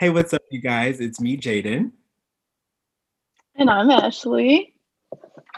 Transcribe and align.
Hey, 0.00 0.08
what's 0.08 0.32
up, 0.32 0.40
you 0.50 0.62
guys? 0.62 0.98
It's 0.98 1.20
me, 1.20 1.36
Jaden. 1.36 1.92
And 3.56 3.68
I'm 3.68 3.90
Ashley. 3.90 4.72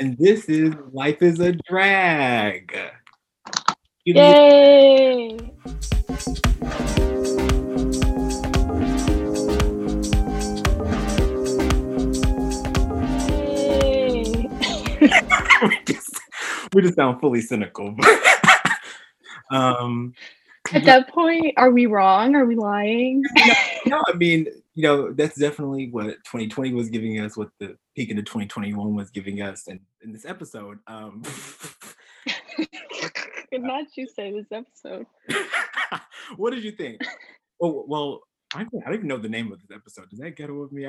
And 0.00 0.18
this 0.18 0.46
is 0.49 0.75
Life 0.91 1.22
is 1.22 1.38
a 1.38 1.52
Drag. 1.52 2.76
Yay! 4.05 5.39
Yay! 5.39 5.39
we, 15.62 15.79
just, 15.86 16.20
we 16.74 16.82
just 16.82 16.96
sound 16.96 17.20
fully 17.20 17.43
cynical. 17.43 17.95
um, 19.52 20.12
At 20.73 20.84
that 20.84 21.09
point, 21.09 21.54
are 21.57 21.70
we 21.70 21.86
wrong? 21.86 22.34
Are 22.34 22.45
we 22.45 22.57
lying? 22.57 23.23
no, 23.86 24.02
I 24.07 24.14
mean, 24.14 24.46
you 24.75 24.82
know, 24.82 25.12
that's 25.12 25.38
definitely 25.38 25.91
what 25.91 26.16
2020 26.24 26.73
was 26.73 26.88
giving 26.88 27.20
us, 27.20 27.37
what 27.37 27.51
the 27.59 27.77
peak 27.95 28.10
into 28.10 28.23
2021 28.23 28.95
was 28.95 29.11
giving 29.11 29.42
us. 29.42 29.69
And 29.69 29.80
in 30.02 30.12
this 30.12 30.24
episode, 30.24 30.78
um, 30.87 31.23
Did 33.52 33.62
not 33.62 33.84
you 33.97 34.06
say 34.06 34.33
this 34.33 34.50
episode? 34.50 35.06
what 36.37 36.55
did 36.55 36.64
you 36.64 36.73
think? 36.73 37.02
Oh, 37.61 37.84
well, 37.86 38.23
I 38.55 38.64
don't, 38.64 38.83
I 38.83 38.86
don't 38.86 38.95
even 38.95 39.09
know 39.09 39.19
the 39.19 39.28
name 39.28 39.52
of 39.52 39.61
this 39.61 39.77
episode. 39.77 40.09
Does 40.09 40.20
that 40.20 40.36
get 40.36 40.50
with 40.50 40.73
me? 40.73 40.86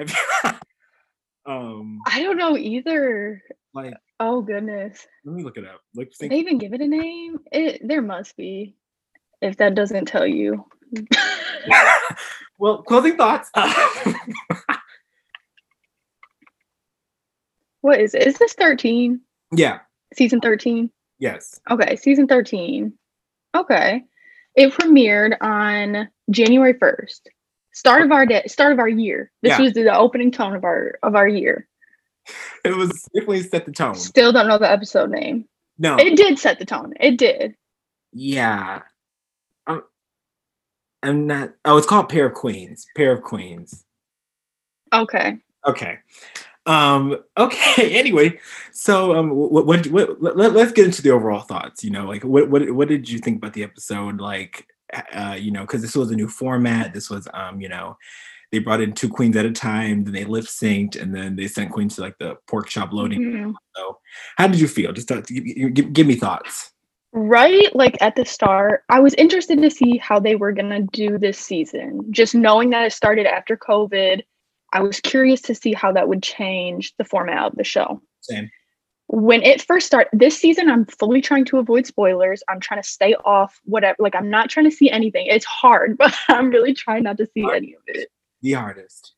um, 1.45 1.99
I 2.07 2.23
don't 2.23 2.37
know 2.37 2.57
either. 2.57 3.43
like, 3.73 3.93
Oh 4.21 4.41
goodness. 4.41 5.05
let 5.25 5.35
me 5.35 5.43
look 5.43 5.57
it 5.57 5.65
up. 5.65 5.81
Did 5.93 6.29
they 6.29 6.37
even 6.37 6.57
give 6.57 6.73
it 6.73 6.79
a 6.79 6.87
name? 6.87 7.39
It 7.51 7.81
there 7.85 8.01
must 8.01 8.37
be. 8.37 8.77
If 9.43 9.57
that 9.57 9.75
doesn't 9.75 10.05
tell 10.05 10.25
you. 10.25 10.65
well, 12.59 12.81
closing 12.83 13.17
thoughts. 13.17 13.49
Uh, 13.53 13.71
what 17.81 17.99
is 17.99 18.13
it? 18.13 18.25
Is 18.27 18.37
this 18.37 18.53
13? 18.53 19.19
yeah. 19.55 19.79
Season 20.15 20.39
13? 20.39 20.91
Yes. 21.17 21.59
Okay, 21.71 21.95
season 21.95 22.27
13. 22.27 22.93
Okay. 23.55 24.03
It 24.55 24.71
premiered 24.73 25.35
on 25.41 26.07
January 26.29 26.75
1st. 26.75 27.21
Start 27.73 28.03
of 28.03 28.11
our 28.11 28.23
day, 28.27 28.43
start 28.45 28.73
of 28.73 28.77
our 28.79 28.87
year. 28.87 29.31
This 29.41 29.51
Yeah. 29.57 29.61
was 29.61 29.73
the 29.73 29.97
opening 29.97 30.29
tone 30.31 30.55
of 30.55 30.63
our 30.63 30.99
of 31.01 31.15
our 31.15 31.27
year. 31.27 31.67
It 32.63 32.77
was 32.77 32.91
definitely 33.15 33.41
set 33.41 33.65
the 33.65 33.71
tone. 33.71 33.95
Still 33.95 34.31
don't 34.31 34.47
know 34.47 34.59
the 34.59 34.69
episode 34.69 35.09
name. 35.09 35.45
No. 35.79 35.95
It 35.97 36.15
did 36.15 36.37
set 36.37 36.59
the 36.59 36.65
tone. 36.65 36.93
It 36.99 37.17
did. 37.17 37.55
yeah. 38.11 38.81
I'm, 41.03 41.27
not. 41.27 41.53
Oh, 41.65 41.77
it's 41.77 41.87
called 41.87 42.09
Pair 42.09 42.27
of 42.27 42.33
Queens. 42.33 42.85
Pair 42.95 43.11
of 43.11 43.23
Queens. 43.23 43.85
Okay. 44.93 45.37
Okay. 45.65 45.99
Um. 46.65 47.17
Okay. 47.37 47.97
Anyway, 47.99 48.39
so 48.71 49.15
um, 49.15 49.29
what 49.29 49.65
what, 49.65 49.85
what 49.87 50.21
let, 50.21 50.55
us 50.55 50.71
get 50.71 50.85
into 50.85 51.01
the 51.01 51.11
overall 51.11 51.41
thoughts. 51.41 51.83
You 51.83 51.91
know, 51.91 52.05
like 52.05 52.23
what 52.23 52.49
what 52.49 52.69
what 52.71 52.87
did 52.87 53.09
you 53.09 53.19
think 53.19 53.37
about 53.37 53.53
the 53.53 53.63
episode? 53.63 54.19
Like, 54.19 54.67
uh, 55.13 55.37
you 55.39 55.51
know, 55.51 55.61
because 55.61 55.81
this 55.81 55.95
was 55.95 56.11
a 56.11 56.15
new 56.15 56.27
format. 56.27 56.93
This 56.93 57.09
was 57.09 57.27
um, 57.33 57.59
you 57.59 57.69
know, 57.69 57.97
they 58.51 58.59
brought 58.59 58.81
in 58.81 58.93
two 58.93 59.09
queens 59.09 59.35
at 59.35 59.45
a 59.45 59.51
time. 59.51 60.03
Then 60.03 60.13
they 60.13 60.25
lip 60.25 60.45
synced, 60.45 61.01
and 61.01 61.13
then 61.13 61.35
they 61.35 61.47
sent 61.47 61.71
queens 61.71 61.95
to 61.95 62.01
like 62.01 62.17
the 62.19 62.37
pork 62.47 62.69
chop 62.69 62.93
loading. 62.93 63.21
Mhm. 63.21 63.53
So, 63.75 63.99
how 64.37 64.47
did 64.47 64.59
you 64.59 64.67
feel? 64.67 64.93
Just 64.93 65.07
talk, 65.07 65.25
give, 65.25 65.73
give, 65.73 65.91
give 65.91 66.07
me 66.07 66.15
thoughts. 66.15 66.72
Right, 67.15 67.73
like 67.75 68.01
at 68.01 68.15
the 68.15 68.25
start, 68.25 68.83
I 68.89 68.99
was 68.99 69.13
interested 69.13 69.61
to 69.61 69.69
see 69.69 69.97
how 69.97 70.19
they 70.19 70.35
were 70.35 70.51
gonna 70.51 70.81
do 70.81 71.19
this 71.19 71.37
season. 71.37 72.11
Just 72.11 72.33
knowing 72.33 72.71
that 72.71 72.85
it 72.87 72.93
started 72.93 73.27
after 73.27 73.55
COVID, 73.55 74.23
I 74.73 74.81
was 74.81 74.99
curious 74.99 75.39
to 75.43 75.53
see 75.53 75.73
how 75.73 75.91
that 75.91 76.07
would 76.07 76.23
change 76.23 76.95
the 76.97 77.03
format 77.05 77.45
of 77.45 77.55
the 77.55 77.63
show. 77.63 78.01
Same. 78.21 78.49
when 79.07 79.43
it 79.43 79.61
first 79.61 79.85
started 79.85 80.09
this 80.13 80.37
season 80.37 80.69
i'm 80.69 80.85
fully 80.85 81.21
trying 81.21 81.43
to 81.43 81.57
avoid 81.57 81.85
spoilers 81.85 82.41
i'm 82.49 82.59
trying 82.59 82.81
to 82.81 82.87
stay 82.87 83.13
off 83.25 83.59
whatever 83.65 83.97
like 83.99 84.15
i'm 84.15 84.29
not 84.29 84.49
trying 84.49 84.67
to 84.69 84.75
see 84.75 84.89
anything 84.89 85.27
it's 85.27 85.45
hard 85.45 85.97
but 86.03 86.15
i'm 86.29 86.49
really 86.49 86.73
trying 86.73 87.03
not 87.03 87.17
to 87.17 87.27
see 87.33 87.45
any 87.53 87.73
of 87.75 87.81
it 87.87 88.09
The 88.41 88.55
artist. 88.55 89.13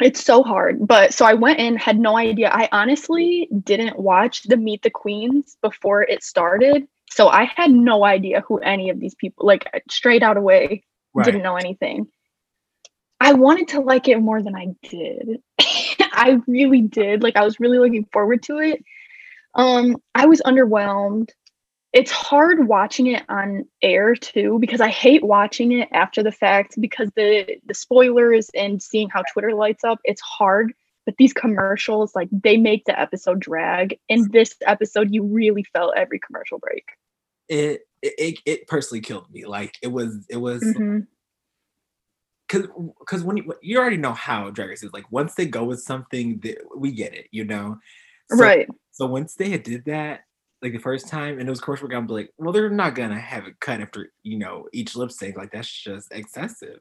It's 0.00 0.22
so 0.22 0.42
hard 0.42 0.86
but 0.86 1.14
so 1.14 1.24
i 1.24 1.34
went 1.34 1.58
in 1.58 1.76
had 1.76 1.98
no 1.98 2.16
idea. 2.18 2.50
I 2.52 2.68
honestly 2.72 3.48
didn't 3.64 3.98
watch 3.98 4.42
the 4.42 4.56
meet 4.56 4.82
the 4.82 4.90
queens 4.90 5.56
before 5.62 6.02
it 6.02 6.22
started 6.22 6.86
so 7.10 7.28
i 7.28 7.44
had 7.44 7.70
no 7.70 8.04
idea 8.04 8.42
who 8.42 8.58
any 8.58 8.90
of 8.90 9.00
these 9.00 9.14
people 9.14 9.46
like 9.46 9.64
straight 9.90 10.22
out 10.22 10.36
away 10.36 10.84
Right. 11.14 11.24
didn't 11.24 11.42
know 11.44 11.56
anything. 11.56 12.08
I 13.20 13.32
wanted 13.32 13.68
to 13.68 13.80
like 13.80 14.06
it 14.06 14.18
more 14.20 14.42
than 14.42 14.54
i 14.54 14.66
did. 14.86 15.40
I 16.12 16.38
really 16.46 16.82
did. 16.82 17.22
Like 17.22 17.36
i 17.36 17.44
was 17.44 17.58
really 17.58 17.78
looking 17.78 18.04
forward 18.12 18.42
to 18.44 18.58
it. 18.58 18.84
Um 19.54 19.96
i 20.14 20.26
was 20.26 20.42
underwhelmed 20.44 21.30
it's 21.96 22.10
hard 22.10 22.68
watching 22.68 23.06
it 23.06 23.22
on 23.28 23.64
air 23.82 24.14
too 24.14 24.58
because 24.60 24.80
i 24.80 24.88
hate 24.88 25.24
watching 25.24 25.72
it 25.72 25.88
after 25.92 26.22
the 26.22 26.30
fact 26.32 26.78
because 26.80 27.10
the 27.16 27.56
the 27.66 27.74
spoilers 27.74 28.50
and 28.54 28.82
seeing 28.82 29.08
how 29.08 29.22
twitter 29.32 29.54
lights 29.54 29.82
up 29.84 29.98
it's 30.04 30.20
hard. 30.20 30.72
But 31.06 31.14
these 31.18 31.32
commercials 31.32 32.16
like 32.16 32.28
they 32.32 32.56
make 32.56 32.84
the 32.84 32.98
episode 32.98 33.38
drag. 33.38 33.96
In 34.08 34.28
this 34.32 34.56
episode 34.66 35.14
you 35.14 35.22
really 35.22 35.62
felt 35.62 35.94
every 35.96 36.18
commercial 36.18 36.58
break. 36.58 36.84
It, 37.48 37.82
it 38.02 38.40
it 38.44 38.66
personally 38.66 39.00
killed 39.02 39.30
me. 39.30 39.46
Like 39.46 39.76
it 39.82 39.92
was 39.92 40.26
it 40.28 40.38
was 40.38 40.64
Mhm. 40.64 41.06
because 42.48 42.66
because 42.98 43.22
when 43.22 43.36
you, 43.36 43.54
you 43.62 43.78
already 43.78 43.98
know 43.98 44.14
how 44.14 44.50
Drag 44.50 44.68
Race 44.70 44.82
is 44.82 44.92
like 44.92 45.10
once 45.12 45.36
they 45.36 45.46
go 45.46 45.62
with 45.62 45.80
something 45.80 46.40
that 46.40 46.58
we 46.76 46.90
get 46.90 47.14
it 47.14 47.28
you 47.30 47.44
know? 47.44 47.78
So- 48.32 48.38
right. 48.42 48.68
so 48.90 49.06
once 49.06 49.34
they 49.36 49.48
had 49.50 49.62
did 49.62 49.84
that 49.84 50.22
like 50.66 50.72
the 50.72 50.82
first 50.82 51.08
time 51.08 51.38
and 51.38 51.48
it 51.48 51.50
was 51.50 51.60
commercial 51.60 51.86
break 51.86 51.96
I'm 51.96 52.06
like 52.08 52.32
well 52.38 52.52
they're 52.52 52.68
not 52.68 52.94
gonna 52.94 53.18
have 53.20 53.46
it 53.46 53.60
cut 53.60 53.80
after 53.80 54.12
you 54.24 54.38
know 54.38 54.68
each 54.72 54.96
lip 54.96 55.12
sync 55.12 55.36
like 55.36 55.52
that's 55.52 55.70
just 55.70 56.12
excessive. 56.12 56.80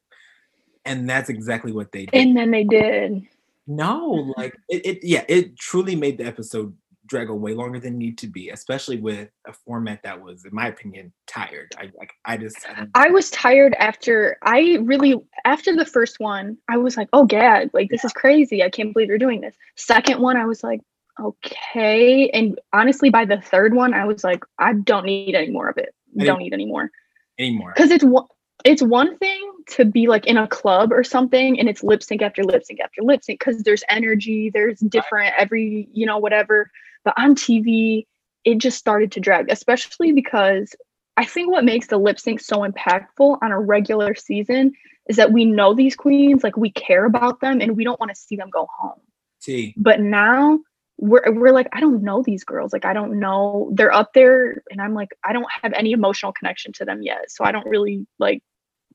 And 0.88 1.10
that's 1.10 1.30
exactly 1.30 1.72
what 1.72 1.92
they 1.92 2.06
did. 2.06 2.14
And 2.14 2.38
then 2.38 2.52
they 2.52 2.64
did. 2.64 3.28
No 3.68 4.34
like 4.38 4.56
it, 4.70 4.86
it 4.86 5.00
yeah 5.04 5.24
it 5.28 5.58
truly 5.58 5.96
made 5.96 6.18
the 6.18 6.26
episode 6.26 6.76
drag 7.08 7.30
on 7.30 7.40
way 7.40 7.54
longer 7.54 7.80
than 7.80 8.00
need 8.00 8.18
to 8.18 8.26
be 8.26 8.50
especially 8.50 8.98
with 8.98 9.30
a 9.46 9.54
format 9.54 10.02
that 10.02 10.20
was 10.20 10.46
in 10.46 10.54
my 10.54 10.68
opinion 10.68 11.14
tired. 11.28 11.72
I 11.78 11.92
like 11.96 12.12
I 12.26 12.38
just 12.38 12.58
I 12.68 12.88
I 12.96 13.10
was 13.10 13.30
tired 13.30 13.76
after 13.76 14.38
I 14.42 14.80
really 14.82 15.16
after 15.46 15.76
the 15.76 15.86
first 15.86 16.20
one, 16.20 16.58
I 16.68 16.78
was 16.78 16.98
like, 16.98 17.10
oh 17.14 17.26
gag, 17.26 17.70
like 17.74 17.92
this 17.92 18.04
is 18.04 18.14
crazy. 18.14 18.64
I 18.64 18.70
can't 18.72 18.94
believe 18.94 19.10
you're 19.10 19.20
doing 19.20 19.42
this. 19.42 19.56
Second 19.76 20.20
one, 20.22 20.38
I 20.38 20.46
was 20.46 20.64
like, 20.64 20.82
okay. 21.20 22.30
And 22.30 22.60
honestly, 22.74 23.10
by 23.10 23.26
the 23.26 23.42
third 23.42 23.74
one, 23.74 23.94
I 23.94 24.06
was 24.06 24.24
like, 24.24 24.44
I 24.60 24.74
don't 24.74 25.06
need 25.06 25.36
any 25.36 25.50
more 25.50 25.70
of 25.70 25.78
it. 25.78 25.94
I 26.20 26.24
Don't 26.24 26.40
need 26.40 26.54
any 26.54 26.66
more. 26.66 26.92
anymore 27.38 27.74
Because 27.76 27.92
it's 27.92 28.04
one 28.04 28.26
it's 28.64 28.82
one 28.82 29.18
thing 29.18 29.52
to 29.68 29.86
be 29.86 30.08
like 30.08 30.26
in 30.26 30.38
a 30.38 30.48
club 30.48 30.92
or 30.92 31.04
something 31.04 31.60
and 31.60 31.70
it's 31.70 31.84
lip 31.84 32.02
sync 32.02 32.22
after 32.22 32.44
lip 32.44 32.64
sync 32.64 32.80
after 32.80 33.02
lip 33.04 33.24
sync 33.24 33.40
because 33.40 33.62
there's 33.64 33.84
energy, 33.90 34.50
there's 34.50 34.80
different 34.80 35.34
every, 35.38 35.88
you 35.94 36.06
know, 36.06 36.18
whatever. 36.18 36.72
But 37.04 37.14
on 37.18 37.36
TV, 37.36 38.08
it 38.44 38.58
just 38.58 38.78
started 38.78 39.12
to 39.14 39.20
drag, 39.20 39.52
especially 39.52 40.14
because 40.14 40.76
I 41.18 41.26
think 41.26 41.52
what 41.52 41.64
makes 41.64 41.88
the 41.88 41.98
lip 41.98 42.20
sync 42.20 42.40
so 42.40 42.68
impactful 42.68 43.38
on 43.42 43.52
a 43.52 43.60
regular 43.60 44.16
season 44.16 44.74
is 45.08 45.18
that 45.18 45.32
we 45.32 45.46
know 45.46 45.74
these 45.74 45.96
queens, 45.96 46.44
like 46.44 46.58
we 46.58 46.72
care 46.72 47.06
about 47.06 47.42
them 47.42 47.62
and 47.62 47.78
we 47.78 47.84
don't 47.84 48.00
want 48.00 48.14
to 48.14 48.20
see 48.20 48.36
them 48.36 48.50
go 48.50 48.68
home. 48.80 49.00
See. 49.40 49.74
But 49.78 50.00
now 50.00 50.60
we're 50.98 51.24
we're 51.34 51.52
like, 51.52 51.68
I 51.74 51.80
don't 51.82 52.04
know 52.04 52.24
these 52.24 52.44
girls. 52.44 52.72
Like 52.74 52.86
I 52.86 52.94
don't 52.94 53.20
know. 53.20 53.70
They're 53.74 53.94
up 53.94 54.14
there 54.14 54.64
and 54.72 54.82
I'm 54.82 54.94
like, 54.94 55.10
I 55.24 55.34
don't 55.34 55.46
have 55.62 55.74
any 55.74 55.92
emotional 55.92 56.32
connection 56.32 56.72
to 56.74 56.86
them 56.86 57.02
yet. 57.02 57.30
So 57.32 57.44
I 57.44 57.52
don't 57.52 57.68
really 57.68 58.06
like 58.20 58.42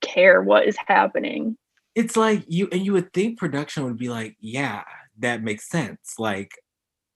care 0.00 0.40
what 0.42 0.66
is 0.66 0.76
happening. 0.86 1.56
it's 1.94 2.16
like 2.16 2.42
you 2.48 2.68
and 2.72 2.84
you 2.86 2.92
would 2.94 3.12
think 3.12 3.38
production 3.38 3.84
would 3.84 3.98
be 3.98 4.08
like 4.08 4.34
yeah 4.40 4.82
that 5.18 5.42
makes 5.42 5.68
sense 5.68 6.14
like 6.18 6.52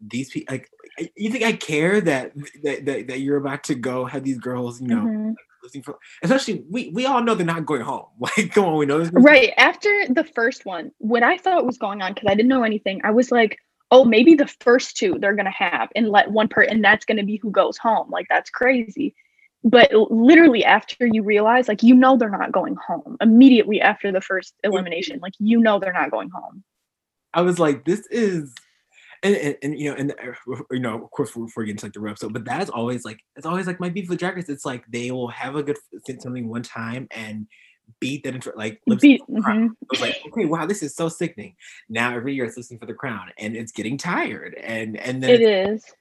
these 0.07 0.29
people 0.31 0.53
like 0.53 0.69
you 1.17 1.31
think 1.31 1.45
i 1.45 1.53
care 1.53 2.01
that 2.01 2.33
that, 2.63 2.85
that 2.85 3.07
that 3.09 3.21
you're 3.21 3.39
about 3.39 3.63
to 3.65 3.75
go 3.75 4.05
have 4.05 4.23
these 4.25 4.37
girls 4.39 4.81
you 4.83 4.89
know 4.89 5.07
Mhm. 5.07 5.35
looking 5.63 5.83
for 5.83 5.97
especially 6.23 6.63
we 6.69 6.91
we 6.91 7.07
all 7.07 7.23
know 7.23 7.35
they're 7.35 7.47
not 7.47 7.65
going 7.65 7.81
home 7.81 8.09
like 8.21 8.53
come 8.53 8.65
on 8.67 8.77
we 8.77 8.85
know 8.85 8.99
this 8.99 9.11
Right. 9.13 9.53
After 9.57 9.91
the 10.11 10.25
first 10.25 10.67
one, 10.67 10.91
what 10.99 11.23
I 11.23 11.39
thought 11.39 11.65
was 11.65 11.79
going 11.79 12.03
on, 12.03 12.13
because 12.13 12.29
I 12.29 12.35
didn't 12.35 12.49
know 12.49 12.65
anything, 12.65 13.01
I 13.05 13.13
was 13.13 13.31
like, 13.31 13.57
oh, 13.95 14.05
maybe 14.05 14.35
the 14.35 14.49
first 14.59 14.97
two 14.97 15.17
they're 15.21 15.37
gonna 15.37 15.53
have 15.53 15.89
and 15.95 16.09
let 16.09 16.29
one 16.29 16.49
per 16.49 16.63
and 16.63 16.83
that's 16.83 17.05
gonna 17.05 17.23
be 17.23 17.37
who 17.37 17.51
goes 17.51 17.79
home. 17.79 18.11
Like 18.11 18.27
that's 18.29 18.51
crazy. 18.51 19.15
But 19.63 19.93
literally 20.11 20.65
after 20.65 21.07
you 21.07 21.23
realize, 21.23 21.69
like 21.69 21.85
you 21.85 21.95
know 21.95 22.17
they're 22.17 22.29
not 22.29 22.51
going 22.51 22.75
home 22.75 23.17
immediately 23.21 23.81
after 23.81 24.11
the 24.11 24.21
first 24.21 24.55
elimination. 24.65 25.21
Like 25.23 25.35
you 25.39 25.61
know 25.61 25.79
they're 25.79 25.93
not 25.93 26.11
going 26.11 26.29
home. 26.31 26.65
i 27.35 27.41
was 27.41 27.59
like 27.59 27.85
this 27.85 28.07
is 28.11 28.53
and, 29.23 29.37
and, 29.37 29.57
and 29.63 29.79
you 29.79 29.91
know, 29.91 29.97
and 29.97 30.11
uh, 30.13 30.63
you 30.71 30.81
know, 30.81 31.03
of 31.03 31.11
course, 31.11 31.35
we're, 31.35 31.47
we're 31.57 31.65
getting 31.65 31.79
to 31.79 31.87
like 31.87 31.95
the 31.95 32.01
real 32.01 32.17
so, 32.17 32.29
but 32.29 32.45
that's 32.45 32.69
always 32.69 33.07
like 33.07 33.21
it's 33.37 33.47
always 33.47 33.67
like 33.67 33.81
my 33.81 33.89
beef 33.89 34.11
with 34.11 34.19
Drag 34.19 34.37
Race. 34.37 34.51
It's 34.51 34.67
like 34.67 34.85
they 34.89 35.11
will 35.13 35.29
have 35.29 35.57
a 35.57 35.63
good 35.63 35.79
something 36.21 36.49
one 36.49 36.63
time, 36.63 37.07
and 37.11 37.47
beat 38.01 38.23
that 38.25 38.35
intro, 38.35 38.53
like 38.57 38.81
Beat- 39.01 39.23
mhm. 39.29 39.71
It 39.83 39.89
was 39.91 40.01
like, 40.01 40.21
okay, 40.29 40.45
wow, 40.45 40.67
this 40.67 40.83
is 40.83 40.95
so 40.95 41.09
sickening. 41.09 41.55
Now 41.89 42.15
every 42.15 42.35
year 42.35 42.45
it's 42.45 42.57
listening 42.57 42.81
for 42.81 42.87
the 42.87 42.95
crown, 42.95 43.31
and 43.39 43.57
it's 43.57 43.73
getting 43.73 43.97
tired. 43.99 44.55
And 44.55 44.97
and 44.99 45.23
then 45.23 45.31
it's- 45.41 45.93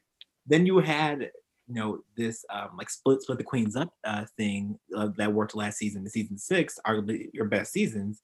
then 0.48 0.66
you 0.66 0.80
had 0.80 1.32
you 1.68 1.76
know 1.76 2.00
this 2.18 2.44
um 2.50 2.72
like 2.78 2.90
split 2.90 3.22
split 3.22 3.38
the 3.38 3.44
queens 3.44 3.76
up 3.78 3.94
uh 4.04 4.26
thing 4.38 4.78
uh, 4.96 5.10
that 5.18 5.32
worked 5.32 5.56
last 5.56 5.78
season, 5.78 6.04
the 6.04 6.10
season 6.10 6.38
six, 6.38 6.78
arguably 6.86 7.30
your 7.34 7.46
best 7.46 7.72
seasons, 7.72 8.22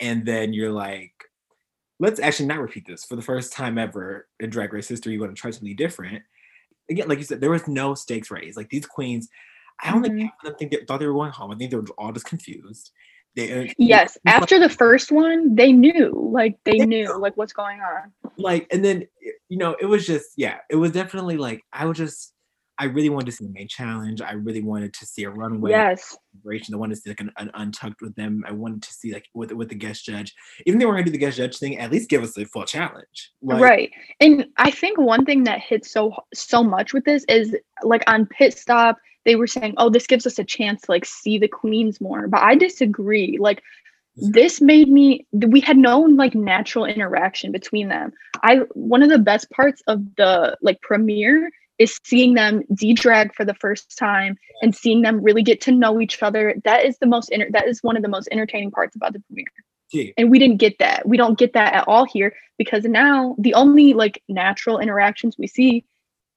and 0.00 0.24
then 0.26 0.52
you're 0.52 0.72
like. 0.72 1.12
Let's 2.00 2.20
actually 2.20 2.46
not 2.46 2.60
repeat 2.60 2.86
this 2.86 3.04
for 3.04 3.16
the 3.16 3.22
first 3.22 3.52
time 3.52 3.76
ever 3.76 4.28
in 4.38 4.50
Drag 4.50 4.72
Race 4.72 4.86
history. 4.86 5.14
You 5.14 5.18
want 5.20 5.34
to 5.34 5.40
try 5.40 5.50
something 5.50 5.74
different. 5.74 6.22
Again, 6.88 7.08
like 7.08 7.18
you 7.18 7.24
said, 7.24 7.40
there 7.40 7.50
was 7.50 7.66
no 7.66 7.94
stakes 7.96 8.30
raised. 8.30 8.56
Like 8.56 8.70
these 8.70 8.86
queens, 8.86 9.28
I 9.82 9.90
don't 9.92 10.02
think 10.02 10.14
Mhm. 10.14 10.22
half 10.22 10.32
of 10.42 10.44
them 10.50 10.54
think 10.58 10.70
they 10.72 10.84
thought 10.86 10.98
they 11.00 11.06
were 11.06 11.12
going 11.14 11.30
home. 11.32 11.50
I 11.52 11.56
think 11.56 11.70
they 11.70 11.76
were 11.76 11.86
all 11.96 12.12
just 12.12 12.26
confused. 12.26 12.90
They 13.36 13.52
uh, 13.68 13.72
Yes. 13.78 14.18
like- 14.24 14.34
After 14.34 14.58
the 14.58 14.68
first 14.68 15.12
one, 15.12 15.54
they 15.54 15.72
knew. 15.72 16.12
Like 16.32 16.58
they 16.64 16.78
They 16.78 16.86
knew 16.86 17.18
like 17.20 17.36
what's 17.36 17.52
going 17.52 17.80
on. 17.80 18.12
like 18.36 18.66
and 18.72 18.84
then 18.84 19.06
you 19.48 19.58
know 19.58 19.76
it 19.80 19.86
was 19.86 20.06
just 20.06 20.30
yeah 20.36 20.58
it 20.70 20.76
was 20.76 20.92
definitely 20.92 21.36
like 21.36 21.60
i 21.72 21.84
was 21.84 21.96
just 21.98 22.32
i 22.78 22.84
really 22.84 23.08
wanted 23.08 23.26
to 23.26 23.32
see 23.32 23.44
the 23.44 23.50
main 23.52 23.66
challenge 23.66 24.20
i 24.22 24.30
really 24.32 24.62
wanted 24.62 24.92
to 24.94 25.04
see 25.06 25.24
a 25.24 25.30
runway 25.30 25.70
Yes. 25.72 26.16
i 26.46 26.76
wanted 26.76 26.94
to 26.94 27.00
see 27.00 27.10
like 27.10 27.20
an, 27.20 27.32
an 27.38 27.50
untucked 27.54 28.00
with 28.00 28.14
them 28.14 28.44
i 28.46 28.52
wanted 28.52 28.82
to 28.82 28.92
see 28.92 29.12
like 29.12 29.26
with 29.34 29.50
with 29.52 29.68
the 29.70 29.74
guest 29.74 30.04
judge 30.04 30.32
even 30.66 30.78
though 30.78 30.86
we're 30.86 30.92
gonna 30.94 31.06
do 31.06 31.10
the 31.10 31.18
guest 31.18 31.36
judge 31.38 31.56
thing 31.58 31.78
at 31.78 31.90
least 31.90 32.08
give 32.08 32.22
us 32.22 32.36
a 32.38 32.44
full 32.44 32.64
challenge 32.64 33.32
like, 33.42 33.60
right. 33.60 33.90
And 34.20 34.46
I 34.56 34.70
think 34.70 34.98
one 34.98 35.24
thing 35.24 35.42
that 35.44 35.60
hits 35.60 35.90
so 35.90 36.14
so 36.34 36.62
much 36.62 36.92
with 36.92 37.04
this 37.04 37.24
is 37.28 37.56
like 37.82 38.04
on 38.06 38.26
pit 38.26 38.56
stop, 38.56 38.98
they 39.28 39.36
were 39.36 39.46
saying, 39.46 39.74
"Oh, 39.76 39.90
this 39.90 40.06
gives 40.06 40.26
us 40.26 40.38
a 40.38 40.44
chance 40.44 40.82
to 40.82 40.90
like 40.90 41.04
see 41.04 41.38
the 41.38 41.48
queens 41.48 42.00
more." 42.00 42.26
But 42.28 42.42
I 42.42 42.54
disagree. 42.54 43.36
Like 43.38 43.62
this 44.16 44.60
made 44.60 44.88
me 44.88 45.26
we 45.32 45.60
had 45.60 45.76
no 45.76 46.00
like 46.00 46.34
natural 46.34 46.86
interaction 46.86 47.52
between 47.52 47.88
them. 47.88 48.12
I 48.42 48.60
one 48.72 49.02
of 49.02 49.10
the 49.10 49.18
best 49.18 49.50
parts 49.50 49.82
of 49.86 50.00
the 50.16 50.56
like 50.62 50.80
premiere 50.80 51.50
is 51.78 52.00
seeing 52.02 52.34
them 52.34 52.62
de-drag 52.74 53.34
for 53.34 53.44
the 53.44 53.54
first 53.54 53.96
time 53.96 54.36
and 54.62 54.74
seeing 54.74 55.02
them 55.02 55.22
really 55.22 55.44
get 55.44 55.60
to 55.60 55.72
know 55.72 56.00
each 56.00 56.20
other. 56.22 56.54
That 56.64 56.84
is 56.84 56.98
the 56.98 57.06
most 57.06 57.30
inter- 57.30 57.50
that 57.52 57.68
is 57.68 57.82
one 57.82 57.96
of 57.96 58.02
the 58.02 58.08
most 58.08 58.28
entertaining 58.32 58.70
parts 58.70 58.96
about 58.96 59.12
the 59.12 59.20
premiere 59.20 59.46
gee, 59.92 60.14
and 60.16 60.30
we 60.30 60.38
didn't 60.38 60.56
get 60.56 60.78
that 60.78 61.06
we 61.06 61.16
don't 61.16 61.38
get 61.38 61.52
that 61.52 61.74
at 61.74 61.86
all 61.86 62.06
here 62.06 62.34
because 62.56 62.84
now 62.84 63.36
the 63.38 63.54
only 63.54 63.92
like 63.92 64.22
natural 64.28 64.78
interactions 64.78 65.36
we 65.38 65.46
see 65.46 65.84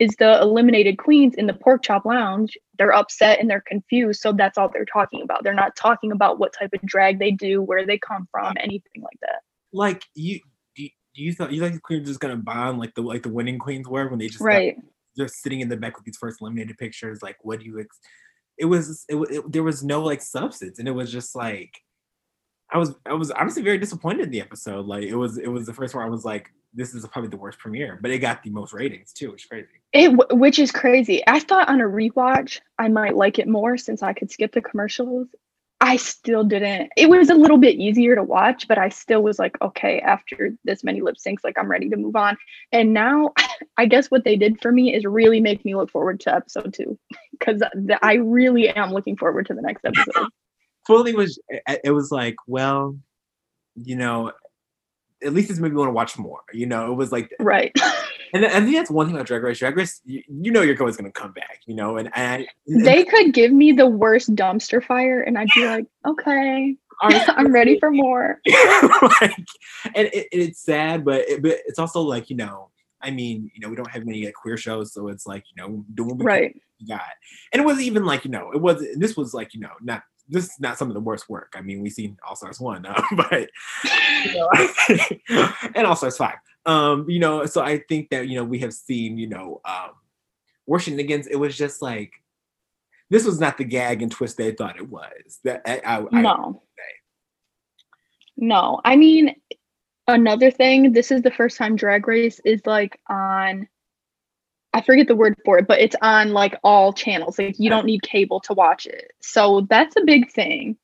is 0.01 0.15
the 0.17 0.41
eliminated 0.41 0.97
queens 0.97 1.35
in 1.35 1.45
the 1.45 1.53
pork 1.53 1.83
chop 1.83 2.05
lounge. 2.05 2.57
They're 2.79 2.91
upset 2.91 3.39
and 3.39 3.47
they're 3.47 3.61
confused 3.61 4.19
so 4.19 4.33
that's 4.33 4.57
all 4.57 4.67
they're 4.67 4.83
talking 4.83 5.21
about. 5.21 5.43
They're 5.43 5.53
not 5.53 5.75
talking 5.75 6.11
about 6.11 6.39
what 6.39 6.53
type 6.59 6.71
of 6.73 6.81
drag 6.81 7.19
they 7.19 7.29
do 7.29 7.61
where 7.61 7.85
they 7.85 7.99
come 7.99 8.27
from 8.31 8.55
anything 8.59 9.03
like 9.03 9.19
that. 9.21 9.41
Like 9.71 10.03
you 10.15 10.39
do 10.75 10.83
you, 10.83 10.89
do 11.13 11.21
you 11.21 11.33
thought 11.33 11.51
you 11.51 11.61
like 11.61 11.73
the 11.73 11.79
queens 11.79 12.07
just 12.07 12.19
gonna 12.19 12.35
bond 12.35 12.79
like 12.79 12.95
the 12.95 13.03
like 13.03 13.21
the 13.21 13.29
winning 13.29 13.59
queens 13.59 13.87
were 13.87 14.09
when 14.09 14.17
they 14.17 14.25
just 14.25 14.39
got- 14.39 14.45
right. 14.45 14.75
just 15.15 15.35
sitting 15.35 15.61
in 15.61 15.69
the 15.69 15.77
back 15.77 15.95
with 15.95 16.05
these 16.05 16.17
first 16.17 16.41
eliminated 16.41 16.79
pictures? 16.79 17.21
Like 17.21 17.37
what 17.43 17.59
do 17.59 17.67
you 17.67 17.79
ex- 17.79 17.99
it 18.57 18.65
was 18.65 19.05
it, 19.07 19.17
it 19.29 19.51
there 19.51 19.63
was 19.63 19.83
no 19.83 20.01
like 20.01 20.23
substance 20.23 20.79
and 20.79 20.87
it 20.87 20.91
was 20.91 21.11
just 21.11 21.35
like 21.35 21.79
i 22.71 22.77
was 22.77 22.95
i 23.05 23.13
was 23.13 23.31
honestly 23.31 23.61
very 23.61 23.77
disappointed 23.77 24.23
in 24.23 24.31
the 24.31 24.41
episode. 24.41 24.87
Like 24.87 25.03
it 25.03 25.15
was 25.15 25.37
it 25.37 25.47
was 25.47 25.67
the 25.67 25.75
first 25.75 25.93
one 25.93 26.03
i 26.03 26.09
was 26.09 26.25
like 26.25 26.51
this 26.73 26.93
is 26.93 27.05
probably 27.07 27.29
the 27.29 27.37
worst 27.37 27.59
premiere 27.59 27.99
but 28.01 28.11
it 28.11 28.19
got 28.19 28.43
the 28.43 28.49
most 28.49 28.73
ratings 28.73 29.11
too 29.13 29.33
it's 29.33 29.45
crazy. 29.45 29.67
It 29.93 30.09
which 30.37 30.59
is 30.59 30.71
crazy. 30.71 31.21
I 31.27 31.39
thought 31.39 31.69
on 31.69 31.81
a 31.81 31.85
rewatch 31.85 32.59
i 32.79 32.87
might 32.87 33.15
like 33.15 33.39
it 33.39 33.47
more 33.47 33.77
since 33.77 34.03
i 34.03 34.13
could 34.13 34.31
skip 34.31 34.53
the 34.53 34.61
commercials. 34.61 35.27
I 35.83 35.95
still 35.95 36.43
didn't 36.43 36.91
it 36.95 37.09
was 37.09 37.29
a 37.29 37.35
little 37.35 37.57
bit 37.57 37.75
easier 37.75 38.15
to 38.15 38.23
watch 38.23 38.67
but 38.67 38.77
i 38.77 38.89
still 38.89 39.23
was 39.23 39.39
like 39.39 39.59
okay 39.61 39.99
after 39.99 40.55
this 40.63 40.83
many 40.83 41.01
lip 41.01 41.15
syncs 41.15 41.43
like 41.43 41.57
i'm 41.57 41.69
ready 41.69 41.89
to 41.89 41.97
move 41.97 42.15
on. 42.15 42.37
And 42.71 42.93
now 42.93 43.33
i 43.77 43.85
guess 43.85 44.07
what 44.07 44.23
they 44.23 44.35
did 44.35 44.61
for 44.61 44.71
me 44.71 44.93
is 44.93 45.05
really 45.05 45.41
make 45.41 45.65
me 45.65 45.75
look 45.75 45.91
forward 45.91 46.19
to 46.21 46.35
episode 46.35 46.73
two 46.73 46.97
because 47.31 47.61
i 48.01 48.13
really 48.13 48.69
am 48.69 48.91
looking 48.91 49.17
forward 49.17 49.47
to 49.47 49.53
the 49.53 49.61
next 49.61 49.83
episode. 49.85 50.27
Fully 50.87 51.13
was 51.13 51.39
it 51.49 51.91
was 51.91 52.11
like 52.11 52.35
well 52.47 52.97
you 53.75 53.95
know 53.95 54.31
at 55.23 55.33
least 55.33 55.49
it's 55.49 55.59
made 55.59 55.71
me 55.71 55.77
want 55.77 55.89
to 55.89 55.93
watch 55.93 56.17
more 56.17 56.41
you 56.53 56.65
know? 56.65 56.91
It 56.91 56.95
was 56.95 57.11
like 57.11 57.31
right. 57.39 57.75
And 58.33 58.45
i 58.45 58.61
think 58.61 58.73
that's 58.73 58.89
one 58.89 59.07
thing 59.07 59.15
about 59.15 59.27
drag 59.27 59.43
race. 59.43 59.59
Drag 59.59 59.75
race 59.75 59.99
you, 60.05 60.23
you 60.27 60.51
know 60.51 60.61
you're 60.61 60.79
always 60.79 60.95
going 60.95 61.11
to 61.11 61.19
come 61.19 61.33
back 61.33 61.59
you 61.65 61.75
know? 61.75 61.97
And, 61.97 62.09
and 62.15 62.47
they 62.65 63.03
could 63.03 63.33
give 63.33 63.51
me 63.51 63.73
the 63.73 63.87
worst 63.87 64.33
dumpster 64.35 64.83
fire 64.83 65.21
and 65.21 65.37
i'd 65.37 65.49
be 65.53 65.65
like 65.65 65.85
okay 66.07 66.77
i'm 67.01 67.51
ready 67.51 67.79
for 67.79 67.91
more. 67.91 68.39
Like, 69.21 69.35
and 69.95 70.07
it, 70.13 70.27
it's 70.31 70.61
sad, 70.61 71.03
but, 71.03 71.21
it, 71.21 71.41
but 71.41 71.57
it's 71.65 71.79
also 71.79 72.01
like 72.01 72.29
you 72.29 72.35
know, 72.35 72.69
I 73.01 73.11
mean, 73.11 73.49
you 73.53 73.61
know, 73.61 73.69
we 73.69 73.75
don't 73.75 73.89
have 73.89 74.05
many 74.05 74.25
like, 74.25 74.33
queer 74.33 74.57
shows, 74.57 74.93
so 74.93 75.07
it's 75.07 75.25
like 75.25 75.43
you 75.55 75.61
know, 75.61 75.85
doing 75.93 76.09
what 76.09 76.19
we 76.19 76.25
right. 76.25 76.61
got, 76.87 77.01
and 77.51 77.61
it 77.61 77.65
wasn't 77.65 77.85
even 77.85 78.05
like 78.05 78.25
you 78.25 78.31
know, 78.31 78.51
it 78.51 78.61
was 78.61 78.85
this 78.95 79.17
was 79.17 79.33
like 79.33 79.53
you 79.53 79.59
know, 79.59 79.71
not 79.81 80.03
this 80.31 80.45
is 80.45 80.59
not 80.59 80.77
some 80.77 80.87
of 80.87 80.93
the 80.93 80.99
worst 80.99 81.29
work. 81.29 81.53
I 81.55 81.61
mean, 81.61 81.81
we've 81.81 81.91
seen 81.91 82.17
All 82.27 82.35
Stars 82.35 82.59
one, 82.59 82.85
uh, 82.85 83.01
but 83.15 83.49
and 85.75 85.85
All 85.85 85.95
Stars 85.95 86.17
five. 86.17 86.37
Um, 86.65 87.09
you 87.09 87.19
know, 87.19 87.45
so 87.45 87.61
I 87.61 87.83
think 87.89 88.09
that 88.09 88.27
you 88.27 88.35
know 88.35 88.43
we 88.43 88.59
have 88.59 88.73
seen 88.73 89.17
you 89.17 89.27
know, 89.27 89.61
um, 89.65 90.79
shenanigans. 90.79 91.27
It 91.27 91.35
was 91.35 91.57
just 91.57 91.81
like 91.81 92.11
this 93.09 93.25
was 93.25 93.39
not 93.39 93.57
the 93.57 93.65
gag 93.65 94.01
and 94.01 94.11
twist 94.11 94.37
they 94.37 94.51
thought 94.51 94.77
it 94.77 94.89
was. 94.89 95.39
That 95.43 95.61
I, 95.65 95.81
I, 95.85 96.05
I 96.11 96.21
no 96.21 96.63
no 98.37 98.81
i 98.83 98.95
mean 98.95 99.35
another 100.07 100.51
thing 100.51 100.91
this 100.91 101.11
is 101.11 101.21
the 101.21 101.31
first 101.31 101.57
time 101.57 101.75
drag 101.75 102.07
race 102.07 102.41
is 102.43 102.61
like 102.65 102.99
on 103.09 103.67
i 104.73 104.81
forget 104.81 105.07
the 105.07 105.15
word 105.15 105.35
for 105.43 105.57
it 105.57 105.67
but 105.67 105.79
it's 105.79 105.95
on 106.01 106.31
like 106.33 106.55
all 106.63 106.93
channels. 106.93 107.37
Like 107.37 107.59
you 107.59 107.69
don't 107.69 107.79
uh-huh. 107.79 107.85
need 107.87 108.01
cable 108.03 108.39
to 108.41 108.53
watch 108.53 108.85
it. 108.85 109.11
So 109.21 109.67
that's 109.69 109.95
a 109.97 110.05
big 110.05 110.31
thing. 110.31 110.77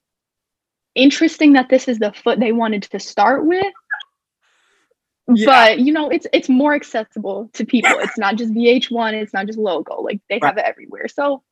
Interesting 0.96 1.54
that 1.54 1.70
this 1.70 1.88
is 1.88 2.00
the 2.00 2.12
foot 2.12 2.40
they 2.40 2.52
wanted 2.52 2.84
to 2.84 3.00
start 3.00 3.46
with. 3.46 3.66
Yeah. 5.34 5.46
but 5.46 5.80
you 5.80 5.92
know 5.92 6.10
it's 6.10 6.26
it's 6.32 6.48
more 6.48 6.74
accessible 6.74 7.50
to 7.54 7.66
people. 7.66 7.92
It's 8.00 8.18
not 8.18 8.38
just 8.38 8.54
vh1 8.54 9.14
it's 9.14 9.34
not 9.34 9.46
just 9.46 9.60
logo. 9.60 10.02
Like 10.02 10.22
they 10.30 10.40
have 10.42 10.58
it 10.58 10.64
everywhere. 10.66 11.08
So 11.08 11.44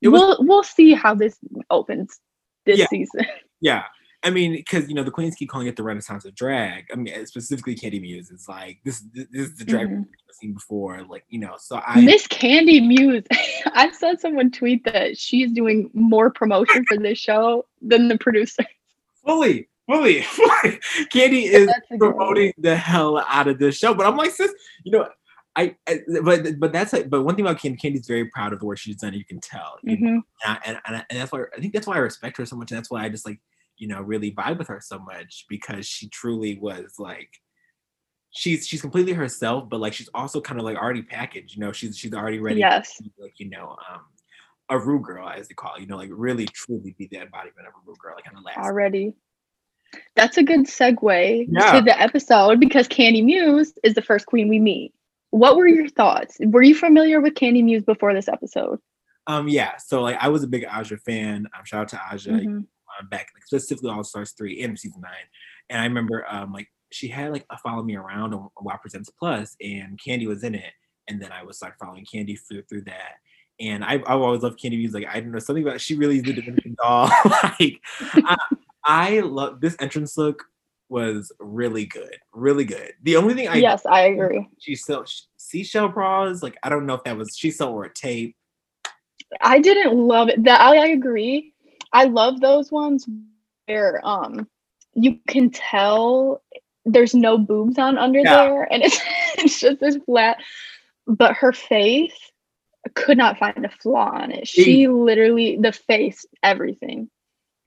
It 0.00 0.08
was- 0.08 0.20
we'll 0.20 0.46
we'll 0.46 0.62
see 0.62 0.94
how 0.94 1.14
this 1.14 1.36
opens 1.70 2.18
this 2.64 2.78
Yeah. 2.78 2.86
season. 2.88 3.26
Yeah. 3.60 3.86
I 4.24 4.30
mean, 4.30 4.52
because 4.52 4.88
you 4.88 4.94
know 4.94 5.04
the 5.04 5.10
queens 5.12 5.36
keep 5.36 5.48
calling 5.48 5.68
it 5.68 5.76
the 5.76 5.82
Renaissance 5.84 6.24
of 6.24 6.34
drag. 6.34 6.86
I 6.92 6.96
mean, 6.96 7.24
specifically 7.26 7.76
Kandy 7.76 8.00
Muse 8.00 8.30
is 8.30 8.48
like 8.48 8.78
this. 8.84 9.00
This 9.14 9.26
is 9.32 9.56
the 9.56 9.64
drag 9.64 9.88
Mhm. 9.88 9.98
we've 9.98 10.06
seen 10.40 10.54
before. 10.54 11.02
Like 11.04 11.24
you 11.28 11.38
know, 11.38 11.54
so 11.58 11.80
I 11.86 12.00
Miss 12.00 12.26
Kandy 12.26 12.84
Muse. 12.86 13.24
I 13.74 13.90
saw 13.92 14.14
someone 14.16 14.50
tweet 14.50 14.84
that 14.84 15.16
she's 15.16 15.52
doing 15.52 15.90
more 15.94 16.30
promotion 16.30 16.84
for 16.86 16.96
this 16.96 17.18
show 17.18 17.66
than 17.80 18.08
the 18.08 18.18
producer. 18.18 18.64
fully, 19.24 19.68
fully, 19.86 20.22
fully. 20.22 20.80
Kandy 21.14 21.44
is 21.44 21.66
That's 21.66 21.90
a 21.92 21.96
good 21.96 22.06
one. 22.08 22.16
promoting 22.16 22.52
the 22.58 22.74
hell 22.76 23.18
out 23.28 23.46
of 23.46 23.58
this 23.60 23.78
show. 23.78 23.94
But 23.94 24.06
I'm 24.06 24.16
like, 24.16 24.32
sis, 24.32 24.52
you 24.84 24.90
know, 24.92 25.08
I, 25.54 25.76
I 25.86 26.00
but 26.24 26.58
but 26.58 26.72
that's 26.72 26.92
like, 26.92 27.08
but 27.08 27.22
one 27.22 27.36
thing 27.36 27.44
about 27.46 27.58
Kandy, 27.60 27.78
Kandy's 27.80 28.08
very 28.08 28.24
proud 28.30 28.52
of 28.52 28.58
the 28.58 28.66
work 28.66 28.78
she's 28.78 28.96
done. 28.96 29.14
You 29.14 29.24
can 29.24 29.38
tell, 29.40 29.78
you 29.84 29.96
know? 29.96 30.10
Mhm. 30.10 30.20
and, 30.44 30.58
and, 30.66 30.78
and, 30.86 31.04
and 31.08 31.18
that's 31.20 31.30
why 31.30 31.44
I 31.56 31.60
think 31.60 31.72
that's 31.72 31.86
why 31.86 31.94
I 31.94 31.98
respect 31.98 32.36
her 32.38 32.46
so 32.46 32.56
much. 32.56 32.72
And 32.72 32.78
that's 32.78 32.90
why 32.90 33.04
I 33.04 33.08
just 33.08 33.24
like, 33.24 33.38
you 33.78 33.88
know, 33.88 34.00
really 34.02 34.32
vibe 34.32 34.58
with 34.58 34.68
her 34.68 34.80
so 34.80 34.98
much 34.98 35.46
because 35.48 35.86
she 35.86 36.08
truly 36.08 36.58
was 36.58 36.94
like, 36.98 37.30
she's 38.30 38.66
she's 38.66 38.80
completely 38.82 39.12
herself, 39.12 39.68
but 39.68 39.80
like 39.80 39.92
she's 39.92 40.08
also 40.14 40.40
kind 40.40 40.60
of 40.60 40.66
like 40.66 40.76
already 40.76 41.02
packaged. 41.02 41.54
You 41.56 41.60
know, 41.60 41.72
she's 41.72 41.96
she's 41.96 42.12
already 42.12 42.38
ready. 42.40 42.60
Yes. 42.60 43.00
Be, 43.00 43.10
like 43.18 43.38
you 43.38 43.48
know, 43.48 43.76
um, 43.90 44.00
a 44.70 44.78
Ru 44.78 45.00
girl 45.00 45.28
as 45.28 45.48
they 45.48 45.54
call 45.54 45.74
it. 45.76 45.80
You 45.80 45.86
know, 45.86 45.96
like 45.96 46.10
really 46.12 46.46
truly 46.46 46.94
be 46.98 47.08
the 47.10 47.18
embodiment 47.18 47.66
of 47.66 47.74
a 47.74 47.86
Ru 47.86 47.94
girl, 48.00 48.14
like 48.16 48.26
on 48.28 48.34
the 48.34 48.46
last. 48.46 48.58
Already. 48.58 49.14
That's 50.16 50.36
a 50.36 50.42
good 50.42 50.66
segue 50.66 51.46
Yeah. 51.50 51.72
to 51.72 51.80
the 51.80 51.98
episode 51.98 52.60
because 52.60 52.88
Kandy 52.88 53.24
Muse 53.24 53.72
is 53.82 53.94
the 53.94 54.02
first 54.02 54.26
queen 54.26 54.48
we 54.48 54.58
meet. 54.58 54.92
What 55.30 55.56
were 55.56 55.66
your 55.66 55.88
thoughts? 55.88 56.36
Were 56.40 56.62
you 56.62 56.74
familiar 56.74 57.20
with 57.20 57.34
Kandy 57.34 57.64
Muse 57.64 57.84
before 57.84 58.12
this 58.12 58.28
episode? 58.28 58.80
Um, 59.26 59.48
yeah. 59.48 59.76
So 59.78 60.02
like, 60.02 60.16
I 60.20 60.28
was 60.28 60.42
a 60.42 60.46
big 60.46 60.66
Aja 60.66 60.96
fan. 60.98 61.46
Um, 61.56 61.64
shout 61.64 61.80
out 61.80 61.88
to 61.88 62.00
Aja. 62.14 62.30
Mhm. 62.32 62.66
Back 63.10 63.28
like 63.34 63.44
specifically 63.44 63.90
All 63.90 64.04
Stars 64.04 64.32
three 64.32 64.62
and 64.62 64.78
season 64.78 65.00
nine. 65.00 65.12
And 65.70 65.80
I 65.80 65.84
remember 65.84 66.26
um 66.28 66.52
like 66.52 66.68
she 66.90 67.08
had 67.08 67.32
like 67.32 67.44
a 67.50 67.58
follow 67.58 67.82
me 67.82 67.96
around 67.96 68.34
on 68.34 68.48
Wow 68.60 68.78
Presents 68.80 69.10
Plus, 69.10 69.56
and 69.60 69.98
Kandy 69.98 70.26
was 70.26 70.44
in 70.44 70.54
it. 70.54 70.72
And 71.08 71.20
then 71.20 71.32
I 71.32 71.42
was 71.42 71.62
like 71.62 71.78
following 71.78 72.04
Kandy 72.04 72.38
through 72.38 72.62
through 72.62 72.82
that. 72.82 73.16
And 73.60 73.84
I 73.84 73.94
I 74.06 74.12
always 74.12 74.42
loved 74.42 74.60
Kandy 74.60 74.78
Muse. 74.78 74.94
Like 74.94 75.06
I 75.08 75.20
don't 75.20 75.32
know 75.32 75.38
something 75.38 75.66
about 75.66 75.80
she 75.80 75.96
really 75.96 76.18
is 76.18 76.22
the 76.22 76.32
divinity 76.32 76.74
doll. 76.82 77.10
like 77.42 77.80
I, 78.00 78.36
I 78.84 79.20
love 79.20 79.60
this 79.60 79.76
entrance 79.80 80.16
look 80.16 80.44
was 80.88 81.30
really 81.38 81.84
good, 81.86 82.16
really 82.32 82.64
good. 82.64 82.92
The 83.02 83.16
only 83.16 83.34
thing 83.34 83.48
I 83.48 83.56
yes, 83.56 83.84
I 83.84 84.02
agree. 84.02 84.48
she 84.58 84.74
sell 84.74 85.04
seashell 85.36 85.88
bras. 85.88 86.42
Like 86.42 86.56
I 86.62 86.68
don't 86.68 86.86
know 86.86 86.94
if 86.94 87.04
that 87.04 87.16
was 87.16 87.36
she 87.36 87.50
still 87.50 87.72
wore 87.72 87.84
a 87.84 87.92
tape. 87.92 88.36
I 89.40 89.58
didn't 89.58 89.94
love 89.94 90.28
it. 90.28 90.42
That 90.44 90.60
I, 90.60 90.76
I 90.76 90.86
agree. 90.88 91.52
I 91.92 92.04
love 92.04 92.40
those 92.40 92.70
ones, 92.70 93.06
where 93.66 94.00
um 94.04 94.48
you 94.94 95.18
can 95.28 95.50
tell 95.50 96.42
there's 96.84 97.14
no 97.14 97.38
boobs 97.38 97.78
on 97.78 97.98
under 97.98 98.24
Yeah. 98.24 98.24
there 98.24 98.62
and 98.72 98.82
it's 98.84 99.00
it's 99.38 99.60
just 99.60 99.80
this 99.80 99.96
flat 100.06 100.38
but 101.06 101.34
her 101.34 101.52
face 101.52 102.32
could 102.94 103.18
not 103.18 103.38
find 103.38 103.64
a 103.64 103.68
flaw 103.68 104.10
on 104.14 104.30
it. 104.32 104.48
She 104.48 104.88
literally 104.88 105.58
the 105.60 105.72
face, 105.72 106.24
everything. 106.42 107.10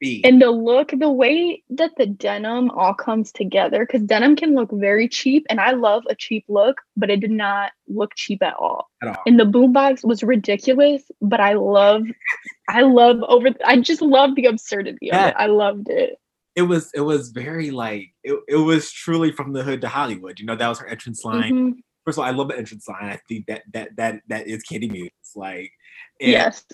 B. 0.01 0.21
And 0.25 0.41
the 0.41 0.49
look, 0.51 0.91
the 0.97 1.11
way 1.11 1.63
that 1.69 1.91
the 1.95 2.07
denim 2.07 2.69
all 2.71 2.93
comes 2.93 3.31
together, 3.31 3.85
because 3.85 4.01
denim 4.01 4.35
can 4.35 4.55
look 4.55 4.69
very 4.73 5.07
cheap, 5.07 5.45
and 5.49 5.61
I 5.61 5.71
love 5.71 6.03
a 6.09 6.15
cheap 6.15 6.43
look, 6.49 6.81
but 6.97 7.09
it 7.09 7.19
did 7.21 7.31
not 7.31 7.71
look 7.87 8.13
cheap 8.15 8.41
at 8.43 8.55
all. 8.55 8.89
at 9.01 9.09
all. 9.09 9.23
And 9.25 9.39
the 9.39 9.45
boombox 9.45 10.03
was 10.03 10.23
ridiculous, 10.23 11.03
but 11.21 11.39
I 11.39 11.53
love, 11.53 12.03
I 12.67 12.81
love 12.81 13.19
over. 13.27 13.49
I 13.65 13.79
just 13.79 14.01
love 14.01 14.35
the 14.35 14.47
absurdity 14.47 15.11
of 15.11 15.19
it. 15.27 15.35
I 15.37 15.45
loved 15.45 15.87
it. 15.89 16.17
it 16.55 16.63
was 16.63 16.89
it 16.93 17.01
was 17.01 17.29
very 17.29 17.71
like 17.71 18.11
it, 18.23 18.37
it 18.47 18.55
was 18.57 18.91
truly 18.91 19.31
from 19.31 19.53
the 19.53 19.63
hood 19.63 19.81
to 19.81 19.87
Hollywood. 19.87 20.39
You 20.39 20.45
know, 20.47 20.55
that 20.55 20.67
was 20.67 20.79
her 20.79 20.87
entrance 20.87 21.23
line. 21.23 21.53
Mhm. 21.53 21.73
First 22.05 22.17
of 22.17 22.23
all, 22.23 22.29
I 22.29 22.31
love 22.31 22.47
the 22.47 22.57
entrance 22.57 22.87
line. 22.89 23.03
I 23.05 23.19
think 23.29 23.45
that 23.45 23.61
that 23.73 23.95
that 23.97 24.21
that 24.27 24.47
is 24.47 24.63
Kandy 24.63 24.91
Muse. 24.91 25.11
Like 25.35 25.71
and 26.19 26.31
Yes. 26.31 26.65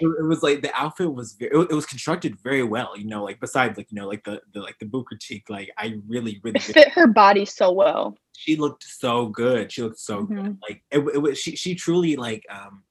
It, 0.00 0.06
it 0.06 0.26
was 0.26 0.42
like 0.42 0.62
the 0.62 0.74
outfit 0.74 1.12
was 1.12 1.32
very, 1.34 1.50
it, 1.52 1.70
was 1.72 1.86
constructed 1.86 2.38
very 2.42 2.62
well. 2.62 2.96
You 2.96 3.06
know, 3.06 3.24
like 3.24 3.40
besides 3.40 3.76
like 3.76 3.90
you 3.90 3.96
know 4.00 4.08
like 4.08 4.24
the 4.24 4.40
the 4.54 4.60
like 4.60 4.78
the 4.78 4.86
boot 4.86 5.06
critique. 5.06 5.48
Like 5.48 5.70
I 5.78 5.94
really 6.06 6.40
really 6.42 6.56
It 6.56 6.62
fit 6.62 6.88
her 6.92 7.06
body 7.06 7.44
so 7.44 7.72
well. 7.72 8.16
she 8.36 8.56
looked 8.56 8.84
so 8.84 9.26
good. 9.26 9.72
She 9.72 9.82
looked 9.82 9.98
so 9.98 10.22
good. 10.24 10.36
Mhm. 10.36 10.58
Like 10.62 10.82
it, 10.90 10.98
it 11.14 11.18
was 11.18 11.38
she 11.38 11.56
she 11.56 11.74
truly 11.74 12.16
like 12.16 12.44
um 12.50 12.82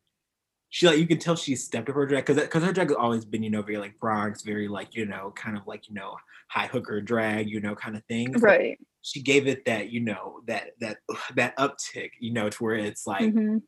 she 0.69 0.85
like 0.85 0.99
you 0.99 1.07
can 1.07 1.17
tell 1.17 1.35
she 1.35 1.55
stepped 1.55 1.87
up 1.89 1.95
her 1.95 2.05
drag 2.05 2.25
because 2.25 2.41
because 2.43 2.63
her 2.63 2.73
drag 2.73 2.89
has 2.89 2.97
always 2.97 3.23
been 3.25 3.41
you 3.43 3.49
know 3.49 3.61
very 3.61 3.77
like 3.77 3.97
Bronx, 3.99 4.43
very 4.43 4.67
like 4.67 4.95
you 4.95 5.05
know 5.05 5.31
kind 5.35 5.57
of 5.57 5.65
like 5.65 5.87
you 5.87 5.95
know 5.95 6.15
high 6.49 6.67
hooker 6.67 7.01
drag, 7.01 7.49
you 7.49 7.59
know 7.61 7.75
kind 7.75 7.95
of 7.95 8.03
thing. 8.05 8.33
Right. 8.33 8.77
She 9.01 9.21
gave 9.21 9.47
it 9.47 9.63
that 9.65 9.89
you 9.89 10.01
know 10.01 10.41
that 10.47 10.71
that 10.81 10.97
that 11.35 11.55
uptick, 11.57 12.09
you 12.19 12.33
know, 12.33 12.49
to 12.49 12.63
where 12.63 12.75
it's 12.75 13.07
like 13.07 13.33
Mhm. 13.33 13.61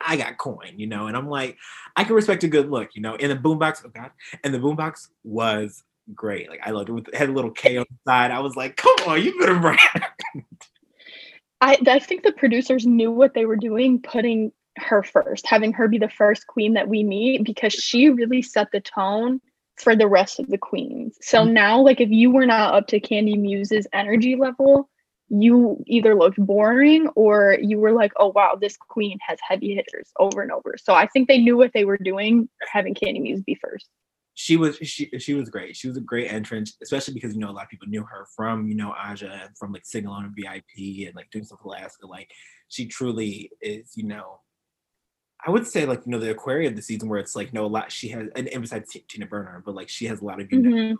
I 0.00 0.16
got 0.16 0.38
coin, 0.38 0.74
you 0.76 0.86
know, 0.86 1.06
and 1.06 1.16
I'm 1.16 1.28
like 1.28 1.56
I 1.96 2.04
can 2.04 2.14
respect 2.14 2.44
a 2.44 2.48
good 2.48 2.70
look, 2.70 2.90
you 2.94 3.02
know. 3.02 3.16
And 3.16 3.30
the 3.30 3.36
boombox, 3.36 3.82
oh 3.84 3.88
god, 3.88 4.10
and 4.42 4.52
the 4.52 4.58
boombox 4.58 5.08
was 5.24 5.82
great. 6.14 6.50
Like 6.50 6.60
I 6.62 6.70
loved 6.70 6.88
it. 6.88 6.92
With, 6.92 7.08
it 7.08 7.14
had 7.14 7.28
a 7.28 7.32
little 7.32 7.50
K 7.50 7.76
on 7.76 7.86
the 7.88 8.10
side. 8.10 8.30
I 8.30 8.40
was 8.40 8.56
like, 8.56 8.76
come 8.76 8.96
on, 9.06 9.22
you 9.22 9.38
better 9.38 9.58
brag. 9.58 9.78
I 11.60 11.78
I 11.86 11.98
think 11.98 12.22
the 12.22 12.32
producers 12.32 12.86
knew 12.86 13.10
what 13.10 13.34
they 13.34 13.46
were 13.46 13.56
doing, 13.56 14.00
putting 14.00 14.52
her 14.76 15.02
first, 15.02 15.46
having 15.46 15.72
her 15.72 15.88
be 15.88 15.98
the 15.98 16.08
first 16.08 16.46
queen 16.46 16.74
that 16.74 16.88
we 16.88 17.04
meet 17.04 17.44
because 17.44 17.72
she 17.72 18.08
really 18.08 18.42
set 18.42 18.72
the 18.72 18.80
tone 18.80 19.40
for 19.76 19.96
the 19.96 20.06
rest 20.08 20.38
of 20.38 20.48
the 20.48 20.58
queens. 20.58 21.16
So 21.20 21.44
Mhm. 21.44 21.52
now, 21.52 21.80
like 21.80 22.00
if 22.00 22.10
you 22.10 22.30
were 22.30 22.46
not 22.46 22.74
up 22.74 22.86
to 22.88 23.00
Kandy 23.00 23.38
Muse's 23.38 23.86
energy 23.92 24.36
level, 24.36 24.88
you 25.42 25.82
either 25.86 26.14
looked 26.14 26.38
boring 26.38 27.08
or 27.16 27.56
you 27.60 27.78
were 27.78 27.92
like, 27.92 28.12
oh 28.16 28.28
wow, 28.34 28.56
this 28.60 28.76
queen 28.76 29.18
has 29.26 29.38
heavy 29.46 29.74
hitters 29.74 30.10
over 30.18 30.42
and 30.42 30.52
over. 30.52 30.74
So 30.78 30.94
I 30.94 31.06
think 31.06 31.28
they 31.28 31.38
knew 31.38 31.56
what 31.56 31.72
they 31.74 31.84
were 31.84 31.98
doing, 31.98 32.48
having 32.70 32.94
Kandy 32.94 33.20
Muse 33.20 33.42
be 33.42 33.54
first. 33.60 33.88
she 34.34 34.56
was 34.56 34.76
she 34.78 35.10
she 35.18 35.34
was 35.34 35.48
great. 35.48 35.76
She 35.76 35.88
was 35.88 35.96
a 35.96 36.00
great 36.00 36.30
entrance, 36.32 36.76
especially 36.82 37.14
because 37.14 37.34
you 37.34 37.40
know 37.40 37.50
a 37.50 37.52
lot 37.52 37.64
of 37.64 37.68
people 37.70 37.88
knew 37.88 38.02
her 38.04 38.26
from 38.36 38.66
you 38.68 38.74
know 38.74 38.92
Aja 38.92 39.40
and 39.44 39.56
from 39.58 39.72
like 39.72 39.86
singing 39.86 40.08
on 40.08 40.34
VIP 40.36 41.06
and 41.06 41.14
like 41.14 41.30
doing 41.30 41.44
stuff 41.44 41.60
with 41.64 41.74
Alaska. 41.76 42.06
Like 42.06 42.30
she 42.68 42.86
truly 42.86 43.50
is, 43.60 43.92
you 43.96 44.04
know. 44.04 44.40
I 45.46 45.50
would 45.50 45.66
say 45.66 45.84
like 45.84 46.02
you 46.06 46.10
know 46.12 46.18
the 46.18 46.30
Aquaria 46.30 46.68
of 46.68 46.76
the 46.76 46.82
season 46.82 47.08
where 47.08 47.20
it's 47.20 47.36
like 47.36 47.52
no 47.52 47.66
a 47.66 47.68
lot 47.68 47.92
she 47.92 48.08
has 48.08 48.28
and, 48.34 48.48
and 48.48 48.62
besides 48.62 48.96
Tina 49.08 49.26
Burner, 49.26 49.62
but 49.64 49.74
like 49.74 49.88
she 49.88 50.06
has 50.06 50.20
a 50.20 50.24
lot 50.24 50.40
of 50.40 50.50
you 50.50 50.58
know, 50.60 50.70
Mhm. 50.70 50.96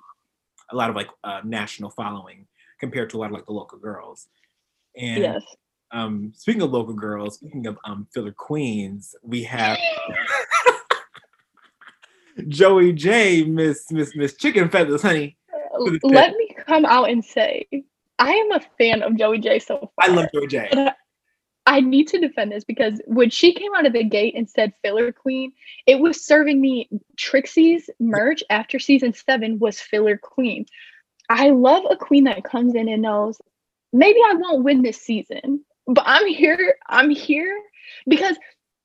a 0.70 0.76
lot 0.76 0.90
of 0.90 0.96
like 0.96 1.08
uh, 1.24 1.40
national 1.44 1.90
following 1.90 2.46
compared 2.80 3.10
to 3.10 3.16
a 3.16 3.18
lot 3.18 3.26
of 3.26 3.32
like 3.32 3.46
the 3.46 3.52
local 3.52 3.78
girls. 3.78 4.28
And 4.96 5.22
Yes. 5.22 5.42
um 5.92 6.32
speaking 6.34 6.62
of 6.62 6.72
local 6.72 6.94
girls, 6.94 7.36
speaking 7.36 7.66
of 7.66 7.78
um 7.84 8.06
filler 8.12 8.32
queens, 8.32 9.14
we 9.22 9.42
have 9.44 9.78
Joey 12.48 12.92
Jay, 12.92 13.44
Miss 13.44 13.90
Miss 13.90 14.14
Miss 14.16 14.36
Chicken 14.36 14.68
Feathers, 14.68 15.02
honey. 15.02 15.36
Let 16.02 16.36
me 16.36 16.54
come 16.66 16.84
out 16.84 17.10
and 17.10 17.24
say, 17.24 17.66
I 18.18 18.32
am 18.32 18.52
a 18.52 18.60
fan 18.78 19.02
of 19.02 19.16
Joey 19.16 19.38
Jay 19.38 19.58
so 19.58 19.78
far. 19.78 19.90
I 20.00 20.08
love 20.08 20.26
Joey 20.32 20.46
Jay. 20.46 20.70
I 21.66 21.80
need 21.80 22.08
to 22.08 22.20
defend 22.20 22.52
this 22.52 22.64
because 22.64 23.00
when 23.06 23.30
she 23.30 23.54
came 23.54 23.74
out 23.74 23.86
of 23.86 23.94
the 23.94 24.04
gate 24.04 24.34
and 24.36 24.48
said 24.48 24.74
filler 24.82 25.12
queen, 25.12 25.52
it 25.86 25.98
was 25.98 26.24
serving 26.24 26.60
me 26.60 26.88
Trixie's 27.16 27.88
merch 27.98 28.42
after 28.50 28.78
season 28.78 29.14
seven 29.14 29.58
was 29.58 29.80
filler 29.80 30.18
queen. 30.18 30.66
I 31.28 31.50
love 31.50 31.84
a 31.88 31.96
queen 31.96 32.24
that 32.24 32.44
comes 32.44 32.74
in 32.74 32.88
and 32.88 33.02
knows 33.02 33.38
maybe 33.92 34.18
I 34.26 34.34
won't 34.34 34.64
win 34.64 34.82
this 34.82 35.00
season, 35.00 35.64
but 35.86 36.04
I'm 36.06 36.26
here. 36.26 36.76
I'm 36.88 37.10
here 37.10 37.58
because 38.06 38.36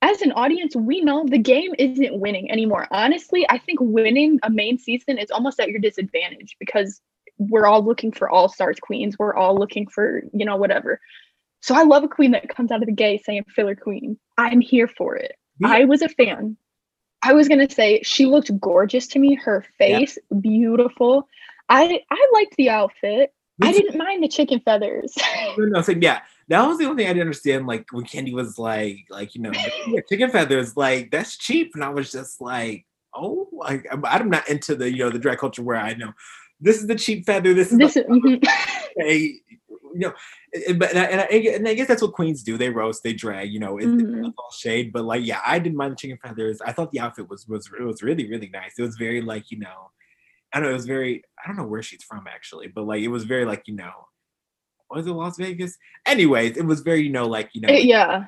as 0.02 0.22
an 0.22 0.32
audience, 0.32 0.76
we 0.76 1.02
know 1.02 1.26
the 1.26 1.38
game 1.38 1.74
isn't 1.78 2.20
winning 2.20 2.50
anymore. 2.52 2.88
Honestly, 2.92 3.46
I 3.50 3.58
think 3.58 3.80
winning 3.82 4.40
a 4.44 4.50
main 4.50 4.78
season 4.78 5.18
is 5.18 5.32
almost 5.32 5.60
at 5.60 5.70
your 5.70 5.82
disadvantage 5.82 6.56
because 6.60 7.02
we're 7.38 7.66
all 7.66 7.84
looking 7.84 8.12
for 8.12 8.30
all 8.30 8.48
stars 8.48 8.80
queens. 8.80 9.18
We're 9.20 9.36
all 9.36 9.58
looking 9.58 9.88
for, 9.88 10.24
you 10.34 10.46
know, 10.46 10.56
whatever. 10.56 11.00
So 11.62 11.76
I 11.76 11.84
love 11.84 12.04
a 12.04 12.08
queen 12.08 12.32
that 12.32 12.48
comes 12.48 12.72
out 12.72 12.82
of 12.82 12.86
the 12.86 12.94
gate 12.94 13.26
saying 13.26 13.46
filler 13.54 13.76
queen. 13.76 14.18
I'm 14.38 14.62
here 14.62 14.88
for 14.88 15.18
it. 15.18 15.36
Yeah. 15.60 15.70
I 15.70 15.86
was 15.86 16.02
a 16.02 16.10
fan. 16.10 16.56
I 17.22 17.34
was 17.34 17.50
gonna 17.50 17.70
say 17.70 18.02
she 18.04 18.26
looked 18.26 18.58
gorgeous 18.60 19.08
to 19.08 19.20
me. 19.20 19.36
Her 19.36 19.66
face, 19.78 20.18
beautiful. 20.40 21.28
I 21.70 22.02
I 22.10 22.28
liked 22.34 22.56
the 22.58 22.70
outfit. 22.70 23.34
I 23.62 23.72
didn't 23.74 23.98
mind 23.98 24.24
the 24.24 24.28
chicken 24.30 24.60
feathers. 24.62 25.14
No, 25.58 25.66
no, 25.66 25.82
so 25.82 25.92
yeah, 25.92 26.22
that 26.48 26.66
was 26.66 26.78
the 26.78 26.86
only 26.86 27.04
thing 27.04 27.10
I 27.10 27.14
didn't 27.14 27.24
understand. 27.28 27.68
Like 27.68 27.86
when 27.92 28.06
Kandy 28.06 28.32
was 28.34 28.58
like, 28.58 29.00
like 29.10 29.36
you 29.36 29.42
know, 29.42 29.52
yeah, 29.88 30.00
chicken 30.10 30.30
feathers, 30.30 30.78
like 30.78 31.12
that's 31.12 31.38
cheap, 31.38 31.72
and 31.76 31.84
I 31.84 31.90
was 31.90 32.12
just 32.12 32.40
like, 32.40 32.86
oh, 33.14 33.50
like 33.52 33.86
I'm, 33.92 34.06
I'm 34.06 34.30
not 34.30 34.48
into 34.48 34.76
the 34.76 34.90
you 34.90 35.00
know 35.00 35.10
the 35.10 35.20
drag 35.20 35.40
culture 35.40 35.64
where 35.64 35.78
I 35.78 35.94
know 35.96 36.14
this 36.62 36.78
is 36.78 36.88
the 36.88 36.96
cheap 36.96 37.26
feather, 37.26 37.54
this 37.54 37.72
is 37.72 37.78
this 37.78 37.94
the 37.96 38.02
is 38.02 38.08
mhm. 38.10 38.48
a, 39.02 39.16
you 39.18 39.40
know, 39.96 40.14
and- 40.68 40.80
but 40.80 40.92
and 40.92 41.00
I, 41.00 41.04
and, 41.06 41.22
I, 41.22 41.52
and 41.56 41.68
I 41.68 41.74
guess 41.74 41.88
that's 41.88 42.02
what 42.02 42.14
queens 42.14 42.44
do. 42.44 42.58
They 42.58 42.70
roast, 42.70 43.04
they 43.04 43.14
drag, 43.14 43.52
you 43.52 43.60
know, 43.60 43.78
it's, 43.78 43.88
Mhm. 43.88 44.26
it's 44.28 44.36
all 44.38 44.52
shade. 44.52 44.94
But 44.94 45.06
like, 45.06 45.26
yeah, 45.26 45.42
I 45.46 45.60
didn't 45.60 45.78
mind 45.78 45.94
the 45.94 45.98
chicken 45.98 46.20
feathers. 46.24 46.62
I 46.62 46.72
thought 46.72 46.92
the 46.92 47.00
outfit 47.02 47.30
was 47.30 47.48
was 47.48 47.70
it 47.78 47.84
was 47.84 48.02
really 48.04 48.30
really 48.30 48.50
nice. 48.50 48.74
It 48.78 48.84
was 48.84 48.96
very 48.96 49.22
like 49.22 49.52
you 49.52 49.60
know, 49.60 49.92
I 50.54 50.60
don't 50.60 50.64
know, 50.64 50.72
it 50.72 50.74
was 50.74 50.86
very 50.86 51.24
I 51.44 51.48
don't 51.48 51.58
know 51.58 51.68
where 51.68 51.84
she's 51.84 52.04
from 52.04 52.26
actually, 52.28 52.68
but 52.68 52.86
like 52.86 53.02
it 53.02 53.08
was 53.10 53.24
very 53.24 53.46
like 53.46 53.64
you 53.68 53.76
know, 53.76 53.92
was 54.90 55.08
it 55.08 55.12
Las 55.12 55.38
Vegas? 55.38 55.78
Anyways, 56.06 56.58
it 56.58 56.66
was 56.66 56.82
very 56.82 57.02
you 57.04 57.12
know 57.12 57.28
like 57.28 57.50
you 57.54 57.62
know, 57.62 57.70
Uh, 57.70 57.78
yeah. 57.78 58.26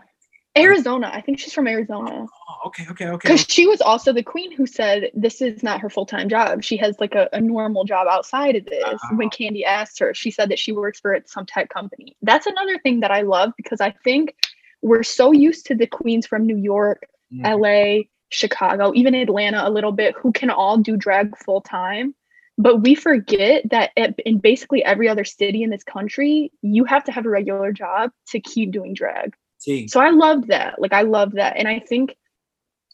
Arizona. 0.58 1.10
I 1.14 1.22
think 1.22 1.40
she's 1.40 1.54
from 1.54 1.66
Arizona. 1.68 2.26
oh, 2.28 2.68
okay, 2.68 2.86
okay, 2.92 3.08
okay. 3.08 3.30
Because 3.30 3.46
she 3.48 3.68
was 3.68 3.80
also 3.80 4.12
the 4.12 4.22
queen 4.22 4.52
who 4.52 4.66
said 4.66 5.10
this 5.14 5.42
is 5.42 5.64
not 5.64 5.80
her 5.80 5.90
full 5.90 6.06
time 6.06 6.28
job. 6.28 6.62
She 6.62 6.76
has 6.76 7.00
like 7.00 7.16
a, 7.16 7.30
a 7.32 7.40
normal 7.40 7.86
job 7.86 8.08
outside 8.10 8.58
of 8.58 8.66
this. 8.66 8.84
Uh-huh. 8.84 9.16
When 9.16 9.30
Kandy 9.30 9.64
asked 9.64 9.98
her, 10.00 10.14
she 10.14 10.30
said 10.30 10.50
that 10.50 10.60
she 10.60 10.74
works 10.74 11.00
for 11.00 11.18
some 11.26 11.46
tech 11.46 11.70
company. 11.70 12.18
That's 12.22 12.48
another 12.48 12.78
thing 12.80 13.00
that 13.00 13.12
I 13.12 13.22
love 13.22 13.54
because 13.56 13.80
I 13.80 13.92
think 14.04 14.36
we're 14.82 15.04
so 15.04 15.32
used 15.32 15.68
to 15.68 15.76
the 15.76 15.88
queens 15.88 16.28
from 16.28 16.46
New 16.46 16.58
York, 16.58 17.08
Mhm. 17.34 17.46
LA, 17.46 18.04
Chicago, 18.32 18.92
even 18.96 19.14
Atlanta 19.14 19.68
a 19.68 19.70
little 19.70 19.92
bit, 19.92 20.16
who 20.16 20.32
can 20.32 20.50
all 20.50 20.78
do 20.78 20.98
drag 20.98 21.38
full 21.38 21.62
time. 21.62 22.16
But 22.58 22.78
we 22.78 22.96
forget 22.96 23.70
that 23.70 23.92
at, 23.98 24.20
in 24.20 24.40
basically 24.40 24.84
every 24.84 25.08
other 25.08 25.24
city 25.24 25.64
in 25.64 25.70
this 25.70 25.84
country, 25.84 26.52
you 26.62 26.84
have 26.86 27.04
to 27.06 27.12
have 27.12 27.26
a 27.26 27.30
regular 27.30 27.72
job 27.72 28.12
to 28.30 28.40
keep 28.40 28.72
doing 28.72 28.94
drag. 28.94 29.36
See, 29.58 29.88
So 29.88 30.00
I 30.00 30.10
love 30.10 30.48
that. 30.48 30.82
Like 30.82 30.94
I 30.94 31.04
love 31.04 31.34
that. 31.34 31.58
And 31.58 31.68
I 31.68 31.80
think 31.80 32.18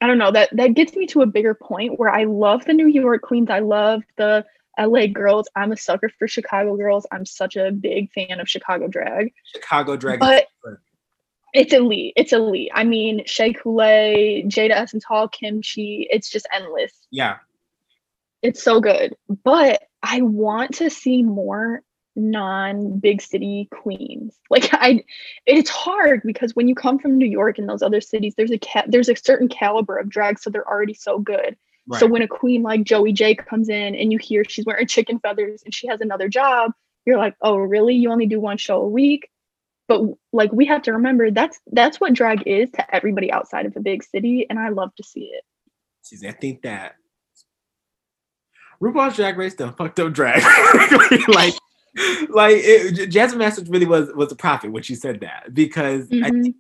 I 0.01 0.07
don't 0.07 0.19
know, 0.19 0.31
that 0.31 0.49
that 0.53 0.73
gets 0.73 0.95
me 0.95 1.07
to 1.07 1.21
a 1.21 1.25
bigger 1.25 1.55
point 1.55 1.97
where 1.99 2.09
I 2.09 2.25
love 2.25 2.65
the 2.65 2.73
New 2.73 2.87
York 2.87 3.21
queens. 3.21 3.49
I 3.49 3.59
love 3.59 4.03
the 4.17 4.45
LA 4.79 5.07
girls. 5.07 5.47
I'm 5.55 5.71
a 5.71 5.77
sucker 5.77 6.09
for 6.19 6.27
Chicago 6.27 6.75
girls. 6.75 7.07
I'm 7.11 7.25
such 7.25 7.55
a 7.55 7.71
big 7.71 8.11
fan 8.11 8.39
of 8.39 8.47
Chicago 8.47 8.87
drag. 8.87 9.33
Chicago 9.55 9.97
drag. 9.97 10.19
But 10.19 10.47
it's 11.57 11.73
elite. 11.73 12.13
It's 12.15 12.33
elite. 12.33 12.69
I 12.73 12.83
mean, 12.83 13.23
Shea 13.25 13.51
Coulee, 13.53 14.43
Jada 14.47 14.71
Essence 14.71 15.03
Hall, 15.03 15.27
Kim 15.27 15.55
Chi, 15.61 16.05
it's 16.09 16.29
just 16.29 16.47
endless. 16.53 16.93
yeah, 17.11 17.37
It's 18.41 18.61
so 18.61 18.79
good. 18.79 19.15
But 19.43 19.81
I 20.03 20.21
want 20.21 20.75
to 20.75 20.89
see 20.89 21.23
more 21.23 21.81
non 22.15 22.99
big 22.99 23.21
city 23.21 23.67
queens. 23.71 24.35
Like 24.49 24.69
I 24.73 25.03
it's 25.45 25.69
hard 25.69 26.21
because 26.25 26.55
when 26.55 26.67
you 26.67 26.75
come 26.75 26.97
from 26.99 27.17
New 27.17 27.27
York 27.27 27.57
and 27.57 27.67
those 27.69 27.81
other 27.83 28.01
cities 28.01 28.33
there's 28.35 28.51
a 28.51 28.57
ca- 28.57 28.85
there's 28.87 29.09
a 29.09 29.15
certain 29.15 29.47
caliber 29.47 29.97
of 29.97 30.09
drag 30.09 30.39
so 30.39 30.49
they're 30.49 30.67
already 30.67 30.93
so 30.95 31.19
good. 31.19 31.55
right. 31.87 31.99
So 31.99 32.07
when 32.07 32.21
a 32.23 32.27
queen 32.27 32.63
like 32.63 32.83
Joey 32.83 33.13
Jay 33.13 33.35
comes 33.35 33.69
in 33.69 33.95
and 33.95 34.11
you 34.11 34.17
hear 34.17 34.43
she's 34.47 34.65
wearing 34.65 34.87
chicken 34.87 35.19
feathers 35.19 35.61
and 35.63 35.73
she 35.73 35.87
has 35.87 36.01
another 36.01 36.27
job, 36.27 36.71
you're 37.05 37.17
like, 37.17 37.35
"Oh, 37.41 37.55
really? 37.57 37.95
You 37.95 38.11
only 38.11 38.25
do 38.27 38.39
one 38.39 38.57
show 38.57 38.81
a 38.81 38.87
week?" 38.87 39.29
But 39.87 40.01
like 40.33 40.51
we 40.51 40.65
have 40.65 40.81
to 40.83 40.93
remember 40.93 41.31
that's 41.31 41.59
that's 41.71 41.99
what 41.99 42.13
drag 42.13 42.45
is 42.45 42.69
to 42.71 42.95
everybody 42.95 43.31
outside 43.31 43.65
of 43.65 43.75
a 43.75 43.79
big 43.79 44.03
city 44.03 44.45
and 44.49 44.59
I 44.59 44.69
love 44.69 44.93
to 44.95 45.03
see 45.03 45.31
it. 45.33 45.43
Susie, 46.01 46.27
I 46.27 46.33
think 46.33 46.61
that 46.63 46.95
RuPaul's 48.81 49.15
Drag 49.15 49.37
Race 49.37 49.55
done 49.55 49.73
fucked 49.73 49.99
up 49.99 50.13
drag. 50.13 50.41
like, 51.27 51.53
like 52.29 52.55
it, 52.57 53.09
Jasmine 53.09 53.39
Masters 53.39 53.69
really 53.69 53.85
was 53.85 54.09
was 54.13 54.31
a 54.31 54.35
prophet 54.35 54.71
when 54.71 54.83
she 54.83 54.95
said 54.95 55.21
that 55.21 55.53
because 55.53 56.07
mm-hmm. 56.07 56.23
I 56.23 56.29
think 56.29 56.55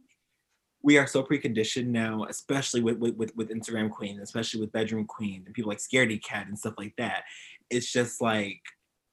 we 0.81 0.97
are 0.97 1.07
so 1.07 1.23
preconditioned 1.23 1.87
now, 1.87 2.25
especially 2.25 2.81
with, 2.81 2.97
with 2.97 3.15
with, 3.15 3.35
with 3.35 3.49
Instagram 3.49 3.91
queens, 3.91 4.21
especially 4.21 4.61
with 4.61 4.71
bedroom 4.71 5.05
queens 5.05 5.45
and 5.45 5.53
people 5.53 5.69
like 5.69 5.79
Scaredy 5.79 6.21
Cat 6.21 6.47
and 6.47 6.57
stuff 6.57 6.75
like 6.77 6.95
that. 6.97 7.23
It's 7.69 7.91
just 7.91 8.21
like 8.21 8.61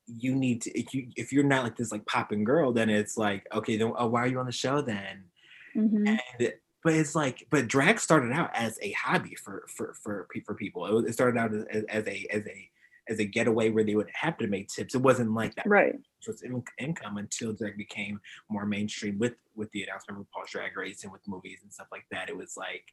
you 0.06 0.34
need 0.34 0.62
to 0.62 0.78
if 0.78 0.92
you 0.94 1.08
if 1.16 1.32
you're 1.32 1.44
not 1.44 1.64
like 1.64 1.76
this 1.76 1.92
like 1.92 2.06
popping 2.06 2.44
girl, 2.44 2.72
then 2.72 2.90
it's 2.90 3.16
like 3.16 3.46
okay, 3.54 3.76
then 3.76 3.92
oh, 3.96 4.06
why 4.06 4.20
are 4.20 4.26
you 4.26 4.38
on 4.38 4.46
the 4.46 4.52
show 4.52 4.80
then? 4.82 5.24
Mm-hmm. 5.76 6.06
And 6.06 6.52
but 6.82 6.92
it's 6.92 7.14
like 7.14 7.46
but 7.50 7.66
drag 7.66 7.98
started 7.98 8.32
out 8.32 8.50
as 8.54 8.78
a 8.82 8.92
hobby 8.92 9.34
for 9.34 9.64
for 9.68 9.94
for 9.94 10.28
for 10.44 10.54
people. 10.54 10.86
It, 10.86 10.92
was, 10.92 11.04
it 11.06 11.12
started 11.14 11.38
out 11.38 11.54
as, 11.54 11.84
as 11.88 12.06
a 12.06 12.26
as 12.30 12.46
a 12.46 12.70
as 13.08 13.18
a 13.18 13.24
getaway 13.24 13.70
where 13.70 13.84
they 13.84 13.94
would 13.94 14.10
have 14.12 14.36
to 14.38 14.46
make 14.46 14.68
tips. 14.68 14.94
It 14.94 15.02
wasn't 15.02 15.34
like 15.34 15.54
that. 15.56 15.66
Right. 15.66 15.94
It 15.94 16.26
was 16.26 16.42
in, 16.42 16.62
income 16.78 17.18
until 17.18 17.52
drag 17.52 17.76
became 17.76 18.20
more 18.48 18.66
mainstream 18.66 19.18
with 19.18 19.34
with 19.54 19.70
the 19.72 19.82
announcement 19.82 20.20
of 20.20 20.26
RuPaul's 20.26 20.50
Drag 20.50 20.76
Race 20.76 21.02
and 21.04 21.12
with 21.12 21.20
movies 21.26 21.60
and 21.62 21.72
stuff 21.72 21.88
like 21.90 22.06
that. 22.10 22.28
It 22.28 22.36
was 22.36 22.56
like 22.56 22.84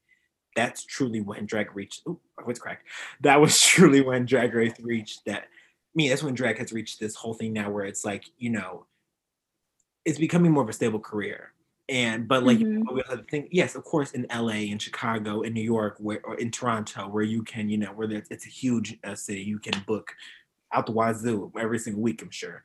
that's 0.55 0.83
truly 0.83 1.21
when 1.21 1.45
drag 1.45 1.75
reached. 1.75 2.03
Oh, 2.07 2.19
what's 2.43 2.59
cracked? 2.59 2.87
That 3.21 3.39
was 3.39 3.59
truly 3.61 4.01
when 4.01 4.25
Drag 4.25 4.53
Race 4.53 4.73
reached 4.81 5.25
that. 5.25 5.45
Mean, 5.93 6.09
that's 6.09 6.23
when 6.23 6.33
drag 6.33 6.57
has 6.57 6.71
reached 6.71 6.99
this 6.99 7.15
whole 7.15 7.33
thing 7.33 7.53
now 7.53 7.69
where 7.69 7.85
it's 7.85 8.05
like 8.05 8.25
you 8.37 8.49
know, 8.49 8.85
it's 10.05 10.19
becoming 10.19 10.51
more 10.51 10.63
of 10.63 10.69
a 10.69 10.73
stable 10.73 10.99
career 10.99 11.53
and 11.91 12.27
but 12.27 12.43
like 12.43 12.57
mm-hmm. 12.57 12.93
we 12.93 13.03
have 13.07 13.27
think 13.27 13.49
yes 13.51 13.75
of 13.75 13.83
course 13.83 14.11
in 14.11 14.25
la 14.33 14.49
in 14.49 14.79
chicago 14.79 15.41
in 15.41 15.53
new 15.53 15.61
york 15.61 15.97
where 15.99 16.21
or 16.23 16.35
in 16.35 16.49
toronto 16.49 17.07
where 17.07 17.23
you 17.23 17.43
can 17.43 17.69
you 17.69 17.77
know 17.77 17.89
where 17.89 18.09
it's 18.11 18.45
a 18.45 18.49
huge 18.49 18.97
uh, 19.03 19.13
city 19.13 19.41
you 19.41 19.59
can 19.59 19.73
book 19.85 20.13
out 20.71 20.85
the 20.85 20.91
wazoo 20.91 21.51
every 21.59 21.77
single 21.77 22.01
week 22.01 22.21
i'm 22.21 22.31
sure 22.31 22.63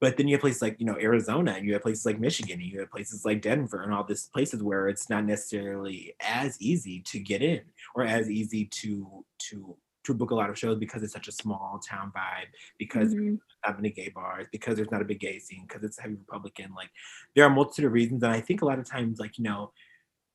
but 0.00 0.16
then 0.16 0.26
you 0.26 0.34
have 0.34 0.40
places 0.40 0.60
like 0.60 0.76
you 0.80 0.86
know 0.86 0.96
arizona 1.00 1.52
and 1.52 1.64
you 1.64 1.72
have 1.72 1.82
places 1.82 2.04
like 2.04 2.18
michigan 2.18 2.60
and 2.60 2.68
you 2.68 2.80
have 2.80 2.90
places 2.90 3.24
like 3.24 3.40
denver 3.40 3.82
and 3.82 3.94
all 3.94 4.02
these 4.02 4.28
places 4.34 4.62
where 4.62 4.88
it's 4.88 5.08
not 5.08 5.24
necessarily 5.24 6.14
as 6.20 6.60
easy 6.60 7.00
to 7.00 7.20
get 7.20 7.42
in 7.42 7.60
or 7.94 8.02
as 8.04 8.28
easy 8.28 8.64
to 8.64 9.24
to 9.38 9.76
to 10.06 10.14
book 10.14 10.30
a 10.30 10.34
lot 10.34 10.50
of 10.50 10.58
shows 10.58 10.78
because 10.78 11.02
it's 11.02 11.12
such 11.12 11.28
a 11.28 11.32
small 11.32 11.80
town 11.86 12.12
vibe, 12.14 12.48
because 12.78 13.14
mm-hmm. 13.14 13.36
not 13.64 13.76
many 13.76 13.90
gay 13.90 14.08
bars, 14.08 14.46
because 14.52 14.76
there's 14.76 14.90
not 14.90 15.02
a 15.02 15.04
big 15.04 15.20
gay 15.20 15.38
scene, 15.38 15.64
because 15.66 15.84
it's 15.84 15.98
heavy 15.98 16.14
Republican. 16.14 16.72
Like 16.74 16.90
there 17.34 17.44
are 17.44 17.50
multitude 17.50 17.86
of 17.86 17.92
reasons, 17.92 18.22
and 18.22 18.32
I 18.32 18.40
think 18.40 18.62
a 18.62 18.66
lot 18.66 18.78
of 18.78 18.86
times, 18.86 19.18
like 19.18 19.38
you 19.38 19.44
know, 19.44 19.72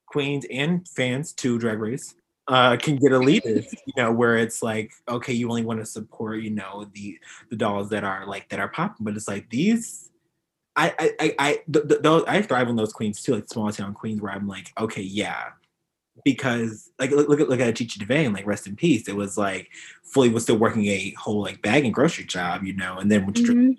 queens 0.08 0.46
and 0.52 0.88
fans 0.88 1.34
to 1.34 1.58
Drag 1.58 1.80
Race 1.80 2.16
uh, 2.48 2.76
can 2.78 2.98
get 2.98 3.12
elitist, 3.12 3.74
you 3.86 3.94
know, 3.98 4.12
where 4.12 4.38
it's 4.38 4.62
like, 4.62 4.92
okay, 5.08 5.34
you 5.34 5.50
only 5.50 5.64
want 5.64 5.80
to 5.80 5.86
support, 5.86 6.42
you 6.42 6.52
know, 6.52 6.86
the 6.94 7.18
the 7.50 7.56
dolls 7.56 7.90
that 7.90 8.04
are 8.04 8.26
like 8.26 8.50
that 8.50 8.60
are 8.60 8.68
popping, 8.68 9.06
but 9.06 9.16
it's 9.16 9.28
like 9.28 9.50
these. 9.50 10.10
I 10.76 10.94
I 11.00 11.12
I 11.20 11.36
I, 11.40 11.52
th- 11.72 11.88
th- 11.88 12.02
those, 12.02 12.24
I 12.28 12.42
thrive 12.42 12.70
on 12.70 12.76
those 12.76 12.94
queens 12.94 13.22
too, 13.22 13.36
like 13.36 13.48
small 13.48 13.72
town 13.72 13.94
queens, 13.94 14.22
where 14.22 14.32
I'm 14.32 14.48
like, 14.48 14.72
okay, 14.80 15.02
yeah, 15.02 15.50
because 16.24 16.90
like 17.00 17.12
look, 17.12 17.28
look 17.28 17.40
at 17.40 17.50
look 17.50 17.60
at 17.60 17.78
Chi 17.78 17.86
Chi 17.86 18.04
DeVayne, 18.04 18.34
like 18.34 18.46
rest 18.46 18.68
in 18.68 18.76
peace. 18.76 19.08
It 19.08 19.16
was 19.16 19.38
like 19.38 19.70
fully 20.04 20.30
was 20.30 20.44
still 20.44 20.58
working 20.58 20.86
a 20.88 21.12
whole 21.12 21.42
like 21.42 21.62
bag 21.62 21.86
and 21.86 21.94
grocery 21.94 22.26
job, 22.26 22.64
you 22.64 22.76
know, 22.76 22.98
and 22.98 23.12
then 23.12 23.26
mm-hmm. 23.26 23.72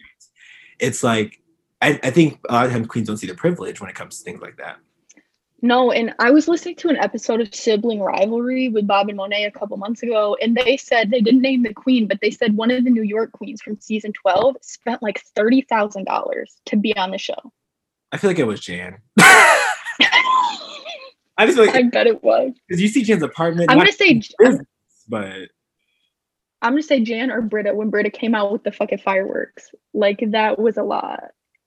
it's 0.78 1.02
like 1.02 1.40
I, 1.80 1.98
I 2.02 2.10
think 2.10 2.38
a 2.48 2.52
lot 2.52 2.66
of 2.66 2.72
times 2.72 2.86
queens 2.86 3.08
don't 3.08 3.16
see 3.16 3.26
the 3.26 3.34
privilege 3.34 3.80
when 3.80 3.90
it 3.90 3.96
comes 3.96 4.18
to 4.18 4.24
things 4.24 4.40
like 4.40 4.56
that. 4.58 4.78
No, 5.64 5.92
and 5.92 6.12
I 6.18 6.32
was 6.32 6.48
listening 6.48 6.74
to 6.76 6.88
an 6.88 6.96
episode 6.96 7.40
of 7.40 7.54
Sibling 7.54 8.00
Rivalry 8.00 8.68
with 8.68 8.84
Bob 8.84 9.08
and 9.08 9.16
Monet 9.16 9.44
a 9.44 9.50
couple 9.52 9.76
months 9.76 10.02
ago, 10.02 10.36
and 10.42 10.56
they 10.56 10.76
said 10.76 11.10
they 11.10 11.20
didn't 11.20 11.40
name 11.40 11.62
the 11.62 11.72
queen, 11.72 12.08
but 12.08 12.18
they 12.20 12.32
said 12.32 12.56
one 12.56 12.72
of 12.72 12.82
the 12.82 12.90
New 12.90 13.02
York 13.02 13.30
queens 13.30 13.62
from 13.62 13.80
season 13.80 14.12
12 14.12 14.56
spent 14.60 15.02
like 15.04 15.22
$30,000 15.36 16.44
to 16.66 16.76
be 16.76 16.96
on 16.96 17.12
the 17.12 17.18
show. 17.18 17.52
I 18.10 18.16
feel 18.16 18.30
like 18.30 18.40
it 18.40 18.46
was 18.46 18.60
Jan. 18.60 18.98
I 21.38 21.46
just 21.46 21.58
like 21.58 21.74
I 21.74 21.82
bet 21.84 22.06
it 22.06 22.22
was 22.22 22.52
because 22.68 22.80
you 22.80 22.88
see 22.88 23.02
Jan's 23.02 23.22
apartment. 23.22 23.70
I'm 23.70 23.78
gonna 23.78 23.92
say, 23.92 24.20
business, 24.38 24.66
but 25.08 25.48
I'm 26.60 26.72
gonna 26.72 26.82
say 26.82 27.00
Jan 27.00 27.30
or 27.30 27.40
Brita 27.40 27.74
when 27.74 27.90
Brita 27.90 28.10
came 28.10 28.34
out 28.34 28.52
with 28.52 28.64
the 28.64 28.72
fucking 28.72 28.98
fireworks. 28.98 29.70
Like 29.94 30.22
that 30.30 30.58
was 30.58 30.76
a 30.76 30.82
lot. 30.82 31.24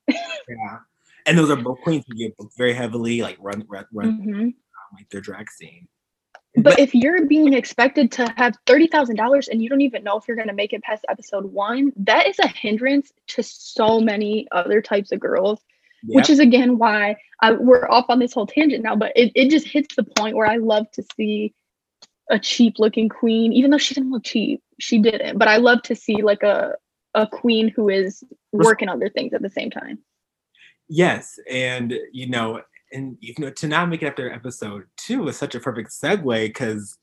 yeah, 0.07 0.77
and 1.25 1.37
those 1.37 1.49
are 1.49 1.55
both 1.55 1.81
queens 1.81 2.05
who 2.07 2.15
get 2.15 2.37
booked 2.37 2.57
very 2.57 2.73
heavily, 2.73 3.21
like 3.21 3.37
run 3.39 3.65
run 3.67 3.85
run 3.91 4.19
mm-hmm. 4.19 4.41
um, 4.41 4.53
like 4.93 5.09
their 5.09 5.21
drag 5.21 5.49
scene. 5.49 5.87
But, 6.53 6.63
but 6.63 6.79
if 6.79 6.93
you're 6.93 7.25
being 7.25 7.53
expected 7.53 8.11
to 8.13 8.33
have 8.37 8.55
thirty 8.67 8.87
thousand 8.87 9.15
dollars 9.15 9.47
and 9.47 9.61
you 9.63 9.69
don't 9.69 9.81
even 9.81 10.03
know 10.03 10.17
if 10.17 10.27
you're 10.27 10.37
gonna 10.37 10.53
make 10.53 10.73
it 10.73 10.83
past 10.83 11.05
episode 11.09 11.45
one, 11.45 11.91
that 11.97 12.27
is 12.27 12.37
a 12.39 12.47
hindrance 12.47 13.11
to 13.27 13.43
so 13.43 13.99
many 13.99 14.47
other 14.51 14.81
types 14.81 15.11
of 15.11 15.19
girls 15.19 15.59
yep. 16.03 16.15
which 16.15 16.29
is 16.29 16.39
again 16.39 16.77
why 16.77 17.15
I, 17.41 17.53
we're 17.53 17.87
off 17.89 18.05
on 18.09 18.19
this 18.19 18.33
whole 18.33 18.47
tangent 18.47 18.83
now, 18.83 18.95
but 18.95 19.11
it, 19.15 19.31
it 19.35 19.49
just 19.49 19.67
hits 19.67 19.95
the 19.95 20.03
point 20.03 20.35
where 20.35 20.47
I 20.47 20.57
love 20.57 20.89
to 20.91 21.03
see 21.15 21.53
a 22.29 22.39
cheap 22.39 22.75
looking 22.79 23.09
queen, 23.09 23.53
even 23.53 23.71
though 23.71 23.77
she 23.77 23.93
didn't 23.93 24.11
look 24.11 24.23
cheap, 24.23 24.63
she 24.79 24.99
didn't, 24.99 25.37
but 25.37 25.47
I 25.47 25.57
love 25.57 25.81
to 25.83 25.95
see 25.95 26.21
like 26.21 26.43
a, 26.43 26.73
a 27.13 27.27
queen 27.27 27.69
who 27.69 27.89
is 27.89 28.23
working 28.51 28.89
other 28.89 29.09
things 29.09 29.33
at 29.33 29.41
the 29.41 29.49
same 29.49 29.69
time. 29.69 29.99
Yes. 30.87 31.39
And, 31.49 31.93
you 32.11 32.27
know, 32.29 32.61
and 32.91 33.17
you 33.19 33.33
know, 33.37 33.49
to 33.49 33.67
now 33.67 33.85
make 33.85 34.01
it 34.01 34.07
after 34.07 34.31
episode 34.31 34.85
two 34.97 35.27
is 35.27 35.37
such 35.37 35.55
a 35.55 35.59
perfect 35.59 35.91
segue 35.91 36.47
because 36.47 36.97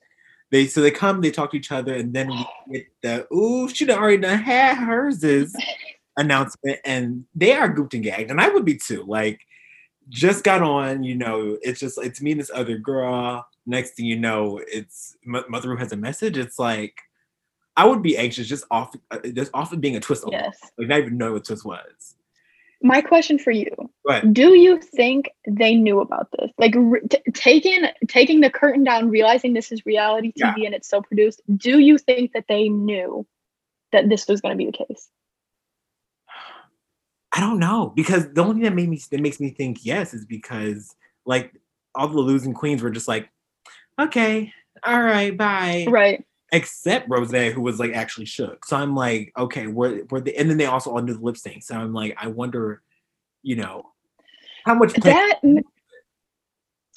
they 0.51 0.67
so 0.67 0.81
they 0.81 0.91
come, 0.91 1.21
they 1.21 1.31
talk 1.31 1.51
to 1.51 1.57
each 1.57 1.71
other, 1.71 1.93
and 1.93 2.13
then 2.13 2.29
we 2.29 2.45
get 2.71 2.87
the 3.01 3.33
ooh, 3.33 3.69
she 3.69 3.89
already 3.89 4.17
done 4.17 4.39
had 4.39 4.77
hers 4.77 5.23
is 5.23 5.55
announcement 6.17 6.79
and 6.85 7.25
they 7.35 7.53
are 7.53 7.73
gooped 7.73 7.93
and 7.93 8.03
gagged 8.03 8.29
and 8.29 8.39
i 8.39 8.49
would 8.49 8.65
be 8.65 8.75
too 8.75 9.03
like 9.07 9.41
just 10.09 10.43
got 10.43 10.61
on 10.61 11.03
you 11.03 11.15
know 11.15 11.57
it's 11.61 11.79
just 11.79 11.97
it's 11.97 12.21
me 12.21 12.31
and 12.31 12.39
this 12.39 12.51
other 12.53 12.77
girl 12.77 13.45
next 13.65 13.91
thing 13.91 14.05
you 14.05 14.19
know 14.19 14.61
it's 14.67 15.15
mother 15.25 15.69
who 15.69 15.75
has 15.75 15.91
a 15.91 15.97
message 15.97 16.37
it's 16.37 16.59
like 16.59 17.01
i 17.77 17.85
would 17.85 18.01
be 18.01 18.17
anxious 18.17 18.47
just 18.47 18.65
off 18.69 18.93
uh, 19.11 19.19
just 19.33 19.51
off 19.53 19.71
of 19.71 19.81
being 19.81 19.95
a 19.95 19.99
twist 19.99 20.23
yes. 20.29 20.57
like 20.77 20.87
not 20.87 20.99
even 20.99 21.17
know 21.17 21.33
what 21.33 21.45
twist 21.45 21.65
was 21.65 22.15
my 22.81 22.99
question 22.99 23.39
for 23.39 23.51
you 23.51 23.71
do 24.33 24.55
you 24.55 24.79
think 24.79 25.31
they 25.47 25.73
knew 25.73 26.01
about 26.01 26.27
this 26.37 26.51
like 26.57 26.73
t- 27.09 27.31
taking 27.33 27.87
taking 28.07 28.41
the 28.41 28.49
curtain 28.49 28.83
down 28.83 29.09
realizing 29.09 29.53
this 29.53 29.71
is 29.71 29.85
reality 29.85 30.33
tv 30.33 30.57
yeah. 30.57 30.65
and 30.65 30.75
it's 30.75 30.89
so 30.89 31.01
produced 31.01 31.41
do 31.55 31.79
you 31.79 31.97
think 31.97 32.33
that 32.33 32.45
they 32.49 32.67
knew 32.67 33.25
that 33.93 34.09
this 34.09 34.27
was 34.27 34.41
going 34.41 34.51
to 34.51 34.57
be 34.57 34.65
the 34.65 34.85
case 34.85 35.07
I 37.33 37.39
don't 37.39 37.59
know 37.59 37.91
because 37.95 38.31
the 38.31 38.41
only 38.41 38.55
thing 38.55 38.63
that 38.63 38.75
made 38.75 38.89
me 38.89 39.01
that 39.09 39.19
makes 39.19 39.39
me 39.39 39.49
think 39.49 39.85
yes 39.85 40.13
is 40.13 40.25
because 40.25 40.95
like 41.25 41.53
all 41.95 42.07
the 42.07 42.19
losing 42.19 42.53
queens 42.53 42.83
were 42.83 42.91
just 42.91 43.07
like, 43.07 43.29
okay, 43.99 44.53
all 44.83 45.01
right, 45.01 45.35
bye, 45.35 45.85
right. 45.89 46.23
Except 46.51 47.09
Rose, 47.09 47.31
who 47.31 47.61
was 47.61 47.79
like 47.79 47.93
actually 47.93 48.25
shook. 48.25 48.65
So 48.65 48.77
I'm 48.77 48.95
like, 48.95 49.31
okay, 49.35 49.65
where 49.65 50.03
where 50.09 50.21
the 50.21 50.37
and 50.37 50.47
then 50.49 50.57
they 50.57 50.67
also 50.67 50.91
all 50.91 51.01
knew 51.01 51.15
the 51.15 51.19
lip 51.19 51.37
sync. 51.37 51.63
So 51.63 51.75
I'm 51.75 51.93
like, 51.93 52.15
I 52.21 52.27
wonder, 52.27 52.83
you 53.41 53.55
know, 53.55 53.91
how 54.65 54.75
much 54.75 54.93
that 54.93 55.39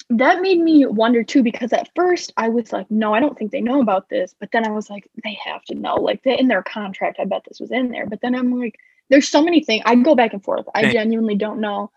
that 0.09 0.41
made 0.41 0.59
me 0.59 0.85
wonder 0.85 1.23
too 1.23 1.43
because 1.43 1.73
at 1.73 1.89
first 1.95 2.31
I 2.37 2.49
was 2.49 2.71
like, 2.71 2.89
no, 2.89 3.13
I 3.13 3.19
don't 3.19 3.37
think 3.37 3.51
they 3.51 3.61
know 3.61 3.81
about 3.81 4.09
this. 4.09 4.35
But 4.39 4.51
then 4.51 4.65
I 4.65 4.71
was 4.71 4.89
like, 4.89 5.09
they 5.23 5.37
have 5.43 5.63
to 5.65 5.75
know. 5.75 5.95
Like 5.95 6.23
they, 6.23 6.37
in 6.37 6.47
their 6.47 6.63
contract, 6.63 7.17
I 7.19 7.25
bet 7.25 7.43
this 7.47 7.59
was 7.59 7.71
in 7.71 7.89
there. 7.89 8.05
But 8.05 8.21
then 8.21 8.35
I'm 8.35 8.57
like, 8.57 8.75
there's 9.09 9.27
so 9.27 9.41
many 9.41 9.63
things. 9.63 9.83
I 9.85 9.95
go 9.95 10.15
back 10.15 10.33
and 10.33 10.43
forth. 10.43 10.65
I 10.73 10.91
genuinely 10.91 11.35
don't 11.35 11.59
know. 11.59 11.91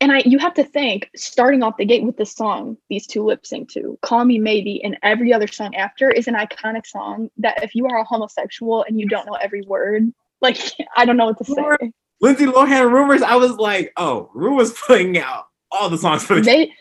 And 0.00 0.12
I 0.12 0.22
you 0.24 0.38
have 0.38 0.54
to 0.54 0.64
think, 0.64 1.10
starting 1.14 1.62
off 1.62 1.76
the 1.76 1.84
gate 1.84 2.02
with 2.02 2.16
this 2.16 2.34
song, 2.34 2.78
these 2.88 3.06
two 3.06 3.22
lip 3.22 3.44
sync 3.44 3.70
to 3.72 3.98
Call 4.02 4.24
Me 4.24 4.38
Maybe 4.38 4.82
and 4.82 4.96
every 5.02 5.32
other 5.32 5.46
song 5.46 5.74
after 5.74 6.10
is 6.10 6.26
an 6.26 6.34
iconic 6.34 6.86
song 6.86 7.30
that 7.38 7.62
if 7.62 7.74
you 7.74 7.86
are 7.86 7.98
a 7.98 8.04
homosexual 8.04 8.82
and 8.82 8.98
you 8.98 9.06
don't 9.06 9.26
know 9.26 9.34
every 9.34 9.62
word, 9.62 10.10
like 10.40 10.58
I 10.96 11.04
don't 11.04 11.16
know 11.16 11.26
what 11.26 11.38
to 11.38 11.44
say. 11.44 11.92
Lindsay 12.22 12.46
Lohan 12.46 12.90
rumors, 12.92 13.22
I 13.22 13.36
was 13.36 13.52
like, 13.52 13.92
oh, 13.96 14.30
Ru 14.34 14.54
was 14.54 14.72
putting 14.86 15.18
out 15.18 15.46
all 15.72 15.88
the 15.88 15.98
songs 15.98 16.24
for 16.24 16.36
the 16.36 16.42
they 16.42 16.72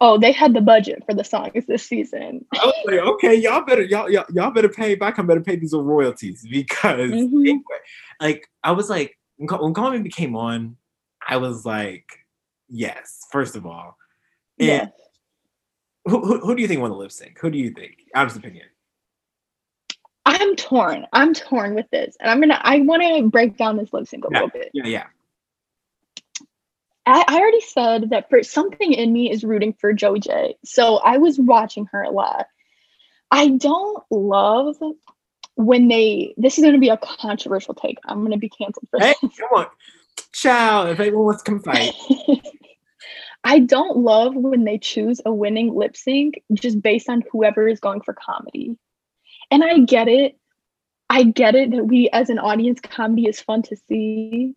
oh, 0.00 0.18
they 0.18 0.32
had 0.32 0.54
the 0.54 0.60
budget 0.60 1.02
for 1.06 1.14
the 1.14 1.24
songs 1.24 1.64
this 1.66 1.86
season. 1.86 2.44
I 2.54 2.66
was 2.66 2.74
like, 2.84 3.00
okay, 3.00 3.34
y'all 3.34 3.64
better 3.64 3.82
y'all 3.82 4.10
y'all, 4.10 4.26
y'all 4.32 4.50
better 4.50 4.68
pay 4.68 4.94
back. 4.94 5.18
I 5.18 5.22
better 5.22 5.40
pay 5.40 5.56
these 5.56 5.72
royalties 5.72 6.46
because 6.50 7.10
mm-hmm. 7.10 7.40
anyway, 7.40 7.62
like 8.20 8.48
I 8.64 8.72
was 8.72 8.90
like 8.90 9.18
when 9.36 9.74
Call 9.74 9.90
Me 9.90 9.98
became 9.98 10.36
on, 10.36 10.76
I 11.26 11.36
was 11.36 11.64
like, 11.64 12.06
yes. 12.68 13.26
First 13.30 13.56
of 13.56 13.66
all, 13.66 13.96
and 14.58 14.68
yes. 14.68 14.90
Who, 16.06 16.24
who, 16.24 16.40
who 16.40 16.56
do 16.56 16.62
you 16.62 16.68
think 16.68 16.80
won 16.80 16.90
the 16.90 16.96
lip 16.96 17.12
sync? 17.12 17.38
Who 17.38 17.50
do 17.50 17.58
you 17.58 17.70
think? 17.70 17.96
Honest 18.14 18.36
opinion. 18.36 18.66
I'm 20.24 20.56
torn. 20.56 21.06
I'm 21.12 21.34
torn 21.34 21.74
with 21.74 21.86
this, 21.90 22.16
and 22.20 22.30
I'm 22.30 22.40
gonna. 22.40 22.60
I 22.62 22.80
want 22.80 23.02
to 23.02 23.28
break 23.28 23.56
down 23.56 23.76
this 23.76 23.92
lip 23.92 24.06
sync 24.08 24.24
a 24.24 24.28
yeah, 24.30 24.38
little 24.38 24.50
bit. 24.50 24.70
Yeah, 24.72 24.86
yeah. 24.86 25.06
I, 27.08 27.24
I 27.26 27.40
already 27.40 27.62
said 27.62 28.10
that 28.10 28.28
for 28.28 28.42
something 28.42 28.92
in 28.92 29.12
me 29.12 29.30
is 29.30 29.42
rooting 29.42 29.72
for 29.72 29.94
Joey 29.94 30.20
Jay. 30.20 30.56
So 30.62 30.96
I 30.98 31.16
was 31.16 31.38
watching 31.38 31.86
her 31.92 32.02
a 32.02 32.10
lot. 32.10 32.46
I 33.30 33.48
don't 33.48 34.04
love 34.10 34.76
when 35.54 35.88
they 35.88 36.34
this 36.36 36.58
is 36.58 36.62
going 36.62 36.74
to 36.74 36.80
be 36.80 36.90
a 36.90 36.98
controversial 36.98 37.72
take. 37.72 37.98
I'm 38.04 38.18
going 38.18 38.32
to 38.32 38.38
be 38.38 38.50
canceled 38.50 38.88
for 38.90 39.00
Hey, 39.00 39.14
this. 39.22 39.38
come 39.38 39.48
on. 39.56 39.66
Ciao. 40.32 40.86
If 40.86 41.00
anyone 41.00 41.24
wants 41.24 41.42
to 41.44 41.50
come 41.50 41.60
fight. 41.60 41.94
I 43.44 43.60
don't 43.60 43.96
love 43.96 44.34
when 44.34 44.64
they 44.64 44.76
choose 44.76 45.22
a 45.24 45.32
winning 45.32 45.74
lip 45.74 45.96
sync 45.96 46.42
just 46.52 46.82
based 46.82 47.08
on 47.08 47.22
whoever 47.32 47.66
is 47.66 47.80
going 47.80 48.02
for 48.02 48.12
comedy. 48.12 48.76
And 49.50 49.64
I 49.64 49.78
get 49.78 50.08
it. 50.08 50.36
I 51.08 51.22
get 51.22 51.54
it 51.54 51.70
that 51.70 51.86
we 51.86 52.10
as 52.10 52.28
an 52.28 52.38
audience 52.38 52.80
comedy 52.80 53.26
is 53.26 53.40
fun 53.40 53.62
to 53.62 53.76
see. 53.88 54.54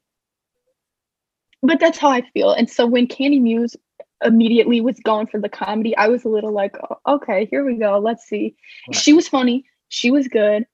But 1.64 1.80
that's 1.80 1.98
how 1.98 2.10
I 2.10 2.22
feel. 2.34 2.52
And 2.52 2.70
so 2.70 2.88
when 2.88 3.08
Kandy 3.08 3.40
Muse 3.40 3.76
immediately 4.24 4.82
was 4.82 5.00
going 5.00 5.28
for 5.28 5.40
the 5.40 5.50
comedy, 5.50 5.96
I 5.96 6.08
was 6.08 6.26
a 6.26 6.30
little 6.30 6.52
like, 6.52 6.76
"Oh, 6.90 7.16
okay, 7.16 7.46
here 7.46 7.66
we 7.66 7.76
go. 7.76 8.00
Let's 8.00 8.26
see. 8.26 8.56
Right. 8.88 8.96
She 8.96 9.14
was 9.14 9.28
funny. 9.28 9.66
She 9.90 10.12
was 10.12 10.28
good. 10.28 10.66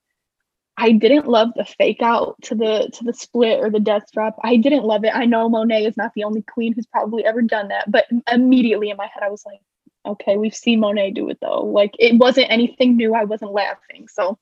I 0.77 0.91
didn't 0.91 1.27
love 1.27 1.49
the 1.55 1.65
fake 1.65 2.01
out 2.03 2.35
to 2.43 2.55
the 2.55 2.89
to 2.93 3.03
the 3.03 3.13
split 3.13 3.59
or 3.59 3.69
the 3.69 3.79
death 3.79 4.11
drop. 4.13 4.37
I 4.43 4.57
didn't 4.57 4.83
love 4.83 5.03
it. 5.03 5.15
I 5.15 5.25
know 5.25 5.49
Monet 5.49 5.85
is 5.85 5.97
not 5.97 6.11
the 6.13 6.23
only 6.23 6.43
queen 6.43 6.73
who's 6.73 6.85
probably 6.85 7.25
ever 7.25 7.41
done 7.41 7.69
that, 7.69 7.91
but 7.91 8.05
immediately 8.31 8.91
in 8.91 8.97
my 8.97 9.07
head 9.07 9.23
I 9.23 9.29
was 9.29 9.43
like, 9.45 9.59
okay, 10.05 10.37
we've 10.37 10.55
seen 10.55 10.79
Monet 10.79 11.11
do 11.11 11.29
it 11.29 11.39
though. 11.41 11.65
Like 11.65 11.95
it 11.99 12.17
wasn't 12.17 12.51
anything 12.51 12.95
new. 12.95 13.15
I 13.15 13.23
wasn't 13.23 13.53
laughing. 13.53 14.07
So 14.07 14.37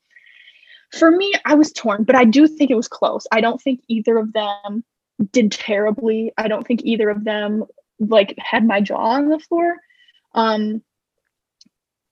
for 0.92 1.10
me, 1.10 1.32
I 1.46 1.54
was 1.54 1.72
torn, 1.72 2.04
but 2.04 2.14
I 2.16 2.24
do 2.24 2.46
think 2.46 2.70
it 2.70 2.76
was 2.76 2.86
close. 2.88 3.26
I 3.32 3.40
don't 3.40 3.60
think 3.60 3.80
either 3.88 4.18
of 4.18 4.32
them 4.34 4.84
did 5.32 5.52
terribly. 5.52 6.32
I 6.36 6.48
don't 6.48 6.66
think 6.66 6.82
either 6.84 7.08
of 7.08 7.24
them 7.24 7.64
like 7.98 8.34
had 8.38 8.66
my 8.66 8.80
jaw 8.80 8.96
on 8.96 9.28
the 9.28 9.38
floor. 9.38 9.76
Um 10.34 10.82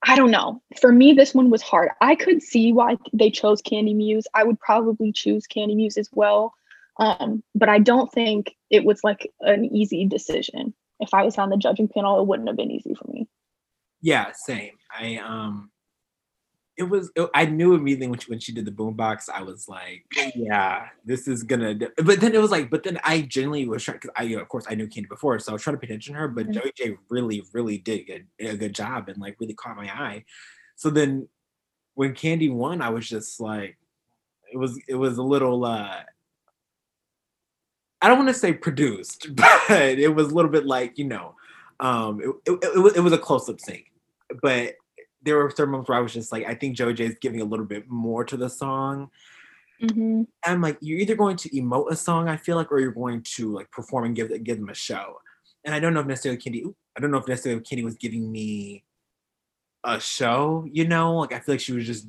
I 0.06 0.16
don't 0.16 0.30
know. 0.30 0.62
For 0.80 0.92
me, 0.92 1.14
this 1.14 1.34
one 1.34 1.48
was 1.48 1.62
hard. 1.62 1.90
I 2.00 2.14
could 2.14 2.42
see 2.42 2.72
why 2.72 2.98
they 3.14 3.30
chose 3.30 3.62
Kandy 3.62 3.96
Muse. 3.96 4.26
I 4.34 4.44
would 4.44 4.60
probably 4.60 5.12
choose 5.12 5.46
Kandy 5.46 5.74
Muse 5.74 5.96
as 5.96 6.10
well. 6.12 6.52
Um, 6.98 7.42
but 7.54 7.68
I 7.68 7.78
don't 7.78 8.12
think 8.12 8.54
it 8.70 8.84
was 8.84 9.02
like 9.02 9.32
an 9.40 9.64
easy 9.64 10.06
decision. 10.06 10.74
If 11.00 11.14
I 11.14 11.22
was 11.22 11.38
on 11.38 11.50
the 11.50 11.56
judging 11.56 11.88
panel, 11.88 12.20
it 12.20 12.26
wouldn't 12.26 12.48
have 12.48 12.56
been 12.56 12.70
easy 12.70 12.94
for 12.94 13.10
me. 13.10 13.26
Yeah, 14.02 14.32
same. 14.34 14.72
I 14.96 15.16
um 15.16 15.70
it 16.76 16.82
was 16.84 17.10
it- 17.16 17.30
I 17.34 17.46
knew 17.46 17.74
immediately 17.74 18.08
when 18.08 18.18
she 18.18 18.30
when 18.30 18.40
she 18.40 18.52
did 18.52 18.64
the 18.64 18.72
boombox, 18.72 19.28
I 19.32 19.42
was 19.42 19.68
like, 19.68 20.04
yeah, 20.34 20.88
this 21.04 21.28
is 21.28 21.42
gonna 21.44 21.74
do-" 21.74 21.90
but 22.04 22.20
then 22.20 22.34
it 22.34 22.40
was 22.40 22.50
like, 22.50 22.70
but 22.70 22.82
then 22.82 22.98
I 23.04 23.20
genuinely 23.22 23.68
was 23.68 23.84
trying 23.84 23.98
because 23.98 24.10
I 24.16 24.22
you 24.24 24.37
know, 24.37 24.42
of 24.42 24.48
course 24.48 24.66
I 24.68 24.74
knew 24.74 24.88
Kandy 24.88 25.08
before, 25.08 25.38
so 25.38 25.52
I 25.52 25.54
was 25.54 25.62
trying 25.62 25.76
to 25.76 25.80
pay 25.80 25.87
attention 25.87 26.14
to 26.14 26.20
her, 26.20 26.28
but 26.28 26.46
Mhm. 26.48 26.54
Joey 26.54 26.72
Jay 26.76 26.96
really, 27.08 27.44
really 27.52 27.78
did 27.78 28.06
good, 28.06 28.26
a 28.40 28.56
good 28.56 28.74
job 28.74 29.08
and 29.08 29.18
like 29.18 29.37
really 29.40 29.54
caught 29.54 29.76
my 29.76 29.87
eye. 29.87 30.24
So 30.76 30.90
then 30.90 31.28
when 31.94 32.12
Kandy 32.14 32.52
won, 32.52 32.82
I 32.82 32.88
was 32.90 33.08
just 33.08 33.38
like, 33.40 33.78
it 34.52 34.56
was 34.56 34.80
it 34.88 34.96
was 34.96 35.18
a 35.18 35.22
little 35.22 35.64
uh 35.64 36.02
I 38.02 38.08
don't 38.08 38.18
want 38.18 38.28
to 38.28 38.34
say 38.34 38.52
produced, 38.52 39.28
but 39.37 39.70
it 39.70 40.14
was 40.14 40.30
a 40.30 40.34
little 40.34 40.50
bit 40.50 40.66
like, 40.66 40.98
you 40.98 41.04
know, 41.06 41.34
um 41.80 42.20
it, 42.20 42.52
it, 42.52 42.64
it, 42.74 42.78
was, 42.78 42.96
it 42.96 43.00
was 43.00 43.12
a 43.12 43.18
close 43.18 43.48
up 43.48 43.60
sync. 43.60 43.90
But 44.42 44.74
there 45.24 45.37
were 45.38 45.50
certain 45.50 45.72
moments 45.72 45.88
where 45.88 45.98
I 45.98 46.02
was 46.02 46.12
just 46.12 46.32
like, 46.32 46.44
I 46.46 46.54
think 46.54 46.76
Joey 46.76 46.94
Jay 46.94 47.06
is 47.06 47.16
giving 47.20 47.40
a 47.40 47.44
little 47.44 47.64
bit 47.66 47.88
more 47.88 48.24
to 48.24 48.37
the 48.37 48.48
song. 48.48 49.10
Mm-hmm. 49.82 50.22
I'm 50.44 50.60
like, 50.62 50.78
you're 50.80 50.98
either 51.00 51.14
going 51.16 51.37
to 51.38 51.48
emote 51.50 51.90
a 51.90 51.96
song, 51.96 52.28
I 52.28 52.37
feel 52.37 52.56
like, 52.56 52.70
or 52.70 52.78
you're 52.80 52.92
going 52.92 53.22
to 53.37 53.52
like 53.52 53.70
perform 53.70 54.04
and 54.04 54.14
give 54.16 54.30
give 54.44 54.58
them 54.58 54.68
a 54.68 54.74
show. 54.74 55.20
And 55.64 55.74
I 55.74 55.80
don't 55.80 55.94
know 55.94 56.00
if 56.00 56.06
necessarily 56.06 56.40
Kandy, 56.40 56.72
I 56.96 57.00
don't 57.00 57.10
know 57.10 57.18
if 57.18 57.26
necessarily 57.28 57.60
Kandy 57.62 57.82
was 57.84 57.96
giving 57.96 58.30
me 58.30 58.84
a 59.84 59.98
show, 60.00 60.64
you 60.70 60.87
know, 60.87 61.16
like 61.16 61.32
I 61.32 61.40
feel 61.40 61.54
like 61.54 61.60
she 61.60 61.72
was 61.72 61.87
just 61.87 62.06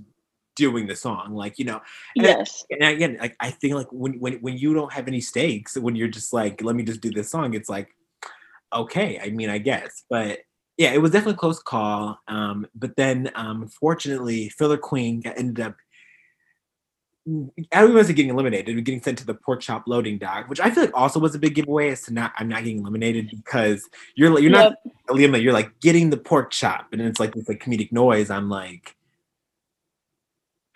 doing 0.56 0.88
the 0.88 0.96
song, 0.96 1.34
like 1.36 1.58
you 1.60 1.66
know. 1.66 1.82
And 2.16 2.28
I- 2.28 2.30
Yes. 2.30 2.66
and 2.70 2.84
again, 2.84 3.18
like 3.20 3.36
I 3.40 3.50
think 3.52 3.74
like 3.76 3.88
when 3.92 4.20
when 4.20 4.34
when 4.42 4.58
you 4.58 4.74
don't 4.74 4.94
have 4.94 5.08
any 5.08 5.22
stakes, 5.22 5.76
when 5.78 5.96
you're 5.96 6.08
just 6.08 6.34
like, 6.34 6.62
let 6.62 6.76
me 6.76 6.84
just 6.84 7.02
do 7.02 7.10
this 7.12 7.30
song, 7.32 7.54
it's 7.54 7.70
like, 7.70 7.90
okay, 8.74 9.20
I 9.22 9.30
mean, 9.32 9.50
I 9.50 9.58
guess. 9.58 10.04
But 10.10 10.40
yeah, 10.78 10.92
it 10.94 11.02
was 11.02 11.12
definitely 11.12 11.34
a 11.36 11.38
close 11.38 11.60
call. 11.62 12.20
Um, 12.28 12.68
but 12.76 12.96
then 12.96 13.32
um 13.36 13.62
unfortunately, 13.64 14.50
Filler 14.50 14.78
Queen 14.78 15.22
ended 15.26 15.60
up 15.66 15.76
I 17.74 17.86
wasn't 17.86 18.18
getting 18.18 18.30
eliminated, 18.30 18.76
getting 18.86 19.02
sent 19.02 19.18
to 19.18 19.26
the 19.26 19.34
pork 19.34 19.60
chop 19.62 19.86
loading 19.88 20.20
dock, 20.20 20.48
which 20.48 20.60
I 20.60 20.70
feel 20.70 20.84
like 20.84 20.94
also 20.96 21.20
was 21.20 21.34
a 21.34 21.40
big 21.40 21.56
giveaway 21.56 21.90
as 21.90 22.04
to 22.04 22.14
not 22.14 22.34
I'm 22.38 22.48
not 22.48 22.64
getting 22.64 22.80
eliminated 22.80 23.32
because 23.32 23.90
you're 24.16 24.30
like 24.30 24.44
you're 24.44 24.52
not 24.52 24.74
Yep. 24.86 24.94
eliminated, 25.10 25.44
you're 25.44 25.54
like 25.54 25.80
getting 25.80 26.12
the 26.12 26.18
pork 26.18 26.52
chop, 26.52 26.88
and 26.92 27.02
it's 27.02 27.20
like 27.20 27.34
this 27.34 27.50
like 27.50 27.64
comedic 27.64 27.92
noise. 27.92 28.30
I'm 28.30 28.48
like, 28.48 28.96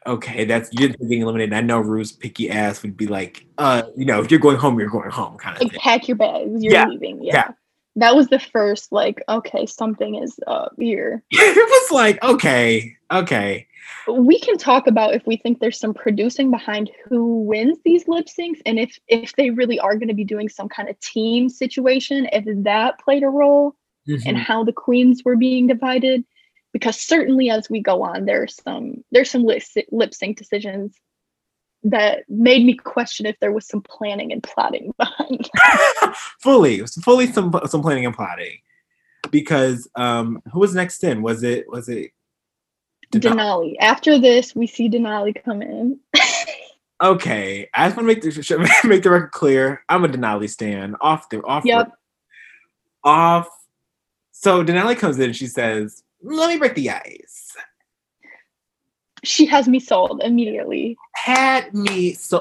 okay, 0.08 0.46
that's 0.46 0.70
you're 0.74 0.90
getting 0.90 1.22
eliminated. 1.22 1.54
I 1.54 1.62
know 1.62 1.80
Ru's 1.82 2.12
picky 2.12 2.50
ass 2.50 2.82
would 2.82 2.98
be 2.98 3.06
like, 3.06 3.46
uh, 3.60 3.84
you 3.96 4.06
know, 4.06 4.20
if 4.20 4.32
you're 4.32 4.40
going 4.40 4.58
home, 4.58 4.80
you're 4.80 4.90
going 4.90 5.12
home, 5.12 5.38
kind 5.38 5.56
of 5.56 5.62
Like 5.62 5.72
thing. 5.74 5.80
pack 5.82 6.08
your 6.08 6.18
bags. 6.18 6.64
You're 6.64 6.74
Yeah. 6.74 6.86
leaving. 6.88 7.24
Yeah. 7.24 7.34
Yeah. 7.36 7.52
That 8.00 8.16
was 8.16 8.28
the 8.28 8.40
first 8.40 8.92
like, 8.92 9.22
okay, 9.28 9.66
something 9.66 10.16
is 10.16 10.40
up 10.48 10.74
here. 10.78 11.24
it 11.32 11.56
was 11.56 11.92
like, 11.92 12.22
okay, 12.24 12.96
okay, 13.12 13.68
we 14.08 14.40
can 14.40 14.58
talk 14.58 14.88
about 14.88 15.14
if 15.14 15.26
we 15.26 15.38
think 15.38 15.60
there's 15.60 15.80
some 15.80 15.94
producing 15.94 16.52
behind 16.52 16.92
who 17.06 17.42
wins 17.42 17.78
these 17.84 18.08
lip 18.08 18.28
syncs 18.28 18.62
and 18.66 18.80
if 18.80 18.98
if 19.08 19.36
they 19.36 19.50
really 19.50 19.80
are 19.80 19.96
going 19.96 20.08
to 20.08 20.14
be 20.14 20.24
doing 20.24 20.50
some 20.50 20.70
kind 20.70 20.90
of 20.90 21.00
team 21.00 21.50
situation 21.50 22.28
if 22.32 22.46
that 22.64 23.00
played 23.00 23.24
a 23.24 23.30
role 23.30 23.76
in 24.08 24.18
Mhm. 24.18 24.38
how 24.38 24.64
the 24.64 24.74
queens 24.74 25.24
were 25.24 25.36
being 25.36 25.68
divided 25.68 26.24
because 26.74 27.00
certainly 27.00 27.50
as 27.50 27.70
we 27.70 27.82
go 27.82 28.02
on 28.04 28.26
there's 28.26 28.56
some 28.64 29.04
there's 29.12 29.30
some 29.30 29.44
lip, 29.44 29.62
lip 29.92 30.14
sync 30.14 30.38
decisions 30.38 30.96
that 31.84 32.24
made 32.30 32.66
me 32.66 32.74
question 32.74 33.26
if 33.26 33.40
there 33.40 33.52
was 33.52 33.68
some 33.68 33.82
planning 33.82 34.32
and 34.32 34.44
plotting 34.44 34.94
behind 34.98 35.50
fully, 36.40 36.86
fully 36.86 37.32
some 37.32 37.58
some 37.68 37.82
planning 37.82 38.06
and 38.06 38.16
plotting. 38.16 38.58
Because 39.32 39.88
um, 39.96 40.42
who 40.52 40.60
was 40.60 40.74
next 40.74 41.04
in? 41.04 41.22
Was 41.22 41.44
it 41.44 41.70
was 41.70 41.90
it 41.90 42.12
denali 43.12 43.74
after 43.80 44.20
this 44.20 44.56
we 44.56 44.68
see 44.68 44.88
denali 44.88 45.34
come 45.44 45.64
in 45.64 46.00
Okay, 47.02 47.70
I 47.74 47.88
just 47.88 47.96
want 47.96 48.10
to 48.10 48.14
make 48.14 48.22
the 48.22 48.88
make 48.88 49.04
the 49.04 49.10
record 49.10 49.32
clear. 49.32 49.84
I'm 49.88 50.04
a 50.04 50.10
Denali 50.10 50.50
stan. 50.50 50.96
Off 51.00 51.30
the 51.30 51.42
off 51.44 51.64
Yep. 51.64 51.94
off. 53.06 53.48
So 54.32 54.64
Denali 54.64 54.98
comes 54.98 55.18
in 55.18 55.26
and 55.26 55.36
she 55.36 55.48
says, 55.48 56.04
"Let 56.22 56.50
me 56.50 56.58
break 56.58 56.76
the 56.76 56.90
ice." 56.90 57.56
She 59.24 59.46
has 59.46 59.68
me 59.68 59.80
sold 59.80 60.22
immediately 60.24 60.98
Had 61.16 61.74
me 61.74 62.14
so. 62.14 62.40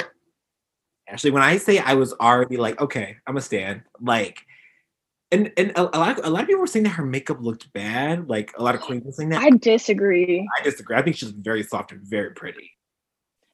Actually, 1.09 1.31
when 1.31 1.43
I 1.43 1.57
say 1.57 1.79
I 1.79 1.95
was 1.95 2.13
already 2.15 2.59
like, 2.59 2.81
okay, 2.81 3.17
I'm 3.27 3.37
a 3.37 3.41
stan. 3.41 3.83
Like, 4.01 4.45
and 5.33 5.51
and 5.57 5.71
a, 5.71 5.97
a 5.97 5.99
lot 5.99 6.19
of, 6.19 6.25
a 6.25 6.31
lot 6.31 6.43
of 6.43 6.49
people 6.49 6.61
were 6.61 6.67
saying 6.67 6.85
that 6.85 6.91
her 6.91 7.05
makeup 7.05 7.41
looked 7.41 7.73
bad. 7.73 8.29
Like 8.29 8.53
a 8.59 8.63
lot 8.63 8.75
of 8.75 8.83
queens 8.83 9.05
were 9.05 9.13
saying 9.13 9.31
that. 9.31 9.43
i 9.43 9.51
disagree 9.51 10.47
I 10.59 10.63
disagree. 10.63 10.97
I 10.97 11.03
think 11.03 11.17
she's 11.17 11.31
very 11.31 11.63
soft 11.63 11.93
and 11.93 12.03
very 12.03 12.33
pretty. 12.33 12.73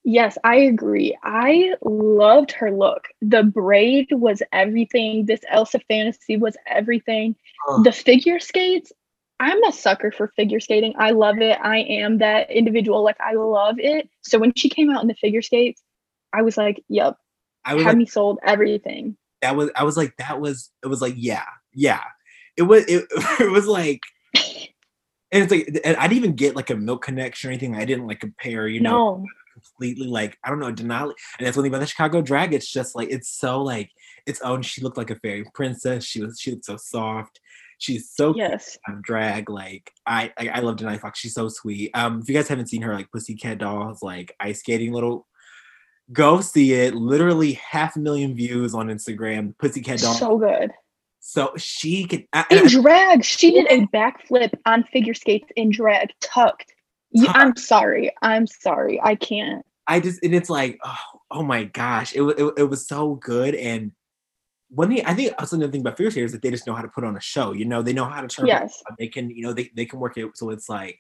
Yes, 0.04 0.37
I 0.44 0.56
agree. 0.56 1.16
I 1.22 1.74
loved 1.82 2.52
her 2.52 2.70
look. 2.70 3.08
The 3.22 3.42
braid 3.42 4.08
was 4.10 4.42
everything. 4.52 5.24
This 5.24 5.40
Elsa 5.48 5.80
fantasy 5.88 6.37
was 6.37 6.58
everything. 6.66 7.37
Ugh. 7.70 7.84
The 7.84 7.92
figure 7.92 8.38
skates, 8.38 8.92
I'm 9.40 9.62
a 9.64 9.73
sucker 9.73 10.12
for 10.12 10.29
figure 10.29 10.61
skating. 10.61 10.94
I 10.97 11.11
love 11.11 11.38
it. 11.38 11.59
I 11.61 11.79
am 11.79 12.18
that 12.18 12.51
individual. 12.51 13.03
Like, 13.03 13.20
I 13.20 13.35
love 13.35 13.77
it. 13.79 14.09
So 14.23 14.38
when 14.38 14.55
she 14.55 14.68
came 14.68 14.90
out 14.90 15.03
in 15.03 15.09
the 15.09 15.14
figure 15.14 15.42
skates, 15.42 15.83
I 16.33 16.42
was 16.42 16.57
like, 16.57 16.83
yep, 16.88 17.16
I 17.64 17.75
was 17.75 17.85
had 17.85 17.90
like, 17.90 17.99
me 17.99 18.07
sold 18.07 18.38
everything. 18.44 19.16
that 19.42 19.57
was 19.57 19.70
I 19.75 19.85
was 19.85 19.97
like 19.97 20.16
that 20.18 20.40
was 20.40 20.70
it 20.83 20.88
was 20.88 21.01
like 21.01 21.14
yeah 21.16 21.44
yeah 21.73 22.03
it 22.57 22.62
was 22.62 22.85
it, 22.87 23.07
it 23.40 23.51
was 23.51 23.66
like 23.66 24.01
and 24.35 25.42
it's 25.42 25.51
like 25.51 25.81
and 25.85 25.97
I 25.97 26.03
didn't 26.09 26.18
even 26.18 26.37
get 26.37 26.57
like 26.57 26.70
a 26.70 26.77
milk 26.77 27.05
connection 27.05 27.49
or 27.49 27.53
anything 27.53 27.75
I 27.75 27.85
didn't 27.85 28.07
like 28.07 28.20
compare 28.20 28.68
you 28.68 28.81
know 28.81 28.90
no, 28.90 29.27
completely 29.53 30.07
like 30.07 30.38
I 30.44 30.51
don't 30.51 30.61
know 30.61 30.73
Denali 30.73 31.14
and 31.38 31.47
that's 31.47 31.57
one 31.57 31.64
thing 31.64 31.73
about 31.73 31.81
the 31.81 31.87
Chicago 31.87 32.20
drag 32.23 32.53
it's 32.53 32.70
just 32.70 32.94
like 32.94 33.11
it's 33.11 33.29
so 33.31 33.62
like 33.62 33.90
its 34.27 34.40
oh, 34.42 34.53
own 34.53 34.62
she 34.62 34.83
looked 34.83 34.97
like 34.97 35.11
a 35.11 35.16
fairy 35.16 35.44
princess 35.55 36.05
she 36.05 36.23
was 36.23 36.38
she 36.40 36.51
looked 36.51 36.64
so 36.64 36.77
soft 36.77 37.40
she's 37.85 38.11
so 38.11 38.35
yes. 38.35 38.79
on 38.88 39.01
drag 39.03 39.49
like 39.51 39.92
I, 40.07 40.33
I 40.38 40.49
I 40.49 40.61
love 40.61 40.77
Denali 40.77 41.01
Fox 41.01 41.18
she's 41.18 41.35
so 41.35 41.49
sweet 41.49 41.90
um 41.94 42.20
if 42.20 42.29
you 42.29 42.35
guys 42.35 42.49
haven't 42.49 42.68
seen 42.68 42.83
her 42.83 42.94
like 42.94 43.11
Pussycat 43.12 43.59
Dolls 43.59 44.03
like 44.03 44.35
ice 44.40 44.61
skating 44.61 44.92
little 44.92 45.27
go 46.12 46.40
see 46.40 46.73
it 46.73 46.94
literally 46.94 47.53
half 47.55 47.97
a 47.97 47.99
million 48.01 48.35
views 48.35 48.75
on 48.75 48.88
Instagram 48.88 49.57
Pussycat 49.59 50.01
Dolls 50.01 50.18
So 50.18 50.38
good. 50.38 50.70
so 51.20 51.53
she 51.57 52.05
can. 52.05 52.27
I, 52.33 52.44
In 52.51 52.59
I- 52.66 52.68
drag, 52.68 53.25
she 53.25 53.53
did 53.53 53.66
a 53.70 53.87
backflip 53.88 54.53
on 54.66 54.85
figure 54.85 55.14
skates 55.14 55.49
in 55.57 55.70
drag, 55.70 56.11
tucked. 56.20 56.73
Yeah, 57.11 57.33
I'm 57.35 57.57
sorry. 57.57 58.11
I'm 58.23 58.47
sorry. 58.47 59.01
I 59.03 59.14
can't. 59.14 59.64
I 59.87 60.01
just 60.01 60.23
and 60.25 60.35
it's 60.35 60.51
like 60.51 60.79
oh 60.85 60.97
oh 61.31 61.42
my 61.42 61.64
gosh 61.64 62.14
it 62.14 62.23
was 62.23 62.35
it, 62.38 62.55
it 62.59 62.64
was 62.64 62.87
so 62.88 63.16
good 63.16 63.55
and 63.55 63.92
one 64.74 64.88
thing 64.88 65.04
I 65.04 65.14
think 65.14 65.32
also 65.38 65.56
another 65.56 65.72
thing 65.72 65.80
about 65.80 65.96
figure 65.96 66.10
skaters 66.10 66.30
is 66.30 66.32
that 66.32 66.42
they 66.42 66.50
just 66.50 66.66
know 66.66 66.74
how 66.74 66.82
to 66.82 66.88
put 66.88 67.04
on 67.04 67.16
a 67.16 67.20
show 67.20 67.52
you 67.52 67.64
know 67.64 67.82
they 67.82 67.92
know 67.92 68.04
how 68.04 68.20
to 68.20 68.28
turn 68.28 68.46
Yes. 68.46 68.82
they 68.98 69.08
can 69.08 69.30
you 69.30 69.42
know 69.42 69.52
they, 69.52 69.70
they 69.74 69.87
can 69.87 70.00
work 70.00 70.16
it 70.16 70.28
so 70.37 70.50
it's 70.50 70.68
like 70.68 70.98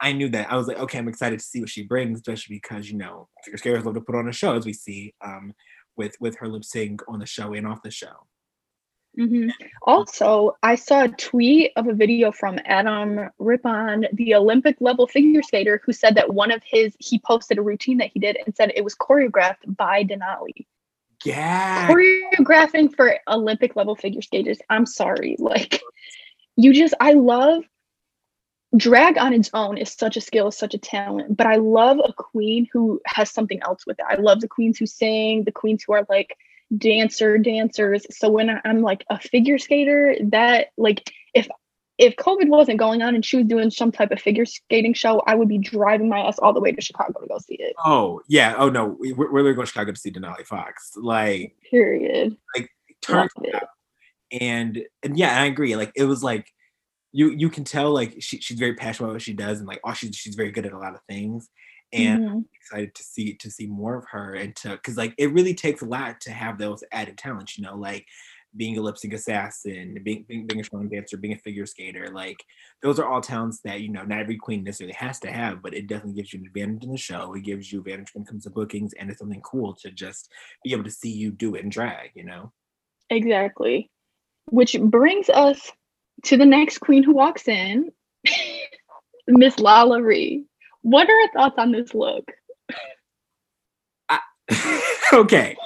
I 0.00 0.12
knew 0.12 0.28
that. 0.30 0.50
I 0.50 0.56
was 0.56 0.66
like, 0.66 0.78
okay, 0.78 0.98
I'm 0.98 1.08
excited 1.08 1.38
to 1.38 1.44
see 1.44 1.60
what 1.60 1.70
she 1.70 1.84
brings, 1.84 2.18
especially 2.18 2.56
because 2.56 2.90
you 2.90 2.98
know, 2.98 3.28
figure 3.44 3.58
skaters 3.58 3.84
love 3.84 3.94
to 3.94 4.00
put 4.00 4.16
on 4.16 4.28
a 4.28 4.32
show, 4.32 4.54
as 4.54 4.66
we 4.66 4.72
see 4.72 5.14
um, 5.24 5.54
with 5.96 6.16
with 6.20 6.36
her 6.38 6.48
lip 6.48 6.64
sync 6.64 7.00
on 7.08 7.20
the 7.20 7.26
show 7.26 7.54
and 7.54 7.66
off 7.66 7.82
the 7.82 7.90
show. 7.90 8.26
Mm-hmm. 9.18 9.50
Also, 9.82 10.56
I 10.62 10.74
saw 10.74 11.04
a 11.04 11.08
tweet 11.08 11.72
of 11.76 11.86
a 11.86 11.94
video 11.94 12.32
from 12.32 12.58
Adam 12.64 13.30
Rippon, 13.38 14.06
the 14.12 14.34
Olympic 14.34 14.76
level 14.80 15.06
figure 15.06 15.42
skater, 15.42 15.80
who 15.84 15.92
said 15.92 16.16
that 16.16 16.34
one 16.34 16.50
of 16.50 16.62
his 16.64 16.96
he 16.98 17.20
posted 17.20 17.58
a 17.58 17.62
routine 17.62 17.98
that 17.98 18.10
he 18.12 18.18
did 18.18 18.36
and 18.44 18.54
said 18.56 18.72
it 18.74 18.84
was 18.84 18.96
choreographed 18.96 19.76
by 19.76 20.02
Denali. 20.02 20.66
Yeah, 21.24 21.88
choreographing 21.88 22.94
for 22.94 23.16
Olympic 23.28 23.76
level 23.76 23.96
figure 23.96 24.22
skaters. 24.22 24.58
I'm 24.70 24.86
sorry, 24.86 25.36
like 25.38 25.82
you 26.56 26.72
just 26.72 26.94
I 27.00 27.12
love 27.12 27.64
drag 28.76 29.18
on 29.18 29.32
its 29.32 29.50
own 29.54 29.78
is 29.78 29.92
such 29.92 30.16
a 30.16 30.20
skill, 30.20 30.50
such 30.50 30.74
a 30.74 30.78
talent, 30.78 31.36
but 31.36 31.46
I 31.46 31.56
love 31.56 31.98
a 32.04 32.12
queen 32.12 32.68
who 32.72 33.00
has 33.06 33.30
something 33.30 33.62
else 33.62 33.86
with 33.86 33.98
it. 33.98 34.04
I 34.08 34.16
love 34.16 34.40
the 34.40 34.48
queens 34.48 34.78
who 34.78 34.86
sing, 34.86 35.44
the 35.44 35.52
queens 35.52 35.84
who 35.86 35.92
are 35.92 36.06
like 36.08 36.36
dancer 36.76 37.38
dancers. 37.38 38.06
So 38.10 38.30
when 38.30 38.60
I'm 38.64 38.80
like 38.80 39.04
a 39.10 39.18
figure 39.18 39.58
skater, 39.58 40.16
that 40.22 40.68
like 40.76 41.12
if 41.98 42.16
COVID 42.16 42.48
wasn't 42.48 42.78
going 42.78 43.02
on 43.02 43.14
and 43.14 43.24
she 43.24 43.36
was 43.36 43.46
doing 43.46 43.70
some 43.70 43.92
type 43.92 44.10
of 44.10 44.20
figure 44.20 44.44
skating 44.44 44.94
show, 44.94 45.20
I 45.26 45.34
would 45.34 45.48
be 45.48 45.58
driving 45.58 46.08
my 46.08 46.18
ass 46.18 46.38
all 46.38 46.52
the 46.52 46.60
way 46.60 46.72
to 46.72 46.80
Chicago 46.80 47.20
to 47.20 47.26
go 47.26 47.38
see 47.38 47.54
it. 47.54 47.74
Oh 47.84 48.20
yeah. 48.28 48.54
Oh 48.56 48.68
no, 48.68 48.96
we're, 48.98 49.32
we're 49.32 49.54
going 49.54 49.66
to 49.66 49.66
Chicago 49.66 49.92
to 49.92 49.98
see 49.98 50.10
Denali 50.10 50.46
Fox. 50.46 50.92
Like 50.96 51.54
period. 51.70 52.36
Like 52.56 52.68
turns 53.00 53.30
out, 53.54 53.68
and 54.32 54.82
and 55.02 55.18
yeah, 55.18 55.40
I 55.40 55.46
agree. 55.46 55.76
Like 55.76 55.92
it 55.94 56.04
was 56.04 56.24
like 56.24 56.50
you 57.14 57.30
you 57.30 57.48
can 57.48 57.62
tell 57.64 57.92
like 57.92 58.16
she, 58.18 58.40
she's 58.40 58.58
very 58.58 58.74
passionate 58.74 59.06
about 59.06 59.14
what 59.14 59.22
she 59.22 59.32
does 59.32 59.58
and 59.58 59.68
like 59.68 59.80
oh 59.84 59.94
she's 59.94 60.16
she's 60.16 60.34
very 60.34 60.50
good 60.50 60.66
at 60.66 60.72
a 60.72 60.78
lot 60.78 60.94
of 60.94 61.00
things 61.08 61.48
and 61.92 62.24
mm-hmm. 62.24 62.34
I'm 62.34 62.48
excited 62.60 62.94
to 62.96 63.02
see 63.04 63.34
to 63.34 63.50
see 63.50 63.68
more 63.68 63.96
of 63.96 64.04
her 64.10 64.34
and 64.34 64.54
to 64.56 64.70
because 64.70 64.96
like 64.96 65.14
it 65.16 65.32
really 65.32 65.54
takes 65.54 65.80
a 65.80 65.86
lot 65.86 66.20
to 66.22 66.32
have 66.32 66.58
those 66.58 66.82
added 66.90 67.16
talents 67.16 67.56
you 67.56 67.64
know 67.64 67.76
like 67.76 68.04
being 68.56 68.78
a 68.78 68.80
lip 68.80 68.96
sync 68.96 69.14
assassin 69.14 69.98
being, 70.04 70.24
being, 70.28 70.46
being 70.46 70.60
a 70.60 70.64
strong 70.64 70.88
dancer 70.88 71.16
being 71.16 71.34
a 71.34 71.38
figure 71.38 71.66
skater 71.66 72.08
like 72.12 72.44
those 72.82 72.98
are 72.98 73.06
all 73.06 73.20
talents 73.20 73.60
that 73.64 73.80
you 73.80 73.88
know 73.90 74.04
not 74.04 74.20
every 74.20 74.36
queen 74.36 74.62
necessarily 74.62 74.94
has 74.94 75.18
to 75.18 75.30
have 75.30 75.62
but 75.62 75.74
it 75.74 75.86
definitely 75.86 76.14
gives 76.14 76.32
you 76.32 76.40
an 76.40 76.46
advantage 76.46 76.84
in 76.84 76.90
the 76.90 76.96
show. 76.96 77.34
It 77.34 77.42
gives 77.42 77.72
you 77.72 77.80
advantage 77.80 78.14
when 78.14 78.22
it 78.22 78.28
comes 78.28 78.44
to 78.44 78.50
bookings 78.50 78.92
and 78.94 79.10
it's 79.10 79.18
something 79.18 79.40
cool 79.40 79.74
to 79.82 79.90
just 79.90 80.30
be 80.62 80.72
able 80.72 80.84
to 80.84 80.90
see 80.90 81.10
you 81.10 81.30
do 81.30 81.54
it 81.54 81.62
in 81.62 81.70
drag 81.70 82.10
you 82.14 82.24
know? 82.24 82.52
Exactly. 83.10 83.90
Which 84.50 84.76
brings 84.78 85.28
us 85.30 85.72
to 86.24 86.36
the 86.36 86.46
next 86.46 86.78
queen 86.78 87.02
who 87.02 87.14
walks 87.14 87.48
in, 87.48 87.90
Miss 89.26 89.56
LaLa 89.56 90.44
What 90.82 91.08
are 91.08 91.20
your 91.20 91.32
thoughts 91.32 91.56
on 91.58 91.72
this 91.72 91.94
look? 91.94 92.30
I, 94.08 94.20
okay, 95.12 95.56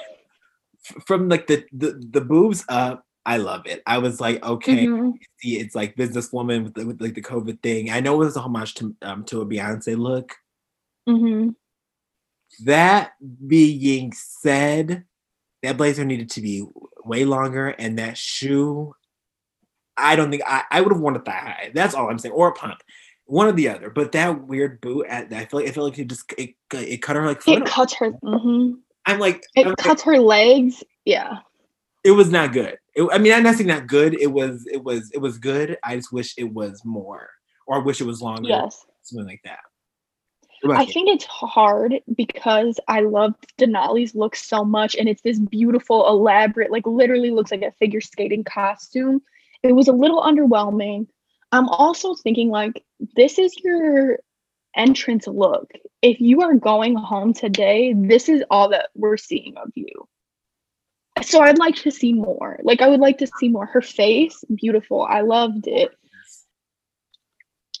from 1.05 1.29
like 1.29 1.47
the, 1.47 1.65
the 1.71 2.01
the 2.11 2.21
boobs 2.21 2.65
up, 2.69 3.03
I 3.25 3.37
love 3.37 3.65
it. 3.65 3.81
I 3.85 3.97
was 3.99 4.19
like, 4.19 4.43
okay, 4.43 4.85
mm-hmm. 4.85 5.11
see, 5.39 5.59
it's 5.59 5.75
like 5.75 5.95
businesswoman 5.95 6.63
with, 6.63 6.73
the, 6.73 6.85
with 6.85 7.01
like 7.01 7.15
the 7.15 7.21
COVID 7.21 7.61
thing. 7.61 7.91
I 7.91 7.99
know 7.99 8.15
it 8.15 8.25
was 8.25 8.37
a 8.37 8.41
homage 8.41 8.75
to 8.75 8.95
um 9.01 9.23
to 9.25 9.41
a 9.41 9.45
Beyonce 9.45 9.97
look. 9.97 10.35
Mm-hmm. 11.07 11.49
That 12.65 13.11
being 13.45 14.13
said, 14.13 15.05
that 15.63 15.77
blazer 15.77 16.05
needed 16.05 16.29
to 16.31 16.41
be 16.41 16.65
way 17.03 17.25
longer, 17.25 17.69
and 17.69 17.99
that 17.99 18.17
shoe 18.17 18.93
I 19.99 20.15
don't 20.15 20.31
think 20.31 20.43
I, 20.47 20.63
I 20.71 20.81
would 20.81 20.91
have 20.91 21.01
wanted 21.01 21.25
that 21.25 21.43
high. 21.43 21.71
That's 21.73 21.93
all 21.93 22.09
I'm 22.09 22.17
saying, 22.17 22.33
or 22.33 22.47
a 22.49 22.53
pump, 22.53 22.81
one 23.25 23.47
or 23.47 23.51
the 23.51 23.69
other. 23.69 23.89
But 23.89 24.11
that 24.13 24.47
weird 24.47 24.81
boot 24.81 25.05
at 25.07 25.31
I 25.33 25.45
feel 25.45 25.59
like 25.59 25.69
I 25.69 25.71
feel 25.71 25.83
like 25.83 25.99
it 25.99 26.07
just 26.07 26.33
it, 26.37 26.55
it 26.73 27.01
cut 27.01 27.15
her 27.15 27.25
like 27.25 27.47
it 27.47 27.65
cuts 27.65 27.93
her. 27.95 28.11
Mm-hmm. 28.11 28.79
I'm 29.09 29.19
like 29.19 29.43
it 29.55 29.67
I'm 29.67 29.75
cuts 29.75 30.05
like, 30.05 30.17
her 30.17 30.21
legs. 30.21 30.83
Yeah, 31.05 31.39
it 32.03 32.11
was 32.11 32.31
not 32.31 32.53
good. 32.53 32.77
It, 32.95 33.07
I 33.11 33.17
mean, 33.17 33.33
I'm 33.33 33.43
not 33.43 33.55
saying 33.55 33.67
not 33.67 33.87
good. 33.87 34.19
It 34.19 34.31
was 34.31 34.67
it 34.71 34.83
was 34.83 35.09
it 35.13 35.19
was 35.19 35.37
good. 35.37 35.77
I 35.83 35.95
just 35.95 36.11
wish 36.11 36.33
it 36.37 36.51
was 36.51 36.81
more, 36.85 37.29
or 37.67 37.77
I 37.77 37.79
wish 37.79 38.01
it 38.01 38.05
was 38.05 38.21
longer. 38.21 38.49
Yes, 38.49 38.85
something 39.03 39.27
like 39.27 39.41
that. 39.43 39.59
I 40.71 40.85
think 40.85 41.07
it's 41.07 41.23
hard 41.23 42.01
because 42.17 42.81
I 42.89 42.99
love 42.99 43.33
Denali's 43.57 44.13
look 44.13 44.35
so 44.35 44.65
much, 44.65 44.95
and 44.95 45.07
it's 45.07 45.21
this 45.21 45.39
beautiful, 45.39 46.05
elaborate, 46.07 46.69
like 46.69 46.85
literally 46.85 47.31
looks 47.31 47.51
like 47.51 47.61
a 47.61 47.71
figure 47.79 48.01
skating 48.01 48.43
costume 48.43 49.21
it 49.63 49.73
was 49.73 49.87
a 49.87 49.93
little 49.93 50.21
underwhelming. 50.21 51.07
I'm 51.51 51.67
also 51.69 52.15
thinking 52.15 52.49
like 52.49 52.83
this 53.15 53.39
is 53.39 53.55
your 53.63 54.19
entrance 54.75 55.27
look. 55.27 55.71
If 56.01 56.19
you 56.19 56.41
are 56.41 56.55
going 56.55 56.95
home 56.95 57.33
today, 57.33 57.93
this 57.95 58.29
is 58.29 58.43
all 58.49 58.69
that 58.69 58.89
we're 58.95 59.17
seeing 59.17 59.55
of 59.57 59.71
you. 59.75 60.07
So 61.21 61.41
I'd 61.41 61.57
like 61.57 61.75
to 61.77 61.91
see 61.91 62.13
more. 62.13 62.59
Like 62.63 62.81
I 62.81 62.87
would 62.87 62.99
like 62.99 63.17
to 63.19 63.27
see 63.39 63.49
more. 63.49 63.65
Her 63.65 63.81
face, 63.81 64.43
beautiful. 64.55 65.01
I 65.01 65.21
loved 65.21 65.67
it. 65.67 65.91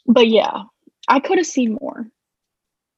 But 0.05 0.27
yeah, 0.27 0.63
I 1.07 1.19
could 1.19 1.37
have 1.37 1.47
seen 1.47 1.77
more. 1.79 2.07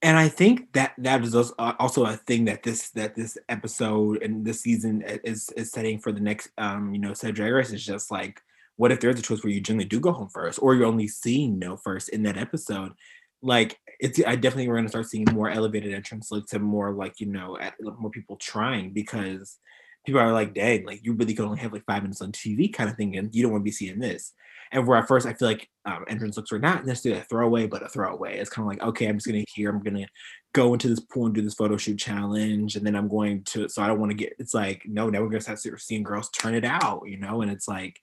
And 0.01 0.17
I 0.17 0.29
think 0.29 0.73
that 0.73 0.93
that 0.97 1.23
is 1.23 1.35
also 1.35 2.05
a 2.05 2.15
thing 2.15 2.45
that 2.45 2.63
this 2.63 2.89
that 2.91 3.15
this 3.15 3.37
episode 3.49 4.23
and 4.23 4.43
this 4.43 4.61
season 4.61 5.03
is 5.23 5.49
is 5.55 5.71
setting 5.71 5.99
for 5.99 6.11
the 6.11 6.19
next 6.19 6.49
um 6.57 6.91
you 6.93 6.99
know 6.99 7.13
said 7.13 7.35
drag 7.35 7.53
race 7.53 7.71
is 7.71 7.85
just 7.85 8.09
like 8.09 8.41
what 8.77 8.91
if 8.91 8.99
there's 8.99 9.19
a 9.19 9.21
choice 9.21 9.43
where 9.43 9.53
you 9.53 9.61
generally 9.61 9.87
do 9.87 9.99
go 9.99 10.11
home 10.11 10.29
first 10.29 10.57
or 10.59 10.73
you're 10.73 10.87
only 10.87 11.07
seeing 11.07 11.59
no 11.59 11.77
first 11.77 12.09
in 12.09 12.23
that 12.23 12.35
episode 12.35 12.93
like 13.41 13.77
it's 13.99 14.19
i 14.25 14.35
definitely 14.35 14.67
we're 14.67 14.75
going 14.75 14.85
to 14.85 14.89
start 14.89 15.07
seeing 15.07 15.25
more 15.31 15.49
elevated 15.49 15.93
entrance 15.93 16.31
looks 16.31 16.53
and 16.53 16.63
more 16.63 16.91
like 16.91 17.19
you 17.19 17.27
know 17.27 17.57
more 17.99 18.11
people 18.11 18.35
trying 18.37 18.91
because 18.91 19.57
people 20.05 20.21
are 20.21 20.33
like 20.33 20.53
dang 20.53 20.85
like 20.85 21.03
you 21.03 21.13
really 21.13 21.33
can 21.33 21.45
only 21.45 21.59
have 21.59 21.73
like 21.73 21.85
five 21.85 22.01
minutes 22.01 22.21
on 22.21 22.31
tv 22.31 22.71
kind 22.71 22.89
of 22.89 22.95
thing 22.95 23.17
and 23.17 23.33
you 23.33 23.41
don't 23.41 23.51
want 23.51 23.61
to 23.61 23.65
be 23.65 23.71
seeing 23.71 23.99
this. 23.99 24.33
And 24.73 24.87
where 24.87 24.97
at 24.97 25.07
first 25.07 25.27
i 25.27 25.33
feel 25.33 25.49
like 25.49 25.67
um, 25.85 26.05
entrance 26.07 26.37
looks 26.37 26.51
were 26.51 26.59
not 26.59 26.85
necessarily 26.85 27.21
a 27.21 27.25
throwaway 27.25 27.67
but 27.67 27.83
a 27.83 27.89
throwaway. 27.89 28.37
It's 28.37 28.49
kind 28.49 28.65
of 28.65 28.69
like 28.69 28.87
okay 28.87 29.07
i'm 29.07 29.17
just 29.17 29.25
to 29.45 29.51
here 29.53 29.69
i'm 29.69 29.83
to 29.83 30.07
go 30.53 30.73
into 30.73 30.87
this 30.87 31.01
pool 31.01 31.25
and 31.25 31.35
do 31.35 31.41
this 31.41 31.55
photo 31.55 31.75
shoot 31.75 31.97
challenge 31.97 32.75
and 32.75 32.85
then 32.85 32.95
i'm 32.95 33.09
going 33.09 33.43
to 33.45 33.67
so 33.67 33.81
i 33.81 33.87
don't 33.87 33.99
want 33.99 34.11
to 34.11 34.17
get 34.17 34.33
it's 34.39 34.53
like 34.53 34.83
no 34.85 35.09
now 35.09 35.21
we're 35.21 35.29
to 35.41 35.57
start 35.57 35.81
seeing 35.81 36.03
girls 36.03 36.29
turn 36.29 36.55
it 36.55 36.63
out 36.63 37.03
you 37.05 37.17
know? 37.17 37.41
And 37.41 37.51
it's 37.51 37.67
like 37.67 37.99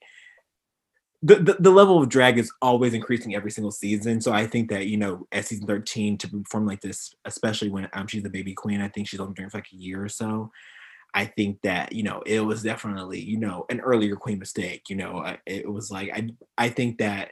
the, 1.21 1.35
the, 1.35 1.57
the 1.59 1.69
level 1.69 2.01
of 2.01 2.07
drag 2.07 2.37
is 2.37 2.51
always 2.61 2.93
increasing 2.93 3.35
every 3.35 3.51
single 3.51 3.71
season. 3.71 4.21
So 4.21 4.31
I 4.31 4.47
think 4.47 4.69
that, 4.69 4.87
you 4.87 4.97
know, 4.97 5.27
at 5.31 5.45
season 5.45 5.67
13 5.67 6.17
to 6.19 6.29
perform 6.29 6.65
like 6.65 6.81
this, 6.81 7.13
especially 7.25 7.69
when 7.69 7.89
um, 7.93 8.07
she's 8.07 8.23
the 8.23 8.29
baby 8.29 8.53
queen, 8.53 8.79
I 8.79 8.87
think 8.87 9.07
she's 9.07 9.19
only 9.19 9.33
doing 9.33 9.49
for 9.49 9.57
like 9.57 9.67
a 9.73 9.75
year 9.75 10.03
or 10.03 10.09
so. 10.09 10.51
I 11.13 11.25
think 11.25 11.61
that, 11.63 11.91
you 11.91 12.03
know, 12.03 12.21
it 12.25 12.39
was 12.39 12.63
definitely, 12.63 13.19
you 13.19 13.37
know, 13.37 13.65
an 13.69 13.81
earlier 13.81 14.15
queen 14.15 14.39
mistake. 14.39 14.83
You 14.89 14.95
know, 14.95 15.35
it 15.45 15.69
was 15.69 15.91
like, 15.91 16.11
I, 16.13 16.29
I 16.57 16.69
think 16.69 16.99
that 16.99 17.31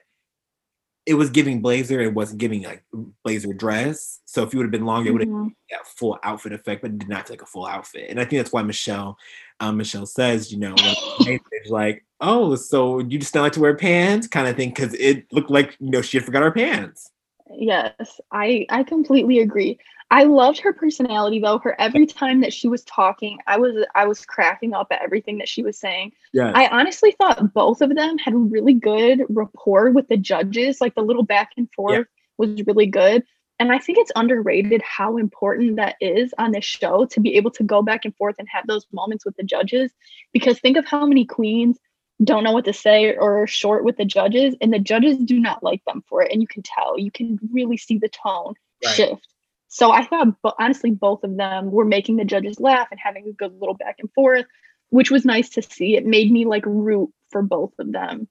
it 1.05 1.13
was 1.13 1.29
giving 1.29 1.61
blazer, 1.61 2.01
it 2.01 2.13
wasn't 2.13 2.39
giving 2.39 2.63
like 2.63 2.83
blazer 3.23 3.53
dress. 3.53 4.19
So 4.25 4.43
if 4.43 4.51
you 4.51 4.59
would 4.59 4.65
have 4.65 4.71
been 4.71 4.85
longer, 4.85 5.09
it 5.09 5.13
would 5.13 5.21
have 5.21 5.29
mm-hmm. 5.29 5.47
that 5.69 5.87
full 5.87 6.19
outfit 6.21 6.51
effect, 6.51 6.81
but 6.81 6.91
it 6.91 6.97
did 6.99 7.07
not 7.07 7.27
feel 7.27 7.35
like 7.35 7.43
a 7.43 7.45
full 7.45 7.65
outfit. 7.65 8.09
And 8.09 8.19
I 8.19 8.25
think 8.25 8.41
that's 8.41 8.51
why 8.51 8.61
Michelle, 8.61 9.17
um, 9.59 9.77
Michelle 9.77 10.05
says, 10.05 10.51
you 10.51 10.59
know, 10.59 10.75
like, 11.69 12.05
oh, 12.21 12.55
so 12.55 12.99
you 12.99 13.19
just 13.19 13.33
don't 13.33 13.43
like 13.43 13.53
to 13.53 13.59
wear 13.59 13.75
pants, 13.75 14.27
kind 14.27 14.47
of 14.47 14.55
thing, 14.55 14.69
because 14.69 14.93
it 14.93 15.31
looked 15.31 15.49
like 15.49 15.75
you 15.79 15.89
know 15.89 16.01
she 16.01 16.17
had 16.17 16.25
forgot 16.25 16.43
her 16.43 16.51
pants. 16.51 17.11
Yes, 17.49 18.19
I 18.31 18.65
I 18.69 18.83
completely 18.83 19.39
agree. 19.39 19.79
I 20.09 20.23
loved 20.23 20.59
her 20.59 20.71
personality 20.71 21.39
though. 21.39 21.57
Her 21.59 21.79
every 21.79 22.05
time 22.05 22.41
that 22.41 22.53
she 22.53 22.67
was 22.67 22.83
talking, 22.85 23.39
I 23.47 23.57
was 23.57 23.85
I 23.93 24.05
was 24.05 24.25
cracking 24.25 24.73
up 24.73 24.87
at 24.91 25.01
everything 25.01 25.37
that 25.39 25.49
she 25.49 25.63
was 25.63 25.77
saying. 25.77 26.13
Yeah. 26.33 26.51
I 26.55 26.67
honestly 26.69 27.11
thought 27.11 27.53
both 27.53 27.81
of 27.81 27.93
them 27.93 28.17
had 28.17 28.33
really 28.33 28.73
good 28.73 29.23
rapport 29.29 29.91
with 29.91 30.07
the 30.07 30.17
judges. 30.17 30.79
Like 30.79 30.95
the 30.95 31.01
little 31.01 31.23
back 31.23 31.51
and 31.57 31.69
forth 31.75 31.93
yeah. 31.93 32.03
was 32.37 32.65
really 32.65 32.87
good. 32.87 33.23
And 33.59 33.71
I 33.71 33.79
think 33.79 33.97
it's 33.97 34.11
underrated 34.15 34.81
how 34.83 35.17
important 35.17 35.77
that 35.77 35.95
is 35.99 36.33
on 36.37 36.51
this 36.51 36.65
show 36.65 37.05
to 37.05 37.19
be 37.19 37.35
able 37.35 37.51
to 37.51 37.63
go 37.63 37.81
back 37.81 38.05
and 38.05 38.15
forth 38.15 38.35
and 38.37 38.47
have 38.51 38.67
those 38.67 38.85
moments 38.91 39.25
with 39.25 39.35
the 39.35 39.43
judges. 39.43 39.91
Because 40.31 40.59
think 40.59 40.77
of 40.77 40.85
how 40.85 41.05
many 41.07 41.25
queens 41.25 41.79
don't 42.23 42.43
know 42.43 42.51
what 42.51 42.65
to 42.65 42.73
say 42.73 43.15
or 43.15 43.43
are 43.43 43.47
short 43.47 43.83
with 43.83 43.97
the 43.97 44.05
judges, 44.05 44.55
and 44.61 44.73
the 44.73 44.79
judges 44.79 45.17
do 45.17 45.39
not 45.39 45.63
like 45.63 45.83
them 45.85 46.03
for 46.07 46.23
it. 46.23 46.31
And 46.31 46.41
you 46.41 46.47
can 46.47 46.63
tell, 46.63 46.99
you 46.99 47.11
can 47.11 47.39
really 47.51 47.77
see 47.77 47.97
the 47.97 48.09
tone 48.09 48.53
right. 48.83 48.95
shift. 48.95 49.27
So 49.67 49.91
I 49.91 50.05
thought, 50.05 50.29
but 50.41 50.55
honestly, 50.59 50.91
both 50.91 51.23
of 51.23 51.35
them 51.35 51.71
were 51.71 51.85
making 51.85 52.15
the 52.15 52.25
judges 52.25 52.59
laugh 52.59 52.87
and 52.89 52.99
having 52.99 53.27
a 53.27 53.33
good 53.33 53.59
little 53.59 53.75
back 53.75 53.97
and 53.99 54.11
forth, 54.13 54.45
which 54.89 55.11
was 55.11 55.25
nice 55.25 55.49
to 55.49 55.61
see. 55.61 55.95
It 55.95 56.05
made 56.05 56.31
me 56.31 56.45
like 56.45 56.65
root 56.65 57.11
for 57.29 57.41
both 57.41 57.73
of 57.77 57.91
them 57.91 58.27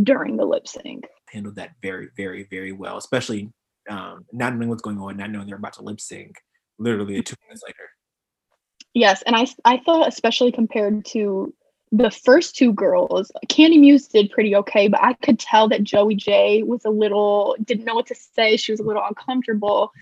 during 0.00 0.36
the 0.36 0.44
lip 0.44 0.68
sync. 0.68 1.06
Handled 1.32 1.56
that 1.56 1.72
very, 1.82 2.08
very, 2.16 2.44
very 2.44 2.72
well, 2.72 2.96
especially 2.96 3.50
um, 3.90 4.24
not 4.32 4.54
knowing 4.54 4.68
what's 4.68 4.82
going 4.82 4.98
on, 4.98 5.16
not 5.16 5.30
knowing 5.30 5.46
they're 5.46 5.56
about 5.56 5.74
to 5.74 5.82
lip 5.82 6.00
sync 6.00 6.36
literally 6.78 7.22
two 7.22 7.36
minutes 7.46 7.62
later. 7.66 7.90
Yes, 8.94 9.22
and 9.22 9.36
I 9.36 9.46
I 9.64 9.78
thought 9.78 10.08
especially 10.08 10.52
compared 10.52 11.04
to 11.06 11.54
the 11.92 12.10
first 12.10 12.56
two 12.56 12.72
girls, 12.72 13.32
Kandy 13.48 13.78
Muse 13.78 14.06
did 14.06 14.30
pretty 14.30 14.54
okay, 14.56 14.88
but 14.88 15.02
I 15.02 15.14
could 15.14 15.38
tell 15.38 15.68
that 15.68 15.82
Joey 15.82 16.14
Jay 16.14 16.62
was 16.62 16.84
a 16.84 16.90
little 16.90 17.56
didn't 17.64 17.84
know 17.84 17.94
what 17.94 18.06
to 18.06 18.14
say. 18.14 18.56
She 18.56 18.72
was 18.72 18.80
a 18.80 18.84
little 18.84 19.04
uncomfortable. 19.06 19.92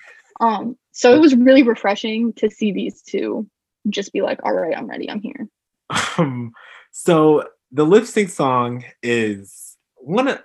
Um, 0.40 0.77
so 0.92 1.14
it 1.14 1.20
was 1.20 1.35
really 1.35 1.62
refreshing 1.62 2.33
to 2.35 2.51
see 2.51 2.72
these 2.72 3.03
two 3.03 3.48
just 3.88 4.12
be 4.12 4.22
like, 4.22 4.40
"All 4.44 4.53
right, 4.55 4.77
I'm 4.77 4.88
ready. 4.88 5.11
I'm 5.11 5.20
here." 5.20 5.48
Um, 6.18 6.53
so 6.90 7.44
the 7.70 7.85
lip 7.85 8.05
sync 8.05 8.31
song 8.31 8.85
is 9.03 9.77
one 9.96 10.27
of 10.27 10.40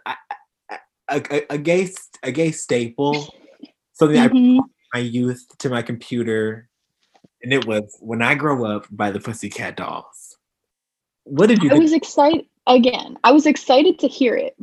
a, 1.09 1.21
a, 1.31 1.45
a 1.51 1.57
gay 1.57 1.89
a 2.23 2.31
gay 2.31 2.51
staple. 2.51 3.33
Something 3.93 4.17
mm-hmm. 4.17 4.59
I 4.93 4.99
my 4.99 4.99
youth 4.99 5.45
to 5.59 5.69
my 5.69 5.81
computer, 5.81 6.69
and 7.41 7.53
it 7.53 7.65
was 7.65 7.95
"When 7.99 8.21
I 8.21 8.35
Grow 8.35 8.65
Up" 8.65 8.87
by 8.91 9.11
the 9.11 9.19
Pussycat 9.19 9.77
Dolls. 9.77 10.37
What 11.23 11.47
did 11.47 11.63
you? 11.63 11.69
I 11.69 11.73
think? 11.73 11.83
was 11.83 11.93
excited 11.93 12.45
again. 12.67 13.17
I 13.23 13.31
was 13.31 13.45
excited 13.45 13.99
to 13.99 14.07
hear 14.07 14.35
it. 14.35 14.55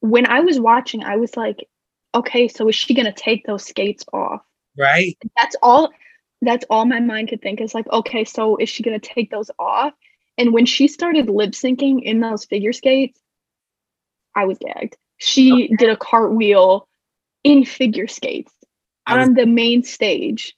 When 0.00 0.26
I 0.26 0.40
was 0.40 0.58
watching, 0.58 1.04
I 1.04 1.16
was 1.16 1.36
like, 1.36 1.68
"Okay, 2.14 2.48
so 2.48 2.68
is 2.68 2.74
she 2.74 2.94
gonna 2.94 3.12
take 3.12 3.46
those 3.46 3.64
skates 3.64 4.04
off?" 4.12 4.42
Right. 4.76 5.16
That's 5.36 5.56
all. 5.62 5.90
That's 6.40 6.64
all 6.70 6.84
my 6.84 6.98
mind 6.98 7.28
could 7.28 7.40
think 7.40 7.60
is 7.60 7.72
like, 7.72 7.86
okay, 7.88 8.24
so 8.24 8.56
is 8.56 8.68
she 8.68 8.82
gonna 8.82 8.98
take 8.98 9.30
those 9.30 9.50
off? 9.58 9.92
And 10.38 10.52
when 10.52 10.66
she 10.66 10.88
started 10.88 11.28
lip 11.28 11.50
syncing 11.50 12.02
in 12.02 12.20
those 12.20 12.44
figure 12.44 12.72
skates, 12.72 13.20
I 14.34 14.46
was 14.46 14.58
gagged. 14.58 14.96
She 15.22 15.52
okay. 15.52 15.76
did 15.76 15.90
a 15.90 15.96
cartwheel 15.96 16.88
in 17.44 17.64
figure 17.64 18.08
skates 18.08 18.52
was- 19.08 19.28
on 19.28 19.34
the 19.34 19.46
main 19.46 19.84
stage. 19.84 20.56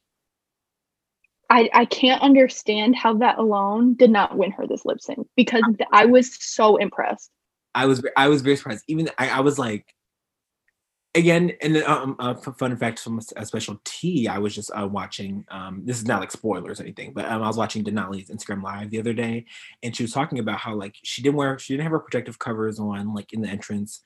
I, 1.50 1.68
I 1.74 1.85
can't 1.85 2.22
understand 2.22 2.96
how 2.96 3.18
that 3.18 3.38
alone 3.38 3.94
did 3.94 4.11
not 4.11 4.37
win 4.37 4.50
her 4.53 4.66
this 4.66 4.87
lip 4.87 5.00
sync 5.00 5.29
because 5.37 5.62
I 5.92 6.07
was 6.07 6.35
so 6.42 6.77
impressed. 6.77 7.31
I 7.74 7.85
was 7.85 8.03
I 8.16 8.29
was 8.29 8.40
very 8.40 8.57
surprised. 8.57 8.83
Even 8.88 9.11
I, 9.18 9.29
I 9.29 9.40
was 9.40 9.59
like, 9.59 9.94
again, 11.14 11.53
and 11.61 11.77
um, 11.79 12.16
a 12.18 12.35
fun 12.35 12.77
fact 12.77 13.00
from 13.00 13.20
a 13.37 13.44
special 13.44 13.79
T, 13.85 14.27
I 14.27 14.38
was 14.38 14.55
just 14.55 14.70
uh, 14.74 14.88
watching. 14.90 15.44
Um, 15.50 15.83
this 15.85 15.98
is 15.98 16.07
not 16.07 16.20
like 16.20 16.31
spoilers 16.31 16.81
or 16.81 16.85
anything, 16.85 17.12
but 17.12 17.27
um, 17.27 17.42
I 17.42 17.46
was 17.46 17.59
watching 17.59 17.85
Denali's 17.85 18.31
Instagram 18.31 18.62
live 18.62 18.90
the 18.90 18.98
other 18.98 19.12
day, 19.12 19.44
and 19.83 19.94
she 19.94 20.03
was 20.03 20.12
talking 20.12 20.38
about 20.38 20.59
how 20.59 20.74
like 20.74 20.96
she 21.03 21.20
didn't 21.20 21.37
wear, 21.37 21.59
she 21.59 21.74
didn't 21.74 21.85
have 21.85 21.92
her 21.92 22.00
protective 22.00 22.38
covers 22.38 22.81
on, 22.81 23.12
like 23.12 23.35
in 23.35 23.42
the 23.42 23.48
entrance, 23.48 24.00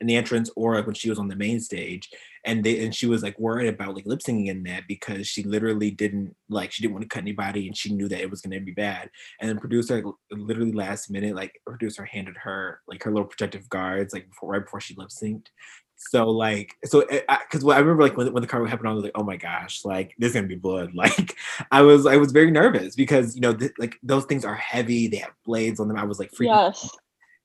in 0.00 0.06
the 0.06 0.16
entrance, 0.16 0.50
or 0.56 0.74
like 0.76 0.86
when 0.86 0.94
she 0.94 1.10
was 1.10 1.18
on 1.18 1.28
the 1.28 1.36
main 1.36 1.60
stage, 1.60 2.10
and 2.44 2.62
they 2.62 2.84
and 2.84 2.94
she 2.94 3.06
was 3.06 3.22
like 3.22 3.38
worried 3.38 3.68
about 3.68 3.94
like 3.94 4.06
lip 4.06 4.20
syncing 4.20 4.48
in 4.48 4.62
that 4.64 4.84
because 4.88 5.26
she 5.26 5.42
literally 5.42 5.90
didn't 5.90 6.34
like 6.48 6.72
she 6.72 6.82
didn't 6.82 6.94
want 6.94 7.02
to 7.02 7.08
cut 7.08 7.22
anybody, 7.22 7.66
and 7.66 7.76
she 7.76 7.92
knew 7.92 8.08
that 8.08 8.20
it 8.20 8.30
was 8.30 8.40
going 8.40 8.58
to 8.58 8.64
be 8.64 8.72
bad. 8.72 9.10
And 9.40 9.48
then 9.48 9.58
producer 9.58 9.96
like, 9.96 10.14
literally 10.30 10.72
last 10.72 11.10
minute, 11.10 11.34
like 11.34 11.60
producer 11.66 12.04
handed 12.04 12.36
her 12.36 12.80
like 12.86 13.02
her 13.02 13.10
little 13.10 13.28
protective 13.28 13.68
guards 13.68 14.12
like 14.12 14.28
before 14.28 14.50
right 14.50 14.64
before 14.64 14.80
she 14.80 14.94
lip 14.96 15.08
synced 15.08 15.48
so 15.98 16.30
like, 16.30 16.76
so 16.84 17.04
because 17.08 17.64
I, 17.64 17.76
I, 17.76 17.78
remember 17.80 18.04
like 18.04 18.16
when, 18.16 18.32
when 18.32 18.40
the 18.40 18.46
car 18.46 18.64
happened, 18.64 18.88
I 18.88 18.92
was 18.92 19.02
like, 19.02 19.16
oh 19.16 19.24
my 19.24 19.36
gosh, 19.36 19.84
like 19.84 20.14
there's 20.16 20.32
gonna 20.32 20.46
be 20.46 20.54
blood. 20.54 20.92
Like 20.98 21.36
I 21.70 21.82
was, 21.82 22.06
I 22.06 22.16
was 22.16 22.32
very 22.32 22.50
nervous 22.50 22.94
because 22.94 23.34
you 23.34 23.40
know, 23.40 23.52
th- 23.52 23.72
like 23.78 23.98
those 24.02 24.24
things 24.24 24.44
are 24.44 24.54
heavy. 24.54 25.08
They 25.08 25.18
have 25.18 25.32
blades 25.44 25.80
on 25.80 25.88
them. 25.88 25.96
I 25.96 26.04
was 26.04 26.18
like 26.18 26.30
freaking. 26.32 26.66
Yes. 26.66 26.88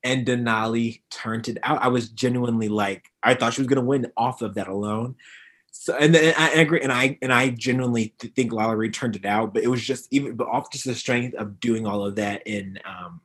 And 0.03 0.25
Denali 0.25 1.01
turned 1.09 1.47
it 1.47 1.57
out. 1.63 1.81
I 1.81 1.87
was 1.87 2.09
genuinely 2.09 2.67
like, 2.67 3.05
I 3.23 3.33
thought 3.35 3.53
she 3.53 3.61
was 3.61 3.67
gonna 3.67 3.81
win 3.81 4.11
off 4.17 4.41
of 4.41 4.55
that 4.55 4.67
alone. 4.67 5.15
So 5.71 5.95
and 5.97 6.13
then 6.13 6.33
I 6.37 6.51
agree, 6.51 6.81
and 6.81 6.91
I 6.91 7.17
and 7.21 7.33
I 7.33 7.49
genuinely 7.49 8.13
think 8.19 8.51
LaLa 8.51 8.93
turned 8.93 9.15
it 9.15 9.25
out, 9.25 9.53
but 9.53 9.63
it 9.63 9.67
was 9.67 9.83
just 9.83 10.07
even 10.11 10.35
but 10.35 10.47
off 10.47 10.71
just 10.71 10.85
the 10.85 10.95
strength 10.95 11.35
of 11.35 11.59
doing 11.59 11.87
all 11.87 12.05
of 12.05 12.15
that 12.15 12.45
in 12.45 12.79
um 12.85 13.21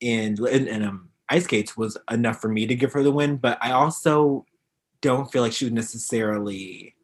in 0.00 0.44
in 0.46 0.82
um 0.82 1.08
ice 1.28 1.44
skates 1.44 1.76
was 1.76 1.96
enough 2.10 2.40
for 2.40 2.48
me 2.48 2.66
to 2.66 2.74
give 2.74 2.92
her 2.92 3.02
the 3.02 3.12
win, 3.12 3.36
but 3.36 3.58
I 3.60 3.70
also 3.72 4.46
don't 5.00 5.30
feel 5.30 5.42
like 5.42 5.52
she 5.52 5.64
was 5.66 5.72
necessarily 5.72 6.94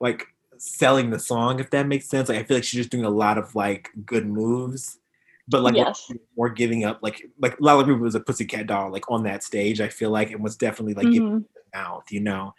like 0.00 0.26
selling 0.56 1.10
the 1.10 1.18
song, 1.18 1.60
if 1.60 1.70
that 1.70 1.86
makes 1.86 2.08
sense. 2.08 2.28
Like 2.28 2.38
I 2.38 2.42
feel 2.44 2.56
like 2.56 2.64
she's 2.64 2.80
just 2.80 2.90
doing 2.90 3.04
a 3.04 3.10
lot 3.10 3.38
of 3.38 3.54
like 3.54 3.90
good 4.06 4.26
moves. 4.26 4.98
But 5.48 5.62
like 5.62 5.74
yes. 5.74 6.10
more 6.36 6.48
giving 6.48 6.84
up, 6.84 7.00
like 7.02 7.28
like 7.40 7.60
Lollipop 7.60 7.98
was 7.98 8.14
a 8.14 8.20
pussycat 8.20 8.66
doll, 8.66 8.92
like 8.92 9.10
on 9.10 9.24
that 9.24 9.42
stage. 9.42 9.80
I 9.80 9.88
feel 9.88 10.10
like 10.10 10.30
it 10.30 10.40
was 10.40 10.56
definitely 10.56 10.94
like 10.94 11.06
mm-hmm. 11.06 11.12
giving 11.12 11.44
mouth, 11.74 12.04
you 12.10 12.20
know. 12.20 12.54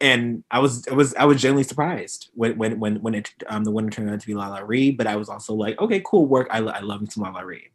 And 0.00 0.42
I 0.50 0.58
was 0.58 0.86
I 0.88 0.94
was 0.94 1.14
I 1.14 1.24
was 1.24 1.40
genuinely 1.40 1.64
surprised 1.64 2.30
when 2.34 2.58
when 2.58 2.80
when 2.80 2.96
when 3.02 3.14
it 3.14 3.32
um 3.46 3.64
the 3.64 3.70
winner 3.70 3.90
turned 3.90 4.10
out 4.10 4.20
to 4.20 4.26
be 4.26 4.34
LaLa 4.34 4.66
Ri, 4.66 4.90
but 4.90 5.06
I 5.06 5.16
was 5.16 5.28
also 5.28 5.54
like, 5.54 5.80
okay, 5.80 6.02
cool 6.04 6.26
work. 6.26 6.48
I 6.50 6.58
I 6.58 6.80
love 6.80 7.10
some 7.12 7.24
LaLa 7.24 7.44
Ri. 7.44 7.72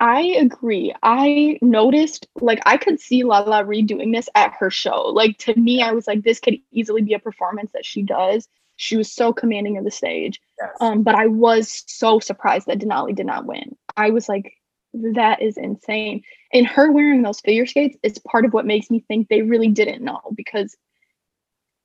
I 0.00 0.20
agree. 0.38 0.94
I 1.02 1.58
noticed 1.60 2.28
like 2.40 2.60
I 2.66 2.76
could 2.76 3.00
see 3.00 3.24
LaLa 3.24 3.66
Ri 3.66 3.82
doing 3.82 4.12
this 4.12 4.28
at 4.36 4.52
her 4.58 4.70
show. 4.70 5.02
Like 5.02 5.38
to 5.38 5.54
me, 5.58 5.82
I 5.82 5.90
was 5.90 6.06
like, 6.06 6.22
this 6.22 6.38
could 6.38 6.58
easily 6.70 7.02
be 7.02 7.14
a 7.14 7.18
performance 7.18 7.72
that 7.72 7.84
she 7.84 8.02
does. 8.02 8.48
She 8.76 8.96
was 8.96 9.10
so 9.10 9.32
commanding 9.32 9.76
of 9.76 9.84
the 9.84 9.90
stage. 9.90 10.40
Yes. 10.60 10.70
Um, 10.80 11.02
but 11.02 11.14
I 11.14 11.26
was 11.26 11.84
so 11.86 12.18
surprised 12.18 12.66
that 12.66 12.78
Denali 12.78 13.14
did 13.14 13.26
not 13.26 13.46
win. 13.46 13.76
I 13.96 14.10
was 14.10 14.28
like, 14.28 14.52
that 14.94 15.42
is 15.42 15.56
insane. 15.56 16.22
And 16.52 16.66
her 16.66 16.90
wearing 16.90 17.22
those 17.22 17.40
figure 17.40 17.66
skates 17.66 17.96
is 18.02 18.18
part 18.18 18.44
of 18.44 18.52
what 18.52 18.66
makes 18.66 18.90
me 18.90 19.04
think 19.06 19.28
they 19.28 19.42
really 19.42 19.68
didn't 19.68 20.02
know 20.02 20.20
because 20.34 20.76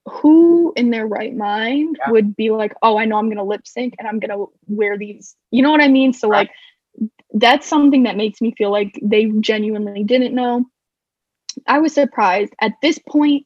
who 0.05 0.73
in 0.75 0.89
their 0.89 1.07
right 1.07 1.35
mind 1.35 1.97
yeah. 1.99 2.11
would 2.11 2.35
be 2.35 2.51
like, 2.51 2.73
oh, 2.81 2.97
I 2.97 3.05
know 3.05 3.17
I'm 3.17 3.29
gonna 3.29 3.43
lip 3.43 3.65
sync 3.65 3.95
and 3.99 4.07
I'm 4.07 4.19
gonna 4.19 4.45
wear 4.67 4.97
these. 4.97 5.35
You 5.51 5.61
know 5.61 5.71
what 5.71 5.81
I 5.81 5.87
mean? 5.87 6.13
So 6.13 6.27
right. 6.29 6.49
like 6.49 7.09
that's 7.33 7.67
something 7.67 8.03
that 8.03 8.17
makes 8.17 8.41
me 8.41 8.53
feel 8.57 8.71
like 8.71 8.99
they 9.01 9.25
genuinely 9.39 10.03
didn't 10.03 10.35
know. 10.35 10.65
I 11.67 11.79
was 11.79 11.93
surprised 11.93 12.53
at 12.61 12.73
this 12.81 12.99
point 12.99 13.45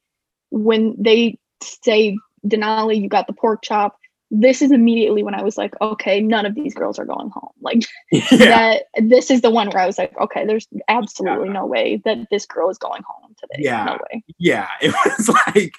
when 0.50 0.96
they 0.98 1.38
say 1.62 2.18
Denali, 2.46 3.02
you 3.02 3.10
got 3.10 3.28
the 3.28 3.34
pork 3.34 3.62
chop. 3.64 3.98
This 4.30 4.62
is 4.62 4.72
immediately 4.72 5.24
when 5.24 5.36
I 5.36 5.42
was 5.42 5.58
like, 5.58 5.74
okay, 5.80 6.20
none 6.20 6.46
of 6.46 6.54
these 6.54 6.74
girls 6.74 7.00
are 7.00 7.06
going 7.06 7.30
home. 7.30 7.52
Like 7.62 7.84
yeah. 8.12 8.28
that. 8.32 8.84
This 9.02 9.32
is 9.32 9.42
the 9.42 9.50
one 9.50 9.70
where 9.70 9.82
I 9.82 9.86
was 9.86 9.98
like, 9.98 10.18
okay, 10.20 10.46
there's 10.46 10.68
absolutely 10.88 11.48
yeah. 11.48 11.54
no 11.54 11.66
way 11.66 12.02
that 12.06 12.28
this 12.30 12.46
girl 12.46 12.70
is 12.70 12.78
going 12.78 13.04
home 13.04 13.36
today. 13.40 13.64
Yeah, 13.64 13.86
no 13.86 13.94
way. 13.94 14.24
Yeah, 14.38 14.68
it 14.82 14.94
was 15.06 15.30
like, 15.30 15.74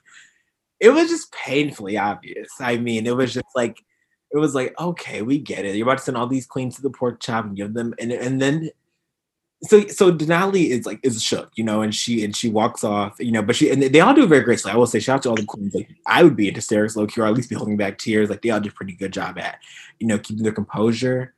it 0.81 0.91
was 0.91 1.09
just 1.09 1.33
painfully 1.33 1.99
obvious. 1.99 2.49
I 2.61 2.77
mean, 2.77 3.07
it 3.07 3.17
was 3.17 3.35
just 3.35 3.49
like 3.55 3.79
it 4.31 4.39
was 4.39 4.55
like, 4.55 4.75
okay, 4.79 5.23
we 5.23 5.39
get 5.39 5.65
it. 5.65 5.75
You're 5.75 5.87
about 5.87 5.99
to 5.99 6.05
send 6.05 6.17
all 6.17 6.27
these 6.27 6.47
queens 6.47 6.77
to 6.77 6.83
the 6.83 6.91
pork 6.91 7.21
chop 7.21 7.47
and 7.47 7.57
give 7.57 7.75
them, 7.75 7.95
and 7.99 8.13
and 8.13 8.41
then 8.41 8.71
so 9.63 9.87
so 9.89 10.13
Denali 10.13 10.69
is 10.69 10.87
like 10.87 11.01
is 11.03 11.21
shook, 11.23 11.51
you 11.57 11.65
know, 11.65 11.83
and 11.83 11.95
she 11.95 12.25
and 12.25 12.35
she 12.35 12.49
walks 12.49 12.85
off, 12.85 13.17
you 13.19 13.33
know, 13.33 13.43
but 13.43 13.57
she 13.57 13.71
and 13.71 13.83
they 13.83 14.01
all 14.01 14.15
do 14.15 14.23
it 14.23 14.29
very 14.29 14.43
gracefully. 14.43 14.73
I 14.73 14.77
will 14.77 14.87
say, 14.87 15.01
shout 15.01 15.17
out 15.17 15.23
to 15.23 15.29
all 15.31 15.35
the 15.35 15.45
queens. 15.45 15.75
Like 15.75 15.89
I 16.07 16.23
would 16.23 16.37
be 16.37 16.49
in 16.49 16.55
hysterics, 16.55 16.95
low 16.97 17.07
key, 17.07 17.23
at 17.23 17.35
least 17.35 17.49
be 17.49 17.57
holding 17.57 17.77
back 17.77 17.99
tears. 17.99 18.31
Like 18.31 18.43
they 18.43 18.51
all 18.51 18.61
do 18.61 18.69
a 18.69 18.73
pretty 18.73 18.93
good 18.93 19.13
job 19.13 19.37
at, 19.39 19.59
you 19.99 20.07
know, 20.07 20.19
keeping 20.19 20.45
their 20.45 20.53
composure. 20.53 21.35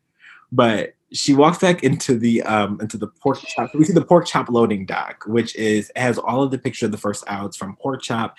But 0.52 0.94
she 1.12 1.34
walks 1.34 1.58
back 1.58 1.82
into 1.82 2.18
the 2.18 2.42
um 2.42 2.78
into 2.80 2.98
the 2.98 3.06
pork 3.06 3.38
chop. 3.40 3.74
We 3.74 3.84
see 3.84 3.94
the 3.94 4.04
pork 4.04 4.26
chop 4.26 4.50
loading 4.50 4.84
dock, 4.84 5.24
which 5.26 5.56
is 5.56 5.90
has 5.96 6.18
all 6.18 6.42
of 6.42 6.50
the 6.50 6.58
picture 6.58 6.86
of 6.86 6.92
the 6.92 6.98
first 6.98 7.24
outs 7.26 7.56
from 7.56 7.76
pork 7.76 8.02
chop 8.02 8.36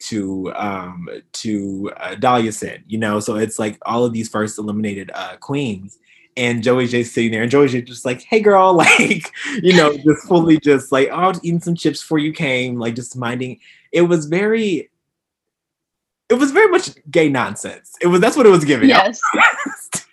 to 0.00 0.52
um 0.56 1.08
to 1.34 1.92
uh, 1.98 2.16
Dahlia 2.16 2.50
Sin, 2.50 2.82
you 2.88 2.98
know. 2.98 3.20
So 3.20 3.36
it's 3.36 3.60
like 3.60 3.78
all 3.86 4.04
of 4.04 4.12
these 4.12 4.28
first 4.28 4.58
eliminated 4.58 5.12
uh 5.14 5.36
queens. 5.36 5.98
And 6.36 6.62
Joey 6.62 6.88
Jay's 6.88 7.12
sitting 7.12 7.30
there, 7.30 7.42
and 7.42 7.50
Joey 7.50 7.68
Jay 7.68 7.82
just 7.82 8.04
like, 8.04 8.22
"Hey, 8.22 8.40
girl," 8.40 8.74
like, 8.76 9.30
you 9.62 9.76
know, 9.76 9.96
just 9.96 10.26
fully 10.26 10.58
just 10.58 10.90
like, 10.90 11.08
"Oh, 11.12 11.32
eating 11.42 11.60
some 11.60 11.76
chips 11.76 12.00
before 12.00 12.18
you 12.18 12.32
came," 12.32 12.78
like 12.78 12.96
just 12.96 13.16
minding. 13.16 13.60
It 13.92 14.02
was 14.02 14.26
very, 14.26 14.90
it 16.28 16.34
was 16.34 16.50
very 16.50 16.68
much 16.68 16.90
gay 17.10 17.28
nonsense. 17.28 17.94
It 18.00 18.08
was 18.08 18.20
that's 18.20 18.36
what 18.36 18.46
it 18.46 18.50
was 18.50 18.64
giving. 18.64 18.88
Yes. 18.88 19.20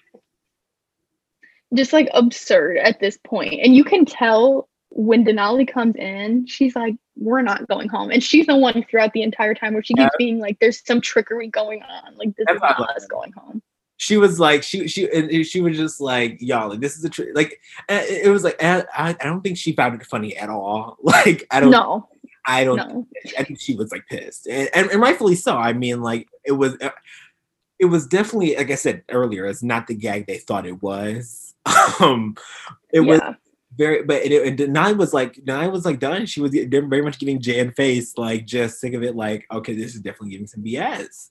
just 1.74 1.94
like 1.94 2.10
absurd 2.14 2.78
at 2.78 3.00
this 3.00 3.18
point, 3.24 3.56
and 3.64 3.76
you 3.76 3.84
can 3.84 4.06
tell 4.06 4.70
when 4.92 5.24
Denali 5.24 5.68
comes 5.68 5.96
in, 5.96 6.46
she's 6.46 6.76
like, 6.76 6.96
"We're 7.16 7.42
not 7.42 7.68
going 7.68 7.90
home," 7.90 8.12
and 8.12 8.22
she's 8.22 8.46
the 8.46 8.58
one 8.58 8.86
throughout 8.90 9.14
the 9.14 9.24
entire 9.24 9.56
time 9.56 9.74
where 9.74 9.84
she 9.84 9.94
keeps 9.94 10.04
yeah. 10.04 10.18
being 10.18 10.40
like, 10.40 10.60
"There's 10.60 10.86
some 10.86 11.02
trickery 11.02 11.48
going 11.48 11.82
on. 11.82 12.16
Like 12.16 12.36
this 12.36 12.46
That's 12.48 12.58
is 12.58 12.62
not 12.62 12.96
us 12.96 13.06
going 13.08 13.32
home." 13.32 13.62
She 14.02 14.18
was 14.18 14.40
like, 14.40 14.64
she 14.64 14.88
she 14.88 15.08
and 15.12 15.46
she 15.46 15.62
was 15.62 15.78
just 15.78 16.02
like, 16.02 16.38
"Y'all, 16.42 16.70
like 16.70 16.80
this 16.80 16.98
is 16.98 17.06
a 17.06 17.10
trick." 17.10 17.30
Like 17.36 17.62
eh, 17.88 18.04
it 18.24 18.30
was 18.30 18.44
like 18.44 18.56
eh, 18.58 18.82
I, 18.92 19.10
I 19.10 19.24
don't 19.26 19.42
think 19.42 19.60
she 19.60 19.74
found 19.74 20.02
it 20.02 20.08
funny 20.08 20.36
at 20.36 20.50
all. 20.50 20.98
Like 21.04 21.46
I 21.52 21.60
don't 21.60 21.70
know. 21.70 22.10
I 22.48 22.64
don't. 22.64 22.78
No. 22.78 23.08
I 23.38 23.44
think 23.44 23.62
she 23.62 23.76
was 23.76 23.92
like 23.92 24.08
pissed, 24.08 24.48
and, 24.48 24.70
and, 24.74 24.90
and 24.90 25.00
rightfully 25.00 25.36
so. 25.36 25.56
I 25.56 25.74
mean, 25.74 26.02
like 26.02 26.28
it 26.44 26.54
was. 26.54 26.78
Eh, 26.82 26.90
it 27.78 27.86
was 27.86 28.08
definitely, 28.08 28.56
like 28.56 28.70
I 28.70 28.76
said 28.76 29.04
earlier, 29.10 29.46
it's 29.48 29.64
not 29.64 29.88
the 29.88 29.96
gag 29.96 30.28
they 30.28 30.38
thought 30.38 30.68
it 30.68 30.82
was. 30.84 31.56
um, 32.00 32.36
it 32.92 33.02
yeah. 33.02 33.08
was 33.08 33.22
very 33.78 34.04
but 34.04 34.24
it, 34.24 34.60
it, 34.60 34.70
nine 34.70 34.98
was 34.98 35.14
like 35.14 35.40
nine 35.46 35.72
was 35.72 35.86
like 35.86 36.00
done 36.00 36.26
she 36.26 36.42
was 36.42 36.52
very 36.52 37.02
much 37.02 37.20
giving 37.20 37.40
jan 37.40 37.72
face 37.72 38.18
like 38.18 38.46
just 38.46 38.82
sick 38.82 38.94
of 38.94 39.02
it 39.02 39.16
like 39.16 39.46
okay 39.50 39.74
this 39.74 39.96
is 39.96 40.02
definitely 40.02 40.32
giving 40.32 40.48
some 40.48 40.62
bs 40.62 41.30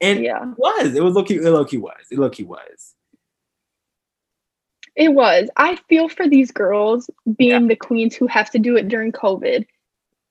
and 0.00 0.22
yeah 0.22 0.42
it 0.42 0.58
was 0.58 0.94
it 0.94 1.02
was 1.02 1.14
low-key 1.14 1.36
it 1.36 1.42
low-key 1.42 1.78
was 1.78 2.06
it 2.10 2.18
low-key 2.18 2.44
was 2.44 2.94
It 4.96 5.14
was. 5.14 5.48
I 5.56 5.76
feel 5.88 6.08
for 6.08 6.28
these 6.28 6.50
girls 6.50 7.08
being 7.36 7.62
yeah. 7.62 7.68
the 7.68 7.76
queens 7.76 8.14
who 8.14 8.26
have 8.26 8.50
to 8.50 8.58
do 8.58 8.76
it 8.76 8.88
during 8.88 9.12
COVID. 9.12 9.64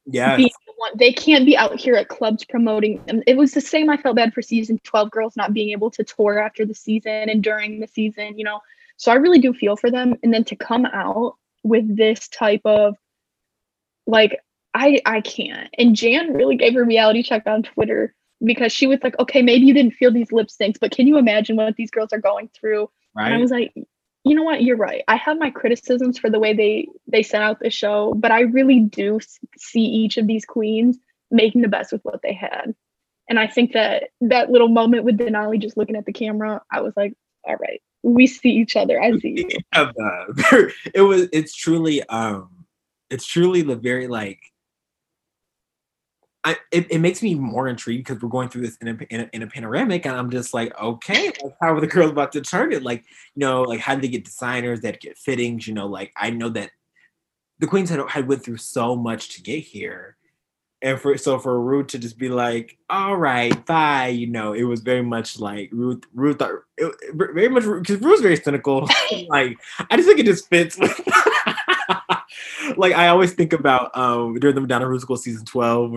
Yeah. 0.05 0.35
The 0.35 0.51
they 0.95 1.11
can't 1.11 1.45
be 1.45 1.57
out 1.57 1.79
here 1.79 1.95
at 1.95 2.07
clubs 2.07 2.45
promoting 2.45 3.01
and 3.07 3.23
it 3.27 3.37
was 3.37 3.51
the 3.51 3.61
same 3.61 3.89
i 3.89 3.97
felt 3.97 4.15
bad 4.15 4.33
for 4.33 4.41
season 4.41 4.79
12 4.83 5.11
girls 5.11 5.35
not 5.35 5.53
being 5.53 5.71
able 5.71 5.91
to 5.91 6.03
tour 6.03 6.39
after 6.39 6.65
the 6.65 6.73
season 6.73 7.29
and 7.29 7.43
during 7.43 7.79
the 7.79 7.87
season 7.87 8.37
you 8.37 8.45
know 8.45 8.61
so 8.97 9.11
i 9.11 9.15
really 9.15 9.39
do 9.39 9.53
feel 9.53 9.75
for 9.75 9.91
them 9.91 10.15
and 10.23 10.33
then 10.33 10.43
to 10.43 10.55
come 10.55 10.85
out 10.85 11.35
with 11.63 11.97
this 11.97 12.27
type 12.29 12.61
of 12.65 12.95
like 14.07 14.39
i 14.73 15.01
i 15.05 15.21
can't 15.21 15.69
and 15.77 15.95
jan 15.95 16.33
really 16.33 16.55
gave 16.55 16.75
a 16.75 16.83
reality 16.83 17.21
check 17.21 17.43
on 17.45 17.61
twitter 17.61 18.15
because 18.43 18.71
she 18.71 18.87
was 18.87 18.99
like 19.03 19.17
okay 19.19 19.41
maybe 19.41 19.65
you 19.65 19.73
didn't 19.73 19.93
feel 19.93 20.11
these 20.11 20.31
lip 20.31 20.47
syncs 20.47 20.79
but 20.79 20.91
can 20.91 21.07
you 21.07 21.17
imagine 21.17 21.55
what 21.55 21.75
these 21.75 21.91
girls 21.91 22.13
are 22.13 22.19
going 22.19 22.49
through? 22.59 22.89
Right. 23.15 23.25
and 23.25 23.35
i 23.35 23.37
was 23.37 23.51
like 23.51 23.73
you 24.25 24.35
know 24.35 24.43
what? 24.43 24.63
You're 24.63 24.75
right. 24.75 25.01
I 25.07 25.15
have 25.15 25.39
my 25.39 25.49
criticisms 25.49 26.19
for 26.19 26.29
the 26.29 26.39
way 26.39 26.53
they 26.53 26.89
they 27.07 27.23
sent 27.23 27.43
out 27.43 27.59
the 27.61 27.69
show 27.69 28.13
but 28.15 28.31
i 28.31 28.41
really 28.41 28.79
do 28.81 29.19
see 29.57 29.81
each 29.81 30.17
of 30.17 30.27
these 30.27 30.45
queens 30.45 30.97
making 31.31 31.61
the 31.61 31.67
best 31.67 31.91
with 31.91 32.01
what 32.03 32.21
they 32.21 32.33
had. 32.33 32.75
And 33.29 33.39
i 33.39 33.47
think 33.47 33.73
that 33.73 34.09
that 34.21 34.51
little 34.51 34.67
moment 34.67 35.05
with 35.05 35.17
denali 35.17 35.59
just 35.59 35.77
looking 35.77 35.95
at 35.95 36.05
the 36.05 36.13
camera 36.13 36.61
i 36.71 36.81
was 36.81 36.93
like 36.97 37.13
all 37.45 37.55
right 37.55 37.81
we 38.03 38.27
see 38.27 38.49
each 38.49 38.75
other. 38.75 39.01
I 39.01 39.17
see 39.19 39.45
you. 39.49 39.49
It 40.93 41.01
was 41.01 41.27
it's 41.31 41.53
truly 41.55 42.03
um 42.03 42.65
it's 43.09 43.25
truly 43.25 43.61
the 43.61 43.75
very 43.75 44.07
like 44.07 44.39
I, 46.45 46.55
it, 46.71 46.89
it 46.89 46.99
makes 46.99 47.21
me 47.21 47.35
more 47.35 47.67
intrigued 47.67 48.05
because 48.05 48.21
we're 48.21 48.29
going 48.29 48.47
through 48.47 48.61
this 48.61 48.77
in 48.77 48.87
a, 48.87 48.97
in 49.09 49.21
a, 49.21 49.29
in 49.33 49.43
a 49.43 49.47
panoramic, 49.47 50.05
and 50.05 50.15
I'm 50.15 50.29
just 50.29 50.53
like, 50.53 50.79
okay, 50.81 51.27
like, 51.43 51.53
how 51.61 51.73
are 51.73 51.81
the 51.81 51.87
girls 51.87 52.11
about 52.11 52.31
to 52.33 52.41
turn 52.41 52.71
it? 52.71 52.83
Like, 52.83 53.03
you 53.35 53.41
know, 53.41 53.63
like 53.63 53.79
how 53.81 53.95
do 53.95 54.01
they 54.01 54.07
get 54.07 54.25
designers 54.25 54.81
that 54.81 55.01
get 55.01 55.17
fittings? 55.17 55.67
You 55.67 55.73
know, 55.73 55.87
like 55.87 56.13
I 56.15 56.29
know 56.29 56.49
that 56.49 56.71
the 57.59 57.67
queens 57.67 57.89
had 57.89 57.99
had 58.07 58.27
went 58.27 58.43
through 58.43 58.57
so 58.57 58.95
much 58.95 59.35
to 59.35 59.41
get 59.41 59.59
here, 59.59 60.15
and 60.81 60.99
for 60.99 61.17
so 61.17 61.39
for 61.39 61.59
Ru 61.59 61.83
to 61.83 61.99
just 61.99 62.17
be 62.17 62.29
like, 62.29 62.77
all 62.89 63.17
right, 63.17 63.65
bye, 63.65 64.07
you 64.07 64.27
know, 64.27 64.53
it 64.53 64.63
was 64.63 64.79
very 64.79 65.03
much 65.03 65.39
like 65.39 65.69
Ru, 65.73 65.99
Ru, 66.13 66.37
uh, 66.39 66.53
it, 66.77 66.95
very 67.13 67.49
much 67.49 67.63
because 67.63 67.99
Ru 67.99 68.11
was 68.11 68.21
very 68.21 68.37
cynical. 68.37 68.87
like, 69.27 69.57
I 69.89 69.97
just 69.97 70.07
think 70.07 70.19
it 70.19 70.25
just 70.25 70.47
fits. 70.47 70.77
With, 70.79 71.01
like 72.77 72.93
I 72.93 73.07
always 73.09 73.33
think 73.33 73.53
about 73.53 73.95
um 73.97 74.39
during 74.39 74.55
the 74.55 74.61
Madonna 74.61 74.89
Musical 74.89 75.17
season 75.17 75.45
twelve 75.45 75.91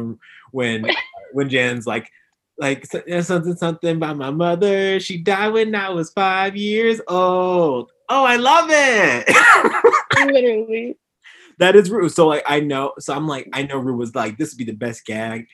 when 0.50 0.86
when 1.32 1.48
Jan's 1.48 1.86
like 1.86 2.10
like 2.58 2.86
something 2.86 3.56
something 3.56 3.96
about 3.96 4.16
my 4.16 4.30
mother. 4.30 5.00
She 5.00 5.18
died 5.18 5.52
when 5.52 5.74
I 5.74 5.90
was 5.90 6.10
five 6.10 6.56
years 6.56 7.00
old. 7.08 7.90
Oh, 8.08 8.24
I 8.24 8.36
love 8.36 8.66
it. 8.68 10.26
Literally. 10.32 10.98
That 11.58 11.76
is 11.76 11.90
Ru. 11.90 12.08
So 12.08 12.28
like 12.28 12.42
I 12.46 12.60
know, 12.60 12.92
so 12.98 13.14
I'm 13.14 13.26
like, 13.26 13.48
I 13.52 13.62
know 13.62 13.78
Ru 13.78 13.96
was 13.96 14.14
like, 14.14 14.38
this 14.38 14.52
would 14.52 14.58
be 14.58 14.64
the 14.64 14.76
best 14.76 15.04
gag, 15.06 15.46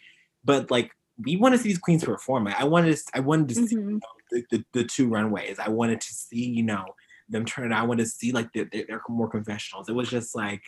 but 0.45 0.71
like 0.71 0.91
we 1.25 1.37
want 1.37 1.55
to 1.55 1.59
see 1.59 1.69
these 1.69 1.79
queens 1.79 2.05
perform. 2.05 2.45
Like, 2.45 2.61
I 2.61 2.65
wanted 2.65 2.97
to, 2.97 3.03
I 3.15 3.21
wanted 3.21 3.49
to 3.49 3.55
mm-hmm. 3.55 3.67
see 3.67 3.75
you 3.75 3.83
know, 3.83 4.01
the, 4.31 4.45
the, 4.51 4.65
the, 4.73 4.85
two 4.85 5.09
runways. 5.09 5.59
I 5.59 5.69
wanted 5.69 6.01
to 6.01 6.15
see, 6.15 6.47
you 6.47 6.63
know, 6.63 6.85
them 7.29 7.45
turn. 7.45 7.73
It, 7.73 7.75
I 7.75 7.83
wanted 7.83 8.05
to 8.05 8.11
see 8.11 8.33
like 8.33 8.53
they're, 8.53 8.69
they're 8.71 9.03
more 9.09 9.29
confessionals. 9.29 9.89
It 9.89 9.95
was 9.95 10.09
just 10.09 10.35
like 10.37 10.63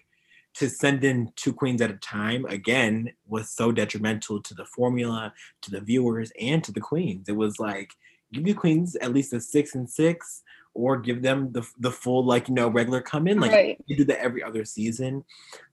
to 0.54 0.68
send 0.68 1.04
in 1.04 1.32
two 1.36 1.52
queens 1.52 1.80
at 1.80 1.90
a 1.90 1.96
time 1.96 2.44
again 2.46 3.12
was 3.26 3.50
so 3.50 3.70
detrimental 3.70 4.42
to 4.42 4.54
the 4.54 4.64
formula, 4.64 5.32
to 5.62 5.70
the 5.70 5.80
viewers, 5.80 6.32
and 6.40 6.62
to 6.64 6.72
the 6.72 6.80
queens. 6.80 7.28
It 7.28 7.36
was 7.36 7.58
like 7.58 7.92
give 8.32 8.44
the 8.44 8.54
queens 8.54 8.96
at 8.96 9.12
least 9.12 9.32
a 9.32 9.40
six 9.40 9.74
and 9.74 9.88
six, 9.88 10.42
or 10.74 10.98
give 10.98 11.22
them 11.22 11.52
the 11.52 11.66
the 11.78 11.90
full 11.90 12.24
like 12.24 12.48
you 12.48 12.54
know 12.54 12.68
regular 12.68 13.00
come 13.00 13.26
in 13.26 13.40
like 13.40 13.52
right. 13.52 13.80
you 13.86 13.96
do 13.96 14.04
that 14.04 14.20
every 14.20 14.42
other 14.42 14.64
season, 14.64 15.24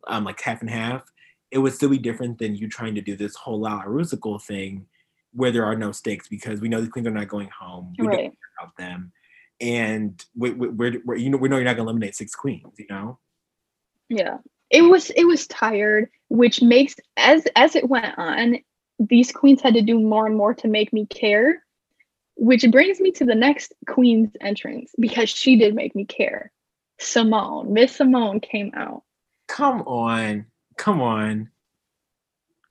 um 0.07 0.23
like 0.23 0.39
half 0.41 0.61
and 0.61 0.69
half. 0.69 1.03
It 1.49 1.59
would 1.59 1.73
still 1.73 1.89
be 1.89 1.97
different 1.97 2.39
than 2.39 2.55
you 2.55 2.67
trying 2.67 2.95
to 2.95 3.01
do 3.01 3.15
this 3.15 3.36
whole 3.36 3.61
La 3.61 3.84
Rusical 3.84 4.41
thing 4.41 4.86
where 5.34 5.51
there 5.51 5.65
are 5.65 5.75
no 5.75 5.91
stakes 5.91 6.28
because 6.28 6.59
we 6.61 6.67
know 6.67 6.82
the 6.82 6.89
queens 6.89 7.07
are 7.07 7.11
not 7.11 7.28
going 7.28 7.49
home. 7.57 7.93
We 7.97 8.07
right. 8.07 8.17
don't 8.17 8.23
care 8.23 8.32
about 8.59 8.78
them, 8.78 9.11
and 9.61 10.23
we, 10.36 10.51
we, 10.51 10.67
we're, 10.67 11.01
we're 11.05 11.15
you 11.15 11.30
know 11.30 11.38
we 11.38 11.49
know 11.49 11.55
you're 11.57 11.65
not 11.65 11.78
gonna 11.78 11.89
eliminate 11.89 12.15
six 12.15 12.36
queens. 12.36 12.73
You 12.78 12.88
know. 12.89 13.19
Yeah, 14.09 14.38
it 14.70 14.82
was 14.82 15.09
it 15.11 15.26
was 15.26 15.47
tired 15.47 16.09
which 16.30 16.61
makes 16.61 16.95
as 17.15 17.45
as 17.55 17.76
it 17.76 17.89
went 17.89 18.18
on 18.18 18.57
these 18.99 19.32
queens 19.32 19.61
had 19.61 19.76
to 19.76 19.82
do 19.82 19.99
more 19.99 20.26
and 20.26 20.36
more 20.36 20.53
to 20.53 20.68
make 20.68 20.91
me 20.91 21.05
care 21.05 21.63
which 22.36 22.63
brings 22.72 22.99
me 22.99 23.11
to 23.11 23.26
the 23.26 23.36
next 23.36 23.74
queen's 23.88 24.32
entrance 24.41 24.91
because 24.99 25.28
she 25.28 25.55
did 25.55 25.74
make 25.74 25.95
me 25.95 26.05
care. 26.05 26.51
Symone 26.99 27.70
miss 27.70 27.97
symone 27.97 28.41
came 28.41 28.72
out. 28.76 29.03
Come 29.47 29.82
on 29.84 30.45
come 30.78 31.01
on. 31.01 31.49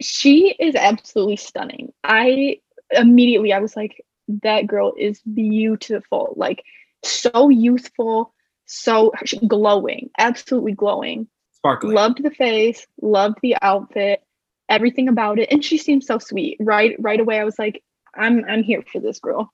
She 0.01 0.55
is 0.59 0.75
absolutely 0.75 1.37
stunning. 1.37 1.93
I 2.05 2.61
immediately 2.93 3.53
i 3.53 3.59
was 3.59 3.75
like 3.75 4.05
that 4.29 4.65
girl 4.65 4.95
is 4.97 5.21
beautiful 5.23 6.33
like 6.37 6.63
so 7.03 7.49
youthful 7.49 8.33
so 8.67 9.13
glowing 9.49 10.09
absolutely 10.19 10.73
glowing 10.73 11.27
Sparkly. 11.67 11.95
Loved 11.95 12.23
the 12.23 12.31
face, 12.31 12.87
loved 13.03 13.39
the 13.43 13.57
outfit, 13.61 14.23
everything 14.69 15.09
about 15.09 15.39
it, 15.39 15.51
and 15.51 15.65
she 15.65 15.79
seemed 15.79 16.05
so 16.05 16.19
sweet. 16.19 16.57
Right, 16.61 16.95
right 17.01 17.19
away, 17.19 17.41
I 17.41 17.45
was 17.45 17.59
like, 17.59 17.83
I'm, 18.15 18.45
I'm 18.49 18.63
here 18.63 18.83
for 18.93 19.01
this 19.01 19.19
girl. 19.19 19.51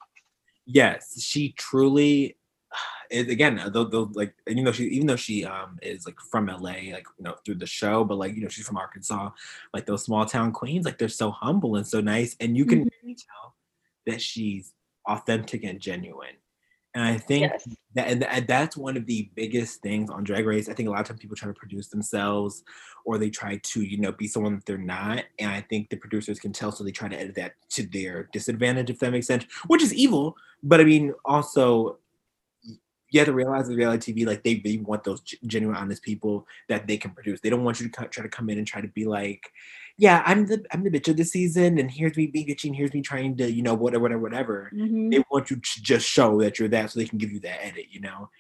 Yes, 0.67 1.23
she 1.23 1.53
truly. 1.53 2.37
Is, 3.11 3.29
again, 3.29 3.61
though, 3.73 3.85
though, 3.85 4.11
like, 4.15 4.35
and 4.47 4.57
you 4.57 4.65
know, 4.65 4.73
she 4.73 4.85
even 4.85 5.07
though 5.07 5.17
she 5.17 5.45
um 5.45 5.79
is 5.83 6.07
like 6.07 6.19
from 6.31 6.47
LA, 6.47 6.95
like 6.95 7.05
you 7.19 7.25
know, 7.25 7.35
through 7.45 7.57
the 7.57 7.67
show, 7.67 8.05
but 8.05 8.17
like 8.17 8.35
you 8.35 8.41
know, 8.41 8.49
she's 8.49 8.67
from 8.67 8.79
Arkansas, 8.79 9.29
like 9.75 9.85
those 9.85 10.05
small 10.05 10.25
town 10.25 10.51
queens, 10.51 10.87
like 10.87 10.97
they're 10.97 11.09
so 11.09 11.31
humble 11.31 11.77
and 11.77 11.87
so 11.87 12.01
nice, 12.01 12.35
and 12.41 12.57
you 12.57 12.65
can 12.65 12.87
mm-hmm. 12.87 13.09
tell 13.09 13.55
that 14.07 14.23
she's 14.23 14.73
authentic 15.07 15.63
and 15.63 15.79
genuine. 15.79 16.37
And 16.95 17.05
I 17.05 17.17
think 17.17 17.51
yes. 17.51 17.69
that 17.95 18.23
and 18.23 18.47
that's 18.47 18.77
one 18.77 18.99
of 18.99 19.07
the 19.07 19.31
biggest 19.35 19.81
things 19.81 20.11
on 20.11 20.25
Drag 20.25 20.45
Race. 20.45 20.69
I 20.69 20.75
think 20.75 20.89
a 20.89 20.93
lot 20.93 21.01
of 21.01 21.09
times 21.09 21.21
people 21.21 21.37
try 21.37 21.49
to 21.49 21.55
produce 21.55 21.89
themselves 21.89 22.65
or 23.07 23.17
they 23.17 23.31
try 23.31 23.59
to, 23.63 23.83
you 23.83 23.99
know, 23.99 24.13
be 24.13 24.29
someone 24.29 24.57
that 24.57 24.67
they're 24.67 24.77
not. 24.77 25.25
And 25.39 25.51
I 25.51 25.63
think 25.63 25.89
the 25.89 25.97
producers 25.97 26.39
can 26.39 26.53
tell, 26.53 26.71
so 26.71 26.85
they 26.85 26.91
try 26.91 27.09
to 27.09 27.19
edit 27.19 27.35
that 27.37 27.55
to 27.71 27.87
their 27.87 28.29
disadvantage, 28.33 28.91
if 28.91 28.99
that 28.99 29.11
makes 29.11 29.27
sense, 29.27 29.45
which 29.69 29.83
is 29.83 29.95
evil. 29.95 30.37
But 30.63 30.81
I 30.81 30.85
mean, 30.85 31.15
also 31.25 31.99
you 33.13 33.21
have 33.21 33.27
to 33.27 33.35
realize 33.35 33.69
with 33.69 33.77
reality 33.77 34.13
TV, 34.13 34.27
like 34.27 34.43
they, 34.43 34.55
they 34.57 34.79
want 34.79 35.05
those 35.05 35.21
genuine, 35.47 35.77
honest 35.77 36.03
people 36.03 36.47
that 36.69 36.87
they 36.87 36.97
can 36.97 37.11
produce. 37.11 37.41
They 37.41 37.51
don't 37.51 37.63
want 37.63 37.79
you 37.79 37.89
to 37.89 38.09
try 38.09 38.23
to 38.23 38.29
come 38.29 38.49
in 38.49 38.59
and 38.59 38.67
try 38.67 38.81
to 38.81 38.89
be 38.89 39.05
like, 39.05 39.51
yeah, 39.99 40.23
I'm 40.27 40.47
the 40.47 40.65
I'm 40.73 40.83
the 40.83 40.91
bitch 40.91 41.09
of 41.09 41.17
the 41.17 41.25
season, 41.25 41.79
and 41.79 41.91
here's 41.91 42.17
me 42.17 42.27
being 42.27 42.47
bitchy, 42.47 42.67
and 42.67 42.77
here's 42.77 42.95
me 42.95 43.03
trying 43.03 43.37
to, 43.37 43.51
you 43.51 43.63
know, 43.63 43.75
whatever, 43.75 44.03
whatever, 44.03 44.21
whatever. 44.21 44.71
Mm-hmm. 44.75 45.11
They 45.11 45.25
want 45.31 45.51
you 45.51 45.57
to 45.57 45.83
just 45.83 46.07
show 46.07 46.41
that 46.41 46.59
you're 46.59 46.69
that, 46.69 46.91
so 46.91 46.99
they 46.99 47.07
can 47.07 47.19
give 47.19 47.33
you 47.33 47.41
that 47.41 47.65
edit, 47.65 47.87
you 47.91 48.01
know. 48.01 48.31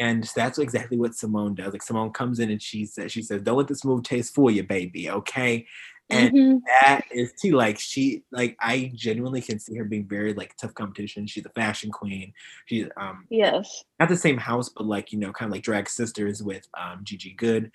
And 0.00 0.28
that's 0.34 0.58
exactly 0.58 0.96
what 0.96 1.12
Symone 1.12 1.56
does. 1.56 1.72
Like 1.72 1.84
Symone 1.84 2.14
comes 2.14 2.40
in 2.40 2.50
and 2.50 2.60
she 2.60 2.86
says, 2.86 3.12
she 3.12 3.22
says, 3.22 3.42
"Don't 3.42 3.58
let 3.58 3.68
the 3.68 3.76
smooth 3.76 4.04
taste 4.04 4.34
fool 4.34 4.50
you, 4.50 4.62
baby." 4.62 5.10
Okay. 5.10 5.66
And 6.10 6.34
mm-hmm. 6.34 6.56
that 6.82 7.02
is 7.10 7.32
too 7.32 7.52
like 7.52 7.78
she 7.78 8.24
like 8.30 8.56
I 8.60 8.92
genuinely 8.94 9.40
can 9.40 9.58
see 9.58 9.74
her 9.76 9.84
being 9.84 10.06
very 10.06 10.34
like 10.34 10.54
tough 10.56 10.74
competition. 10.74 11.26
She's 11.26 11.46
a 11.46 11.50
fashion 11.50 11.90
queen. 11.90 12.32
She's 12.66 12.88
um 12.98 13.26
yes 13.30 13.84
not 13.98 14.10
the 14.10 14.16
same 14.16 14.36
house, 14.36 14.68
but 14.68 14.84
like 14.84 15.12
you 15.12 15.18
know, 15.18 15.32
kind 15.32 15.48
of 15.48 15.52
like 15.54 15.62
drag 15.62 15.88
sisters 15.88 16.42
with 16.42 16.68
um 16.78 17.00
Gigi 17.04 17.32
Goode 17.32 17.70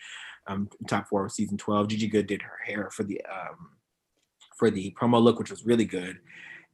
um, 0.50 0.70
top 0.88 1.08
four 1.08 1.26
of 1.26 1.32
season 1.32 1.58
12. 1.58 1.88
Gigi 1.88 2.08
Goode 2.08 2.28
did 2.28 2.42
her 2.42 2.58
hair 2.66 2.90
for 2.92 3.04
the 3.04 3.22
um, 3.26 3.70
for 4.58 4.70
the 4.70 4.94
promo 5.00 5.22
look, 5.22 5.40
which 5.40 5.52
was 5.52 5.66
really 5.66 5.86
good. 5.86 6.20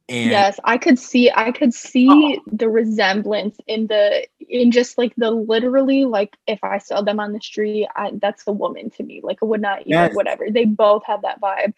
And 0.08 0.30
yes, 0.30 0.58
I 0.64 0.78
could 0.78 0.98
see 0.98 1.30
I 1.34 1.50
could 1.52 1.74
see 1.74 2.38
oh. 2.38 2.50
the 2.50 2.68
resemblance 2.68 3.58
in 3.66 3.88
the 3.88 4.26
in 4.40 4.70
just 4.70 4.98
like 4.98 5.14
the 5.16 5.30
literally 5.30 6.04
like 6.04 6.36
if 6.46 6.62
I 6.62 6.78
saw 6.78 7.02
them 7.02 7.20
on 7.20 7.32
the 7.32 7.40
street, 7.40 7.88
I 7.94 8.12
that's 8.20 8.46
a 8.46 8.52
woman 8.52 8.90
to 8.90 9.02
me. 9.02 9.20
Like 9.22 9.38
I 9.42 9.46
would 9.46 9.60
not 9.60 9.80
even 9.80 9.92
yes. 9.92 10.14
whatever. 10.14 10.46
They 10.50 10.64
both 10.64 11.04
have 11.06 11.22
that 11.22 11.40
vibe. 11.40 11.74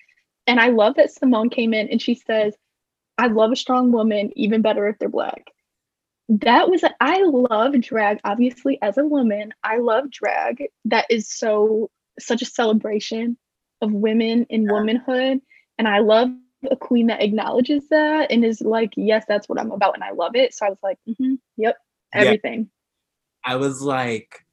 And 0.47 0.61
I 0.61 0.69
love 0.69 0.95
that 0.97 1.11
Symone 1.15 1.51
came 1.51 1.75
in 1.75 1.89
and 1.89 2.01
she 2.01 2.15
says, 2.15 2.55
I 3.19 3.27
love 3.27 3.53
a 3.53 3.57
strong 3.57 3.93
woman, 3.93 4.31
even 4.37 4.63
better 4.63 4.89
if 4.89 4.99
they're 4.99 5.09
black 5.09 5.51
that 6.29 6.69
was 6.69 6.85
I 7.01 7.23
love 7.23 7.81
drag 7.81 8.21
obviously 8.25 8.79
as 8.83 8.99
a 8.99 9.05
woman 9.05 9.55
I 9.65 9.79
love 9.79 10.11
drag 10.11 10.65
that 10.85 11.07
is 11.09 11.29
so 11.29 11.91
such 12.19 12.43
a 12.43 12.47
celebration 12.47 13.39
of 13.81 13.93
women 13.93 14.47
and 14.51 14.65
yeah. 14.65 14.73
womanhood 14.73 15.41
and 15.79 15.89
I 15.89 16.01
love 16.01 16.31
a 16.71 16.77
queen 16.77 17.07
that 17.07 17.23
acknowledges 17.23 17.89
that 17.89 18.31
and 18.31 18.45
is 18.45 18.61
like 18.61 18.93
yes 18.97 19.25
that's 19.27 19.49
what 19.49 19.59
I'm 19.59 19.71
about 19.71 19.95
and 19.95 20.05
I 20.05 20.11
love 20.11 20.37
it 20.37 20.55
so 20.55 20.67
I 20.67 20.71
was 20.71 20.79
like 20.83 20.99
mm-hmm, 21.09 21.35
yep 21.57 21.77
everything 22.13 22.69
yeah. 23.47 23.53
I 23.53 23.57
was 23.57 23.81
like 23.81 24.45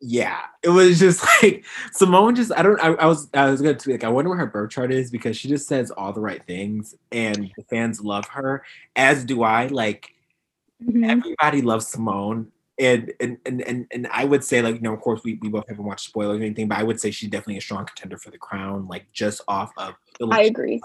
yeah 0.00 0.40
it 0.62 0.70
was 0.70 0.98
just 0.98 1.22
like 1.42 1.66
Symone 1.94 2.36
just 2.36 2.52
I 2.56 2.62
don't 2.62 2.82
I, 2.82 2.88
I 2.94 3.06
was 3.06 3.28
I 3.34 3.50
was 3.50 3.60
gonna 3.60 3.74
be 3.74 3.92
like 3.92 4.04
I 4.04 4.08
wonder 4.08 4.30
where 4.30 4.38
her 4.38 4.46
birth 4.46 4.70
chart 4.70 4.92
is 4.92 5.10
because 5.10 5.36
she 5.36 5.48
just 5.48 5.68
says 5.68 5.90
all 5.90 6.14
the 6.14 6.20
right 6.20 6.42
things 6.46 6.94
and 7.10 7.52
the 7.56 7.64
fans 7.64 8.00
love 8.00 8.26
her 8.28 8.64
as 8.96 9.24
do 9.24 9.42
I 9.42 9.66
like 9.66 10.11
Mm-hmm. 10.82 11.04
Everybody 11.04 11.62
loves 11.62 11.94
Symone. 11.94 12.46
and, 12.78 13.12
and 13.20 13.38
and 13.44 13.60
and 13.62 13.86
and 13.92 14.06
I 14.10 14.24
would 14.24 14.42
say 14.42 14.62
like 14.62 14.76
you 14.76 14.80
know 14.80 14.94
of 14.94 15.00
course 15.00 15.22
we, 15.24 15.38
we 15.42 15.48
both 15.48 15.68
haven't 15.68 15.84
watched 15.84 16.06
spoilers 16.06 16.40
or 16.40 16.44
anything, 16.44 16.68
but 16.68 16.78
I 16.78 16.82
would 16.82 17.00
say 17.00 17.10
she's 17.10 17.30
definitely 17.30 17.58
a 17.58 17.60
strong 17.60 17.84
contender 17.86 18.16
for 18.16 18.30
the 18.30 18.38
crown, 18.38 18.88
like 18.88 19.12
just 19.12 19.42
off 19.48 19.72
of 19.76 19.94
the 20.18 20.28
I 20.28 20.42
agree 20.42 20.80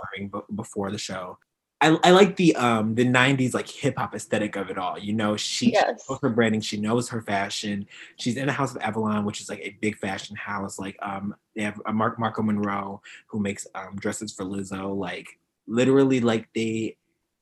before 0.56 0.91
the 0.91 0.98
show. 0.98 1.38
I, 1.80 1.98
I 2.04 2.12
like 2.12 2.36
the 2.38 2.56
um 2.56 2.95
the 2.95 3.06
90s 3.06 3.54
like 3.54 3.68
hip 3.68 3.95
hop 3.98 4.16
aesthetic 4.16 4.56
of 4.56 4.70
it 4.70 4.78
all. 4.78 4.98
You 4.98 5.14
know, 5.14 5.38
she, 5.38 5.74
yes. 5.74 6.04
she 6.06 6.12
knows 6.12 6.20
her 6.22 6.30
branding, 6.30 6.62
she 6.62 6.78
knows 6.78 7.08
her 7.10 7.22
fashion. 7.22 7.86
She's 8.18 8.36
in 8.36 8.48
the 8.48 8.52
House 8.52 8.76
of 8.76 8.82
Avalon, 8.82 9.26
which 9.26 9.41
is 9.41 9.50
like 9.50 9.60
a 9.60 9.78
big 9.80 9.98
fashion 9.98 10.36
house. 10.36 10.80
Like 10.80 10.98
um 11.02 11.36
they 11.56 11.62
have 11.62 11.80
a 11.86 11.93
Mark 11.93 12.18
Marko 12.20 12.41
Monroe 12.41 13.02
who 13.28 13.39
makes 13.39 13.68
um 13.76 13.95
dresses 13.98 14.34
for 14.34 14.43
Lizzo. 14.43 14.95
Like 14.98 15.28
literally 15.68 16.20
like 16.20 16.48
they 16.56 16.98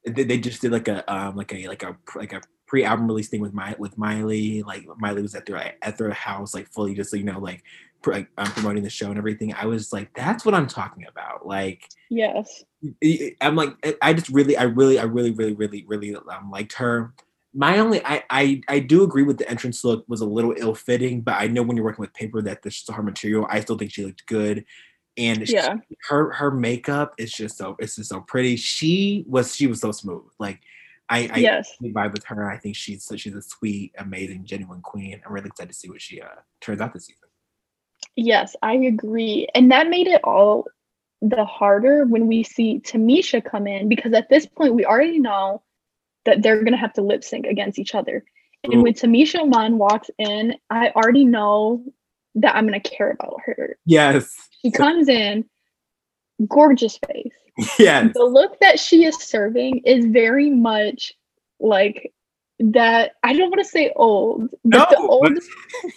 they, 0.06 0.24
they 0.24 0.38
just 0.38 0.62
did 0.62 0.72
like 0.72 0.88
a 0.88 1.12
um 1.12 1.36
like 1.36 1.54
a 1.54 1.68
like 1.68 1.84
a 1.84 1.98
like 2.16 2.34
a 2.34 2.42
pre-album 2.68 3.08
release 3.08 3.30
thing 3.30 3.42
with 3.42 3.54
my 3.54 3.76
with 3.78 3.98
Miley. 3.98 4.64
Like 4.64 4.86
Miley 4.98 5.22
was 5.22 5.36
at 5.36 5.46
their 5.46 5.76
at 5.82 5.98
their 5.98 6.12
house, 6.12 6.54
like 6.54 6.72
fully 6.72 6.94
just 6.94 7.14
you 7.14 7.24
know 7.24 7.40
like, 7.40 7.64
like 8.06 8.28
I'm 8.38 8.52
promoting 8.52 8.84
the 8.84 8.90
show 8.90 9.10
and 9.10 9.18
everything. 9.18 9.54
I 9.54 9.66
was 9.66 9.92
like, 9.92 10.14
that's 10.14 10.46
what 10.46 10.56
I'm 10.56 10.68
talking 10.68 11.06
about. 11.08 11.46
Like, 11.46 11.90
yes, 12.10 12.64
I'm 13.42 13.56
like, 13.56 13.98
I 14.02 14.14
just 14.14 14.30
really, 14.30 14.58
I 14.58 14.64
really, 14.64 15.00
I 15.00 15.04
really, 15.04 15.32
really, 15.32 15.54
really, 15.54 15.86
really 15.88 16.16
um, 16.16 16.52
liked 16.52 16.74
her. 16.74 17.14
My 17.54 17.80
only, 17.80 18.04
I, 18.04 18.24
I, 18.30 18.62
I 18.68 18.80
do 18.80 19.04
agree 19.04 19.24
with 19.24 19.38
the 19.38 19.50
entrance 19.50 19.84
look 19.84 20.04
was 20.10 20.20
a 20.22 20.26
little 20.26 20.54
ill-fitting, 20.58 21.22
but 21.22 21.36
I 21.36 21.48
know 21.48 21.64
when 21.64 21.78
you're 21.78 21.86
working 21.86 22.02
with 22.02 22.14
paper 22.14 22.42
that 22.42 22.64
this 22.64 22.82
is 22.82 22.94
her 22.94 23.02
material. 23.02 23.48
I 23.50 23.62
still 23.62 23.78
think 23.78 23.92
she 23.92 24.06
looked 24.06 24.26
good 24.26 24.66
and 25.18 25.48
yeah. 25.50 25.76
She, 25.90 25.98
her 26.10 26.32
her 26.34 26.52
makeup 26.52 27.16
is 27.18 27.32
just 27.32 27.58
so 27.58 27.76
it's 27.80 27.96
just 27.96 28.10
so 28.10 28.22
pretty. 28.22 28.56
She 28.56 29.26
was 29.28 29.56
she 29.56 29.68
was 29.68 29.82
so 29.82 29.92
smooth. 29.92 30.24
Like 30.40 30.62
I, 31.10 31.30
I 31.34 31.38
yes. 31.38 31.72
vibe 31.82 32.14
with 32.14 32.26
her. 32.26 32.50
I 32.50 32.58
think 32.58 32.76
she's 32.76 33.12
she's 33.16 33.36
a 33.36 33.42
sweet, 33.42 33.94
amazing, 33.98 34.46
genuine 34.46 34.82
queen. 34.82 35.22
I'm 35.26 35.32
really 35.32 35.48
excited 35.48 35.72
to 35.72 35.76
see 35.76 35.90
what 35.90 36.02
she 36.02 36.22
uh, 36.22 36.28
turns 36.62 36.82
out 36.82 36.94
this 36.94 37.06
season. 37.06 37.30
Yes, 38.16 38.56
I 38.62 38.74
agree, 38.76 39.48
and 39.54 39.72
that 39.72 39.90
made 39.90 40.08
it 40.08 40.22
all 40.24 40.66
the 41.22 41.46
harder 41.46 42.06
when 42.06 42.28
we 42.28 42.44
see 42.44 42.80
Tamisha 42.80 43.44
come 43.44 43.68
in 43.68 43.88
because 43.88 44.14
at 44.14 44.30
this 44.30 44.46
point 44.46 44.76
we 44.76 44.86
already 44.86 45.20
know 45.20 45.62
that 46.26 46.42
they're 46.42 46.64
gonna 46.64 46.78
have 46.78 46.94
to 46.94 47.02
lip 47.02 47.24
sync 47.24 47.46
against 47.46 47.80
each 47.80 47.96
other. 47.96 48.24
And 48.64 48.76
Ooh. 48.76 48.82
when 48.84 48.94
Tamisha 48.94 49.42
Iman 49.42 49.78
walks 49.78 50.10
in, 50.18 50.56
I 50.70 50.90
already 50.90 51.26
know 51.26 51.84
that 52.36 52.56
I'm 52.56 52.66
gonna 52.66 52.80
care 52.80 53.12
about 53.12 53.42
her. 53.46 53.78
Yes. 53.86 54.36
She 54.66 54.72
comes 54.72 55.08
in, 55.08 55.46
gorgeous 56.50 56.98
face 56.98 57.36
Yeah. 57.80 58.10
The 58.12 58.24
look 58.24 58.60
that 58.62 58.80
she 58.80 59.06
is 59.06 59.16
serving 59.18 59.84
is 59.86 60.06
very 60.08 60.50
much 60.50 61.14
like 61.60 62.12
that. 62.58 63.12
I 63.22 63.34
don't 63.34 63.52
want 63.52 63.60
to 63.60 63.70
say 63.70 63.94
old, 63.96 64.50
but 64.64 64.78
no, 64.78 64.86
the 64.90 64.98
old, 64.98 65.36
but... 65.36 65.92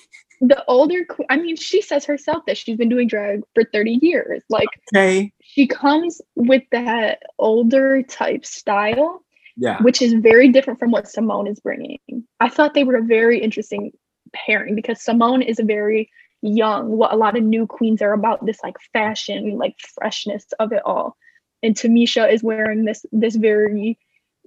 the 0.49 0.65
older. 0.69 1.07
I 1.31 1.39
mean, 1.39 1.57
she 1.57 1.81
says 1.81 2.05
herself 2.05 2.45
that 2.47 2.59
she's 2.59 2.77
been 2.77 2.91
doing 2.91 3.09
drag 3.09 3.41
for 3.55 3.65
thirty 3.73 3.99
years. 4.03 4.43
Like, 4.51 4.69
okay. 4.95 5.33
she 5.41 5.67
comes 5.67 6.21
with 6.37 6.63
that 6.71 7.23
older 7.39 8.03
type 8.03 8.45
style. 8.45 9.25
Yeah. 9.57 9.83
Which 9.83 10.03
is 10.03 10.13
very 10.13 10.51
different 10.51 10.79
from 10.79 10.91
what 10.91 11.07
symone 11.07 11.51
is 11.51 11.59
bringing. 11.59 11.99
I 12.39 12.51
thought 12.51 12.75
they 12.75 12.85
were 12.85 12.97
a 12.97 13.03
very 13.03 13.41
interesting 13.41 13.93
pairing 14.35 14.77
because 14.77 15.03
symone 15.03 15.45
is 15.45 15.59
a 15.59 15.65
very 15.65 16.11
young, 16.43 16.89
what 16.89 17.13
a 17.13 17.17
lot 17.17 17.37
of 17.37 17.43
new 17.43 17.67
queens 17.67 18.03
are 18.03 18.13
about 18.13 18.45
this 18.45 18.59
like 18.63 18.77
fashion, 18.93 19.59
like 19.59 19.77
freshness 19.95 20.47
of 20.59 20.73
it 20.73 20.83
all 20.85 21.17
and 21.63 21.75
Tamisha 21.75 22.33
is 22.33 22.43
wearing 22.43 22.85
this 22.85 23.05
this 23.13 23.37
very 23.37 23.99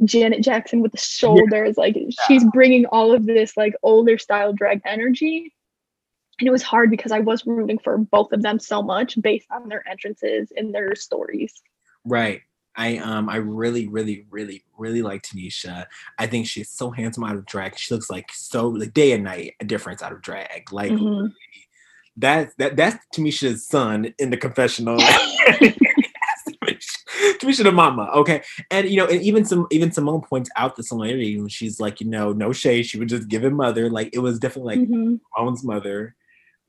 Janet 0.04 0.44
Jackson 0.44 0.82
with 0.82 0.92
the 0.92 0.98
shoulders. 0.98 1.76
Yeah. 1.78 1.84
Like 1.84 1.98
she's 2.28 2.44
bringing 2.54 2.86
all 2.88 3.14
of 3.14 3.26
this 3.26 3.56
like 3.58 3.76
older 3.84 4.18
style 4.18 4.54
drag 4.54 4.82
energy. 4.86 5.54
And 6.40 6.48
it 6.48 6.52
was 6.52 6.64
hard 6.64 6.90
because 6.90 7.12
I 7.12 7.20
was 7.20 7.46
rooting 7.46 7.78
for 7.78 7.98
both 8.00 8.32
of 8.32 8.42
them 8.42 8.58
so 8.58 8.82
much 8.82 9.22
based 9.22 9.46
on 9.52 9.70
their 9.70 9.88
entrances 9.88 10.52
and 10.56 10.74
their 10.74 10.96
stories. 10.96 11.54
Right. 12.04 12.42
I 12.76 12.98
um 12.98 13.30
I 13.30 13.36
really 13.36 13.90
really 13.90 14.26
really 14.30 14.64
really 14.78 15.02
like 15.02 15.24
Tamisha. 15.24 15.86
I 16.18 16.26
think 16.26 16.48
she's 16.48 16.70
so 16.70 16.90
handsome 16.90 17.26
out 17.26 17.36
of 17.36 17.46
drag. 17.46 17.78
She 17.78 17.94
looks 17.94 18.10
like 18.10 18.32
so 18.32 18.70
like 18.70 18.94
day 18.94 19.12
and 19.12 19.26
night 19.26 19.56
a 19.60 19.66
difference 19.66 20.02
out 20.02 20.14
of 20.14 20.22
drag. 20.22 20.72
Like 20.72 20.92
mm-hmm. 20.92 21.28
That 22.18 22.52
that 22.58 22.76
that's 22.76 23.06
Tamisha's 23.16 23.66
son 23.66 24.14
in 24.20 24.30
the 24.30 24.38
confessional. 24.38 25.00
Tamisha 27.40 27.64
the 27.64 27.72
mama, 27.72 28.10
okay, 28.14 28.42
and 28.70 28.90
you 28.90 28.98
know, 28.98 29.08
and 29.08 29.22
even 29.22 29.46
some 29.46 29.68
even 29.72 29.90
Symone 29.90 30.24
points 30.24 30.50
out 30.56 30.76
the 30.76 30.84
similarity 30.84 31.40
when 31.40 31.50
she's 31.50 31.80
like, 31.80 32.02
you 32.02 32.08
know, 32.08 32.34
no 32.34 32.52
shade, 32.52 32.84
she 32.84 32.98
would 33.00 33.10
just 33.10 33.28
give 33.28 33.44
him 33.44 33.56
mother, 33.56 33.90
like 33.90 34.10
it 34.14 34.20
was 34.20 34.40
definitely 34.40 34.78
like 34.78 34.88
mm-hmm. 34.88 35.68
mother. 35.68 36.16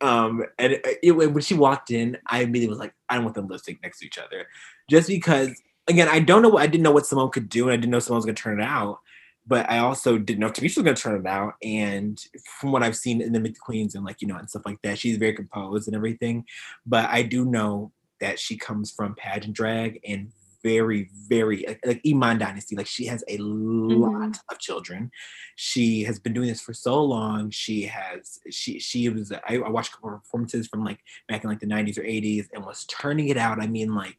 Um, 0.01 0.45
and 0.59 0.73
it, 0.73 0.99
it, 1.03 1.13
when 1.13 1.41
she 1.41 1.55
walked 1.55 1.91
in, 1.91 2.19
I 2.27 2.43
immediately 2.43 2.71
was 2.71 2.79
like, 2.79 2.93
I 3.09 3.15
don't 3.15 3.25
want 3.25 3.37
them 3.37 3.47
lipstick 3.49 3.81
next 3.83 4.01
to 4.01 4.07
each 4.07 4.19
other, 4.19 4.47
just 4.91 5.09
because. 5.09 5.51
Again, 5.89 6.07
I 6.07 6.21
don't 6.21 6.43
know. 6.43 6.49
what 6.49 6.63
I 6.63 6.69
didn't 6.69 6.85
know 6.85 6.93
what 6.93 7.03
Symone 7.03 7.33
could 7.33 7.49
do, 7.49 7.65
and 7.65 7.73
I 7.73 7.77
didn't 7.77 7.91
know 7.91 7.99
Symone 7.99 8.15
was 8.15 8.25
gonna 8.25 8.35
turn 8.35 8.61
it 8.61 8.65
out 8.65 9.01
but 9.47 9.69
I 9.69 9.79
also 9.79 10.19
didn't 10.19 10.41
know 10.41 10.47
if 10.47 10.53
Tamisha 10.53 10.77
was 10.77 10.85
going 10.85 10.95
to 10.95 11.03
turn 11.03 11.21
it 11.21 11.27
out. 11.27 11.55
And 11.63 12.21
from 12.61 12.73
what 12.73 12.83
I've 12.83 12.97
seen 12.97 13.21
in 13.21 13.33
the 13.33 13.41
Meet 13.41 13.55
the 13.55 13.61
Queens 13.61 13.95
and 13.95 14.05
like, 14.05 14.23
you 14.23 14.29
know, 14.29 14.37
and 14.37 14.49
stuff 14.49 14.63
like 14.65 14.81
that, 14.83 14.99
she's 14.99 15.17
very 15.17 15.35
composed 15.35 15.89
and 15.89 15.97
everything. 15.97 16.45
But 16.87 17.09
I 17.11 17.23
do 17.23 17.45
know 17.45 17.93
that 18.21 18.39
she 18.39 18.57
comes 18.57 18.93
from 18.93 19.17
pageant 19.17 19.55
drag 19.55 20.01
and 20.07 20.31
very, 20.63 21.11
very 21.29 21.67
like 21.85 22.01
Iman 22.07 22.39
Dynasty. 22.39 22.77
Like 22.77 22.87
she 22.87 23.07
has 23.07 23.25
a 23.27 23.37
mm-hmm. 23.37 24.01
lot 24.01 24.39
of 24.49 24.59
children. 24.61 25.11
She 25.57 26.05
has 26.05 26.21
been 26.21 26.33
doing 26.33 26.49
this 26.49 26.61
for 26.61 26.73
so 26.73 27.03
long. 27.03 27.51
She 27.51 27.83
has 27.87 28.39
she 28.51 28.79
she 28.79 29.09
was 29.09 29.33
I, 29.33 29.57
I 29.57 29.69
watched 29.69 30.01
performances 30.01 30.69
from 30.69 30.85
like 30.85 31.01
back 31.29 31.43
in 31.43 31.51
like 31.51 31.59
the 31.59 31.67
90s 31.67 31.99
or 31.99 32.03
80s 32.03 32.47
and 32.55 32.65
was 32.65 32.85
turning 32.85 33.29
it 33.29 33.37
out. 33.37 33.61
I 33.61 33.67
mean 33.67 33.93
like 33.95 34.19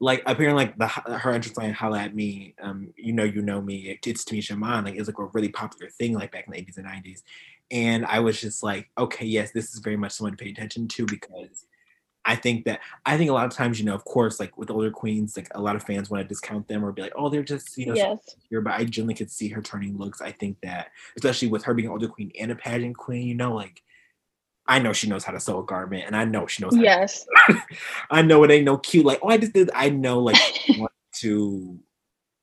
like 0.00 0.22
appearing 0.26 0.56
like 0.56 0.76
the 0.76 0.86
her 0.86 1.32
entrance 1.32 1.56
line 1.56 1.72
holla 1.72 1.98
at 2.00 2.14
me 2.14 2.54
um 2.60 2.92
you 2.96 3.12
know 3.12 3.24
you 3.24 3.40
know 3.40 3.60
me 3.62 3.76
it, 3.88 4.06
it's 4.06 4.24
Tamisha 4.24 4.52
Iman 4.52 4.84
like 4.84 4.96
it's 4.96 5.08
like 5.08 5.18
a 5.18 5.24
really 5.32 5.48
popular 5.48 5.90
thing 5.90 6.12
like 6.14 6.32
back 6.32 6.46
in 6.46 6.52
the 6.52 6.58
80s 6.58 6.76
and 6.76 6.86
90s 6.86 7.22
and 7.70 8.04
I 8.04 8.20
was 8.20 8.40
just 8.40 8.62
like 8.62 8.90
okay 8.98 9.24
yes 9.24 9.52
this 9.52 9.72
is 9.72 9.80
very 9.80 9.96
much 9.96 10.12
someone 10.12 10.36
to 10.36 10.42
pay 10.42 10.50
attention 10.50 10.86
to 10.88 11.06
because 11.06 11.66
I 12.26 12.34
think 12.34 12.64
that 12.64 12.80
I 13.06 13.16
think 13.16 13.30
a 13.30 13.32
lot 13.32 13.46
of 13.46 13.52
times, 13.52 13.78
you 13.78 13.86
know, 13.86 13.94
of 13.94 14.04
course, 14.04 14.40
like 14.40 14.58
with 14.58 14.68
older 14.68 14.90
queens, 14.90 15.36
like 15.36 15.46
a 15.54 15.60
lot 15.60 15.76
of 15.76 15.84
fans 15.84 16.10
want 16.10 16.24
to 16.24 16.28
discount 16.28 16.66
them 16.66 16.84
or 16.84 16.90
be 16.90 17.00
like, 17.00 17.12
oh, 17.14 17.28
they're 17.28 17.44
just, 17.44 17.78
you 17.78 17.86
know, 17.86 17.94
yes. 17.94 18.18
here. 18.50 18.60
But 18.60 18.72
I 18.74 18.84
generally 18.84 19.14
could 19.14 19.30
see 19.30 19.46
her 19.48 19.62
turning 19.62 19.96
looks. 19.96 20.20
I 20.20 20.32
think 20.32 20.60
that, 20.62 20.88
especially 21.16 21.46
with 21.48 21.62
her 21.62 21.72
being 21.72 21.86
an 21.86 21.92
older 21.92 22.08
queen 22.08 22.32
and 22.38 22.50
a 22.50 22.56
pageant 22.56 22.96
queen, 22.96 23.28
you 23.28 23.36
know, 23.36 23.54
like 23.54 23.80
I 24.68 24.78
know 24.78 24.92
she 24.92 25.08
knows 25.08 25.24
how 25.24 25.32
to 25.32 25.40
sew 25.40 25.60
a 25.60 25.64
garment, 25.64 26.04
and 26.06 26.16
I 26.16 26.24
know 26.24 26.46
she 26.46 26.62
knows. 26.62 26.76
yes. 26.76 27.26
I 28.10 28.22
know 28.22 28.42
it 28.44 28.50
ain't 28.50 28.64
no 28.64 28.78
cute. 28.78 29.06
Like, 29.06 29.20
oh, 29.22 29.28
I 29.28 29.38
just 29.38 29.52
did. 29.52 29.70
I 29.74 29.90
know, 29.90 30.18
like, 30.18 30.36
to 31.20 31.78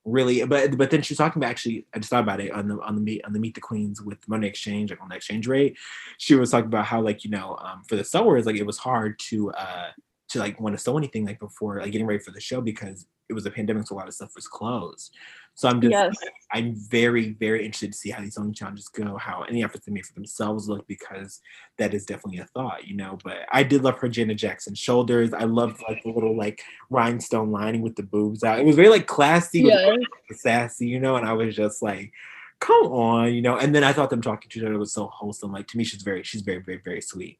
really 0.05 0.43
but 0.43 0.77
but 0.77 0.89
then 0.89 1.01
she 1.01 1.13
was 1.13 1.17
talking 1.17 1.41
about 1.41 1.49
actually 1.49 1.85
I 1.93 1.99
just 1.99 2.09
thought 2.09 2.23
about 2.23 2.41
it 2.41 2.51
on 2.51 2.67
the 2.67 2.77
on 2.81 2.95
the 2.95 3.01
meet 3.01 3.23
on 3.23 3.31
the 3.31 3.39
meet 3.39 3.55
the 3.55 3.61
queens 3.61 4.01
with 4.01 4.27
money 4.27 4.47
exchange 4.47 4.89
like 4.89 5.01
on 5.01 5.07
the 5.07 5.15
exchange 5.15 5.47
rate 5.47 5.77
she 6.17 6.35
was 6.35 6.51
talking 6.51 6.65
about 6.65 6.85
how 6.85 7.01
like 7.01 7.23
you 7.23 7.29
know 7.29 7.57
um 7.61 7.83
for 7.87 7.95
the 7.95 8.03
sewers 8.03 8.45
like 8.45 8.57
it 8.57 8.65
was 8.65 8.77
hard 8.77 9.17
to 9.19 9.51
uh 9.51 9.91
to 10.27 10.39
like 10.39 10.59
want 10.59 10.75
to 10.75 10.81
sew 10.81 10.97
anything 10.97 11.25
like 11.25 11.39
before 11.39 11.79
like 11.79 11.91
getting 11.91 12.07
ready 12.07 12.21
for 12.21 12.31
the 12.31 12.41
show 12.41 12.59
because 12.59 13.07
it 13.29 13.33
was 13.33 13.45
a 13.45 13.51
pandemic 13.51 13.87
so 13.87 13.95
a 13.95 13.97
lot 13.97 14.07
of 14.07 14.13
stuff 14.13 14.35
was 14.35 14.47
closed 14.47 15.15
so 15.55 15.69
I'm 15.69 15.81
just, 15.81 15.91
yes. 15.91 16.15
I'm 16.51 16.75
very, 16.75 17.31
very 17.33 17.65
interested 17.65 17.91
to 17.93 17.97
see 17.97 18.09
how 18.09 18.21
these 18.21 18.35
sewing 18.35 18.53
challenges 18.53 18.87
go, 18.87 19.17
how 19.17 19.43
any 19.43 19.63
efforts 19.63 19.85
they 19.85 19.91
make 19.91 20.05
for 20.05 20.13
themselves 20.13 20.67
look, 20.67 20.87
because 20.87 21.41
that 21.77 21.93
is 21.93 22.05
definitely 22.05 22.39
a 22.39 22.45
thought, 22.45 22.87
you 22.87 22.95
know. 22.95 23.17
But 23.23 23.45
I 23.51 23.63
did 23.63 23.83
love 23.83 23.97
her 23.99 24.09
Janet 24.09 24.37
Jackson 24.37 24.75
shoulders. 24.75 25.33
I 25.33 25.43
loved 25.43 25.81
like 25.87 26.03
the 26.03 26.11
little 26.11 26.35
like 26.35 26.63
rhinestone 26.89 27.51
lining 27.51 27.81
with 27.81 27.95
the 27.95 28.03
boobs 28.03 28.43
out. 28.43 28.59
It 28.59 28.65
was 28.65 28.75
very 28.75 28.89
like 28.89 29.07
classy, 29.07 29.61
yes. 29.61 29.97
sassy, 30.31 30.87
you 30.87 30.99
know. 30.99 31.15
And 31.17 31.25
I 31.25 31.33
was 31.33 31.55
just 31.55 31.81
like, 31.81 32.11
come 32.59 32.87
on, 32.87 33.33
you 33.33 33.41
know. 33.41 33.57
And 33.57 33.73
then 33.73 33.83
I 33.83 33.93
thought 33.93 34.09
them 34.09 34.21
talking 34.21 34.49
to 34.49 34.59
each 34.59 34.65
other 34.65 34.77
was 34.77 34.93
so 34.93 35.07
wholesome. 35.07 35.51
Like 35.51 35.67
to 35.67 35.77
me, 35.77 35.83
she's 35.83 36.01
very, 36.01 36.23
she's 36.23 36.41
very, 36.41 36.59
very, 36.59 36.81
very 36.83 37.01
sweet. 37.01 37.39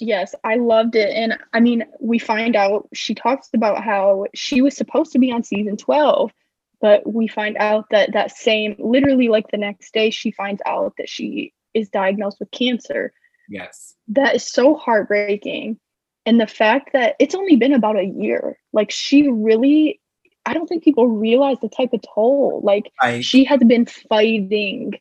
Yes, 0.00 0.34
I 0.44 0.56
loved 0.56 0.94
it. 0.94 1.10
And 1.14 1.38
I 1.52 1.60
mean, 1.60 1.84
we 2.00 2.18
find 2.18 2.54
out 2.54 2.88
she 2.92 3.14
talks 3.14 3.48
about 3.54 3.82
how 3.82 4.26
she 4.34 4.60
was 4.60 4.76
supposed 4.76 5.12
to 5.12 5.18
be 5.18 5.32
on 5.32 5.42
season 5.42 5.76
12 5.76 6.32
but 6.80 7.10
we 7.12 7.26
find 7.26 7.56
out 7.58 7.86
that 7.90 8.12
that 8.12 8.36
same 8.36 8.76
literally 8.78 9.28
like 9.28 9.48
the 9.50 9.56
next 9.56 9.92
day 9.92 10.10
she 10.10 10.30
finds 10.30 10.62
out 10.66 10.94
that 10.98 11.08
she 11.08 11.52
is 11.74 11.88
diagnosed 11.88 12.38
with 12.40 12.50
cancer. 12.50 13.12
Yes. 13.48 13.94
That 14.08 14.36
is 14.36 14.50
so 14.50 14.74
heartbreaking. 14.74 15.78
And 16.24 16.40
the 16.40 16.46
fact 16.46 16.92
that 16.92 17.14
it's 17.20 17.34
only 17.34 17.56
been 17.56 17.72
about 17.72 17.98
a 17.98 18.04
year 18.04 18.58
like 18.72 18.90
she 18.90 19.28
really 19.28 20.00
i 20.44 20.52
don't 20.52 20.66
think 20.66 20.82
people 20.82 21.06
realize 21.06 21.56
the 21.60 21.68
type 21.68 21.92
of 21.92 22.00
toll 22.02 22.60
like 22.64 22.90
I, 23.00 23.20
she 23.20 23.44
has 23.44 23.60
been 23.60 23.86
fighting 23.86 24.94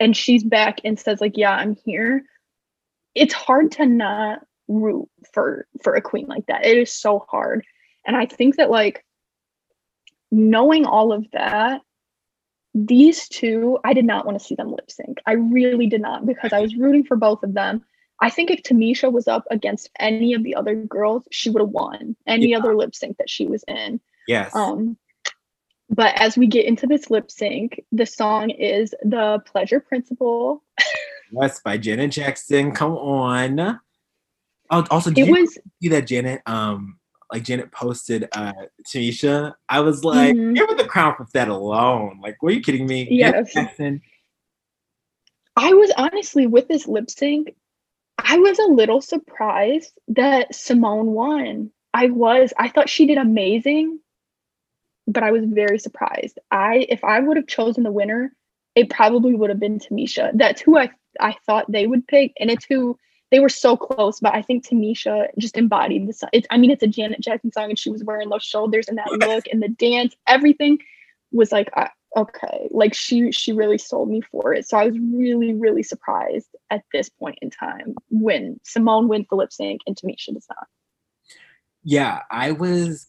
and 0.00 0.16
she's 0.16 0.42
back 0.42 0.80
and 0.82 0.98
says 0.98 1.20
like 1.20 1.36
yeah 1.36 1.52
i'm 1.52 1.76
here. 1.84 2.24
It's 3.14 3.34
hard 3.34 3.72
to 3.72 3.84
not 3.84 4.40
root 4.68 5.08
for 5.34 5.66
for 5.82 5.94
a 5.94 6.00
queen 6.00 6.26
like 6.26 6.46
that. 6.46 6.64
It 6.64 6.78
is 6.78 6.92
so 6.92 7.26
hard. 7.30 7.64
And 8.06 8.16
i 8.16 8.24
think 8.24 8.56
that 8.56 8.70
like 8.70 9.04
knowing 10.32 10.84
all 10.84 11.12
of 11.12 11.30
that 11.32 11.82
these 12.74 13.28
two, 13.28 13.78
I 13.84 13.92
did 13.92 14.06
not 14.06 14.24
want 14.24 14.38
to 14.38 14.44
see 14.44 14.54
them 14.54 14.70
lip 14.70 14.90
sync. 14.90 15.18
I 15.26 15.32
really 15.32 15.86
did 15.86 16.00
not 16.00 16.26
because 16.26 16.52
I 16.52 16.60
was 16.60 16.74
rooting 16.74 17.04
for 17.04 17.16
both 17.16 17.42
of 17.42 17.54
them. 17.54 17.84
I 18.20 18.30
think 18.30 18.50
if 18.50 18.62
Tamisha 18.62 19.12
was 19.12 19.28
up 19.28 19.44
against 19.50 19.90
any 19.98 20.32
of 20.32 20.42
the 20.42 20.54
other 20.54 20.74
girls, 20.74 21.26
she 21.30 21.50
would 21.50 21.60
have 21.60 21.68
won 21.68 22.16
any 22.26 22.50
yeah. 22.50 22.58
other 22.58 22.74
lip 22.74 22.94
sync 22.94 23.18
that 23.18 23.28
she 23.28 23.46
was 23.46 23.64
in. 23.68 24.00
Yes. 24.26 24.54
Um, 24.54 24.96
but 25.90 26.18
as 26.18 26.38
we 26.38 26.46
get 26.46 26.64
into 26.64 26.86
this 26.86 27.10
lip 27.10 27.30
sync, 27.30 27.82
the 27.92 28.06
song 28.06 28.50
is 28.50 28.94
The 29.02 29.42
Pleasure 29.44 29.80
Principle. 29.80 30.62
yes, 31.32 31.60
by 31.60 31.76
Janet 31.76 32.12
Jackson. 32.12 32.72
Come 32.72 32.92
on. 32.92 33.80
Oh, 34.70 34.86
also, 34.90 35.10
did 35.10 35.22
it 35.22 35.26
you 35.26 35.42
was, 35.42 35.58
see 35.82 35.88
that 35.88 36.06
Janet 36.06 36.40
um 36.46 36.98
like 37.32 37.44
Janet 37.44 37.72
posted 37.72 38.28
uh 38.32 38.52
Tamisha? 38.86 39.54
I 39.68 39.80
was 39.80 40.04
like, 40.04 40.34
mm-hmm. 40.34 40.54
give 40.54 40.68
her 40.68 40.76
the 40.76 40.84
crown 40.84 41.14
for 41.16 41.26
that 41.32 41.48
alone. 41.48 42.20
Like, 42.22 42.42
were 42.42 42.50
you 42.50 42.60
kidding 42.60 42.86
me? 42.86 43.08
Yes. 43.10 43.52
I 45.54 45.74
was 45.74 45.92
honestly 45.96 46.46
with 46.46 46.68
this 46.68 46.86
lip 46.86 47.10
sync, 47.10 47.54
I 48.18 48.38
was 48.38 48.58
a 48.58 48.64
little 48.66 49.00
surprised 49.00 49.92
that 50.08 50.52
Symone 50.52 51.06
won. 51.06 51.70
I 51.92 52.06
was. 52.06 52.54
I 52.58 52.68
thought 52.68 52.88
she 52.88 53.04
did 53.06 53.18
amazing 53.18 53.98
but 55.06 55.22
I 55.22 55.32
was 55.32 55.44
very 55.44 55.78
surprised. 55.78 56.38
I 56.50 56.86
if 56.88 57.04
I 57.04 57.20
would 57.20 57.36
have 57.36 57.46
chosen 57.46 57.82
the 57.82 57.92
winner, 57.92 58.34
it 58.74 58.90
probably 58.90 59.34
would 59.34 59.50
have 59.50 59.60
been 59.60 59.78
Tamisha. 59.78 60.30
That's 60.34 60.60
who 60.60 60.78
I 60.78 60.90
I 61.20 61.36
thought 61.46 61.70
they 61.70 61.86
would 61.86 62.06
pick, 62.06 62.32
and 62.38 62.50
it's 62.50 62.64
who 62.64 62.98
they 63.32 63.40
were 63.40 63.48
so 63.48 63.76
close. 63.76 64.20
But 64.20 64.34
I 64.34 64.42
think 64.42 64.64
Tamisha 64.64 65.26
just 65.38 65.56
embodied 65.56 66.06
the 66.06 66.12
song. 66.12 66.30
It's 66.32 66.46
I 66.50 66.58
mean 66.58 66.70
it's 66.70 66.84
a 66.84 66.86
Janet 66.86 67.20
Jackson 67.20 67.50
song, 67.50 67.70
and 67.70 67.78
she 67.78 67.90
was 67.90 68.04
wearing 68.04 68.28
those 68.28 68.44
shoulders 68.44 68.86
and 68.86 68.98
that 68.98 69.10
look 69.10 69.46
and 69.50 69.60
the 69.60 69.68
dance, 69.68 70.14
everything 70.28 70.78
was 71.32 71.50
like 71.50 71.70
uh, 71.76 71.88
okay, 72.16 72.68
like 72.70 72.94
she 72.94 73.32
she 73.32 73.52
really 73.52 73.78
sold 73.78 74.08
me 74.08 74.20
for 74.20 74.52
it. 74.52 74.68
So 74.68 74.76
I 74.76 74.86
was 74.86 74.98
really 74.98 75.54
really 75.54 75.82
surprised 75.82 76.48
at 76.70 76.84
this 76.92 77.08
point 77.08 77.38
in 77.42 77.50
time 77.50 77.96
when 78.10 78.60
Symone 78.64 79.08
wins 79.08 79.26
the 79.28 79.36
lip 79.36 79.52
sync 79.52 79.80
and 79.86 79.96
Tamisha 79.96 80.34
does 80.34 80.46
not. 80.48 80.68
Yeah, 81.82 82.20
I 82.30 82.52
was 82.52 83.08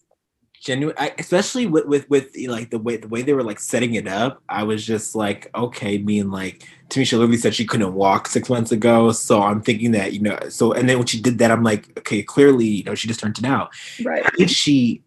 genuine 0.63 0.95
I, 0.97 1.13
especially 1.19 1.67
with, 1.67 1.85
with 1.85 2.09
with 2.09 2.35
like 2.47 2.69
the 2.69 2.79
way 2.79 2.95
the 2.95 3.09
way 3.09 3.21
they 3.21 3.33
were 3.33 3.43
like 3.43 3.59
setting 3.59 3.95
it 3.95 4.07
up 4.07 4.41
i 4.47 4.63
was 4.63 4.85
just 4.85 5.13
like 5.13 5.51
okay 5.53 5.97
mean 5.97 6.31
like 6.31 6.67
tamisha 6.89 7.13
literally 7.13 7.37
said 7.37 7.53
she 7.53 7.65
couldn't 7.65 7.93
walk 7.93 8.27
six 8.27 8.49
months 8.49 8.71
ago 8.71 9.11
so 9.11 9.41
i'm 9.41 9.61
thinking 9.61 9.91
that 9.91 10.13
you 10.13 10.21
know 10.21 10.39
so 10.47 10.71
and 10.71 10.87
then 10.87 10.97
when 10.97 11.07
she 11.07 11.19
did 11.19 11.37
that 11.37 11.51
i'm 11.51 11.63
like 11.63 11.97
okay 11.97 12.23
clearly 12.23 12.65
you 12.65 12.83
know 12.85 12.95
she 12.95 13.07
just 13.07 13.19
turned 13.19 13.37
it 13.37 13.45
out. 13.45 13.71
Right. 14.03 14.23
Did 14.37 14.49
she 14.49 15.03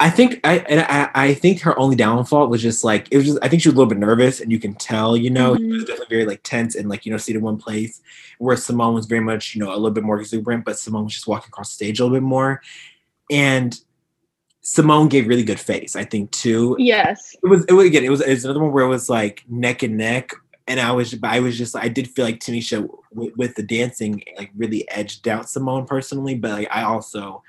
I 0.00 0.10
think 0.10 0.40
I 0.42 0.58
and 0.68 0.80
I, 0.80 1.10
I 1.14 1.34
think 1.34 1.60
her 1.60 1.78
only 1.78 1.94
downfall 1.94 2.48
was 2.48 2.60
just 2.60 2.82
like 2.82 3.06
it 3.12 3.16
was 3.18 3.26
just 3.26 3.38
I 3.40 3.48
think 3.48 3.62
she 3.62 3.68
was 3.68 3.74
a 3.74 3.78
little 3.78 3.88
bit 3.88 3.98
nervous 3.98 4.40
and 4.40 4.50
you 4.50 4.58
can 4.58 4.74
tell 4.74 5.16
you 5.16 5.30
know 5.30 5.54
mm-hmm. 5.54 5.62
she 5.62 5.72
was 5.76 5.84
definitely 5.84 6.16
very 6.16 6.26
like 6.26 6.40
tense 6.42 6.74
and 6.74 6.88
like 6.88 7.06
you 7.06 7.12
know 7.12 7.18
seated 7.18 7.38
in 7.38 7.44
one 7.44 7.56
place 7.56 8.00
where 8.38 8.56
Symone 8.56 8.94
was 8.94 9.06
very 9.06 9.20
much 9.20 9.54
you 9.54 9.60
know 9.60 9.70
a 9.70 9.76
little 9.76 9.92
bit 9.92 10.02
more 10.02 10.18
exuberant 10.18 10.64
but 10.64 10.74
Symone 10.74 11.04
was 11.04 11.12
just 11.12 11.28
walking 11.28 11.48
across 11.48 11.70
the 11.70 11.76
stage 11.76 12.00
a 12.00 12.04
little 12.04 12.16
bit 12.16 12.24
more. 12.24 12.62
And 13.30 13.78
Symone 14.62 15.10
gave 15.10 15.26
really 15.26 15.42
good 15.42 15.60
face, 15.60 15.96
I 15.96 16.04
think 16.04 16.30
too. 16.30 16.76
Yes. 16.78 17.36
It 17.42 17.48
was 17.48 17.64
it 17.66 17.72
was 17.72 17.86
again, 17.86 18.04
it 18.04 18.10
was, 18.10 18.20
it 18.20 18.30
was 18.30 18.44
another 18.44 18.60
one 18.60 18.72
where 18.72 18.84
it 18.84 18.88
was 18.88 19.08
like 19.08 19.44
neck 19.48 19.82
and 19.82 19.96
neck. 19.96 20.30
And 20.68 20.78
I 20.78 20.92
was 20.92 21.14
I 21.24 21.40
was 21.40 21.58
just 21.58 21.74
I 21.74 21.88
did 21.88 22.08
feel 22.08 22.24
like 22.24 22.38
Tamisha 22.38 22.88
with, 23.12 23.36
with 23.36 23.54
the 23.56 23.64
dancing 23.64 24.22
like 24.36 24.50
really 24.56 24.88
edged 24.90 25.26
out 25.26 25.46
Symone 25.46 25.86
personally, 25.86 26.36
but 26.36 26.52
like 26.52 26.68
I 26.70 26.82
also 26.82 27.42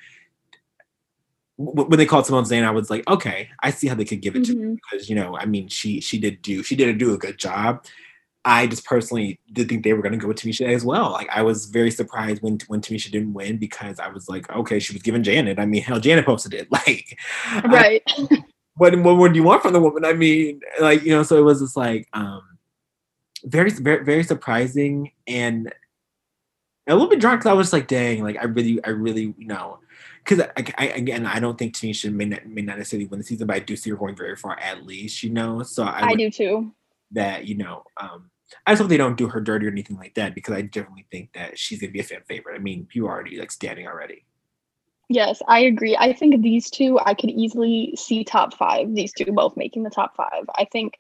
when 1.58 1.98
they 2.00 2.06
called 2.06 2.26
Symone 2.26 2.48
Zayn, 2.48 2.64
I 2.64 2.72
was 2.72 2.90
like, 2.90 3.08
okay, 3.08 3.50
I 3.62 3.70
see 3.70 3.88
how 3.88 3.94
they 3.94 4.06
could 4.06 4.22
give 4.22 4.36
it 4.36 4.44
mm-hmm. 4.44 4.74
to 4.74 4.76
because 4.76 5.08
you 5.08 5.16
know, 5.16 5.38
I 5.38 5.46
mean, 5.46 5.68
she 5.68 6.02
she 6.02 6.18
did 6.18 6.42
do 6.42 6.64
she 6.64 6.76
did 6.76 6.98
do 6.98 7.14
a 7.14 7.18
good 7.18 7.38
job. 7.38 7.86
I 8.46 8.68
just 8.68 8.86
personally 8.86 9.40
did 9.54 9.70
think 9.70 9.84
they 9.84 9.94
were 9.94 10.02
going 10.02 10.12
to 10.12 10.18
go 10.18 10.28
with 10.28 10.38
Tamisha 10.38 10.68
as 10.68 10.84
well. 10.84 11.12
Like 11.12 11.30
I 11.30 11.42
was 11.42 11.66
very 11.66 11.92
surprised 11.92 12.42
when 12.42 12.60
when 12.68 12.82
Tamisha 12.82 13.10
didn't 13.10 13.34
win 13.34 13.58
because 13.58 14.00
I 14.00 14.10
was 14.10 14.28
like, 14.28 14.50
okay, 14.54 14.80
she 14.80 14.94
was 14.94 15.02
given 15.02 15.24
Janet. 15.24 15.60
I 15.60 15.66
mean, 15.66 15.82
hell, 15.82 16.00
Janet 16.00 16.26
posted 16.26 16.54
it. 16.54 16.68
Like, 16.74 17.18
right. 17.66 18.04
I, 18.08 18.28
what 18.76 18.98
what 19.00 19.16
more 19.16 19.30
do 19.30 19.36
you 19.36 19.44
want 19.44 19.62
from 19.62 19.74
the 19.74 19.80
woman? 19.80 20.04
I 20.04 20.14
mean, 20.14 20.60
like 20.82 21.04
you 21.04 21.12
know, 21.12 21.24
so 21.24 21.38
it 21.38 21.44
was 21.44 21.62
just 21.62 21.78
like 21.78 22.08
um, 22.14 22.42
very 23.46 23.70
very 23.70 24.04
very 24.04 24.24
surprising 24.24 25.12
and 25.28 25.72
a 26.88 26.94
little 26.94 27.10
bit 27.10 27.20
drunk 27.20 27.42
because 27.42 27.50
I 27.50 27.54
was 27.54 27.72
like, 27.72 27.88
dang, 27.88 28.24
like 28.24 28.38
I 28.38 28.46
really 28.46 28.84
I 28.84 28.90
really 28.90 29.34
you 29.38 29.48
know. 29.48 29.80
Because 30.24 30.48
I, 30.58 30.74
I, 30.78 30.86
again, 30.88 31.26
I 31.26 31.42
don't 31.42 31.58
think 31.58 31.76
Tamisha 31.76 32.12
may 32.12 32.24
not, 32.24 32.46
may 32.48 32.62
not 32.62 32.78
necessarily 32.78 33.08
win 33.08 33.20
the 33.20 33.26
season, 33.26 33.46
but 33.46 33.58
I 33.58 33.60
do 33.60 33.76
see 33.76 33.90
her 33.90 33.98
going 33.98 34.16
very 34.16 34.38
far 34.38 34.58
at 34.58 34.86
least, 34.86 35.22
you 35.22 35.30
know. 35.30 35.64
So 35.64 35.84
I, 35.84 36.08
I 36.08 36.16
do 36.16 36.32
too. 36.32 36.74
That 37.12 37.46
you 37.46 37.56
know, 37.56 37.84
um, 37.98 38.32
I 38.66 38.72
just 38.72 38.82
hope 38.82 38.90
they 38.90 38.98
don't 38.98 39.18
do 39.18 39.28
her 39.28 39.42
dirty 39.42 39.68
or 39.68 39.72
anything 39.72 39.98
like 39.98 40.16
that 40.16 40.36
because 40.36 40.56
I 40.56 40.62
definitely 40.62 41.06
think 41.12 41.34
that 41.34 41.58
she's 41.58 41.80
gonna 41.80 41.92
be 41.92 42.00
a 42.00 42.04
fan 42.04 42.22
favorite. 42.28 42.56
I 42.56 42.60
mean, 42.60 42.88
you 42.94 43.08
already 43.08 43.38
like 43.38 43.52
standing 43.52 43.88
already. 43.88 44.26
Yes, 45.10 45.42
I 45.48 45.60
agree. 45.60 45.96
I 45.98 46.14
think 46.14 46.42
these 46.42 46.70
two 46.70 47.00
I 47.00 47.14
could 47.14 47.30
easily 47.30 47.94
see 47.98 48.24
top 48.24 48.54
five. 48.54 48.94
These 48.96 49.14
two 49.14 49.32
both 49.32 49.56
making 49.58 49.84
the 49.84 49.90
top 49.90 50.16
five. 50.16 50.46
I 50.56 50.66
think 50.66 50.98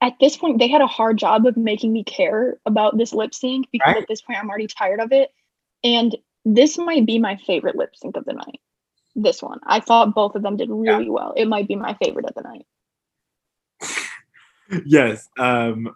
at 0.00 0.14
this 0.20 0.36
point 0.36 0.58
they 0.58 0.68
had 0.68 0.80
a 0.80 0.86
hard 0.86 1.18
job 1.18 1.46
of 1.46 1.56
making 1.56 1.92
me 1.92 2.02
care 2.04 2.58
about 2.66 2.96
this 2.96 3.12
lip 3.12 3.34
sync 3.34 3.68
because 3.70 3.94
right. 3.94 4.02
at 4.02 4.08
this 4.08 4.22
point 4.22 4.38
I'm 4.38 4.48
already 4.48 4.66
tired 4.66 5.00
of 5.00 5.12
it. 5.12 5.30
And 5.84 6.16
this 6.44 6.78
might 6.78 7.06
be 7.06 7.18
my 7.18 7.36
favorite 7.36 7.76
lip 7.76 7.90
sync 7.94 8.16
of 8.16 8.24
the 8.24 8.32
night. 8.32 8.60
This 9.14 9.42
one. 9.42 9.60
I 9.64 9.80
thought 9.80 10.14
both 10.14 10.34
of 10.34 10.42
them 10.42 10.56
did 10.56 10.70
really 10.70 11.04
yeah. 11.04 11.10
well. 11.10 11.34
It 11.36 11.48
might 11.48 11.68
be 11.68 11.76
my 11.76 11.96
favorite 12.02 12.26
of 12.26 12.34
the 12.34 12.42
night. 12.42 12.66
yes. 14.86 15.28
Um 15.38 15.94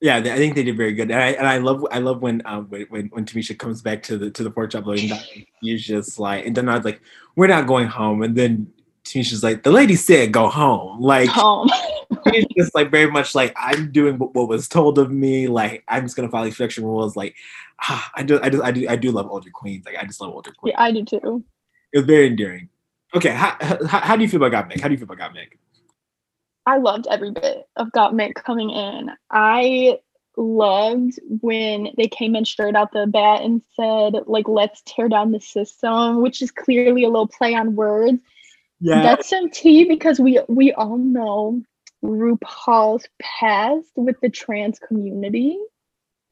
yeah, 0.00 0.16
I 0.16 0.22
think 0.22 0.54
they 0.54 0.62
did 0.62 0.76
very 0.78 0.94
good, 0.94 1.10
and 1.10 1.20
I, 1.20 1.28
and 1.32 1.46
I 1.46 1.58
love 1.58 1.86
I 1.90 1.98
love 1.98 2.22
when 2.22 2.40
um 2.46 2.66
when, 2.70 2.82
when 2.88 3.06
when 3.08 3.26
Tamisha 3.26 3.58
comes 3.58 3.82
back 3.82 4.02
to 4.04 4.16
the 4.16 4.30
to 4.30 4.42
the 4.42 4.50
pork 4.50 4.70
chop 4.70 4.86
loading 4.86 5.08
dock, 5.08 5.22
he's 5.60 5.84
just 5.84 6.18
like, 6.18 6.46
and 6.46 6.56
then 6.56 6.68
I 6.70 6.76
was 6.76 6.84
like, 6.86 7.02
we're 7.36 7.48
not 7.48 7.66
going 7.66 7.86
home, 7.86 8.22
and 8.22 8.34
then 8.34 8.72
Tamisha's 9.04 9.42
like, 9.42 9.62
the 9.62 9.70
lady 9.70 9.96
said 9.96 10.32
go 10.32 10.48
home, 10.48 11.00
like 11.02 11.28
home. 11.28 11.68
he's 12.32 12.46
just 12.56 12.74
like 12.74 12.90
very 12.90 13.10
much 13.10 13.34
like 13.34 13.54
I'm 13.56 13.92
doing 13.92 14.18
what, 14.18 14.34
what, 14.34 14.48
was 14.48 14.68
told 14.68 14.98
of 14.98 15.10
me, 15.10 15.48
like 15.48 15.84
I'm 15.86 16.04
just 16.04 16.16
gonna 16.16 16.30
follow 16.30 16.46
these 16.46 16.56
production 16.56 16.84
rules, 16.84 17.14
like 17.14 17.36
ah, 17.82 18.10
I 18.14 18.22
do 18.22 18.40
I 18.42 18.48
do 18.48 18.62
I 18.62 18.70
do 18.70 18.88
I 18.88 18.96
do 18.96 19.10
love 19.10 19.30
older 19.30 19.50
queens, 19.50 19.84
like 19.84 19.96
I 19.96 20.06
just 20.06 20.22
love 20.22 20.32
older 20.32 20.52
queens. 20.52 20.76
Yeah, 20.78 20.82
I 20.82 20.92
do 20.92 21.04
too. 21.04 21.44
It 21.92 21.98
was 21.98 22.06
very 22.06 22.26
endearing. 22.26 22.70
Okay, 23.14 23.30
how, 23.30 23.56
how, 23.86 24.00
how 24.00 24.16
do 24.16 24.22
you 24.22 24.28
feel 24.28 24.42
about 24.42 24.70
Gottmik? 24.70 24.80
How 24.80 24.88
do 24.88 24.94
you 24.94 24.98
feel 24.98 25.10
about 25.10 25.18
Gottmik? 25.18 25.58
I 26.70 26.76
loved 26.76 27.08
every 27.10 27.32
bit 27.32 27.66
of 27.74 27.90
Got 27.90 28.12
Gottmik 28.12 28.34
coming 28.34 28.70
in. 28.70 29.10
I 29.28 29.98
loved 30.36 31.18
when 31.40 31.88
they 31.96 32.06
came 32.06 32.36
in 32.36 32.44
straight 32.44 32.76
out 32.76 32.92
the 32.92 33.08
bat 33.08 33.42
and 33.42 33.60
said, 33.74 34.14
like, 34.28 34.46
let's 34.46 34.80
tear 34.86 35.08
down 35.08 35.32
the 35.32 35.40
system, 35.40 36.22
which 36.22 36.40
is 36.40 36.52
clearly 36.52 37.02
a 37.02 37.08
little 37.08 37.26
play 37.26 37.56
on 37.56 37.74
words. 37.74 38.22
Yeah. 38.78 39.02
That's 39.02 39.28
some 39.28 39.50
tea 39.50 39.84
because 39.86 40.20
we 40.20 40.40
we 40.48 40.72
all 40.72 40.96
know 40.96 41.60
RuPaul's 42.04 43.08
past 43.20 43.90
with 43.96 44.20
the 44.22 44.30
trans 44.30 44.78
community. 44.78 45.58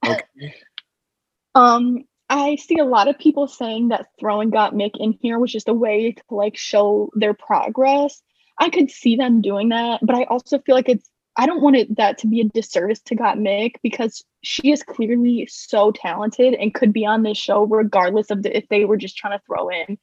Okay. 0.07 0.55
um, 1.57 2.05
I 2.30 2.55
see 2.55 2.78
a 2.78 2.84
lot 2.84 3.09
of 3.09 3.18
people 3.18 3.49
saying 3.49 3.89
that 3.89 4.07
throwing 4.20 4.53
Gottmik 4.53 4.93
in 5.01 5.18
here 5.20 5.41
was 5.41 5.51
just 5.51 5.68
a 5.68 5.74
way 5.74 6.12
to 6.12 6.22
like 6.30 6.57
show 6.57 7.11
their 7.14 7.34
progress. 7.34 8.22
I 8.61 8.71
could 8.71 8.91
see 8.91 9.17
them 9.17 9.41
doing 9.41 9.69
that, 9.71 10.01
but 10.03 10.17
I 10.17 10.25
also 10.25 10.59
feel 10.59 10.75
like 10.75 10.89
it's 10.89 11.09
I 11.39 11.47
don't 11.47 11.63
want 11.63 11.77
it 11.77 11.97
that 11.97 12.19
to 12.19 12.27
be 12.27 12.41
a 12.41 12.45
disservice 12.45 13.01
to 13.03 13.15
Gottmik 13.15 13.77
because 13.81 14.25
she 14.43 14.73
is 14.73 14.83
clearly 14.83 15.47
so 15.49 15.93
talented 15.93 16.55
and 16.55 16.75
could 16.75 16.93
be 16.93 17.07
on 17.07 17.23
this 17.23 17.39
show 17.39 17.65
regardless 17.65 18.31
of 18.31 18.43
the, 18.43 18.57
if 18.57 18.69
they 18.69 18.85
were 18.85 18.97
just 18.97 19.17
trying 19.17 19.39
to 19.39 19.45
throw 19.47 19.69
in 19.69 19.99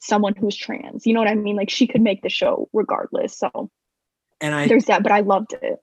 someone 0.00 0.34
who's 0.34 0.56
trans. 0.56 1.06
You 1.06 1.14
know 1.14 1.20
what 1.20 1.28
I 1.28 1.36
mean? 1.36 1.54
Like 1.54 1.70
she 1.70 1.86
could 1.86 2.00
make 2.00 2.22
the 2.22 2.28
show 2.28 2.68
regardless. 2.72 3.38
So 3.38 3.70
and 4.40 4.54
I 4.54 4.66
there's 4.66 4.86
that, 4.86 5.04
but 5.04 5.12
I 5.12 5.20
loved 5.20 5.54
it. 5.62 5.78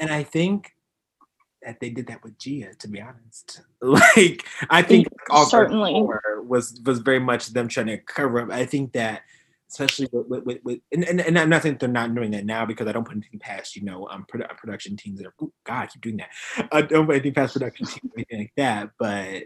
And 0.00 0.10
I 0.10 0.24
think 0.24 0.72
that 1.62 1.78
they 1.78 1.90
did 1.90 2.08
that 2.08 2.24
with 2.24 2.36
Gia, 2.36 2.74
to 2.74 2.88
be 2.88 3.00
honest. 3.00 3.62
Like 3.82 4.44
I 4.68 4.82
think 4.82 5.08
certainly 5.48 6.04
was 6.42 6.78
was 6.84 6.98
very 6.98 7.20
much 7.20 7.48
them 7.48 7.68
trying 7.68 7.86
to 7.86 7.96
cover 7.96 8.40
up. 8.40 8.50
I 8.50 8.66
think 8.66 8.92
that 8.92 9.22
especially 9.70 10.08
with, 10.12 10.26
with, 10.26 10.44
with, 10.44 10.58
with 10.64 10.78
and, 10.92 11.04
and, 11.04 11.20
and, 11.20 11.38
I'm 11.38 11.48
not 11.48 11.62
saying 11.62 11.78
they're 11.78 11.88
not 11.88 12.14
doing 12.14 12.32
that 12.32 12.44
now 12.44 12.66
because 12.66 12.86
I 12.86 12.92
don't 12.92 13.04
put 13.04 13.16
anything 13.16 13.38
past, 13.38 13.76
you 13.76 13.82
know, 13.82 14.08
um, 14.08 14.26
produ- 14.30 14.56
production 14.56 14.96
teams 14.96 15.18
that 15.18 15.28
are, 15.28 15.34
oh 15.40 15.52
God, 15.64 15.82
I 15.82 15.86
keep 15.86 16.02
doing 16.02 16.16
that. 16.18 16.30
I 16.72 16.82
don't 16.82 17.06
put 17.06 17.14
anything 17.14 17.34
past 17.34 17.54
production 17.54 17.86
teams 17.86 18.12
or 18.12 18.18
anything 18.18 18.38
like 18.38 18.52
that, 18.56 18.90
but 18.98 19.44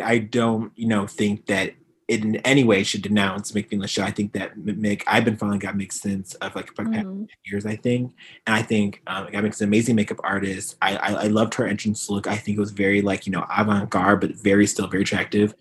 I 0.00 0.18
don't, 0.18 0.72
you 0.76 0.88
know, 0.88 1.06
think 1.06 1.46
that 1.46 1.74
it 2.08 2.24
in 2.24 2.36
any 2.36 2.64
way 2.64 2.82
should 2.82 3.02
denounce 3.02 3.50
the 3.50 3.86
show. 3.86 4.02
I 4.02 4.10
think 4.10 4.32
that 4.32 4.56
Mick, 4.56 5.02
I've 5.06 5.26
been 5.26 5.36
following 5.36 5.60
Gottmik 5.60 5.92
since 5.92 6.32
of 6.36 6.56
like 6.56 6.74
mm-hmm. 6.74 7.24
years, 7.44 7.66
I 7.66 7.76
think. 7.76 8.14
And 8.46 8.56
I 8.56 8.62
think 8.62 9.02
um, 9.06 9.26
Gottmik's 9.26 9.60
an 9.60 9.68
amazing 9.68 9.94
makeup 9.94 10.20
artist. 10.24 10.76
I, 10.80 10.96
I, 10.96 11.12
I 11.12 11.26
loved 11.26 11.52
her 11.54 11.66
entrance 11.66 12.08
look. 12.08 12.26
I 12.26 12.36
think 12.36 12.56
it 12.56 12.60
was 12.60 12.70
very 12.70 13.02
like, 13.02 13.26
you 13.26 13.32
know, 13.32 13.44
avant-garde, 13.54 14.22
but 14.22 14.36
very 14.36 14.66
still 14.66 14.86
very 14.86 15.02
attractive 15.02 15.54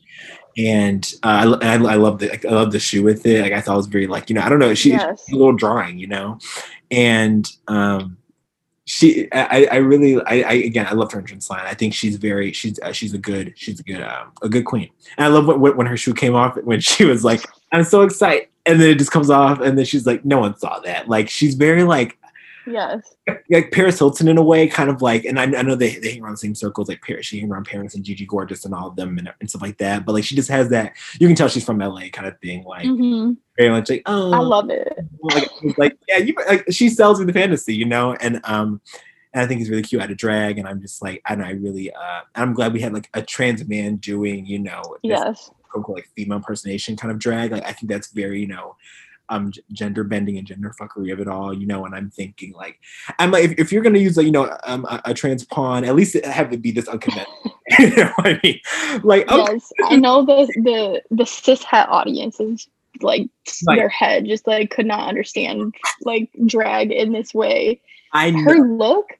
and 0.57 1.13
uh, 1.23 1.57
I, 1.61 1.73
I, 1.75 1.95
love 1.95 2.19
the 2.19 2.33
I 2.47 2.51
love 2.51 2.71
the 2.71 2.79
shoe 2.79 3.03
with 3.03 3.25
it. 3.25 3.41
Like 3.41 3.53
I 3.53 3.61
thought 3.61 3.75
it 3.75 3.77
was 3.77 3.87
very 3.87 4.07
like 4.07 4.29
you 4.29 4.35
know 4.35 4.41
I 4.41 4.49
don't 4.49 4.59
know 4.59 4.73
she 4.73 4.91
yes. 4.91 5.29
a 5.31 5.35
little 5.35 5.53
drawing 5.53 5.99
you 5.99 6.07
know, 6.07 6.39
and 6.89 7.47
um 7.67 8.17
she 8.85 9.27
I, 9.33 9.67
I 9.71 9.75
really 9.75 10.19
I, 10.21 10.41
I 10.41 10.53
again 10.53 10.87
I 10.89 10.93
love 10.93 11.11
her 11.11 11.19
entrance 11.19 11.49
line. 11.49 11.65
I 11.65 11.73
think 11.73 11.93
she's 11.93 12.15
very 12.15 12.53
she's 12.53 12.79
uh, 12.79 12.93
she's 12.93 13.13
a 13.13 13.17
good 13.17 13.53
she's 13.55 13.79
a 13.79 13.83
good 13.83 14.01
um, 14.01 14.31
a 14.41 14.49
good 14.49 14.65
queen. 14.65 14.89
And 15.17 15.25
I 15.25 15.27
love 15.27 15.45
when, 15.45 15.75
when 15.75 15.87
her 15.87 15.97
shoe 15.97 16.13
came 16.13 16.35
off 16.35 16.55
when 16.63 16.79
she 16.79 17.05
was 17.05 17.23
like 17.23 17.45
I'm 17.71 17.83
so 17.83 18.01
excited 18.01 18.47
and 18.65 18.81
then 18.81 18.89
it 18.89 18.97
just 18.97 19.11
comes 19.11 19.29
off 19.29 19.59
and 19.59 19.77
then 19.77 19.85
she's 19.85 20.07
like 20.07 20.23
no 20.25 20.39
one 20.39 20.57
saw 20.57 20.79
that. 20.79 21.09
Like 21.09 21.29
she's 21.29 21.53
very 21.55 21.83
like 21.83 22.17
Yes. 22.67 23.15
Like 23.49 23.71
Paris 23.71 23.97
Hilton 23.97 24.27
in 24.27 24.37
a 24.37 24.43
way, 24.43 24.67
kind 24.67 24.89
of 24.89 25.01
like, 25.01 25.23
and 25.23 25.39
I, 25.39 25.43
I 25.43 25.61
know 25.61 25.75
they, 25.75 25.95
they 25.95 26.11
hang 26.11 26.21
around 26.21 26.33
the 26.33 26.37
same 26.37 26.53
circles, 26.53 26.89
like 26.89 27.01
Paris, 27.01 27.25
she 27.25 27.39
hang 27.39 27.49
around 27.49 27.65
Paris 27.65 27.95
and 27.95 28.03
Gigi 28.03 28.25
Gorgeous 28.25 28.65
and 28.65 28.73
all 28.73 28.89
of 28.89 28.95
them 28.97 29.17
and, 29.17 29.33
and, 29.39 29.49
stuff 29.49 29.61
like 29.61 29.77
that. 29.77 30.05
But 30.05 30.13
like 30.13 30.25
she 30.25 30.35
just 30.35 30.49
has 30.49 30.69
that, 30.69 30.93
you 31.19 31.27
can 31.27 31.35
tell 31.35 31.47
she's 31.47 31.63
from 31.63 31.79
LA 31.79 32.09
kind 32.11 32.27
of 32.27 32.37
thing. 32.39 32.65
Like 32.65 32.85
mm-hmm. 32.85 33.33
very 33.57 33.69
much 33.69 33.89
like, 33.89 34.03
oh 34.05 34.33
I 34.33 34.39
love 34.39 34.69
it. 34.69 34.97
Like, 35.21 35.49
like 35.77 35.97
yeah, 36.07 36.17
you 36.17 36.35
like 36.47 36.65
she 36.69 36.89
sells 36.89 37.19
me 37.19 37.25
the 37.25 37.33
fantasy, 37.33 37.73
you 37.73 37.85
know? 37.85 38.13
And 38.13 38.41
um 38.43 38.81
and 39.33 39.43
I 39.43 39.47
think 39.47 39.59
he's 39.59 39.69
really 39.69 39.83
cute 39.83 40.01
out 40.01 40.11
of 40.11 40.17
drag. 40.17 40.57
And 40.57 40.67
I'm 40.67 40.81
just 40.81 41.01
like, 41.01 41.21
and 41.27 41.41
I 41.41 41.51
really 41.51 41.91
uh 41.91 42.21
I'm 42.35 42.53
glad 42.53 42.73
we 42.73 42.81
had 42.81 42.93
like 42.93 43.09
a 43.13 43.21
trans 43.21 43.65
man 43.65 43.95
doing, 43.97 44.45
you 44.45 44.59
know, 44.59 44.81
yes. 45.03 45.51
like 45.87 46.07
female 46.15 46.37
impersonation 46.37 46.97
kind 46.97 47.11
of 47.11 47.19
drag. 47.19 47.51
Like 47.51 47.65
I 47.65 47.71
think 47.71 47.89
that's 47.89 48.07
very, 48.11 48.41
you 48.41 48.47
know, 48.47 48.75
um 49.29 49.51
gender 49.71 50.03
bending 50.03 50.37
and 50.37 50.47
gender 50.47 50.73
fuckery 50.79 51.11
of 51.11 51.19
it 51.19 51.27
all, 51.27 51.53
you 51.53 51.67
know, 51.67 51.85
and 51.85 51.95
I'm 51.95 52.09
thinking 52.09 52.53
like 52.53 52.79
I'm 53.19 53.31
like 53.31 53.45
if, 53.45 53.51
if 53.59 53.71
you're 53.71 53.83
gonna 53.83 53.99
use 53.99 54.17
like, 54.17 54.25
you 54.25 54.31
know, 54.31 54.55
um, 54.65 54.85
a, 54.85 55.01
a 55.05 55.13
trans 55.13 55.43
pawn, 55.45 55.83
at 55.83 55.95
least 55.95 56.15
have 56.25 56.51
it 56.53 56.61
be 56.61 56.71
this 56.71 56.87
unconventional. 56.87 57.59
you 57.79 57.95
know 57.95 58.11
what 58.15 58.27
I 58.27 58.39
mean? 58.43 58.59
Like 59.03 59.29
okay. 59.29 59.53
yes, 59.53 59.71
I 59.85 59.97
know 59.97 60.25
the 60.25 60.47
the 60.63 61.01
the 61.11 61.25
cis 61.25 61.63
het 61.63 61.89
audiences 61.89 62.67
like, 63.01 63.29
like 63.65 63.77
their 63.77 63.89
head 63.89 64.25
just 64.25 64.47
like 64.47 64.71
could 64.71 64.85
not 64.85 65.07
understand 65.07 65.75
like 66.01 66.29
drag 66.45 66.91
in 66.91 67.11
this 67.11 67.33
way. 67.33 67.81
I 68.13 68.31
know. 68.31 68.43
her 68.43 68.67
look 68.67 69.17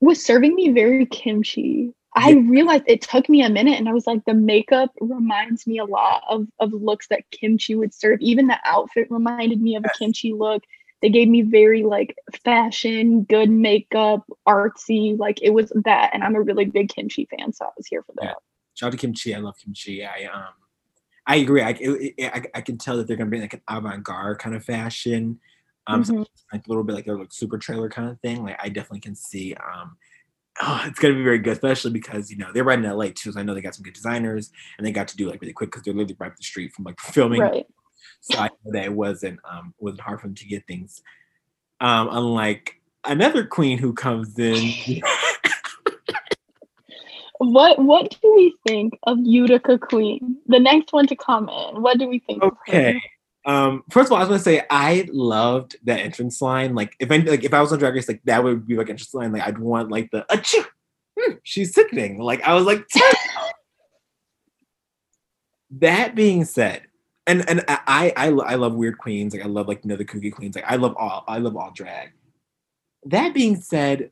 was 0.00 0.24
serving 0.24 0.54
me 0.54 0.70
very 0.70 1.06
Kim 1.06 1.42
Chi. 1.42 1.88
I 2.14 2.32
realized 2.32 2.84
it 2.86 3.02
took 3.02 3.28
me 3.28 3.42
a 3.42 3.50
minute 3.50 3.78
and 3.78 3.88
I 3.88 3.92
was 3.92 4.06
like, 4.06 4.24
the 4.24 4.34
makeup 4.34 4.90
reminds 5.00 5.66
me 5.66 5.78
a 5.78 5.84
lot 5.84 6.24
of, 6.28 6.48
of 6.58 6.72
looks 6.72 7.06
that 7.08 7.30
Kim 7.30 7.56
Chi 7.56 7.74
would 7.74 7.94
serve. 7.94 8.20
Even 8.20 8.48
the 8.48 8.58
outfit 8.64 9.06
reminded 9.10 9.62
me 9.62 9.76
of 9.76 9.84
a 9.84 9.90
Kim 9.96 10.12
Chi 10.12 10.30
look. 10.34 10.64
They 11.02 11.08
gave 11.08 11.28
me 11.28 11.42
very 11.42 11.84
like 11.84 12.16
fashion, 12.44 13.22
good 13.22 13.48
makeup, 13.48 14.24
artsy. 14.46 15.18
Like 15.18 15.40
it 15.40 15.50
was 15.50 15.72
that. 15.84 16.10
And 16.12 16.24
I'm 16.24 16.34
a 16.34 16.42
really 16.42 16.64
big 16.64 16.88
Kim 16.88 17.08
Chi 17.08 17.26
fan. 17.30 17.52
So 17.52 17.64
I 17.64 17.70
was 17.76 17.86
here 17.86 18.02
for 18.02 18.12
that. 18.16 18.24
Yeah. 18.24 18.34
Shout 18.74 18.88
out 18.88 18.92
to 18.92 18.98
Kim 18.98 19.14
Chi. 19.14 19.36
I 19.36 19.40
love 19.40 19.56
Kim 19.58 19.72
Chi. 19.72 20.04
I 20.04 20.24
um 20.24 20.54
I 21.26 21.36
agree. 21.36 21.62
I, 21.62 21.70
it, 21.70 22.14
it, 22.18 22.32
I, 22.34 22.58
I 22.58 22.60
can 22.60 22.76
tell 22.76 22.96
that 22.96 23.06
they're 23.06 23.16
gonna 23.16 23.30
be 23.30 23.40
like 23.40 23.54
an 23.54 23.62
avant-garde 23.68 24.40
kind 24.40 24.56
of 24.56 24.64
fashion. 24.64 25.38
Um 25.86 26.02
mm-hmm. 26.02 26.22
like 26.52 26.66
a 26.66 26.68
little 26.68 26.82
bit 26.82 26.94
like 26.94 27.04
they're 27.04 27.18
like 27.18 27.32
super 27.32 27.56
trailer 27.56 27.88
kind 27.88 28.10
of 28.10 28.18
thing. 28.20 28.42
Like 28.42 28.58
I 28.60 28.68
definitely 28.68 29.00
can 29.00 29.14
see 29.14 29.54
um 29.54 29.96
oh, 30.62 30.82
it's 30.86 30.98
gonna 30.98 31.14
be 31.14 31.24
very 31.24 31.38
good, 31.38 31.52
especially 31.52 31.90
because 31.90 32.30
you 32.30 32.36
know 32.36 32.52
they're 32.52 32.64
right 32.64 32.78
in 32.78 32.84
LA 32.84 33.08
too. 33.14 33.32
So 33.32 33.40
I 33.40 33.42
know 33.42 33.54
they 33.54 33.60
got 33.60 33.74
some 33.74 33.82
good 33.84 33.94
designers, 33.94 34.50
and 34.78 34.86
they 34.86 34.92
got 34.92 35.08
to 35.08 35.16
do 35.16 35.28
like 35.28 35.40
really 35.40 35.52
quick 35.52 35.70
because 35.70 35.82
they're 35.82 35.94
literally 35.94 36.16
right 36.18 36.30
up 36.30 36.36
the 36.36 36.42
street 36.42 36.72
from 36.72 36.84
like 36.84 37.00
filming. 37.00 37.40
Right. 37.40 37.66
So 38.20 38.38
I 38.38 38.48
know 38.48 38.72
that 38.72 38.84
it 38.84 38.92
wasn't 38.92 39.40
um 39.48 39.74
wasn't 39.78 40.02
hard 40.02 40.20
for 40.20 40.26
them 40.26 40.36
to 40.36 40.46
get 40.46 40.66
things. 40.66 41.02
Um, 41.80 42.08
unlike 42.10 42.80
another 43.04 43.44
queen 43.44 43.78
who 43.78 43.92
comes 43.92 44.38
in. 44.38 45.02
what 47.38 47.78
what 47.78 48.10
do 48.10 48.34
we 48.34 48.54
think 48.66 48.98
of 49.04 49.18
Utica 49.22 49.78
Queen? 49.78 50.36
The 50.46 50.60
next 50.60 50.92
one 50.92 51.06
to 51.06 51.16
come 51.16 51.48
in. 51.48 51.82
What 51.82 51.98
do 51.98 52.08
we 52.08 52.18
think? 52.18 52.42
Okay. 52.42 53.00
Um, 53.46 53.84
first 53.90 54.08
of 54.08 54.12
all, 54.12 54.18
I 54.18 54.20
was 54.20 54.28
gonna 54.28 54.38
say 54.40 54.62
I 54.70 55.08
loved 55.12 55.76
that 55.84 56.00
entrance 56.00 56.42
line. 56.42 56.74
Like 56.74 56.94
if 57.00 57.10
I 57.10 57.16
like 57.18 57.44
if 57.44 57.54
I 57.54 57.60
was 57.60 57.72
on 57.72 57.78
Drag 57.78 57.94
Race, 57.94 58.08
like 58.08 58.22
that 58.24 58.44
would 58.44 58.66
be 58.66 58.76
like 58.76 58.90
entrance 58.90 59.14
line. 59.14 59.32
Like 59.32 59.46
I'd 59.46 59.58
want 59.58 59.90
like 59.90 60.10
the 60.10 60.26
Achoo! 60.30 60.64
Hmm, 61.18 61.34
she's 61.42 61.74
sickening. 61.74 62.18
Like 62.18 62.42
I 62.42 62.54
was 62.54 62.66
like. 62.66 62.86
that 65.70 66.14
being 66.14 66.44
said, 66.44 66.82
and 67.26 67.48
and 67.48 67.64
I, 67.68 68.12
I 68.16 68.30
I 68.30 68.54
love 68.56 68.74
weird 68.74 68.98
queens. 68.98 69.34
Like 69.34 69.44
I 69.44 69.48
love 69.48 69.68
like 69.68 69.84
you 69.84 69.88
know 69.88 69.96
the 69.96 70.04
kooky 70.04 70.32
queens. 70.32 70.56
Like 70.56 70.64
I 70.66 70.76
love 70.76 70.94
all 70.96 71.24
I 71.26 71.38
love 71.38 71.56
all 71.56 71.70
drag. 71.74 72.12
That 73.04 73.32
being 73.32 73.56
said, 73.56 74.10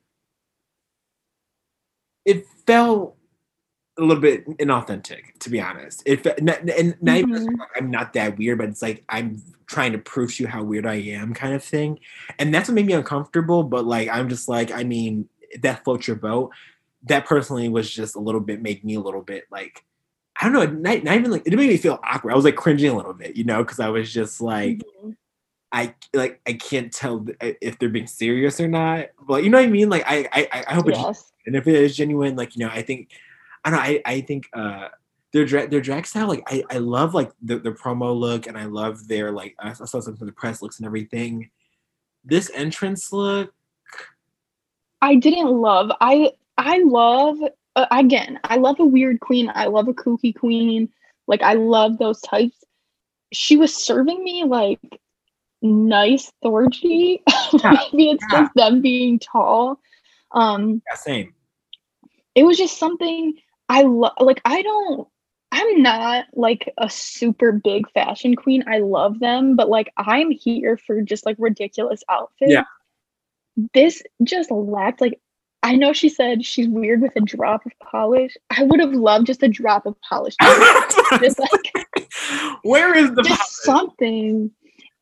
it 2.24 2.46
felt 2.66 3.17
a 3.98 4.02
little 4.02 4.22
bit 4.22 4.46
inauthentic, 4.58 5.38
to 5.40 5.50
be 5.50 5.60
honest. 5.60 6.02
If 6.06 6.24
and 6.24 6.46
not 6.46 6.60
mm-hmm. 6.62 7.60
I'm 7.76 7.90
not 7.90 8.12
that 8.14 8.38
weird, 8.38 8.58
but 8.58 8.68
it's 8.68 8.82
like 8.82 9.04
I'm 9.08 9.42
trying 9.66 9.92
to 9.92 9.98
prove 9.98 10.34
to 10.34 10.44
you 10.44 10.48
how 10.48 10.62
weird 10.62 10.86
I 10.86 10.94
am, 10.94 11.34
kind 11.34 11.54
of 11.54 11.62
thing. 11.62 11.98
And 12.38 12.54
that's 12.54 12.68
what 12.68 12.74
made 12.74 12.86
me 12.86 12.94
uncomfortable. 12.94 13.64
But 13.64 13.84
like, 13.84 14.08
I'm 14.08 14.28
just 14.28 14.48
like, 14.48 14.70
I 14.70 14.84
mean, 14.84 15.28
that 15.60 15.84
floats 15.84 16.06
your 16.06 16.16
boat. 16.16 16.52
That 17.04 17.26
personally 17.26 17.68
was 17.68 17.90
just 17.90 18.16
a 18.16 18.20
little 18.20 18.40
bit 18.40 18.62
made 18.62 18.84
me 18.84 18.94
a 18.94 19.00
little 19.00 19.22
bit 19.22 19.44
like, 19.50 19.84
I 20.40 20.44
don't 20.44 20.52
know, 20.52 20.66
not, 20.66 21.02
not 21.02 21.16
even 21.16 21.30
like 21.30 21.46
it 21.46 21.54
made 21.54 21.68
me 21.68 21.76
feel 21.76 22.00
awkward. 22.04 22.32
I 22.32 22.36
was 22.36 22.44
like 22.44 22.56
cringing 22.56 22.90
a 22.90 22.96
little 22.96 23.14
bit, 23.14 23.36
you 23.36 23.44
know, 23.44 23.62
because 23.62 23.80
I 23.80 23.88
was 23.88 24.12
just 24.12 24.40
like. 24.40 24.78
Mm-hmm. 24.78 25.10
I 25.70 25.94
like 26.14 26.40
I 26.46 26.54
can't 26.54 26.90
tell 26.90 27.26
if 27.42 27.78
they're 27.78 27.90
being 27.90 28.06
serious 28.06 28.58
or 28.58 28.68
not, 28.68 29.08
but 29.26 29.44
you 29.44 29.50
know 29.50 29.58
what 29.58 29.66
I 29.66 29.70
mean. 29.70 29.90
Like 29.90 30.02
I 30.06 30.26
I, 30.32 30.64
I 30.66 30.74
hope 30.74 30.88
yes. 30.88 31.10
it's 31.10 31.32
and 31.44 31.56
if 31.56 31.66
it 31.66 31.74
is 31.74 31.94
genuine, 31.94 32.36
like 32.36 32.56
you 32.56 32.64
know, 32.64 32.72
I 32.72 32.80
think 32.80 33.10
I 33.64 33.70
don't 33.70 33.78
know. 33.78 33.84
I, 33.84 34.02
I 34.04 34.20
think 34.20 34.48
uh, 34.52 34.88
their 35.32 35.44
drag 35.44 35.70
their 35.70 35.80
drag 35.80 36.06
style 36.06 36.28
like 36.28 36.42
I, 36.46 36.64
I 36.70 36.78
love 36.78 37.14
like 37.14 37.32
the, 37.42 37.58
the 37.58 37.72
promo 37.72 38.18
look 38.18 38.46
and 38.46 38.56
I 38.56 38.64
love 38.64 39.08
their 39.08 39.30
like 39.30 39.54
I 39.58 39.72
saw 39.72 39.84
something 39.84 40.16
from 40.16 40.26
the 40.26 40.32
press 40.32 40.62
looks 40.62 40.78
and 40.78 40.86
everything. 40.86 41.50
This 42.24 42.50
entrance 42.54 43.12
look, 43.12 43.52
I 45.00 45.16
didn't 45.16 45.50
love. 45.50 45.90
I 46.00 46.32
I 46.56 46.78
love 46.78 47.38
uh, 47.76 47.86
again. 47.90 48.40
I 48.44 48.56
love 48.56 48.80
a 48.80 48.84
weird 48.84 49.20
queen. 49.20 49.50
I 49.54 49.66
love 49.66 49.88
a 49.88 49.94
kooky 49.94 50.34
queen. 50.34 50.88
Like 51.26 51.42
I 51.42 51.54
love 51.54 51.98
those 51.98 52.20
types. 52.20 52.56
She 53.32 53.56
was 53.56 53.74
serving 53.74 54.24
me 54.24 54.44
like 54.44 54.80
nice 55.62 56.32
Thorgy. 56.42 57.20
Maybe 57.52 58.10
it's 58.10 58.24
yeah. 58.30 58.40
just 58.40 58.54
them 58.54 58.80
being 58.80 59.18
tall. 59.18 59.78
Um, 60.32 60.82
yeah, 60.88 60.96
same. 60.96 61.34
It 62.34 62.44
was 62.44 62.56
just 62.56 62.78
something 62.78 63.34
I 63.68 63.82
love 63.82 64.12
like 64.20 64.40
I 64.44 64.62
don't 64.62 65.08
I'm 65.50 65.82
not 65.82 66.26
like 66.34 66.72
a 66.78 66.90
super 66.90 67.52
big 67.52 67.90
fashion 67.92 68.36
queen. 68.36 68.64
I 68.66 68.78
love 68.78 69.18
them, 69.18 69.56
but 69.56 69.68
like 69.68 69.92
I'm 69.96 70.30
here 70.30 70.76
for 70.76 71.00
just 71.00 71.24
like 71.24 71.36
ridiculous 71.38 72.02
outfits. 72.08 72.52
Yeah. 72.52 72.64
This 73.74 74.02
just 74.22 74.50
lacked 74.50 75.00
like 75.00 75.20
I 75.62 75.74
know 75.74 75.92
she 75.92 76.08
said 76.08 76.44
she's 76.44 76.68
weird 76.68 77.00
with 77.00 77.16
a 77.16 77.20
drop 77.20 77.66
of 77.66 77.72
polish. 77.80 78.36
I 78.50 78.62
would 78.62 78.78
have 78.78 78.92
loved 78.92 79.26
just 79.26 79.42
a 79.42 79.48
drop 79.48 79.86
of 79.86 79.96
polish. 80.08 80.34
just 81.20 81.38
like 81.38 81.88
where 82.62 82.96
is 82.96 83.12
the 83.14 83.22
just 83.22 83.62
something 83.62 84.50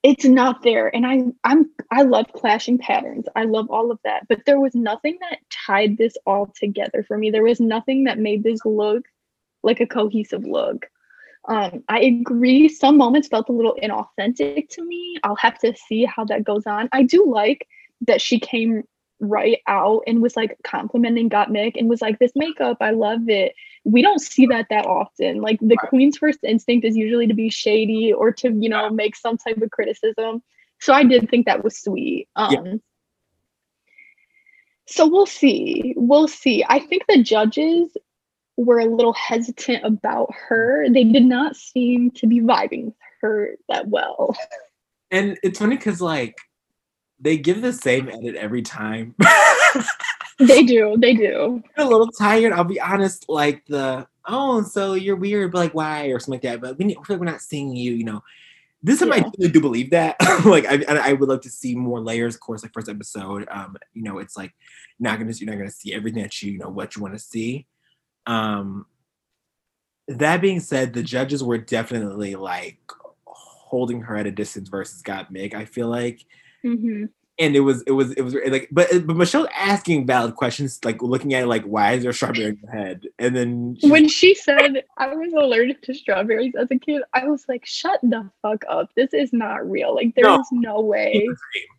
it's 0.07 0.25
not 0.25 0.63
there. 0.63 0.95
And 0.95 1.05
i 1.05 1.25
i'm 1.43 1.69
i 1.91 2.03
love 2.03 2.27
clashing 2.33 2.79
patterns. 2.79 3.27
I 3.35 3.43
love 3.45 3.69
all 3.71 3.91
of 3.91 3.99
that. 4.05 4.29
But 4.29 4.45
there 4.47 4.61
was 4.61 4.75
nothing 4.75 5.19
that 5.21 5.39
tied 5.67 5.99
this 5.99 6.17
all 6.27 6.47
together 6.55 7.05
for 7.07 7.19
me. 7.19 7.31
There 7.31 7.43
was 7.43 7.61
nothing 7.61 8.05
that 8.05 8.19
made 8.19 8.45
this 8.45 8.61
look 8.65 9.03
like 9.65 9.81
a 9.81 9.87
cohesive 9.87 10.45
look. 10.45 10.87
Um, 11.49 11.83
i 11.89 12.01
agree. 12.01 12.69
Some 12.69 12.97
moments 12.97 13.29
felt 13.29 13.49
a 13.49 13.53
little 13.53 13.77
inauthentic 13.83 14.69
to 14.71 14.85
me. 14.85 15.17
I'll 15.25 15.37
have 15.37 15.59
to 15.61 15.75
see 15.77 16.05
how 16.05 16.25
that 16.27 16.45
goes 16.45 16.67
on. 16.67 16.89
I 16.93 17.03
do 17.03 17.27
like 17.27 17.67
that 18.07 18.21
she 18.21 18.39
came 18.39 18.85
right 19.21 19.59
out 19.67 20.03
and 20.07 20.21
was 20.21 20.37
like 20.37 20.57
complimenting 20.65 21.31
Gottmik 21.31 21.75
and 21.77 21.89
was 21.89 22.03
like, 22.03 22.19
This 22.19 22.33
makeup, 22.35 22.79
I 22.81 22.91
love 22.91 23.29
it. 23.29 23.55
We 23.85 24.03
don't 24.03 24.21
see 24.21 24.47
that 24.47 24.67
that 24.71 24.87
often. 24.87 25.41
Like 25.41 25.59
the 25.61 25.77
right. 25.81 25.89
queen's 25.89 26.19
first 26.19 26.41
instinct 26.43 26.85
is 26.85 26.97
usually 26.97 27.27
to 27.27 27.35
be 27.35 27.51
shady 27.51 28.13
or 28.13 28.33
to, 28.33 28.51
you 28.53 28.69
know, 28.69 28.91
make 28.91 29.17
some 29.17 29.39
type 29.39 29.61
of 29.63 29.71
criticism. 29.71 30.43
So 30.81 30.93
I 30.93 31.05
did 31.05 31.31
think 31.31 31.47
that 31.47 31.65
was 31.65 31.79
sweet. 31.81 32.29
Um, 32.37 32.53
yeah. 32.53 32.75
So 34.87 35.07
we'll 35.07 35.27
see. 35.27 35.95
We'll 35.97 36.29
see. 36.29 36.65
I 36.69 36.79
think 36.79 37.05
the 37.09 37.23
judges 37.23 37.97
were 38.57 38.79
a 38.79 38.87
little 38.87 39.13
hesitant 39.13 39.85
about 39.85 40.33
her. 40.49 40.87
They 40.89 41.05
did 41.05 41.25
not 41.25 41.57
seem 41.57 42.11
to 42.13 42.27
be 42.27 42.41
vibing 42.41 42.87
with 42.87 42.95
her 43.21 43.57
that 43.69 43.89
well. 43.89 44.37
And 45.11 45.39
it's 45.45 45.61
funny 45.61 45.77
because, 45.77 46.01
like, 46.01 46.37
they 47.21 47.37
give 47.37 47.63
the 47.63 47.73
same 47.73 48.09
edit 48.09 48.37
every 48.37 48.63
time. 48.63 49.15
they 50.39 50.63
do. 50.65 50.97
They 50.99 51.15
do. 51.15 51.63
I'm 51.77 51.87
a 51.87 51.91
little 51.91 52.11
tired. 52.11 52.53
I'll 52.53 52.65
be 52.65 52.81
honest. 52.81 53.27
Like 53.29 53.65
the 53.67 54.07
oh, 54.27 54.63
so 54.63 54.95
you're 54.95 55.17
weird, 55.17 55.53
but 55.53 55.59
like 55.59 55.75
why 55.75 56.07
or 56.07 56.19
something 56.19 56.35
like 56.35 56.43
that. 56.43 56.61
But 56.61 56.79
we, 56.79 56.97
we're 57.09 57.25
not 57.25 57.41
seeing 57.41 57.75
you. 57.75 57.93
You 57.93 58.05
know, 58.05 58.23
this 58.83 59.01
time 59.01 59.09
yeah. 59.09 59.15
I 59.17 59.31
really 59.39 59.53
do 59.53 59.61
believe 59.61 59.91
that. 59.91 60.17
like 60.45 60.67
I, 60.67 61.11
I 61.11 61.13
would 61.15 61.29
love 61.29 61.41
to 61.43 61.51
see 61.51 61.75
more 61.75 62.01
layers. 62.01 62.35
Of 62.35 62.41
course, 62.41 62.63
like 62.63 62.73
first 62.73 62.89
episode. 62.89 63.49
Um, 63.51 63.77
you 63.95 64.03
know, 64.03 64.19
it's 64.19 64.37
like 64.37 64.55
not 64.99 65.19
gonna 65.19 65.33
you're 65.33 65.51
not 65.51 65.59
gonna 65.59 65.71
see 65.71 65.95
everything 65.95 66.23
that 66.23 66.43
you 66.43 66.53
you 66.53 66.59
know 66.59 66.69
what 66.69 66.97
you 66.97 67.03
want 67.03 67.15
to 67.15 67.21
see. 67.21 67.67
Um, 68.27 68.87
that 70.09 70.41
being 70.41 70.61
said, 70.61 70.93
the 70.93 71.03
judges 71.03 71.43
were 71.43 71.59
definitely 71.59 72.37
like 72.37 72.79
holding 73.25 74.03
her 74.03 74.17
at 74.17 74.27
a 74.27 74.31
distance 74.31 74.69
versus 74.69 75.03
Gottmik. 75.03 75.55
I 75.55 75.65
feel 75.65 75.89
like 75.89 76.25
Mm-hmm. 76.67 77.05
and 77.39 77.57
it 77.57 77.61
was 77.61 77.83
it 77.83 77.93
was 77.93 78.13
it 78.13 78.23
was 78.23 78.35
like 78.35 78.69
but 78.73 78.89
but 79.07 79.17
Michelle 79.17 79.49
asking 79.55 80.07
valid 80.07 80.35
questions 80.35 80.85
like 80.85 81.03
looking 81.03 81.35
at 81.35 81.45
it 81.45 81.47
like 81.47 81.65
why 81.65 81.93
is 81.93 82.03
there 82.03 82.13
strawberry 82.13 82.47
in 82.47 82.59
your 82.63 82.73
head? 82.73 83.03
And 83.19 83.37
then 83.37 83.77
when 83.83 84.09
she 84.09 84.35
said 84.35 84.83
I 84.99 85.15
was 85.15 85.33
allergic 85.33 85.83
to 85.83 85.95
strawberries 85.95 86.55
as 86.59 86.69
a 86.71 86.79
kid 86.79 87.03
I 87.15 87.29
was 87.29 87.45
like 87.49 87.65
shut 87.65 88.01
the 88.03 88.29
fuck 88.43 88.65
up. 88.69 88.91
This 88.97 89.15
is 89.15 89.33
not 89.33 89.69
real. 89.69 89.95
Like 89.95 90.15
there 90.15 90.25
no, 90.25 90.41
is 90.41 90.49
no 90.51 90.81
way. 90.81 91.29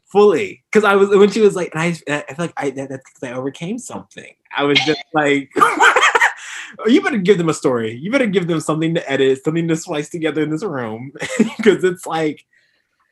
Fully. 0.06 0.64
Because 0.72 0.86
I 0.86 0.96
was 0.96 1.10
when 1.10 1.32
she 1.32 1.42
was 1.42 1.56
like 1.56 1.74
and 1.74 1.82
I, 1.82 1.88
I 1.88 2.34
feel 2.34 2.46
like 2.46 2.54
I 2.56 2.70
that, 2.72 2.90
that's 2.90 3.12
because 3.12 3.30
I 3.30 3.34
overcame 3.34 3.78
something. 3.78 4.34
I 4.56 4.64
was 4.64 4.80
just 4.86 5.04
like 5.14 5.52
you 6.86 7.02
better 7.02 7.18
give 7.18 7.38
them 7.38 7.50
a 7.50 7.54
story. 7.54 7.96
You 7.96 8.12
better 8.12 8.28
give 8.28 8.48
them 8.48 8.60
something 8.60 8.94
to 8.96 9.10
edit 9.10 9.44
something 9.44 9.68
to 9.68 9.76
splice 9.76 10.10
together 10.10 10.44
in 10.44 10.50
this 10.50 10.64
room. 10.64 11.12
Because 11.58 11.84
it's 11.84 12.06
like 12.06 12.46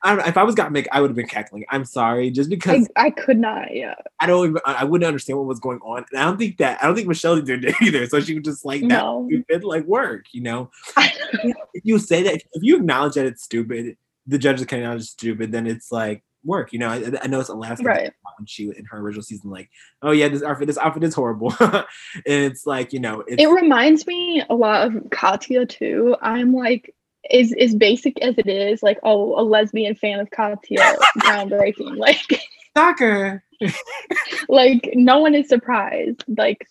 I 0.06 0.10
don't 0.10 0.20
know. 0.20 0.26
If 0.26 0.38
I 0.38 0.44
was 0.44 0.54
Gottmik, 0.54 0.86
I 0.92 1.02
would 1.02 1.10
have 1.10 1.16
been 1.16 1.28
cackling. 1.28 1.66
I'm 1.70 1.84
sorry, 1.84 2.30
just 2.30 2.48
because 2.48 2.88
I, 2.96 3.08
I, 3.08 3.10
could 3.10 3.40
not. 3.40 3.76
Yeah. 3.76 3.96
I 4.20 4.28
don't 4.28 4.50
even. 4.50 4.62
I 4.64 4.84
wouldn't 4.84 5.08
understand 5.08 5.40
what 5.40 5.48
was 5.48 5.60
going 5.60 5.80
on, 5.80 6.06
and 6.12 6.22
I 6.22 6.26
don't 6.26 6.38
think 6.38 6.58
that. 6.60 6.82
I 6.82 6.86
don't 6.86 6.96
think 6.96 7.08
Michelle 7.08 7.42
did 7.42 7.66
either. 7.82 8.06
So 8.06 8.20
she 8.20 8.36
was 8.36 8.44
just 8.44 8.66
like 8.66 8.84
no. 8.84 9.28
that. 9.32 9.44
It 9.50 9.64
like 9.64 9.84
work, 9.86 10.26
you 10.32 10.42
know. 10.42 10.70
if 10.98 11.84
you 11.84 11.98
say 11.98 12.22
that, 12.22 12.36
if 12.36 12.62
you 12.62 12.78
acknowledge 12.78 13.16
that 13.16 13.26
it's 13.26 13.44
stupid, 13.44 13.98
the 14.28 14.38
judges 14.38 14.68
can 14.68 14.80
acknowledge 14.80 15.02
it's 15.02 15.10
stupid. 15.10 15.52
Then 15.52 15.66
it's 15.66 15.92
like 15.92 16.24
work. 16.44 16.72
You 16.72 16.80
know. 16.80 16.90
I, 16.90 17.12
I 17.24 17.28
know 17.28 17.40
it's 17.40 17.50
Alaska 17.50 17.84
right. 17.84 18.14
when 18.38 18.46
she 18.46 18.66
in 18.66 18.86
her 18.86 19.00
original 19.00 19.24
season, 19.24 19.50
like, 19.50 19.72
oh 20.04 20.12
yeah, 20.12 20.28
this 20.28 20.44
outfit, 20.44 20.68
this 20.68 20.78
outfit 20.78 21.04
is 21.04 21.16
horrible, 21.16 21.52
and 21.60 21.84
it's 22.26 22.68
like 22.68 22.94
you 22.94 23.00
know, 23.00 23.24
it 23.28 23.48
reminds 23.48 24.06
me 24.06 24.44
a 24.52 24.54
lot 24.54 24.86
of 24.86 25.10
Katya 25.10 25.66
too. 25.66 26.16
I'm 26.22 26.54
like 26.54 26.94
is 27.32 27.54
is 27.54 27.76
basic 27.76 28.22
as 28.22 28.38
it 28.38 28.48
is, 28.48 28.84
like 28.84 29.00
oh, 29.04 29.40
a 29.40 29.44
lesbian 29.44 29.96
fan 29.96 30.20
of 30.20 30.30
Katya, 30.32 30.80
groundbreaking. 31.20 31.98
Like 31.98 32.42
soccer. 32.76 33.44
like 34.50 34.90
no 34.94 35.20
one 35.20 35.36
is 35.36 35.50
surprised. 35.50 36.24
Like, 36.28 36.68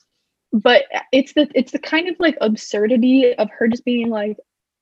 but 0.53 0.85
it's 1.13 1.33
the 1.33 1.49
it's 1.55 1.73
the 1.73 1.79
kind 1.79 2.09
of 2.09 2.17
like 2.19 2.37
absurdity 2.41 3.35
of 3.35 3.49
her 3.59 3.69
just 3.69 3.85
being 3.85 4.11
like, 4.11 4.37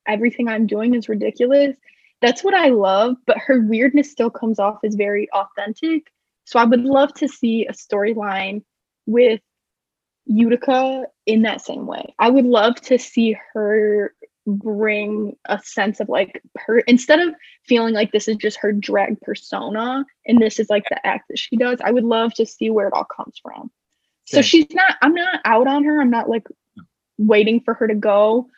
everything 0.06 0.48
I'm 0.48 0.66
doing 0.66 0.94
is 0.94 1.08
ridiculous. 1.08 1.76
That's 2.20 2.44
what 2.44 2.54
I 2.54 2.68
love, 2.68 3.16
but 3.26 3.38
her 3.38 3.60
weirdness 3.60 4.10
still 4.10 4.30
comes 4.30 4.58
off 4.58 4.78
as 4.84 4.94
very 4.94 5.28
authentic. 5.32 6.12
So 6.44 6.58
I 6.58 6.64
would 6.64 6.82
love 6.82 7.12
to 7.14 7.28
see 7.28 7.66
a 7.66 7.72
storyline 7.72 8.62
with 9.06 9.40
Utica 10.26 11.04
in 11.26 11.42
that 11.42 11.62
same 11.62 11.86
way. 11.86 12.14
I 12.18 12.30
would 12.30 12.44
love 12.44 12.76
to 12.82 12.98
see 12.98 13.36
her 13.52 14.14
bring 14.46 15.36
a 15.46 15.58
sense 15.62 16.00
of 16.00 16.08
like 16.08 16.42
her 16.56 16.80
instead 16.80 17.20
of 17.20 17.34
feeling 17.64 17.94
like 17.94 18.10
this 18.10 18.26
is 18.26 18.36
just 18.36 18.58
her 18.58 18.72
drag 18.72 19.20
persona 19.20 20.04
and 20.26 20.40
this 20.42 20.58
is 20.58 20.68
like 20.68 20.84
the 20.90 21.06
act 21.06 21.24
that 21.28 21.38
she 21.38 21.56
does 21.56 21.78
i 21.84 21.90
would 21.90 22.04
love 22.04 22.34
to 22.34 22.44
see 22.44 22.68
where 22.70 22.88
it 22.88 22.92
all 22.92 23.04
comes 23.04 23.38
from. 23.40 23.70
So 24.24 24.40
she's 24.40 24.66
not 24.72 24.96
i'm 25.02 25.14
not 25.14 25.40
out 25.44 25.66
on 25.66 25.84
her. 25.84 26.00
I'm 26.00 26.10
not 26.10 26.28
like 26.28 26.46
waiting 27.18 27.60
for 27.60 27.74
her 27.74 27.86
to 27.86 27.94
go. 27.94 28.48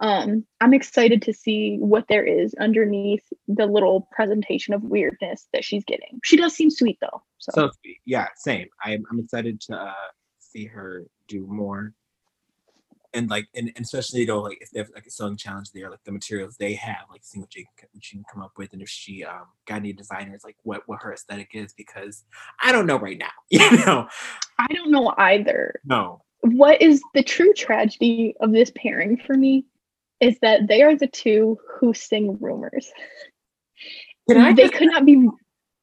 Um 0.00 0.44
i'm 0.60 0.72
excited 0.72 1.22
to 1.22 1.32
see 1.32 1.76
what 1.78 2.06
there 2.08 2.24
is 2.24 2.54
underneath 2.54 3.24
the 3.48 3.66
little 3.66 4.08
presentation 4.12 4.74
of 4.74 4.82
weirdness 4.82 5.48
that 5.52 5.64
she's 5.64 5.84
getting. 5.84 6.20
She 6.24 6.36
does 6.36 6.54
seem 6.54 6.70
sweet 6.70 6.98
though 7.00 7.22
so, 7.38 7.52
so 7.54 7.70
sweet. 7.82 7.98
Yeah 8.06 8.28
same. 8.36 8.68
I'm, 8.82 9.04
I'm 9.10 9.18
excited 9.18 9.60
to 9.62 9.76
uh 9.76 10.10
see 10.38 10.66
her 10.66 11.04
do 11.28 11.46
more 11.46 11.92
and 13.14 13.30
like 13.30 13.46
and, 13.54 13.70
and 13.76 13.84
especially 13.84 14.20
you 14.20 14.26
know 14.26 14.40
like 14.40 14.58
if 14.60 14.70
they 14.70 14.80
have 14.80 14.90
like 14.94 15.06
a 15.06 15.10
sewing 15.10 15.36
challenge 15.36 15.70
there 15.72 15.90
like 15.90 16.02
the 16.04 16.12
materials 16.12 16.56
they 16.56 16.74
have 16.74 17.04
like 17.10 17.22
seeing 17.24 17.40
what 17.40 17.52
she, 17.52 17.66
what 17.92 18.04
she 18.04 18.16
can 18.16 18.24
come 18.32 18.42
up 18.42 18.52
with 18.58 18.72
and 18.72 18.82
if 18.82 18.88
she 18.88 19.24
um 19.24 19.46
got 19.66 19.76
any 19.76 19.92
designers 19.92 20.42
like 20.44 20.56
what 20.62 20.82
what 20.86 21.00
her 21.00 21.12
aesthetic 21.12 21.50
is 21.54 21.72
because 21.72 22.24
i 22.60 22.72
don't 22.72 22.86
know 22.86 22.98
right 22.98 23.18
now 23.18 23.30
you 23.50 23.58
know? 23.86 24.08
I 24.58 24.66
don't 24.72 24.90
know 24.90 25.14
either. 25.16 25.80
No. 25.84 26.22
What 26.40 26.82
is 26.82 27.02
the 27.14 27.22
true 27.22 27.52
tragedy 27.54 28.34
of 28.40 28.52
this 28.52 28.70
pairing 28.76 29.16
for 29.16 29.34
me 29.34 29.66
is 30.20 30.38
that 30.40 30.68
they 30.68 30.82
are 30.82 30.96
the 30.96 31.06
two 31.06 31.58
who 31.78 31.94
sing 31.94 32.38
rumors. 32.40 32.90
Can 34.28 34.40
I 34.40 34.52
they 34.52 34.68
could 34.68 34.88
not 34.88 35.04
be 35.04 35.28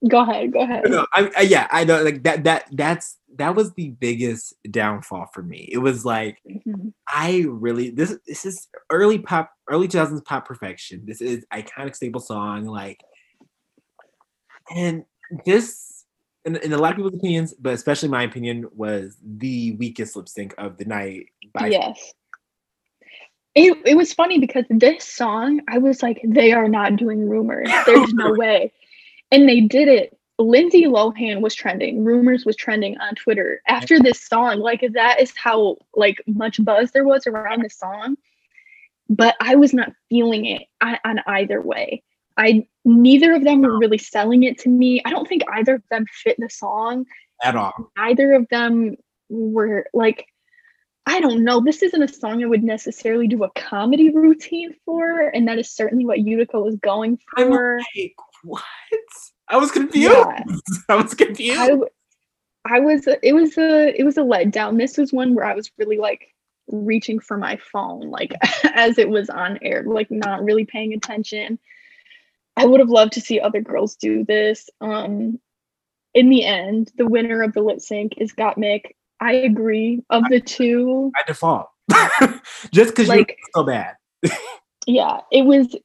go 0.08 0.22
ahead 0.22 0.52
go 0.52 0.62
ahead. 0.62 0.84
No, 0.88 1.06
I, 1.14 1.32
I, 1.38 1.42
yeah 1.42 1.68
i 1.72 1.84
know 1.84 2.02
like 2.02 2.24
that 2.24 2.44
that 2.44 2.66
that's 2.72 3.18
that 3.38 3.56
was 3.56 3.74
the 3.74 3.90
biggest 3.90 4.56
downfall 4.70 5.28
for 5.34 5.42
me. 5.42 5.70
It 5.72 5.78
was 5.78 6.06
like 6.06 6.38
mm-hmm. 6.50 6.90
i 7.08 7.46
really 7.48 7.90
this 7.90 8.18
this 8.28 8.46
is 8.46 8.68
early 8.90 9.20
pop 9.20 9.52
early 9.70 9.88
2000s 9.88 10.24
pop 10.26 10.46
perfection. 10.46 11.04
This 11.06 11.22
is 11.22 11.46
iconic 11.54 11.96
staple 11.96 12.22
song 12.22 12.66
like 12.66 13.02
and 14.70 15.06
this 15.46 16.06
in, 16.46 16.56
in 16.58 16.74
a 16.74 16.78
lot 16.78 16.92
of 16.92 16.98
people's 16.98 17.16
opinions 17.16 17.54
but 17.60 17.74
especially 17.74 18.10
my 18.10 18.24
opinion 18.24 18.66
was 18.76 19.18
the 19.24 19.74
weakest 19.74 20.16
lip 20.16 20.28
sync 20.28 20.54
of 20.58 20.78
the 20.78 20.86
night 20.86 21.28
by 21.54 21.68
yes. 21.68 22.14
It, 23.54 23.78
it 23.86 23.96
was 23.96 24.14
funny 24.14 24.40
because 24.40 24.66
this 24.70 25.04
song 25.06 25.62
i 25.68 25.78
was 25.78 26.02
like 26.02 26.22
they 26.24 26.52
are 26.54 26.68
not 26.68 26.96
doing 26.96 27.28
rumors. 27.30 27.70
There's 27.86 28.14
no 28.14 28.34
way 28.38 28.72
and 29.32 29.48
they 29.48 29.62
did 29.62 29.88
it. 29.88 30.18
Lindsay 30.38 30.86
Lohan 30.86 31.42
was 31.42 31.54
trending. 31.54 32.04
Rumors 32.04 32.46
was 32.46 32.56
trending 32.56 32.98
on 32.98 33.16
Twitter 33.16 33.62
after 33.68 34.00
this 34.00 34.20
song. 34.22 34.60
Like 34.60 34.84
that 34.94 35.22
is 35.22 35.34
how 35.36 35.78
like 35.96 36.22
much 36.28 36.64
buzz 36.64 36.92
there 36.92 37.06
was 37.06 37.28
around 37.28 37.64
this 37.64 37.78
song. 37.78 38.18
But 39.08 39.36
I 39.40 39.56
was 39.56 39.74
not 39.74 39.92
feeling 40.10 40.46
it 40.46 40.64
on, 40.82 41.20
either 41.28 41.62
way. 41.62 42.04
I 42.38 42.66
neither 42.86 43.34
of 43.34 43.44
them 43.44 43.62
were 43.62 43.78
really 43.78 43.98
selling 43.98 44.44
it 44.44 44.58
to 44.60 44.70
me. 44.70 45.02
I 45.06 45.12
don't 45.12 45.28
think 45.28 45.44
either 45.52 45.76
of 45.76 45.84
them 45.92 46.06
fit 46.24 46.38
the 46.40 46.50
song 46.50 47.06
at 47.44 47.56
all. 47.56 47.92
Neither 47.98 48.34
of 48.34 48.48
them 48.50 48.96
were 49.30 49.86
like 49.94 50.26
I 51.06 51.20
don't 51.20 51.44
know. 51.44 51.62
This 51.62 51.82
isn't 51.82 52.02
a 52.02 52.08
song 52.08 52.44
I 52.44 52.48
would 52.48 52.64
necessarily 52.64 53.28
do 53.28 53.44
a 53.44 53.50
comedy 53.52 54.12
routine 54.12 54.76
for, 54.86 55.20
and 55.20 55.48
that 55.48 55.58
is 55.58 55.70
certainly 55.70 56.06
what 56.06 56.20
Utica 56.20 56.60
was 56.60 56.76
going 56.76 57.18
for. 57.36 57.80
Like, 57.96 58.16
what? 58.44 58.64
I 59.48 59.58
was 59.58 59.72
confused. 59.72 60.12
Yeah. 60.12 60.44
I 60.90 60.96
was 60.96 61.14
confused. 61.14 61.60
I, 61.60 61.78
I 62.66 62.80
was. 62.80 63.08
It 63.22 63.34
was 63.34 63.58
a. 63.58 64.00
It 64.00 64.04
was 64.04 64.18
a 64.18 64.22
letdown. 64.22 64.78
This 64.78 64.98
was 64.98 65.12
one 65.12 65.36
where 65.36 65.46
I 65.46 65.56
was 65.56 65.72
really 65.78 65.98
like 65.98 66.34
reaching 66.68 67.20
for 67.20 67.38
my 67.38 67.58
phone, 67.72 68.10
like 68.10 68.34
as 68.76 68.98
it 68.98 69.10
was 69.10 69.30
on 69.30 69.60
air, 69.62 69.84
like 69.86 70.10
not 70.10 70.44
really 70.44 70.66
paying 70.66 70.94
attention. 70.94 71.60
I 72.58 72.66
would 72.66 72.80
have 72.80 72.90
loved 72.90 73.14
to 73.14 73.22
see 73.22 73.40
other 73.40 73.62
girls 73.62 73.96
do 73.96 74.26
this. 74.26 74.70
Um, 74.82 75.40
in 76.14 76.30
the 76.30 76.44
end, 76.44 76.92
the 76.98 77.08
winner 77.08 77.42
of 77.42 77.54
the 77.54 77.62
lip 77.62 77.80
sync 77.80 78.14
is 78.18 78.34
Got 78.34 78.58
Gottmik. 78.58 78.96
I 79.20 79.34
agree. 79.34 80.04
Of 80.10 80.24
the 80.30 80.42
two, 80.42 81.12
I 81.16 81.24
default, 81.28 81.68
just 82.72 82.92
because 82.92 83.08
like, 83.08 83.30
you're 83.30 83.38
so 83.56 83.64
bad. 83.64 83.96
yeah, 84.88 85.20
it 85.32 85.44
was 85.44 85.76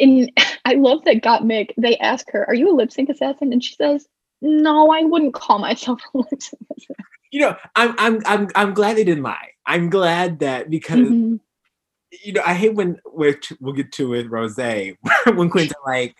in 0.00 0.30
I 0.64 0.74
love 0.74 1.04
that 1.04 1.22
Gottmik, 1.22 1.72
they 1.76 1.96
ask 1.98 2.30
her, 2.32 2.46
Are 2.46 2.54
you 2.54 2.70
a 2.70 2.74
lip 2.74 2.92
sync 2.92 3.08
assassin? 3.08 3.52
And 3.52 3.62
she 3.62 3.74
says, 3.74 4.06
No, 4.40 4.90
I 4.90 5.02
wouldn't 5.02 5.34
call 5.34 5.58
myself 5.58 6.00
a 6.14 6.18
lip 6.18 6.42
sync 6.42 6.62
assassin. 6.76 6.96
You 7.30 7.40
know, 7.40 7.56
I'm 7.74 7.94
I'm 7.98 8.22
I'm 8.26 8.48
I'm 8.54 8.74
glad 8.74 8.96
they 8.96 9.04
didn't 9.04 9.24
lie. 9.24 9.50
I'm 9.66 9.90
glad 9.90 10.38
that 10.40 10.70
because 10.70 10.98
mm-hmm. 10.98 11.36
you 12.22 12.32
know, 12.32 12.42
I 12.46 12.54
hate 12.54 12.74
when 12.74 13.00
we're 13.06 13.40
we'll 13.60 13.74
get 13.74 13.92
to 13.92 14.10
with 14.10 14.30
Rosé 14.30 14.96
when 15.34 15.50
Quinn's 15.50 15.72
like, 15.84 16.16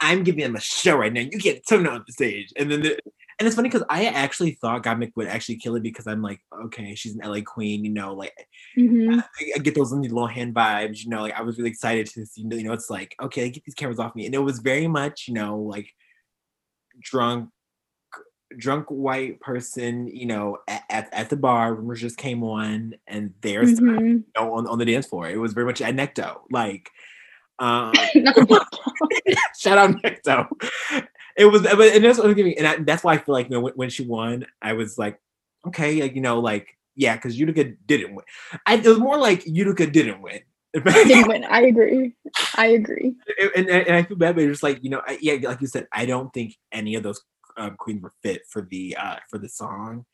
I'm 0.00 0.24
giving 0.24 0.42
them 0.42 0.56
a 0.56 0.60
show 0.60 0.96
right 0.96 1.12
now. 1.12 1.20
You 1.20 1.38
get 1.38 1.66
turn 1.66 1.86
on 1.86 2.04
the 2.06 2.12
stage. 2.12 2.52
And 2.56 2.72
then 2.72 2.82
the, 2.82 2.98
and 3.42 3.48
it's 3.48 3.56
funny 3.56 3.68
because 3.68 3.82
I 3.90 4.04
actually 4.04 4.52
thought 4.52 4.84
Gottmik 4.84 5.16
would 5.16 5.26
actually 5.26 5.56
kill 5.56 5.74
it 5.74 5.82
because 5.82 6.06
I'm 6.06 6.22
like, 6.22 6.38
okay, 6.66 6.94
she's 6.94 7.16
an 7.16 7.28
LA 7.28 7.40
queen, 7.40 7.84
you 7.84 7.90
know, 7.90 8.14
like 8.14 8.32
mm-hmm. 8.78 9.18
I, 9.18 9.52
I, 9.56 9.58
get 9.58 9.74
those 9.74 9.90
little 9.90 10.28
hand 10.28 10.54
vibes, 10.54 11.02
you 11.02 11.10
know, 11.10 11.22
like 11.22 11.34
I 11.36 11.42
was 11.42 11.58
really 11.58 11.70
excited 11.70 12.06
to 12.06 12.24
see, 12.24 12.42
you 12.42 12.62
know, 12.62 12.72
it's 12.72 12.88
like, 12.88 13.16
okay, 13.20 13.50
get 13.50 13.64
these 13.64 13.74
cameras 13.74 13.98
off 13.98 14.14
me. 14.14 14.26
And 14.26 14.34
it 14.36 14.38
was 14.38 14.60
very 14.60 14.86
much, 14.86 15.26
you 15.26 15.34
know, 15.34 15.58
like 15.58 15.88
drunk, 17.00 17.50
drunk 18.56 18.86
white 18.90 19.40
person, 19.40 20.06
you 20.06 20.26
know, 20.26 20.58
at, 20.68 20.84
at, 20.88 21.08
at 21.12 21.28
the 21.28 21.36
bar, 21.36 21.74
rumors 21.74 22.00
just 22.00 22.18
came 22.18 22.44
on 22.44 22.94
and 23.08 23.34
there's 23.40 23.80
mm-hmm. 23.80 24.06
you 24.06 24.24
know, 24.36 24.54
on, 24.54 24.68
on 24.68 24.78
the 24.78 24.84
dance 24.84 25.08
floor. 25.08 25.28
It 25.28 25.40
was 25.40 25.52
very 25.52 25.66
much 25.66 25.80
a 25.80 25.86
Necto, 25.86 26.42
like 26.52 26.90
um, 27.58 27.92
shout 29.58 29.78
out 29.78 30.00
Necto 30.00 30.46
it 31.36 31.46
was, 31.46 31.62
but 31.62 31.80
and 31.80 32.04
that's 32.04 32.18
what 32.18 32.28
I'm 32.28 32.34
giving, 32.34 32.58
and 32.58 32.66
I, 32.66 32.76
that's 32.76 33.04
why 33.04 33.14
I 33.14 33.18
feel 33.18 33.34
like 33.34 33.46
you 33.46 33.52
know 33.52 33.60
when, 33.60 33.72
when, 33.74 33.90
she 33.90 34.04
won, 34.04 34.46
I 34.60 34.72
was 34.74 34.98
like, 34.98 35.20
okay, 35.66 36.02
like 36.02 36.14
you 36.14 36.20
know, 36.20 36.40
like 36.40 36.76
yeah, 36.94 37.16
because 37.16 37.38
Utica 37.38 37.64
didn't 37.86 38.14
win. 38.14 38.24
I, 38.66 38.74
it 38.76 38.86
was 38.86 38.98
more 38.98 39.18
like 39.18 39.46
Utica 39.46 39.86
didn't 39.86 40.20
win. 40.20 40.40
didn't 40.72 41.28
win. 41.28 41.44
I 41.44 41.62
agree. 41.62 42.14
I 42.56 42.66
agree. 42.66 43.14
And, 43.54 43.68
and, 43.68 43.86
and 43.86 43.96
I 43.96 44.02
feel 44.02 44.16
bad, 44.16 44.36
but 44.36 44.46
just 44.46 44.62
like 44.62 44.82
you 44.82 44.90
know, 44.90 45.02
I, 45.06 45.18
yeah, 45.20 45.36
like 45.48 45.60
you 45.60 45.66
said, 45.66 45.86
I 45.92 46.06
don't 46.06 46.32
think 46.32 46.56
any 46.70 46.94
of 46.94 47.02
those 47.02 47.22
um, 47.56 47.76
queens 47.76 48.02
were 48.02 48.12
fit 48.22 48.42
for 48.48 48.62
the 48.62 48.96
uh 48.96 49.16
for 49.28 49.38
the 49.38 49.48
song. 49.48 50.04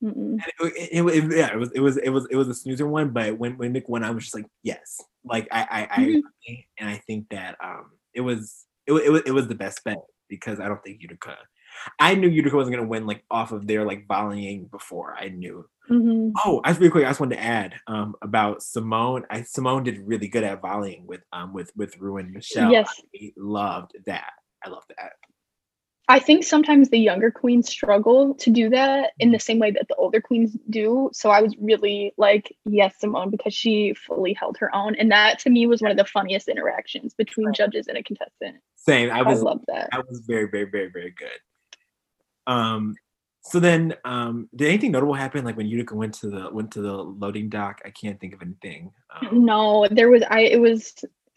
It, 0.00 0.52
it, 0.60 1.02
it, 1.02 1.36
yeah, 1.36 1.52
it 1.52 1.58
was 1.58 1.70
it 1.72 1.80
was 1.80 1.96
it 1.96 2.10
was 2.10 2.26
it 2.30 2.36
was 2.36 2.48
a 2.48 2.54
snoozer 2.54 2.86
one, 2.86 3.10
but 3.10 3.38
when 3.38 3.56
when 3.56 3.72
Mick 3.72 3.88
won, 3.88 4.04
I 4.04 4.10
was 4.10 4.24
just 4.24 4.34
like, 4.34 4.46
yes, 4.62 5.00
like 5.24 5.48
I 5.50 5.88
I, 5.90 6.00
mm-hmm. 6.00 6.20
I 6.48 6.64
and 6.78 6.90
I 6.90 6.96
think 7.06 7.28
that 7.30 7.56
um 7.62 7.92
it 8.12 8.20
was 8.20 8.66
it, 8.86 8.92
it 8.92 9.10
was 9.10 9.22
it 9.24 9.30
was 9.30 9.48
the 9.48 9.54
best 9.54 9.82
bet 9.84 9.98
because 10.28 10.60
I 10.60 10.68
don't 10.68 10.82
think 10.82 11.00
Utica. 11.00 11.36
I 11.98 12.14
knew 12.14 12.28
Utica 12.28 12.56
wasn't 12.56 12.76
gonna 12.76 12.88
win 12.88 13.06
like 13.06 13.24
off 13.30 13.52
of 13.52 13.66
their 13.66 13.84
like 13.84 14.06
volleying 14.06 14.70
before. 14.70 15.14
I 15.18 15.28
knew. 15.28 15.68
Mhm. 15.90 16.32
Oh, 16.44 16.60
I 16.64 16.70
really 16.72 16.90
quick. 16.90 17.04
I 17.04 17.10
just 17.10 17.20
wanted 17.20 17.36
to 17.36 17.42
add 17.42 17.74
um, 17.86 18.14
about 18.22 18.60
Symone. 18.60 19.24
I 19.28 19.40
Symone 19.40 19.84
did 19.84 19.98
really 19.98 20.28
good 20.28 20.44
at 20.44 20.62
volleying 20.62 21.04
with 21.06 21.22
um 21.32 21.52
with 21.52 21.70
with 21.76 21.98
Ruin 21.98 22.32
Michelle. 22.32 22.70
Yes. 22.70 22.88
I 23.14 23.32
loved 23.36 23.92
that. 24.06 24.32
I 24.64 24.70
love 24.70 24.84
that. 24.96 25.12
I 26.06 26.18
think 26.18 26.44
sometimes 26.44 26.90
the 26.90 26.98
younger 26.98 27.30
queens 27.30 27.68
struggle 27.68 28.34
to 28.34 28.50
do 28.50 28.68
that 28.68 29.12
in 29.18 29.32
the 29.32 29.38
same 29.38 29.58
way 29.58 29.70
that 29.70 29.88
the 29.88 29.94
older 29.94 30.20
queens 30.20 30.54
do. 30.68 31.08
So 31.14 31.30
I 31.30 31.40
was 31.40 31.56
really 31.58 32.12
like, 32.18 32.54
yes, 32.66 32.96
Symone, 33.02 33.30
because 33.30 33.54
she 33.54 33.94
fully 33.94 34.34
held 34.34 34.58
her 34.58 34.74
own. 34.74 34.94
And 34.96 35.10
that 35.12 35.38
to 35.40 35.50
me 35.50 35.66
was 35.66 35.80
one 35.80 35.90
of 35.90 35.96
the 35.96 36.04
funniest 36.04 36.48
interactions 36.48 37.14
between 37.14 37.54
judges 37.54 37.86
and 37.88 37.96
a 37.96 38.02
contestant. 38.02 38.56
Same. 38.76 39.10
I 39.10 39.20
I, 39.20 39.22
was 39.22 39.42
love 39.42 39.62
that. 39.68 39.88
that 39.92 40.06
was 40.06 40.20
very 40.26 40.48
very 40.50 40.64
very 40.64 40.90
very 40.90 41.10
good. 41.10 42.52
Um. 42.52 42.94
So 43.46 43.60
then, 43.60 43.94
um, 44.06 44.48
did 44.56 44.68
anything 44.68 44.92
notable 44.92 45.12
happen? 45.12 45.44
Like 45.44 45.58
when 45.58 45.66
Utica 45.66 45.94
went 45.94 46.14
to 46.14 46.30
the 46.30 46.50
went 46.50 46.70
to 46.72 46.80
the 46.80 46.94
loading 46.94 47.50
dock? 47.50 47.80
I 47.84 47.90
can't 47.90 48.18
think 48.18 48.32
of 48.32 48.40
anything. 48.40 48.90
Um, 49.10 49.44
No, 49.44 49.86
there 49.90 50.08
was 50.08 50.22
I 50.28 50.40
it 50.40 50.60
was 50.60 50.94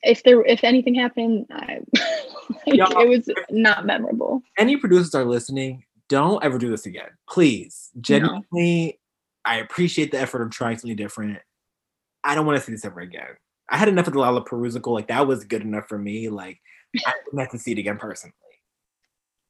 if 0.07 0.23
there 0.23 0.43
if 0.45 0.63
anything 0.63 0.95
happened, 0.95 1.45
I 1.51 1.79
like, 2.65 2.95
it 2.95 3.09
was 3.09 3.29
not 3.49 3.85
memorable. 3.85 4.41
any 4.57 4.77
producers 4.77 5.13
are 5.13 5.25
listening, 5.25 5.83
don't 6.09 6.43
ever 6.43 6.57
do 6.57 6.69
this 6.69 6.85
again, 6.85 7.09
please. 7.29 7.89
Genuinely, 7.99 8.99
I 9.45 9.57
appreciate 9.57 10.11
the 10.11 10.19
effort 10.19 10.41
of 10.41 10.51
trying 10.51 10.77
something 10.77 10.95
different. 10.95 11.39
I 12.23 12.35
don't 12.35 12.45
want 12.45 12.59
to 12.59 12.65
see 12.65 12.71
this 12.71 12.85
ever 12.85 12.99
again. 12.99 13.37
I 13.69 13.77
had 13.77 13.89
enough 13.89 14.07
of 14.07 14.13
the 14.13 14.19
Lala 14.19 14.43
Lollapalooza. 14.43 14.85
Like 14.87 15.07
that 15.07 15.27
was 15.27 15.43
good 15.43 15.61
enough 15.61 15.87
for 15.87 15.97
me. 15.97 16.29
Like 16.29 16.59
I 17.05 17.13
wouldn't 17.25 17.41
have 17.41 17.51
to 17.51 17.59
see 17.59 17.73
it 17.73 17.77
again 17.77 17.97
personally. 17.97 18.33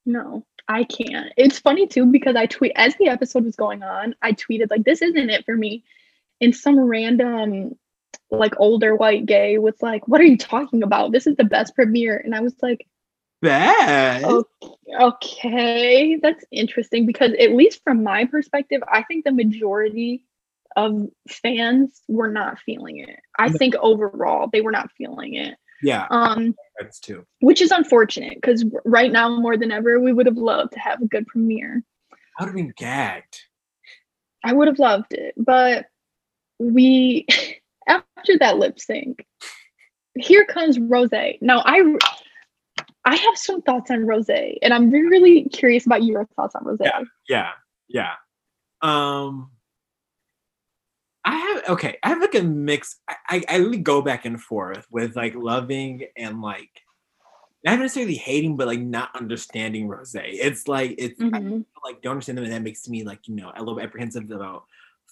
No, 0.05 0.45
I 0.67 0.85
can't. 0.85 1.31
It's 1.37 1.59
funny 1.59 1.87
too 1.87 2.05
because 2.05 2.35
I 2.35 2.45
tweet 2.45 2.71
as 2.75 2.95
the 2.95 3.09
episode 3.09 3.43
was 3.43 3.55
going 3.55 3.83
on, 3.83 4.15
I 4.21 4.33
tweeted 4.33 4.71
like 4.71 4.83
this 4.83 5.01
isn't 5.01 5.29
it 5.29 5.45
for 5.45 5.55
me. 5.55 5.83
And 6.39 6.55
some 6.55 6.79
random 6.79 7.77
like 8.31 8.53
older 8.59 8.95
white 8.95 9.25
gay 9.25 9.57
was 9.57 9.75
like, 9.81 10.07
What 10.07 10.21
are 10.21 10.25
you 10.25 10.37
talking 10.37 10.83
about? 10.83 11.11
This 11.11 11.27
is 11.27 11.35
the 11.35 11.43
best 11.43 11.75
premiere. 11.75 12.17
And 12.17 12.35
I 12.35 12.41
was 12.41 12.55
like, 12.61 12.85
Bad. 13.41 14.23
Oh. 14.25 14.45
Okay, 14.99 16.17
that's 16.21 16.43
interesting 16.51 17.05
because 17.05 17.33
at 17.39 17.51
least 17.51 17.81
from 17.83 18.03
my 18.03 18.25
perspective, 18.25 18.81
I 18.91 19.03
think 19.03 19.25
the 19.25 19.31
majority 19.31 20.23
of 20.75 21.07
fans 21.29 22.01
were 22.07 22.31
not 22.31 22.59
feeling 22.59 22.97
it. 22.99 23.19
I 23.37 23.49
think 23.49 23.75
overall 23.75 24.49
they 24.51 24.61
were 24.61 24.71
not 24.71 24.91
feeling 24.97 25.35
it. 25.35 25.55
Yeah, 25.83 26.07
Um 26.09 26.55
that's 26.79 26.99
too. 26.99 27.25
which 27.39 27.61
is 27.61 27.71
unfortunate 27.71 28.35
because 28.35 28.65
right 28.85 29.11
now 29.11 29.29
more 29.39 29.57
than 29.57 29.71
ever 29.71 29.99
we 29.99 30.11
would 30.13 30.25
have 30.25 30.37
loved 30.37 30.73
to 30.73 30.79
have 30.79 31.01
a 31.01 31.07
good 31.07 31.27
premiere 31.27 31.83
I 32.39 32.43
would 32.43 32.47
have 32.47 32.55
been 32.55 32.73
gagged. 32.75 33.41
i 34.43 34.53
would 34.53 34.67
have 34.67 34.79
loved 34.79 35.13
it 35.13 35.33
but 35.37 35.85
we 36.59 37.27
after 37.87 38.37
that 38.39 38.57
lip 38.57 38.79
sync 38.79 39.25
here 40.15 40.45
comes 40.45 40.77
Rosé 40.77 41.37
now 41.41 41.61
i 41.65 41.95
i 43.05 43.15
have 43.15 43.37
some 43.37 43.61
thoughts 43.61 43.91
on 43.91 43.99
Rosé 43.99 44.57
and 44.61 44.73
i'm 44.73 44.89
really 44.89 45.43
curious 45.49 45.85
about 45.85 46.03
your 46.03 46.25
thoughts 46.35 46.55
on 46.55 46.63
Rosé 46.63 46.85
Yeah. 46.85 47.03
Yeah, 47.29 47.49
yeah. 47.89 48.13
Um, 48.81 49.51
I 51.25 51.35
have 51.35 51.69
okay. 51.69 51.97
I 52.03 52.09
have 52.09 52.21
like 52.21 52.35
a 52.35 52.43
mix. 52.43 52.99
I, 53.07 53.15
I 53.29 53.43
I 53.49 53.55
really 53.57 53.79
go 53.79 54.01
back 54.01 54.23
and 54.25 54.41
forth 54.41 54.85
with 54.91 55.15
like 55.15 55.35
loving 55.35 56.05
and 56.15 56.41
like 56.41 56.69
not 57.65 57.79
necessarily 57.79 58.15
hating, 58.15 58.55
but 58.55 58.67
like 58.67 58.79
not 58.79 59.09
understanding 59.13 59.87
Rosé. 59.89 60.21
It's 60.25 60.67
like 60.69 60.95
it's 60.97 61.19
I 61.19 61.25
Mhm. 61.25 61.65
like 61.83 62.01
don't 62.01 62.11
understand 62.13 62.37
them, 62.37 62.45
and 62.45 62.53
that 62.53 62.61
makes 62.61 62.87
me 62.87 63.03
like 63.03 63.27
you 63.27 63.35
know 63.35 63.51
a 63.53 63.59
little 63.59 63.81
apprehensive 63.81 64.31
about 64.31 64.63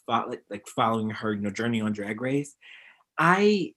fo- 0.08 0.32
like, 0.49 0.68
following 0.68 1.10
her 1.10 1.34
you 1.34 1.41
know 1.41 1.51
journey 1.51 1.82
on 1.82 1.93
Drag 1.93 2.20
Race. 2.22 2.56
I 3.18 3.74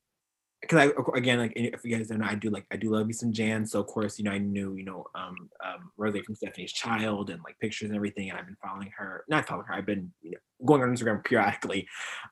because 0.61 0.91
I 0.91 1.17
again 1.17 1.39
like 1.39 1.53
if 1.55 1.85
you 1.85 1.97
guys 1.97 2.09
don't 2.09 2.19
know 2.19 2.27
I 2.27 2.35
do 2.35 2.51
like 2.51 2.67
I 2.73 2.77
do 2.77 2.91
love 2.91 3.07
me 3.07 3.13
some 3.13 3.33
Jan 3.33 3.65
so 3.65 3.81
of 3.81 3.87
course 3.87 4.19
you 4.19 4.25
know 4.25 4.33
I 4.33 4.39
knew 4.39 4.75
you 4.75 4.85
know 4.85 5.07
um 5.15 5.49
um 5.65 5.93
Rosé 5.99 6.25
from 6.25 6.35
Stephanie's 6.35 6.73
Child 6.73 7.31
and 7.31 7.41
like 7.45 7.59
pictures 7.61 7.89
and 7.89 7.97
everything 7.97 8.31
and 8.31 8.39
I've 8.39 8.47
been 8.47 8.57
following 8.63 8.91
her 8.97 9.25
not 9.29 9.47
following 9.47 9.67
her 9.67 9.75
I've 9.75 9.87
been 9.87 10.13
you 10.21 10.33
know 10.33 10.39
going 10.67 10.83
on 10.83 10.95
Instagram 10.95 11.25
periodically 11.25 11.87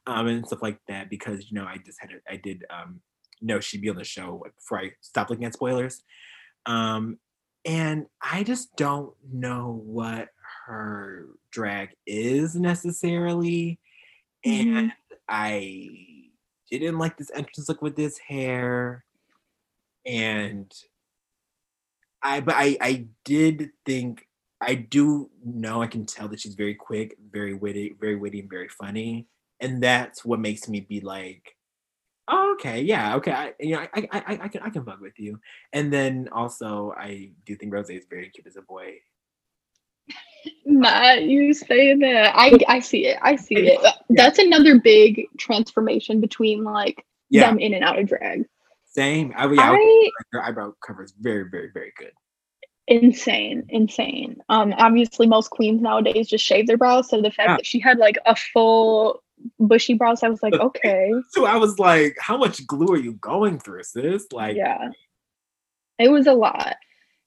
um 0.07 0.27
and 0.27 0.47
stuff 0.47 0.63
like 0.63 0.81
that 0.89 1.09
because 1.09 1.51
you 1.51 1.55
know 1.55 1.65
I 1.65 1.79
just 1.85 2.01
had 2.01 2.11
a, 2.11 2.33
I 2.33 2.37
did 2.37 2.65
um 2.69 3.01
know 3.41 3.61
she'd 3.61 3.83
be 3.83 3.91
on 3.91 3.97
the 3.97 4.05
show 4.05 4.45
before 4.57 4.81
I 4.81 4.91
stopped 5.01 5.31
looking 5.31 5.45
at 5.45 5.55
spoilers 5.55 6.03
um 6.67 7.19
and 7.65 8.07
I 8.23 8.43
just 8.43 8.75
don't 8.77 9.13
know 9.33 9.83
what 9.85 10.29
her 10.67 11.27
drag 11.51 11.91
is 12.07 12.55
necessarily 12.57 13.79
Mhm. 14.47 14.77
and 14.79 14.93
I 15.29 15.91
didn't 16.71 16.99
like 16.99 17.17
this 17.19 17.31
entrance 17.35 17.69
look 17.69 17.83
with 17.83 17.97
this 17.97 18.19
hair, 18.19 19.05
and 20.07 20.73
I 22.23 22.41
but 22.41 22.55
I 22.57 22.77
I 22.81 23.07
did 23.25 23.71
think 23.85 24.27
I 24.61 24.75
do 24.75 25.31
know 25.45 25.83
I 25.83 25.87
can 25.87 26.07
tell 26.07 26.29
that 26.29 26.41
she's 26.41 26.55
very 26.55 26.75
quick, 26.75 27.17
very 27.31 27.55
witty, 27.55 27.97
very 28.01 28.17
witty, 28.17 28.41
and 28.41 28.51
very 28.51 28.69
funny, 28.69 29.27
and 29.61 29.83
that's 29.83 30.25
what 30.25 30.41
makes 30.41 30.69
me 30.69 30.81
be 30.81 31.01
like, 31.01 31.57
oh, 32.29 32.55
okay, 32.59 32.83
yeah, 32.83 33.17
okay, 33.17 33.33
I 33.33 33.55
you 33.61 33.73
know 33.77 33.81
I 33.81 33.89
I 34.13 34.21
I, 34.27 34.39
I 34.45 34.49
can 34.49 34.63
I 34.63 34.71
can 34.71 34.85
bug 34.85 35.01
with 35.03 35.19
you, 35.19 35.41
and 35.75 35.93
then 35.93 36.29
also 36.33 36.95
I 36.99 37.33
do 37.47 37.57
think 37.57 37.73
Rosé 37.75 37.99
is 37.99 38.07
very 38.11 38.31
cute 38.31 38.47
as 38.49 38.57
a 38.57 38.63
boy. 38.63 38.97
Not 40.65 41.23
you 41.23 41.55
saying 41.55 42.01
that. 42.01 42.33
I 42.37 42.59
i 42.69 42.81
see 42.81 43.07
it. 43.07 43.19
I 43.23 43.37
see 43.37 43.57
it. 43.57 43.81
that's 44.11 44.39
another 44.39 44.79
big 44.81 45.27
transformation 45.39 46.21
between 46.21 46.65
like 46.65 47.05
Yeah, 47.31 47.49
them 47.51 47.59
in 47.59 47.75
and 47.75 47.85
out 47.85 47.99
of 47.99 48.07
drag. 48.09 48.47
Same. 48.85 49.33
I, 49.37 49.45
yeah, 49.53 49.73
i 49.73 50.11
her 50.33 50.43
eyebrow 50.43 50.73
cover 50.87 51.03
is 51.05 51.13
very 51.21 51.45
very 51.51 51.71
very 51.73 51.93
good. 51.99 52.13
insane. 52.89 53.65
Insane. 53.69 54.37
Um 54.49 54.73
obviously 54.79 55.27
most 55.27 55.51
queens 55.51 55.83
nowadays 55.83 56.29
just 56.29 56.45
shave 56.45 56.67
their 56.67 56.79
brows. 56.79 57.09
So 57.11 57.21
the 57.21 57.31
fact 57.31 57.49
Yeah. 57.51 57.57
that 57.57 57.67
she 57.67 57.79
had 57.81 57.99
like 57.99 58.19
a 58.27 58.35
full 58.37 59.23
bushy 59.59 59.93
brows 59.93 60.23
i 60.23 60.29
was 60.31 60.43
like 60.43 60.55
okay. 60.55 61.13
So 61.31 61.45
I 61.45 61.57
was 61.57 61.79
like, 61.79 62.17
how 62.19 62.39
much 62.39 62.67
glue 62.67 62.89
are 62.95 62.97
you 62.99 63.13
going 63.15 63.59
through, 63.59 63.83
sis? 63.83 64.27
Like, 64.33 64.57
yeah. 64.57 64.89
It 65.99 66.09
was 66.11 66.27
a 66.27 66.33
lot 66.33 66.77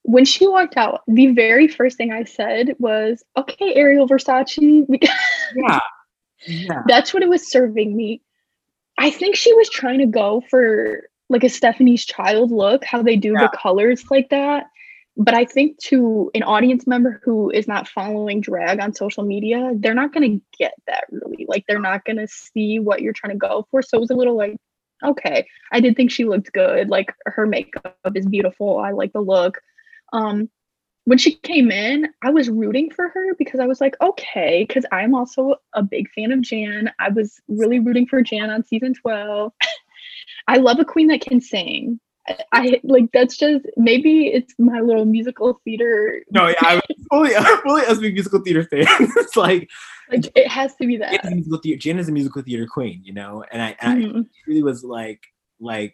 when 0.10 0.26
she 0.26 0.47
walked 0.47 0.76
out 0.76 1.01
the 1.07 1.28
very 1.28 1.68
first 1.68 1.95
thing 1.95 2.12
i 2.12 2.24
said 2.24 2.76
was 2.80 3.24
okay 3.38 3.76
ariel 3.76 4.07
versace 4.07 4.57
yeah, 5.55 5.80
yeah, 6.47 6.82
that's 6.88 7.14
what 7.14 7.24
it 7.24 7.30
was 7.30 7.49
serving 7.49 7.95
me. 7.95 8.22
I 8.97 9.12
think 9.12 9.36
she 9.36 9.53
was 9.53 9.70
trying 9.70 9.99
to 9.99 10.05
go 10.05 10.41
for 10.49 11.03
like 11.30 11.43
a 11.43 11.49
stephanie's 11.49 12.05
child 12.05 12.51
look 12.51 12.84
how 12.84 13.01
they 13.03 13.16
do 13.16 13.34
Yeah. 13.34 13.47
the 13.47 13.57
colors 13.57 14.03
like 14.10 14.30
that. 14.30 14.66
But 15.16 15.34
i 15.34 15.45
think 15.45 15.78
to 15.89 16.32
an 16.34 16.43
audience 16.43 16.88
member 16.88 17.22
who 17.24 17.49
is 17.51 17.68
not 17.68 17.88
following 17.88 18.41
drag 18.41 18.80
on 18.80 18.93
social 18.93 19.24
media 19.24 19.74
they're 19.76 19.93
not 19.93 20.14
going 20.14 20.39
to 20.39 20.45
get 20.57 20.74
that 20.88 21.05
really. 21.12 21.45
Like 21.47 21.66
they're 21.68 21.80
not 21.80 22.03
going 22.05 22.18
to 22.18 22.28
see 22.28 22.80
what 22.80 23.01
you're 23.01 23.14
trying 23.14 23.34
to 23.34 23.38
go 23.38 23.68
for. 23.70 23.82
So 23.82 23.97
it 23.97 24.01
was 24.01 24.10
a 24.12 24.16
little 24.16 24.38
like 24.38 24.55
okay. 25.03 25.45
I 25.72 25.80
did 25.80 25.95
think 25.95 26.10
she 26.12 26.26
looked 26.26 26.51
good. 26.51 26.89
Like 26.89 27.14
her 27.26 27.45
makeup 27.45 27.95
is 28.16 28.26
beautiful. 28.26 28.80
I 28.80 28.91
like 28.91 29.14
the 29.14 29.22
look 29.22 29.60
um 30.14 30.49
when 31.05 31.18
she 31.18 31.36
came 31.36 31.72
in 31.72 32.07
i 32.24 32.30
was 32.30 32.49
rooting 32.49 32.89
for 32.91 33.10
her 33.10 33.34
because 33.36 33.60
i 33.60 33.66
was 33.66 33.82
like 33.82 33.95
okay 34.01 34.66
because 34.68 34.86
i'm 34.91 35.16
also 35.16 35.55
a 35.74 35.84
big 35.84 36.10
fan 36.12 36.32
of 36.32 36.41
jan. 36.41 36.91
I 36.99 37.10
was 37.10 37.39
really 37.47 37.80
rooting 37.80 38.05
for 38.05 38.22
jan 38.22 38.49
on 38.49 38.66
season 38.66 38.93
12 38.93 39.51
i 40.47 40.57
love 40.57 40.80
a 40.80 40.86
queen 40.86 41.07
that 41.07 41.22
can 41.22 41.41
sing. 41.41 41.99
I, 42.28 42.38
I 42.51 42.82
like 42.84 43.05
that's 43.12 43.38
just 43.38 43.66
maybe 43.76 44.28
it's 44.28 44.53
my 44.60 44.82
little 44.82 45.05
musical 45.05 45.60
theater 45.64 46.22
no, 46.32 46.47
yeah, 46.49 46.55
I'm 46.62 46.82
fully, 47.10 47.36
I'm 47.36 47.57
fully 47.62 47.86
us 47.86 47.97
big 47.97 48.14
musical 48.14 48.41
theater 48.41 48.64
fan. 48.64 48.86
it's 48.99 49.36
like 49.36 49.70
like 50.12 50.32
it 50.36 50.47
has 50.47 50.76
to 50.76 50.88
be 50.88 50.97
Jan 50.97 51.12
that 51.12 51.26
is, 51.26 51.32
a 51.32 51.36
musical 51.36 51.60
theater, 51.60 51.80
Jan 51.80 51.99
is 51.99 52.10
a 52.10 52.12
musical 52.12 52.41
theater 52.41 52.68
queen, 52.68 53.01
you 53.03 53.14
know, 53.14 53.43
and 53.51 53.62
I, 53.62 53.76
and 53.80 54.05
I 54.05 54.22
really 54.47 54.64
was 54.64 54.84
like, 54.84 55.22
like, 55.60 55.93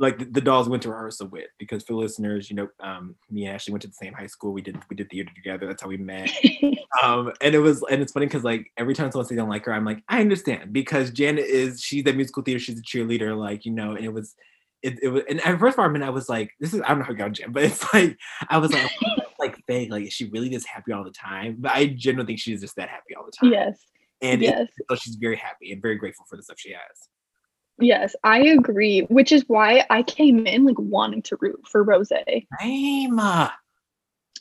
like 0.00 0.18
the, 0.18 0.24
the 0.24 0.40
dolls 0.40 0.68
went 0.68 0.82
to 0.82 0.90
rehearsal 0.90 1.28
with 1.28 1.46
because 1.58 1.84
for 1.84 1.94
listeners, 1.94 2.50
you 2.50 2.56
know, 2.56 2.68
um, 2.80 3.14
me 3.30 3.44
and 3.44 3.54
Ashley 3.54 3.72
went 3.72 3.82
to 3.82 3.88
the 3.88 3.94
same 3.94 4.12
high 4.14 4.26
school. 4.26 4.52
We 4.52 4.62
did 4.62 4.76
we 4.90 4.96
did 4.96 5.08
theater 5.10 5.30
together. 5.34 5.66
That's 5.66 5.82
how 5.82 5.88
we 5.88 5.98
met. 5.98 6.30
um 7.02 7.32
and 7.40 7.54
it 7.54 7.60
was 7.60 7.84
and 7.90 8.02
it's 8.02 8.12
funny 8.12 8.26
because 8.26 8.42
like 8.44 8.70
every 8.76 8.94
time 8.94 9.10
someone 9.10 9.24
says 9.24 9.30
they 9.30 9.36
don't 9.36 9.48
like 9.48 9.64
her 9.64 9.72
i'm 9.72 9.84
like 9.84 10.02
i 10.08 10.20
understand 10.20 10.72
because 10.72 11.10
janet 11.10 11.44
is 11.44 11.80
she's 11.80 12.04
a 12.06 12.12
musical 12.12 12.42
theater 12.42 12.58
she's 12.58 12.78
a 12.78 12.82
cheerleader 12.82 13.38
like 13.38 13.64
you 13.64 13.70
know 13.70 13.94
and 13.94 14.04
it 14.04 14.12
was 14.12 14.34
it, 14.82 14.98
it 15.02 15.08
was 15.08 15.22
and 15.28 15.40
at 15.42 15.58
first 15.60 15.78
minute 15.78 16.02
i 16.02 16.10
was 16.10 16.28
like 16.28 16.50
this 16.58 16.74
is 16.74 16.80
i 16.82 16.88
don't 16.88 16.98
know 16.98 17.04
how 17.04 17.12
got 17.12 17.32
jan 17.32 17.52
but 17.52 17.62
it's 17.62 17.92
like 17.94 18.16
i 18.48 18.58
was 18.58 18.72
like 18.72 18.90
like 19.38 19.56
fake 19.66 19.90
like 19.90 20.04
is 20.06 20.12
she 20.12 20.28
really 20.30 20.48
just 20.50 20.66
happy 20.66 20.92
all 20.92 21.04
the 21.04 21.10
time 21.12 21.56
but 21.60 21.72
i 21.72 21.86
genuinely 21.86 22.32
think 22.32 22.40
she's 22.40 22.60
just 22.60 22.74
that 22.76 22.88
happy 22.88 23.14
all 23.16 23.24
the 23.24 23.32
time 23.32 23.52
yes 23.52 23.86
and 24.20 24.42
it- 24.42 24.68
so 24.88 24.96
she's 24.96 25.14
very 25.14 25.36
happy 25.36 25.72
and 25.72 25.80
very 25.80 25.96
grateful 25.96 26.26
for 26.28 26.36
the 26.36 26.42
stuff 26.42 26.58
she 26.58 26.72
has 26.72 27.08
yes 27.80 28.14
i 28.24 28.40
agree 28.40 29.02
which 29.02 29.32
is 29.32 29.44
why 29.46 29.84
i 29.90 30.02
came 30.02 30.46
in 30.46 30.64
like 30.64 30.78
wanting 30.78 31.22
to 31.22 31.36
root 31.40 31.60
for 31.66 31.84
Rosé 31.84 32.46
Same. 32.60 33.16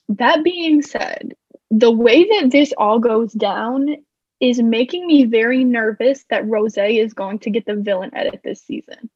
that 0.10 0.44
being 0.44 0.82
said, 0.82 1.34
the 1.72 1.92
way 1.92 2.24
that 2.24 2.50
this 2.52 2.74
all 2.78 3.00
goes 3.00 3.32
down 3.32 3.96
is 4.40 4.62
making 4.62 5.06
me 5.06 5.26
very 5.26 5.64
nervous 5.64 6.26
that 6.30 6.46
Rosé 6.46 7.04
is 7.04 7.14
going 7.14 7.40
to 7.40 7.50
get 7.50 7.66
the 7.66 7.76
villain 7.76 8.12
edit 8.16 8.42
this 8.44 8.62
season 8.62 9.10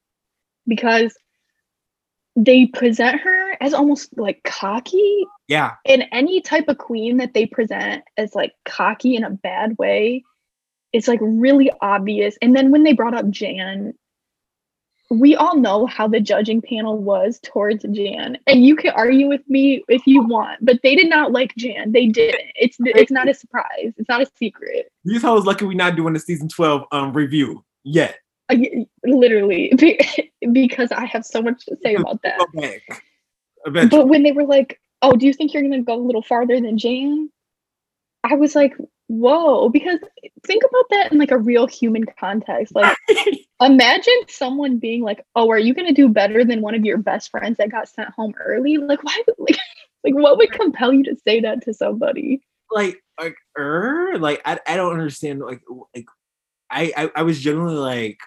because 0.68 1.16
they 2.36 2.66
present 2.66 3.22
her 3.22 3.58
as 3.62 3.74
almost 3.74 4.18
like 4.18 4.44
cocky. 4.44 5.26
Yeah. 5.48 5.76
And 5.86 6.06
any 6.12 6.42
type 6.42 6.68
of 6.68 6.78
queen 6.78 7.18
that 7.18 7.34
they 7.34 7.46
present 7.46 8.04
as 8.18 8.36
like 8.36 8.54
cocky 8.66 9.16
in 9.16 9.24
a 9.24 9.30
bad 9.30 9.78
way, 9.78 10.24
it's 10.92 11.08
like 11.08 11.20
really 11.22 11.72
obvious. 11.82 12.38
And 12.42 12.56
then 12.56 12.72
when 12.72 12.84
they 12.84 12.94
brought 12.94 13.16
up 13.16 13.30
Jan, 13.30 13.94
we 15.20 15.36
all 15.36 15.58
know 15.58 15.86
how 15.86 16.08
the 16.08 16.20
judging 16.20 16.62
panel 16.62 16.98
was 16.98 17.40
towards 17.44 17.84
Jan, 17.84 18.38
and 18.48 18.66
you 18.66 18.76
can 18.76 18.92
argue 18.92 19.28
with 19.28 19.42
me 19.48 19.84
if 19.88 20.06
you 20.06 20.24
want, 20.24 20.66
but 20.66 20.80
they 20.84 20.96
did 20.96 21.10
not 21.10 21.32
like 21.32 21.56
Jan. 21.56 21.92
They 21.92 22.08
didn't. 22.08 22.42
It's 22.56 22.78
it's 22.80 23.12
not 23.12 23.30
a 23.30 23.34
surprise. 23.34 23.94
It's 23.98 24.10
not 24.10 24.22
a 24.22 24.28
secret. 24.38 24.92
How 25.22 25.36
was 25.36 25.46
lucky 25.46 25.66
we're 25.66 25.74
not 25.74 25.96
doing 25.96 26.14
the 26.14 26.20
season 26.20 26.50
twelve 26.50 26.86
um 26.92 27.14
review 27.14 27.64
yet. 27.84 28.18
I, 28.50 28.86
literally, 29.06 29.74
because 30.52 30.92
I 30.92 31.06
have 31.06 31.26
so 31.26 31.42
much 31.42 31.66
to 31.66 31.78
say 31.82 31.96
about 31.96 32.22
that. 32.24 32.40
Okay. 32.56 32.82
But 33.66 34.08
when 34.08 34.24
they 34.24 34.32
were 34.32 34.46
like, 34.46 34.80
"Oh, 35.02 35.16
do 35.16 35.26
you 35.26 35.34
think 35.34 35.54
you're 35.54 35.64
gonna 35.64 35.82
go 35.82 35.96
a 35.96 36.06
little 36.06 36.24
farther 36.24 36.60
than 36.60 36.78
Jan?" 36.78 37.30
I 38.24 38.36
was 38.36 38.56
like, 38.56 38.74
whoa 39.14 39.70
because 39.70 40.00
think 40.46 40.64
about 40.68 40.86
that 40.90 41.12
in 41.12 41.20
like 41.20 41.30
a 41.30 41.38
real 41.38 41.68
human 41.68 42.04
context 42.20 42.74
like 42.74 42.98
imagine 43.62 44.14
someone 44.28 44.80
being 44.80 45.04
like 45.04 45.24
oh 45.36 45.52
are 45.52 45.60
you 45.60 45.74
going 45.74 45.88
to 45.88 45.94
do 45.94 46.10
better 46.10 46.44
than 46.44 46.62
one 46.62 46.74
of 46.74 46.84
your 46.84 46.98
best 46.98 47.30
friends 47.30 47.58
that 47.58 47.70
got 47.70 47.88
sent 47.88 48.10
home 48.10 48.34
early? 48.44 48.78
Like 48.78 49.04
why 49.04 49.22
like 49.38 49.58
like 50.04 50.16
what 50.16 50.38
would 50.38 50.52
compel 50.52 50.92
you 50.92 51.04
to 51.04 51.16
say 51.26 51.40
that 51.42 51.62
to 51.64 51.74
somebody? 51.74 52.42
Like 52.72 53.04
like 53.22 53.36
er 53.58 54.18
like 54.18 54.42
i, 54.46 54.60
I 54.66 54.76
don't 54.76 54.94
understand 54.94 55.40
like 55.40 55.62
like 55.96 56.08
I, 56.72 56.92
I 56.98 57.12
i 57.18 57.22
was 57.22 57.40
generally 57.40 57.76
like 57.76 58.18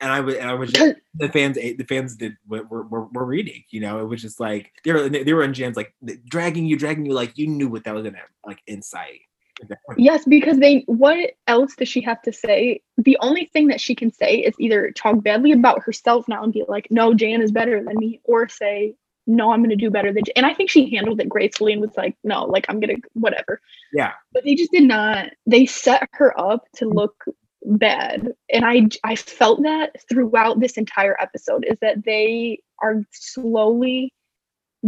and 0.00 0.12
I 0.12 0.20
was, 0.20 0.36
and 0.36 0.48
I 0.48 0.54
was 0.54 0.70
just, 0.70 0.94
the 1.14 1.28
fans, 1.28 1.56
the 1.56 1.84
fans 1.88 2.14
did 2.14 2.36
were, 2.46 2.62
were, 2.62 3.06
were 3.06 3.24
reading, 3.24 3.64
you 3.70 3.80
know, 3.80 4.00
it 4.00 4.04
was 4.04 4.22
just 4.22 4.38
like 4.38 4.70
they 4.84 4.92
were, 4.92 5.08
they 5.08 5.32
were 5.32 5.42
in 5.42 5.52
jams 5.52 5.76
like 5.76 5.92
dragging 6.28 6.66
you, 6.66 6.76
dragging 6.76 7.04
you, 7.04 7.14
like 7.14 7.36
you 7.36 7.48
knew 7.48 7.68
what 7.68 7.82
that 7.82 7.94
was 7.94 8.04
gonna 8.04 8.18
like 8.46 8.62
incite. 8.68 9.22
Yes, 9.96 10.24
because 10.24 10.58
they 10.58 10.84
what 10.86 11.32
else 11.46 11.74
does 11.76 11.88
she 11.88 12.00
have 12.02 12.22
to 12.22 12.32
say? 12.32 12.80
The 12.96 13.18
only 13.20 13.46
thing 13.46 13.68
that 13.68 13.80
she 13.80 13.94
can 13.94 14.12
say 14.12 14.36
is 14.36 14.54
either 14.58 14.90
talk 14.92 15.22
badly 15.22 15.52
about 15.52 15.82
herself 15.82 16.28
now 16.28 16.42
and 16.42 16.52
be 16.52 16.64
like, 16.68 16.88
no, 16.90 17.14
Jan 17.14 17.42
is 17.42 17.52
better 17.52 17.82
than 17.82 17.96
me, 17.96 18.20
or 18.24 18.48
say, 18.48 18.94
no, 19.26 19.52
I'm 19.52 19.62
gonna 19.62 19.76
do 19.76 19.90
better 19.90 20.12
than 20.12 20.24
Jan. 20.24 20.32
And 20.36 20.46
I 20.46 20.54
think 20.54 20.70
she 20.70 20.94
handled 20.94 21.20
it 21.20 21.28
gracefully 21.28 21.72
and 21.72 21.82
was 21.82 21.96
like, 21.96 22.16
no, 22.24 22.44
like 22.44 22.66
I'm 22.68 22.80
gonna 22.80 22.94
whatever. 23.14 23.60
Yeah. 23.92 24.12
But 24.32 24.44
they 24.44 24.54
just 24.54 24.72
did 24.72 24.84
not, 24.84 25.30
they 25.46 25.66
set 25.66 26.08
her 26.12 26.38
up 26.40 26.64
to 26.76 26.84
mm-hmm. 26.84 26.96
look 26.96 27.24
bad. 27.64 28.32
And 28.52 28.64
I 28.64 28.88
I 29.04 29.16
felt 29.16 29.62
that 29.62 29.96
throughout 30.08 30.60
this 30.60 30.76
entire 30.76 31.16
episode 31.20 31.64
is 31.64 31.78
that 31.80 32.04
they 32.04 32.60
are 32.82 33.02
slowly 33.10 34.12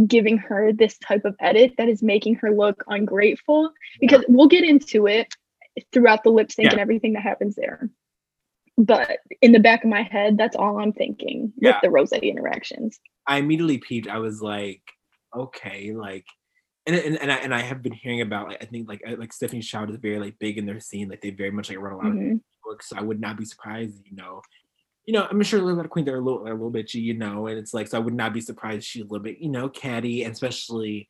giving 0.07 0.37
her 0.37 0.71
this 0.71 0.97
type 0.97 1.25
of 1.25 1.35
edit 1.39 1.73
that 1.77 1.89
is 1.89 2.01
making 2.01 2.35
her 2.35 2.51
look 2.51 2.83
ungrateful 2.87 3.71
because 3.99 4.23
we'll 4.27 4.47
get 4.47 4.63
into 4.63 5.07
it 5.07 5.33
throughout 5.91 6.23
the 6.23 6.29
lip 6.29 6.51
sync 6.51 6.67
yeah. 6.67 6.71
and 6.71 6.79
everything 6.79 7.13
that 7.13 7.23
happens 7.23 7.55
there 7.55 7.89
but 8.77 9.19
in 9.41 9.51
the 9.51 9.59
back 9.59 9.83
of 9.83 9.89
my 9.89 10.01
head 10.01 10.37
that's 10.37 10.55
all 10.55 10.79
i'm 10.79 10.93
thinking 10.93 11.51
yeah. 11.57 11.71
with 11.71 11.81
the 11.81 11.87
Rosé 11.87 12.21
interactions 12.21 12.99
i 13.27 13.37
immediately 13.37 13.77
peeped 13.77 14.07
i 14.07 14.17
was 14.17 14.41
like 14.41 14.81
okay 15.35 15.91
like 15.93 16.25
and, 16.87 16.95
and, 16.95 17.21
and 17.21 17.31
I 17.31 17.35
and 17.35 17.53
I 17.53 17.61
have 17.61 17.83
been 17.83 17.93
hearing 17.93 18.21
about 18.21 18.47
like 18.47 18.57
I 18.61 18.65
think 18.65 18.89
like 18.89 19.03
like 19.17 19.31
Stephanie's 19.31 19.67
Child 19.67 19.91
is 19.91 19.97
very 19.97 20.17
like 20.17 20.39
big 20.39 20.57
in 20.57 20.65
their 20.65 20.79
scene 20.79 21.09
like 21.09 21.21
they 21.21 21.29
very 21.29 21.51
much 21.51 21.69
like 21.69 21.79
run 21.79 21.93
a 21.93 21.97
lot 21.97 22.05
mm-hmm. 22.05 22.33
of 22.33 22.39
books 22.63 22.89
so 22.89 22.97
I 22.97 23.01
would 23.01 23.21
not 23.21 23.37
be 23.37 23.45
surprised 23.45 24.01
you 24.05 24.15
know 24.15 24.41
you 25.05 25.13
know, 25.13 25.27
I'm 25.29 25.41
sure 25.41 25.59
a 25.59 25.63
lot 25.63 25.83
of 25.83 25.91
queens 25.91 26.07
are 26.09 26.17
a 26.17 26.21
little, 26.21 26.43
a 26.43 26.49
little 26.49 26.71
bitchy, 26.71 27.01
you 27.01 27.13
know, 27.15 27.47
and 27.47 27.57
it's 27.57 27.73
like, 27.73 27.87
so 27.87 27.97
I 27.97 28.01
would 28.01 28.13
not 28.13 28.33
be 28.33 28.41
surprised 28.41 28.85
she's 28.85 29.01
a 29.01 29.05
little 29.05 29.23
bit, 29.23 29.39
you 29.39 29.49
know, 29.49 29.67
catty, 29.67 30.23
and 30.23 30.33
especially, 30.33 31.09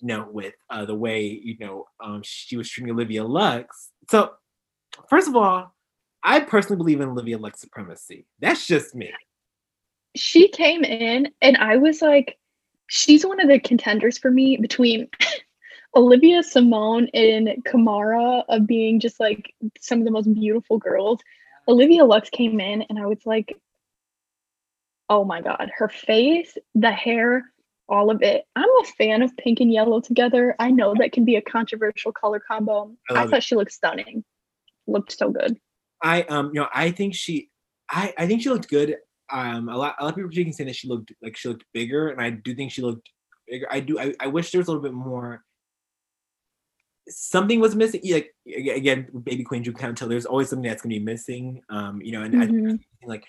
you 0.00 0.08
know, 0.08 0.28
with 0.30 0.54
uh, 0.70 0.84
the 0.84 0.94
way, 0.94 1.26
you 1.26 1.56
know, 1.60 1.86
um, 2.02 2.22
she 2.24 2.56
was 2.56 2.68
treating 2.68 2.92
Olivia 2.92 3.24
Lux. 3.24 3.90
So, 4.10 4.32
first 5.08 5.28
of 5.28 5.36
all, 5.36 5.74
I 6.22 6.40
personally 6.40 6.78
believe 6.78 7.00
in 7.00 7.08
Olivia 7.08 7.38
Lux 7.38 7.60
supremacy. 7.60 8.26
That's 8.40 8.66
just 8.66 8.94
me. 8.94 9.12
She 10.16 10.48
came 10.48 10.82
in, 10.82 11.28
and 11.40 11.56
I 11.58 11.76
was 11.76 12.02
like, 12.02 12.38
she's 12.88 13.24
one 13.24 13.40
of 13.40 13.48
the 13.48 13.60
contenders 13.60 14.18
for 14.18 14.30
me 14.30 14.56
between 14.56 15.08
Olivia 15.94 16.42
Symone 16.42 17.08
and 17.14 17.48
Kahmora 17.64 18.44
of 18.48 18.66
being 18.66 18.98
just 18.98 19.20
like 19.20 19.54
some 19.80 20.00
of 20.00 20.04
the 20.04 20.10
most 20.10 20.32
beautiful 20.34 20.78
girls. 20.78 21.20
Olivia 21.68 22.04
Lux 22.04 22.30
came 22.30 22.60
in 22.60 22.82
and 22.82 22.98
I 22.98 23.06
was 23.06 23.18
like, 23.26 23.54
oh 25.10 25.24
my 25.24 25.42
God, 25.42 25.70
her 25.76 25.88
face, 25.88 26.56
the 26.74 26.90
hair, 26.90 27.44
all 27.88 28.10
of 28.10 28.22
it. 28.22 28.44
I'm 28.56 28.68
a 28.82 28.84
fan 28.96 29.22
of 29.22 29.36
pink 29.36 29.60
and 29.60 29.72
yellow 29.72 30.00
together. 30.00 30.56
I 30.58 30.70
know 30.70 30.94
that 30.98 31.12
can 31.12 31.24
be 31.24 31.36
a 31.36 31.42
controversial 31.42 32.12
color 32.12 32.40
combo. 32.40 32.92
I, 33.10 33.22
I 33.22 33.26
thought 33.26 33.38
it. 33.38 33.42
she 33.42 33.54
looked 33.54 33.72
stunning. 33.72 34.24
Looked 34.86 35.12
so 35.12 35.30
good. 35.30 35.58
I 36.02 36.22
um 36.22 36.50
you 36.54 36.60
know 36.60 36.68
I 36.72 36.90
think 36.90 37.14
she 37.14 37.50
I 37.90 38.14
I 38.16 38.26
think 38.26 38.42
she 38.42 38.48
looked 38.48 38.68
good. 38.68 38.96
Um 39.30 39.68
a 39.68 39.76
lot 39.76 39.96
a 39.98 40.04
lot 40.04 40.10
of 40.10 40.16
people 40.16 40.28
were 40.28 40.52
saying 40.52 40.66
that 40.66 40.76
she 40.76 40.88
looked 40.88 41.12
like 41.22 41.36
she 41.36 41.48
looked 41.48 41.64
bigger 41.74 42.08
and 42.08 42.20
I 42.20 42.30
do 42.30 42.54
think 42.54 42.72
she 42.72 42.82
looked 42.82 43.10
bigger. 43.46 43.66
I 43.70 43.80
do 43.80 43.98
I, 43.98 44.14
I 44.20 44.28
wish 44.28 44.50
there 44.50 44.60
was 44.60 44.68
a 44.68 44.70
little 44.70 44.82
bit 44.82 44.94
more 44.94 45.44
something 47.08 47.60
was 47.60 47.74
missing. 47.74 48.00
Like 48.10 48.34
again, 48.46 49.08
baby 49.22 49.44
queen, 49.44 49.64
you 49.64 49.72
can't 49.72 49.96
tell. 49.96 50.08
There's 50.08 50.26
always 50.26 50.48
something 50.48 50.68
that's 50.68 50.82
gonna 50.82 50.94
be 50.94 51.04
missing. 51.04 51.62
Um, 51.68 52.00
you 52.02 52.12
know, 52.12 52.22
and 52.22 52.34
mm-hmm. 52.34 52.76
I, 53.04 53.06
like 53.06 53.24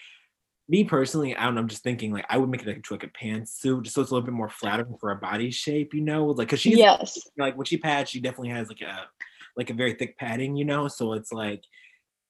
me 0.67 0.83
personally, 0.83 1.35
I 1.35 1.45
don't 1.45 1.55
know. 1.55 1.61
I'm 1.61 1.67
just 1.67 1.83
thinking 1.83 2.13
like 2.13 2.25
I 2.29 2.37
would 2.37 2.49
make 2.49 2.61
it 2.61 2.67
like 2.67 2.77
into 2.77 2.93
like 2.93 3.03
a 3.03 3.07
pantsuit, 3.07 3.83
just 3.83 3.95
so 3.95 4.01
it's 4.01 4.11
a 4.11 4.13
little 4.13 4.25
bit 4.25 4.33
more 4.33 4.49
flattering 4.49 4.97
for 4.99 5.09
her 5.09 5.15
body 5.15 5.51
shape. 5.51 5.93
You 5.93 6.01
know, 6.01 6.27
like 6.27 6.47
because 6.47 6.61
she 6.61 6.75
yes, 6.77 7.17
like 7.37 7.57
when 7.57 7.65
she 7.65 7.77
pads, 7.77 8.09
she 8.09 8.21
definitely 8.21 8.49
has 8.49 8.67
like 8.67 8.81
a 8.81 9.07
like 9.57 9.69
a 9.69 9.73
very 9.73 9.93
thick 9.93 10.17
padding. 10.17 10.55
You 10.55 10.65
know, 10.65 10.87
so 10.87 11.13
it's 11.13 11.31
like 11.31 11.63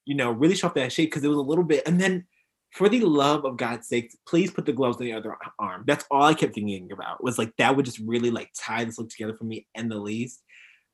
you 0.06 0.16
know 0.16 0.32
really 0.32 0.56
show 0.56 0.68
off 0.68 0.74
that 0.76 0.92
shape 0.92 1.10
because 1.10 1.24
it 1.24 1.30
was 1.30 1.38
a 1.38 1.42
little 1.42 1.64
bit, 1.64 1.88
and 1.88 2.00
then. 2.00 2.26
For 2.74 2.88
the 2.88 3.00
love 3.00 3.46
of 3.46 3.58
God's 3.58 3.88
sake, 3.88 4.16
please 4.28 4.52
put 4.52 4.68
the 4.68 4.72
gloves 4.72 4.98
on 4.98 5.04
the 5.04 5.14
other 5.14 5.36
arm. 5.58 5.86
That's 5.88 6.06
all 6.12 6.22
I 6.22 6.36
kept 6.36 6.54
thinking 6.54 6.92
about. 6.92 7.24
Was 7.24 7.40
like 7.40 7.52
that 7.58 7.76
would 7.76 7.86
just 7.86 7.98
really 7.98 8.30
like 8.30 8.52
tie 8.56 8.86
this 8.86 9.00
look 9.00 9.10
together 9.10 9.36
for 9.36 9.44
me 9.44 9.66
and 9.74 9.90
the 9.90 9.98
least 9.98 10.44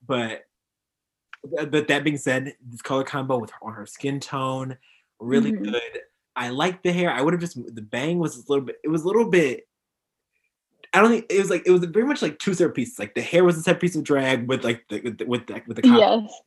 but 0.06 0.45
but 1.70 1.88
that 1.88 2.03
being 2.03 2.18
said, 2.18 2.56
this 2.66 2.82
color 2.82 3.03
combo 3.03 3.38
with 3.38 3.51
her, 3.51 3.58
on 3.62 3.74
her 3.74 3.86
skin 3.86 4.20
tone, 4.20 4.78
really 5.20 5.51
mm-hmm. 5.51 5.72
good. 5.72 5.99
I 6.36 6.49
like 6.49 6.84
the 6.84 6.91
hair. 6.91 7.12
I 7.12 7.22
would 7.22 7.34
have 7.34 7.41
just 7.41 7.58
the 7.76 7.82
bang 7.82 8.20
was 8.20 8.38
a 8.38 8.43
little 8.50 8.66
bit. 8.66 8.78
It 8.84 8.89
was 8.89 9.04
a 9.04 9.08
little 9.08 9.30
bit. 9.30 9.67
I 10.93 11.01
don't 11.01 11.09
think 11.09 11.25
it 11.30 11.39
was 11.39 11.50
like 11.50 11.63
it 11.66 11.71
was 11.71 11.84
very 11.86 12.05
much 12.05 12.21
like 12.21 12.39
two 12.39 12.54
separate 12.54 12.75
pieces. 12.75 13.00
Like 13.00 13.16
the 13.16 13.21
hair 13.21 13.43
was 13.43 13.58
a 13.58 13.62
separate 13.62 13.82
piece 13.82 13.96
of 13.96 14.04
drag 14.04 14.47
with 14.47 14.63
like 14.63 14.84
the 14.89 15.01
with 15.01 15.17
the 15.17 15.25
with 15.25 15.47
the, 15.47 15.62
with 15.67 15.82
the 15.82 15.88
yes. 15.88 16.42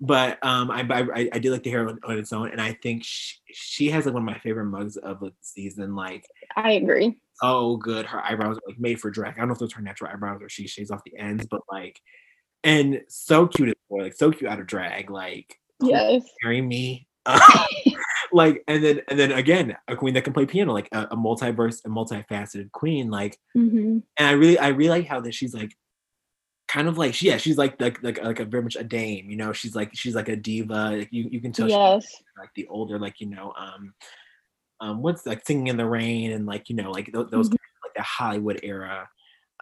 But 0.00 0.44
um, 0.44 0.70
I, 0.70 0.80
I 0.80 1.30
I 1.32 1.38
did 1.38 1.52
like 1.52 1.62
the 1.62 1.70
hair 1.70 1.88
on, 1.88 2.00
on, 2.02 2.18
its 2.18 2.32
own, 2.32 2.50
and 2.50 2.60
I 2.60 2.72
think 2.82 3.04
she, 3.04 3.36
she 3.52 3.90
has 3.90 4.04
like 4.04 4.14
one 4.14 4.22
of 4.22 4.26
my 4.26 4.38
favorite 4.38 4.64
mugs 4.64 4.96
of 4.96 5.20
the 5.20 5.32
season. 5.42 5.94
Like 5.94 6.26
I 6.56 6.72
agree. 6.72 7.20
Oh, 7.40 7.76
good. 7.76 8.04
Her 8.04 8.24
eyebrows 8.24 8.56
are 8.56 8.68
like 8.68 8.80
made 8.80 9.00
for 9.00 9.10
drag. 9.10 9.34
I 9.34 9.38
don't 9.38 9.48
know 9.48 9.52
if 9.52 9.60
those 9.60 9.72
are 9.74 9.76
her 9.76 9.82
natural 9.82 10.10
eyebrows 10.10 10.42
or 10.42 10.48
she 10.48 10.66
shaves 10.66 10.90
off 10.90 11.04
the 11.04 11.16
ends, 11.16 11.46
but 11.48 11.62
like 11.70 12.00
and 12.64 13.02
so 13.08 13.46
cute 13.46 13.70
as 13.70 13.74
boy, 13.88 14.02
like 14.02 14.14
so 14.14 14.30
cute 14.30 14.50
out 14.50 14.60
of 14.60 14.66
drag, 14.66 15.10
like 15.10 15.58
yes, 15.82 16.24
marry 16.42 16.60
me. 16.60 17.06
like 18.32 18.62
and 18.68 18.84
then 18.84 19.00
and 19.08 19.18
then 19.18 19.32
again 19.32 19.76
a 19.88 19.96
queen 19.96 20.14
that 20.14 20.24
can 20.24 20.32
play 20.32 20.46
piano 20.46 20.72
like 20.72 20.88
a, 20.92 21.02
a 21.10 21.16
multiverse 21.16 21.84
and 21.84 21.94
multifaceted 21.94 22.70
queen 22.72 23.10
like 23.10 23.38
mm-hmm. 23.56 23.98
and 24.16 24.26
i 24.28 24.32
really 24.32 24.58
i 24.58 24.68
really 24.68 25.00
like 25.00 25.06
how 25.06 25.20
that 25.20 25.34
she's 25.34 25.54
like 25.54 25.76
kind 26.68 26.86
of 26.86 26.96
like 26.96 27.20
yeah 27.20 27.36
she's 27.36 27.58
like 27.58 27.80
like 27.80 28.02
like, 28.02 28.22
like 28.22 28.40
a 28.40 28.44
very 28.44 28.62
much 28.62 28.76
a 28.76 28.84
dame 28.84 29.28
you 29.28 29.36
know 29.36 29.52
she's 29.52 29.74
like 29.74 29.90
she's 29.94 30.14
like 30.14 30.28
a 30.28 30.36
diva 30.36 30.90
like 30.90 31.08
you, 31.10 31.28
you 31.30 31.40
can 31.40 31.52
tell 31.52 31.68
yes 31.68 32.06
like 32.38 32.50
the 32.54 32.66
older 32.68 32.98
like 32.98 33.20
you 33.20 33.26
know 33.26 33.52
um 33.58 33.92
um 34.80 35.02
what's 35.02 35.26
like 35.26 35.44
singing 35.44 35.66
in 35.66 35.76
the 35.76 35.86
rain 35.86 36.30
and 36.32 36.46
like 36.46 36.68
you 36.68 36.76
know 36.76 36.90
like 36.90 37.06
th- 37.06 37.26
those 37.30 37.48
mm-hmm. 37.48 37.56
kind 37.56 37.74
of, 37.74 37.84
like 37.84 37.94
the 37.96 38.02
hollywood 38.02 38.60
era 38.62 39.08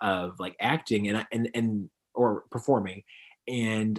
of 0.03 0.39
like 0.39 0.55
acting 0.61 1.09
and 1.09 1.27
and 1.33 1.49
and 1.55 1.91
or 2.19 2.45
performing. 2.51 3.05
And 3.47 3.99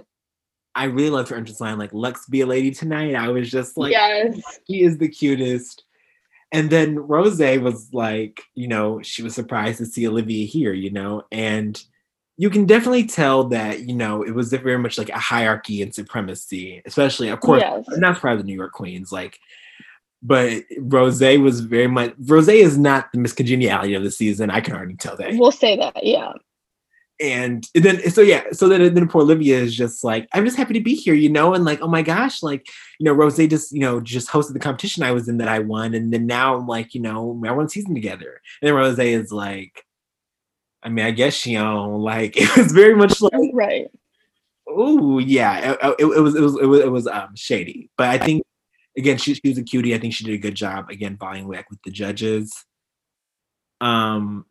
I 0.76 0.86
really 0.86 1.10
loved 1.10 1.30
her 1.30 1.36
entrance 1.36 1.60
line, 1.60 1.78
like 1.78 1.94
"Let's 1.94 2.28
be 2.28 2.42
a 2.42 2.46
lady 2.46 2.72
tonight." 2.72 3.16
I 3.16 3.30
was 3.30 3.50
just 3.50 3.78
like, 3.78 3.92
"Yes, 3.92 4.40
he 4.66 4.84
is 4.84 4.98
the 4.98 5.10
cutest." 5.10 5.84
And 6.52 6.70
then 6.70 6.96
Rosé 6.96 7.62
was 7.62 7.94
like, 7.94 8.42
you 8.56 8.68
know, 8.68 9.02
she 9.04 9.22
was 9.22 9.36
surprised 9.36 9.78
to 9.80 9.86
see 9.86 10.08
Olivia 10.08 10.48
here, 10.48 10.74
you 10.74 10.90
know, 10.90 11.24
and 11.32 11.80
you 12.38 12.50
can 12.50 12.66
definitely 12.66 13.06
tell 13.06 13.44
that, 13.50 13.82
you 13.82 13.94
know, 13.94 14.24
it 14.24 14.34
was 14.34 14.52
very 14.52 14.80
much 14.80 14.98
like 14.98 15.10
a 15.10 15.20
hierarchy 15.20 15.84
and 15.84 15.94
supremacy, 15.94 16.82
especially, 16.86 17.30
of 17.30 17.40
course, 17.42 17.62
yes. 17.62 17.86
not 17.98 18.16
surprised 18.16 18.40
the 18.40 18.46
New 18.46 18.56
York 18.56 18.72
Queens, 18.72 19.12
like, 19.12 19.40
but 20.24 20.64
Rosé 20.80 21.40
was 21.40 21.60
very 21.60 21.88
much, 21.88 22.16
Rosé 22.18 22.56
is 22.56 22.80
not 22.80 23.12
the 23.12 23.20
miscongeniality 23.20 23.96
of 23.96 24.04
the 24.04 24.10
season. 24.10 24.50
I 24.50 24.62
can 24.62 24.74
already 24.74 24.96
tell 24.96 25.18
that. 25.18 25.36
We'll 25.36 25.52
say 25.52 25.78
that, 25.78 26.04
yeah 26.04 26.34
and 27.20 27.68
then 27.74 28.10
so 28.10 28.22
yeah, 28.22 28.44
so 28.52 28.70
then 28.70 28.94
then 28.94 29.08
poor 29.08 29.24
Olivia 29.24 29.60
is 29.60 29.76
just 29.76 30.04
like, 30.04 30.28
I'm 30.34 30.46
just 30.46 30.58
happy 30.58 30.74
to 30.74 30.80
be 30.80 30.96
here, 30.96 31.14
you 31.14 31.30
know, 31.30 31.54
and 31.54 31.66
like, 31.66 31.82
oh 31.82 31.88
my 31.88 32.02
gosh, 32.02 32.42
like, 32.42 32.68
you 32.98 33.04
know, 33.04 33.16
Rosé 33.16 33.50
just, 33.50 33.72
you 33.74 33.80
know, 33.80 34.00
just 34.00 34.30
hosted 34.30 34.54
the 34.54 34.60
competition 34.60 35.04
I 35.04 35.12
was 35.12 35.28
in 35.28 35.38
that 35.40 35.50
I 35.50 35.60
won, 35.60 35.94
and 35.94 36.14
then 36.14 36.26
now 36.26 36.56
I'm 36.56 36.68
like, 36.68 36.94
you 36.94 37.02
know, 37.02 37.42
I 37.46 37.52
won 37.52 37.68
season 37.68 37.94
together, 37.94 38.42
and 38.62 38.68
then 38.68 38.74
Rosé 38.74 39.20
is 39.20 39.32
like, 39.32 39.86
I 40.82 40.90
mean, 40.90 41.06
I 41.06 41.12
guess 41.12 41.34
she 41.34 41.58
owned 41.58 42.04
like 42.04 42.38
it 42.38 42.56
was 42.56 42.72
very 42.72 42.96
much 42.96 43.22
like 43.22 43.34
right. 43.54 43.88
Oh 44.68 45.20
yeah, 45.20 45.72
it, 45.72 45.80
it, 46.00 46.06
it, 46.06 46.22
was 46.22 46.36
it 46.36 46.42
was 46.42 46.56
it 46.56 46.66
was 46.66 46.80
it 46.82 46.92
was 46.92 47.08
um 47.08 47.36
shady, 47.36 47.90
but 47.98 48.08
I 48.08 48.18
think 48.18 48.44
again 48.98 49.18
she, 49.18 49.34
she 49.34 49.50
was 49.50 49.58
a 49.58 49.64
cutie. 49.64 49.94
I 49.96 49.98
think 49.98 50.14
she 50.14 50.24
did 50.24 50.36
a 50.36 50.38
good 50.38 50.56
job 50.56 50.90
again 50.90 51.18
vying 51.18 51.50
back 51.50 51.70
with 51.70 51.80
the 51.84 51.92
judges. 51.92 52.54
Um, 53.82 54.46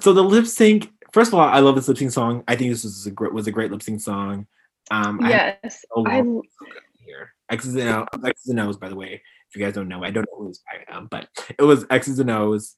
so 0.00 0.12
the 0.12 0.22
lip 0.22 0.46
sync. 0.46 0.91
First 1.12 1.28
of 1.32 1.38
all, 1.38 1.48
I 1.48 1.60
love 1.60 1.74
this 1.74 1.88
lip 1.88 1.98
sync 1.98 2.10
song. 2.10 2.42
I 2.48 2.56
think 2.56 2.70
this 2.70 2.84
was 2.84 3.06
a 3.06 3.10
great 3.10 3.32
was 3.32 3.46
a 3.46 3.52
great 3.52 3.70
lip 3.70 3.82
sync 3.82 4.00
song. 4.00 4.46
Um, 4.90 5.20
yes, 5.22 5.84
I, 5.96 6.18
I 6.18 6.22
here 6.98 7.34
X's 7.50 7.74
and 7.76 7.88
O's, 7.88 8.06
X's 8.24 8.48
and 8.48 8.60
O's. 8.60 8.76
By 8.76 8.88
the 8.88 8.96
way, 8.96 9.22
if 9.48 9.56
you 9.56 9.64
guys 9.64 9.74
don't 9.74 9.88
know, 9.88 10.02
I 10.02 10.10
don't 10.10 10.22
know 10.22 10.38
who 10.38 10.48
it's 10.48 10.60
by, 10.60 10.94
um, 10.94 11.08
but 11.10 11.28
it 11.58 11.62
was 11.62 11.84
X's 11.90 12.18
and 12.18 12.30
O's. 12.30 12.76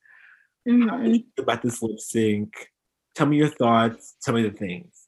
Mm-hmm. 0.69 1.41
about 1.41 1.63
this 1.63 1.83
lip 1.83 1.99
sync? 1.99 2.53
Tell 3.15 3.27
me 3.27 3.37
your 3.37 3.49
thoughts. 3.49 4.17
Tell 4.23 4.35
me 4.35 4.43
the 4.43 4.51
things. 4.51 5.07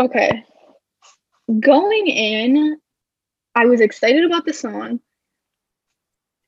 Okay. 0.00 0.44
Going 1.60 2.06
in, 2.06 2.78
I 3.54 3.66
was 3.66 3.80
excited 3.80 4.24
about 4.24 4.46
the 4.46 4.52
song. 4.52 5.00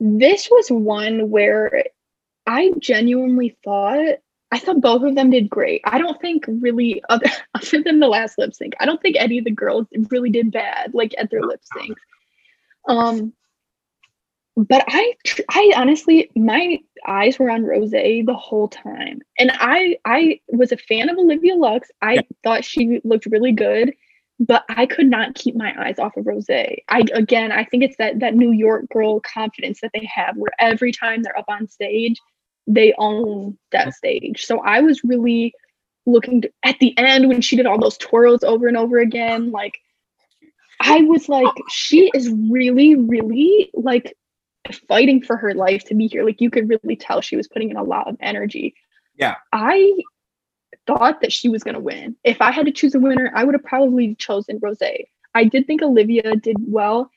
This 0.01 0.49
was 0.51 0.69
one 0.71 1.29
where 1.31 1.85
I 2.47 2.73
genuinely 2.79 3.57
thought 3.65 4.19
I 4.55 4.59
thought 4.61 4.81
both 4.81 5.03
of 5.03 5.17
them 5.17 5.31
did 5.31 5.51
great. 5.51 5.81
I 5.85 5.99
don't 5.99 6.21
think 6.21 6.45
really 6.47 7.03
other 7.09 7.27
other 7.55 7.83
than 7.83 7.99
the 7.99 8.07
last 8.07 8.39
lip 8.39 8.55
sync, 8.55 8.75
I 8.79 8.87
don't 8.87 9.03
think 9.03 9.17
any 9.19 9.39
of 9.39 9.45
the 9.45 9.51
girls 9.51 9.89
really 10.11 10.31
did 10.31 10.53
bad 10.53 10.95
like 10.95 11.13
at 11.19 11.29
their 11.31 11.43
lip 11.43 11.61
sync. 11.77 11.99
Um 12.89 13.33
but 14.57 14.85
I 14.87 15.15
I 15.51 15.73
honestly 15.75 16.31
my 16.37 16.79
eyes 17.05 17.37
were 17.37 17.51
on 17.51 17.65
Rosé 17.65 18.25
the 18.25 18.35
whole 18.35 18.69
time. 18.69 19.23
And 19.41 19.51
I 19.55 19.99
I 20.05 20.41
was 20.49 20.71
a 20.71 20.77
fan 20.77 21.09
of 21.09 21.19
Olivia 21.19 21.57
Lux. 21.57 21.91
I 22.01 22.15
yeah. 22.15 22.21
thought 22.45 22.65
she 22.65 23.01
looked 23.03 23.27
really 23.27 23.51
good, 23.51 23.93
but 24.39 24.65
I 24.69 24.87
could 24.87 25.11
not 25.11 25.35
keep 25.35 25.57
my 25.57 25.75
eyes 25.85 25.99
off 25.99 26.17
of 26.17 26.27
Rosé. 26.27 26.77
I 26.89 27.03
again, 27.13 27.51
I 27.51 27.65
think 27.65 27.83
it's 27.83 27.97
that 27.97 28.21
that 28.21 28.37
New 28.37 28.53
York 28.53 28.89
girl 28.89 29.19
confidence 29.19 29.81
that 29.81 29.91
they 29.93 30.09
have 30.15 30.37
where 30.37 30.53
every 30.61 30.93
time 30.93 31.25
they're 31.25 31.37
up 31.37 31.49
on 31.49 31.67
stage, 31.67 32.21
they 32.67 32.95
own 32.99 33.59
that 33.73 33.95
stage. 33.95 34.45
So 34.45 34.61
I 34.61 34.81
was 34.81 35.03
really 35.05 35.53
looking 36.07 36.43
to, 36.43 36.51
at 36.63 36.79
the 36.81 36.97
end 36.99 37.29
when 37.29 37.41
she 37.41 37.57
did 37.57 37.67
all 37.67 37.79
those 37.79 37.99
twirls 37.99 38.45
over 38.45 38.69
and 38.69 38.77
over 38.77 38.99
again 38.99 39.51
like 39.51 39.73
I 40.79 41.01
was 41.01 41.31
like 41.31 41.49
she 41.71 42.11
is 42.13 42.31
really 42.51 42.95
really 42.95 43.71
like 43.73 44.15
fighting 44.89 45.23
for 45.23 45.37
her 45.37 45.55
life 45.55 45.85
to 45.85 45.95
be 45.95 46.07
here. 46.07 46.25
Like 46.25 46.41
you 46.41 46.51
could 46.51 46.69
really 46.69 46.97
tell 46.97 47.21
she 47.21 47.37
was 47.37 47.49
putting 47.49 47.71
in 47.71 47.77
a 47.77 47.83
lot 47.83 48.09
of 48.09 48.17
energy. 48.21 48.75
Yeah. 49.17 49.37
I 49.53 49.95
thought 50.87 51.21
that 51.21 51.33
she 51.33 51.49
was 51.49 51.63
going 51.63 51.75
to 51.75 51.81
win. 51.81 52.17
If 52.25 52.41
I 52.41 52.51
had 52.51 52.67
to 52.67 52.73
choose 52.73 52.95
a 52.95 53.01
winner, 53.01 53.33
I 53.35 53.45
would 53.45 53.55
have 53.55 53.65
probably 53.65 54.15
chosen 54.17 54.61
Rosé. 54.61 55.05
I 55.35 55.45
did 55.45 55.67
think 55.67 55.83
Olivia 55.83 56.37
did 56.37 56.57
well. 56.61 57.11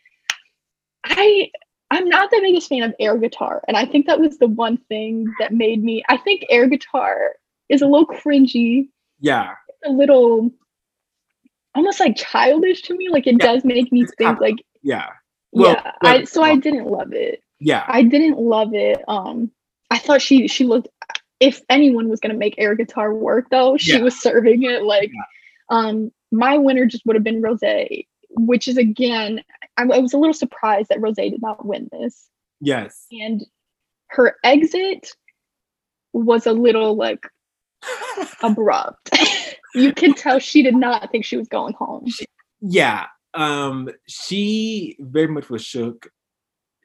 I 1.04 1.52
I'm 1.90 2.10
not 2.10 2.30
the 2.30 2.40
biggest 2.42 2.70
fan 2.70 2.84
of 2.84 2.94
air 3.00 3.18
guitar, 3.18 3.64
and 3.68 3.78
I 3.78 3.86
think 3.86 4.08
that 4.08 4.20
was 4.20 4.38
the 4.38 4.48
one 4.48 4.78
thing 4.90 5.26
that 5.40 5.54
made 5.54 5.84
me. 5.84 6.04
I 6.10 6.18
think 6.18 6.46
air 6.50 6.68
guitar 6.68 7.36
is 7.70 7.82
a 7.82 7.88
little 7.88 8.08
cringy. 8.08 8.90
Yeah. 9.20 9.54
A 9.86 9.92
little 9.92 10.52
almost 11.76 12.00
like 12.00 12.16
childish 12.18 12.82
to 12.84 12.96
me. 12.96 13.10
Like 13.10 13.28
it 13.28 13.38
yeah. 13.40 13.46
does 13.46 13.64
make 13.64 13.92
me 13.92 14.06
think 14.18 14.40
like 14.42 14.56
yeah 14.82 15.08
well, 15.52 15.74
yeah, 15.74 15.92
I 16.02 16.24
so 16.26 16.44
I 16.44 16.56
didn't 16.58 16.88
love 16.88 17.14
it. 17.14 17.42
Yeah, 17.60 17.84
I 17.88 18.04
didn't 18.04 18.38
love 18.38 18.74
it. 18.74 19.04
Um, 19.08 19.52
I 19.90 19.98
thought 19.98 20.22
she 20.22 20.48
she 20.48 20.66
looked. 20.66 20.90
If 21.40 21.62
anyone 21.70 22.10
was 22.10 22.20
gonna 22.20 22.34
make 22.36 22.56
air 22.58 22.76
guitar 22.76 23.14
work, 23.14 23.48
though, 23.50 23.78
she 23.78 23.94
yeah. 23.94 24.02
was 24.02 24.20
serving 24.20 24.64
it 24.64 24.84
like. 24.84 25.12
Yeah. 25.14 25.24
Um, 25.70 26.12
my 26.32 26.58
winner 26.58 26.86
just 26.86 27.06
would 27.06 27.16
have 27.16 27.24
been 27.24 27.42
Rosé, 27.42 28.06
which 28.30 28.68
is 28.68 28.78
again, 28.78 29.44
I, 29.78 29.84
I 29.84 30.00
was 30.00 30.14
a 30.14 30.18
little 30.18 30.34
surprised 30.34 30.90
that 30.90 31.00
Rosé 31.00 31.32
did 31.32 31.42
not 31.42 31.66
win 31.66 31.90
this. 31.92 32.30
Yes, 32.60 33.06
and 33.12 33.46
her 34.08 34.36
exit 34.44 35.12
was 36.14 36.48
a 36.48 36.54
little 36.54 36.96
like 36.96 37.28
abrupt. 38.42 39.10
you 39.76 39.94
can 39.94 40.14
tell 40.14 40.40
she 40.40 40.64
did 40.64 40.76
not 40.76 41.12
think 41.12 41.26
she 41.26 41.38
was 41.38 41.48
going 41.48 41.74
home. 41.74 42.06
Yeah, 42.62 43.06
um, 43.34 43.90
she 44.08 44.98
very 45.00 45.28
much 45.28 45.50
was 45.50 45.64
shook, 45.64 46.10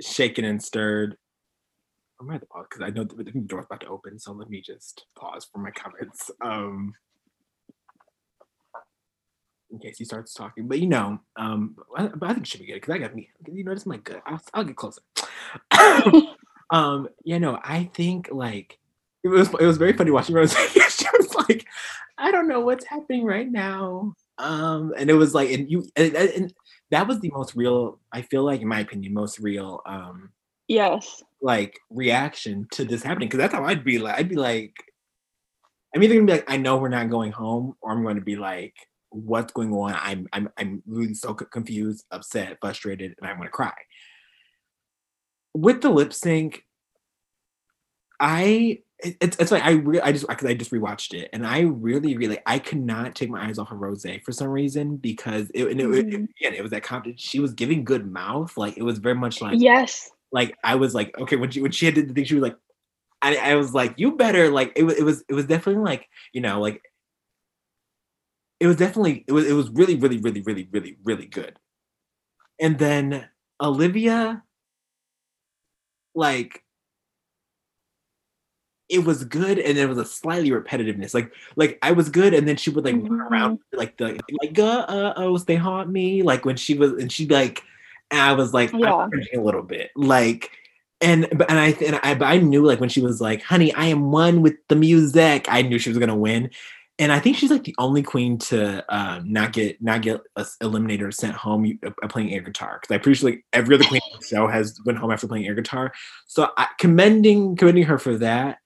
shaken, 0.00 0.44
and 0.44 0.62
stirred. 0.62 1.16
I'm 2.20 2.26
gonna 2.26 2.40
pause 2.40 2.66
because 2.70 2.86
I 2.86 2.90
know 2.90 3.04
the, 3.04 3.24
the 3.24 3.32
door's 3.32 3.64
about 3.64 3.80
to 3.80 3.88
open, 3.88 4.18
so 4.18 4.32
let 4.32 4.48
me 4.48 4.60
just 4.60 5.06
pause 5.18 5.48
for 5.50 5.58
my 5.58 5.70
comments. 5.70 6.30
Um, 6.40 6.94
in 9.72 9.78
case 9.78 9.98
he 9.98 10.04
starts 10.04 10.34
talking, 10.34 10.68
but 10.68 10.78
you 10.78 10.86
know, 10.86 11.18
um, 11.36 11.76
I, 11.96 12.06
but 12.08 12.28
I 12.28 12.34
think 12.34 12.46
it 12.46 12.48
should 12.48 12.60
be 12.60 12.66
good 12.66 12.74
because 12.74 12.94
I 12.94 12.98
got 12.98 13.14
me. 13.14 13.30
You 13.50 13.64
know, 13.64 13.74
this 13.74 13.86
might 13.86 14.04
good. 14.04 14.20
I'll, 14.26 14.40
I'll 14.54 14.64
get 14.64 14.76
closer. 14.76 15.02
um, 16.70 17.08
yeah, 17.24 17.38
no, 17.38 17.58
I 17.62 17.90
think 17.94 18.28
like 18.30 18.78
it 19.24 19.28
was 19.28 19.48
it 19.54 19.66
was 19.66 19.78
very 19.78 19.92
funny 19.94 20.10
watching 20.10 20.36
Rosé. 20.36 20.56
she 20.90 21.06
was 21.18 21.34
like, 21.48 21.66
I 22.18 22.30
don't 22.30 22.48
know 22.48 22.60
what's 22.60 22.84
happening 22.84 23.24
right 23.24 23.50
now. 23.50 24.14
Um, 24.38 24.92
and 24.96 25.08
it 25.10 25.14
was 25.14 25.34
like, 25.34 25.50
and 25.50 25.70
you, 25.70 25.84
and, 25.96 26.14
and 26.14 26.54
that 26.90 27.06
was 27.06 27.20
the 27.20 27.30
most 27.30 27.54
real. 27.54 27.98
I 28.12 28.22
feel 28.22 28.44
like, 28.44 28.60
in 28.60 28.68
my 28.68 28.80
opinion, 28.80 29.14
most 29.14 29.38
real. 29.38 29.80
Um, 29.86 30.30
yes. 30.68 31.22
Like 31.40 31.80
reaction 31.90 32.66
to 32.72 32.84
this 32.84 33.02
happening, 33.02 33.28
because 33.28 33.38
that's 33.38 33.54
how 33.54 33.64
I'd 33.64 33.84
be 33.84 33.98
like. 33.98 34.18
I'd 34.18 34.28
be 34.28 34.36
like, 34.36 34.74
I'm 35.94 36.02
either 36.02 36.14
gonna 36.14 36.26
be 36.26 36.32
like, 36.32 36.50
I 36.50 36.56
know 36.56 36.76
we're 36.76 36.88
not 36.88 37.10
going 37.10 37.32
home, 37.32 37.74
or 37.80 37.92
I'm 37.92 38.02
going 38.02 38.16
to 38.16 38.22
be 38.22 38.36
like, 38.36 38.74
what's 39.12 39.52
going 39.52 39.72
on? 39.72 39.94
I'm 40.00 40.28
I'm 40.32 40.48
I'm 40.56 40.82
really 40.86 41.14
so 41.14 41.34
confused, 41.34 42.04
upset, 42.10 42.58
frustrated, 42.60 43.14
and 43.18 43.28
I'm 43.28 43.36
gonna 43.36 43.50
cry. 43.50 43.72
With 45.54 45.82
the 45.82 45.90
lip 45.90 46.12
sync, 46.12 46.64
I 48.20 48.78
it's 49.02 49.36
it's 49.38 49.50
like 49.50 49.64
I 49.64 49.72
re- 49.72 50.00
I 50.00 50.12
just 50.12 50.28
because 50.28 50.46
I 50.46 50.54
just 50.54 50.70
rewatched 50.70 51.12
it 51.12 51.28
and 51.32 51.46
I 51.46 51.60
really 51.60 52.16
really 52.16 52.38
I 52.46 52.58
could 52.58 52.80
not 52.80 53.14
take 53.14 53.30
my 53.30 53.44
eyes 53.46 53.58
off 53.58 53.72
of 53.72 53.78
Rosé 53.78 54.22
for 54.22 54.32
some 54.32 54.48
reason 54.48 54.96
because 54.96 55.50
it 55.54 55.66
and 55.66 55.80
it, 55.80 55.88
mm-hmm. 55.88 56.08
it, 56.08 56.30
again 56.40 56.54
it 56.54 56.62
was 56.62 56.70
that 56.70 56.84
confidence 56.84 57.20
she 57.20 57.40
was 57.40 57.52
giving 57.52 57.84
good 57.84 58.10
mouth 58.10 58.56
like 58.56 58.76
it 58.76 58.84
was 58.84 58.98
very 58.98 59.16
much 59.16 59.40
like 59.40 59.58
yes 59.58 60.10
like 60.30 60.56
I 60.62 60.76
was 60.76 60.94
like 60.94 61.18
okay 61.18 61.36
when 61.36 61.50
she 61.50 61.60
when 61.60 61.72
she 61.72 61.86
had 61.86 61.96
the 61.96 62.04
thing 62.04 62.24
she 62.24 62.34
was 62.34 62.42
like 62.42 62.56
I, 63.22 63.36
I 63.36 63.54
was 63.56 63.74
like 63.74 63.94
you 63.96 64.16
better 64.16 64.50
like 64.50 64.72
it 64.76 64.84
was 64.84 64.96
it 64.96 65.04
was 65.04 65.24
it 65.28 65.34
was 65.34 65.46
definitely 65.46 65.82
like 65.82 66.08
you 66.32 66.40
know 66.40 66.60
like 66.60 66.80
it 68.62 68.68
was 68.68 68.76
definitely 68.76 69.24
it 69.26 69.32
was 69.32 69.44
it 69.44 69.54
was 69.54 69.68
really 69.70 69.96
really 69.96 70.18
really 70.18 70.40
really 70.42 70.68
really 70.70 70.96
really 71.02 71.26
good 71.26 71.58
and 72.60 72.78
then 72.78 73.28
Olivia 73.60 74.44
like 76.14 76.62
it 78.88 79.04
was 79.04 79.24
good 79.24 79.58
and 79.58 79.76
there 79.76 79.88
was 79.88 79.98
a 79.98 80.04
slightly 80.04 80.50
repetitiveness 80.50 81.12
like 81.12 81.32
like 81.56 81.78
i 81.80 81.90
was 81.90 82.10
good 82.10 82.34
and 82.34 82.46
then 82.46 82.56
she 82.56 82.68
would 82.68 82.84
like 82.84 82.94
mm-hmm. 82.94 83.14
run 83.14 83.32
around 83.32 83.58
like 83.72 83.96
the 83.96 84.20
like 84.42 84.58
uh, 84.58 84.84
uh 84.86 85.14
oh 85.16 85.36
they 85.38 85.56
haunt 85.56 85.88
me 85.88 86.22
like 86.22 86.44
when 86.44 86.56
she 86.56 86.74
was 86.74 86.92
and 86.92 87.10
she'd 87.10 87.30
like 87.30 87.62
and 88.10 88.20
i 88.20 88.32
was 88.32 88.52
like 88.52 88.70
yeah. 88.74 89.08
a 89.34 89.40
little 89.40 89.62
bit 89.62 89.90
like 89.96 90.50
and 91.02 91.26
but 91.32 91.50
and 91.50 91.58
I 91.58 91.68
and 91.84 91.98
I 92.02 92.14
but 92.14 92.26
I 92.26 92.38
knew 92.38 92.64
like 92.64 92.78
when 92.80 92.88
she 92.88 93.00
was 93.00 93.20
like, 93.20 93.42
"Honey, 93.42 93.74
I 93.74 93.86
am 93.86 94.12
one 94.12 94.40
with 94.40 94.54
the 94.68 94.76
music." 94.76 95.46
I 95.48 95.60
knew 95.62 95.78
she 95.78 95.90
was 95.90 95.98
gonna 95.98 96.16
win, 96.16 96.48
and 97.02 97.10
I 97.10 97.18
think 97.18 97.36
she's 97.36 97.50
like 97.50 97.64
the 97.64 97.74
only 97.78 98.00
queen 98.00 98.38
to 98.38 98.84
uh, 98.88 99.20
not 99.24 99.52
get 99.52 99.82
not 99.82 100.02
get 100.02 100.20
eliminated 100.60 101.04
or 101.04 101.10
sent 101.10 101.34
home 101.34 101.76
uh, 101.84 102.06
playing 102.06 102.32
air 102.32 102.42
guitar. 102.42 102.78
Because 102.80 103.02
pretty 103.02 103.18
sure 103.18 103.30
like 103.30 103.44
every 103.52 103.74
other 103.74 103.84
queen 103.84 104.00
on 104.12 104.20
the 104.20 104.24
show 104.24 104.46
has 104.46 104.78
went 104.86 104.98
home 104.98 105.10
after 105.10 105.26
playing 105.26 105.44
air 105.44 105.56
guitar. 105.56 105.92
So 106.28 106.50
I, 106.56 106.68
commending 106.78 107.56
commending 107.56 107.86
her 107.86 107.98
for 107.98 108.16
that. 108.18 108.58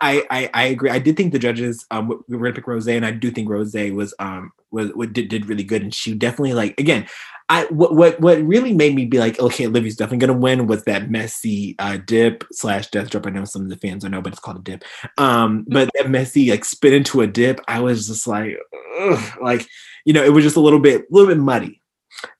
I, 0.00 0.24
I, 0.30 0.50
I 0.54 0.64
agree. 0.68 0.88
I 0.88 0.98
did 0.98 1.18
think 1.18 1.34
the 1.34 1.38
judges 1.38 1.84
um 1.90 2.08
we 2.08 2.36
were 2.36 2.46
gonna 2.46 2.54
pick 2.54 2.64
Rosé, 2.64 2.96
and 2.96 3.04
I 3.04 3.10
do 3.10 3.30
think 3.30 3.46
Rosé 3.46 3.94
was 3.94 4.14
um 4.18 4.52
was 4.70 4.90
what 4.94 5.12
did, 5.12 5.28
did 5.28 5.46
really 5.46 5.64
good, 5.64 5.82
and 5.82 5.94
she 5.94 6.14
definitely 6.14 6.54
like 6.54 6.80
again. 6.80 7.06
I 7.48 7.66
what 7.66 7.94
what 7.94 8.20
what 8.20 8.42
really 8.42 8.74
made 8.74 8.94
me 8.94 9.04
be 9.04 9.18
like, 9.18 9.38
okay, 9.38 9.66
Olivia's 9.66 9.96
definitely 9.96 10.26
gonna 10.26 10.38
win 10.38 10.66
was 10.66 10.84
that 10.84 11.10
messy 11.10 11.76
uh 11.78 11.98
dip 12.04 12.44
slash 12.52 12.88
death 12.88 13.10
drop. 13.10 13.26
I 13.26 13.30
know 13.30 13.44
some 13.44 13.62
of 13.62 13.68
the 13.68 13.76
fans 13.76 14.02
don't 14.02 14.10
know, 14.10 14.20
but 14.20 14.32
it's 14.32 14.40
called 14.40 14.58
a 14.58 14.62
dip. 14.62 14.84
Um, 15.16 15.64
but 15.68 15.90
that 15.94 16.10
messy 16.10 16.50
like 16.50 16.64
spit 16.64 16.92
into 16.92 17.20
a 17.20 17.26
dip, 17.26 17.60
I 17.68 17.80
was 17.80 18.08
just 18.08 18.26
like, 18.26 18.56
ugh, 18.98 19.38
like 19.40 19.66
you 20.04 20.12
know, 20.12 20.24
it 20.24 20.32
was 20.32 20.44
just 20.44 20.56
a 20.56 20.60
little 20.60 20.80
bit 20.80 21.02
a 21.02 21.04
little 21.10 21.28
bit 21.28 21.38
muddy. 21.38 21.80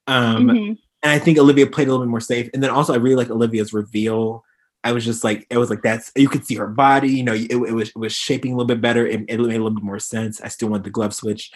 Um, 0.09 0.49
mm-hmm. 0.49 0.73
and 1.03 1.13
I 1.13 1.19
think 1.19 1.39
Olivia 1.39 1.67
played 1.67 1.89
a 1.89 1.91
little 1.93 2.05
bit 2.05 2.11
more 2.11 2.21
safe, 2.21 2.51
and 2.53 2.63
then 2.63 2.71
also 2.71 2.93
I 2.93 2.97
really 2.97 3.17
like 3.17 3.31
Olivia's 3.31 3.73
reveal 3.73 4.45
I 4.87 4.93
was 4.93 5.05
just 5.05 5.25
like, 5.25 5.49
it 5.51 5.59
was 5.59 5.69
like 5.69 5.83
that's 5.83 6.13
you 6.15 6.29
could 6.29 6.47
see 6.47 6.55
her 6.55 6.69
body, 6.69 7.11
you 7.11 7.25
know, 7.25 7.35
it, 7.35 7.51
it 7.51 7.75
was 7.75 7.89
it 7.89 7.97
was 7.97 8.13
shaping 8.13 8.53
a 8.53 8.57
little 8.57 8.69
bit 8.69 8.81
better. 8.81 9.05
It, 9.05 9.25
it 9.29 9.41
made 9.41 9.57
a 9.57 9.63
little 9.63 9.71
bit 9.71 9.83
more 9.83 9.99
sense. 9.99 10.41
I 10.41 10.47
still 10.47 10.69
want 10.69 10.85
the 10.85 10.91
glove 10.91 11.13
switch. 11.13 11.51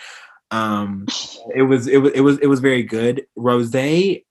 Um, 0.50 1.06
it 1.54 1.62
was 1.62 1.86
it 1.86 1.98
was 1.98 2.12
it 2.12 2.20
was 2.20 2.38
it 2.38 2.46
was 2.46 2.60
very 2.60 2.82
good. 2.82 3.26
Rosé, 3.38 4.24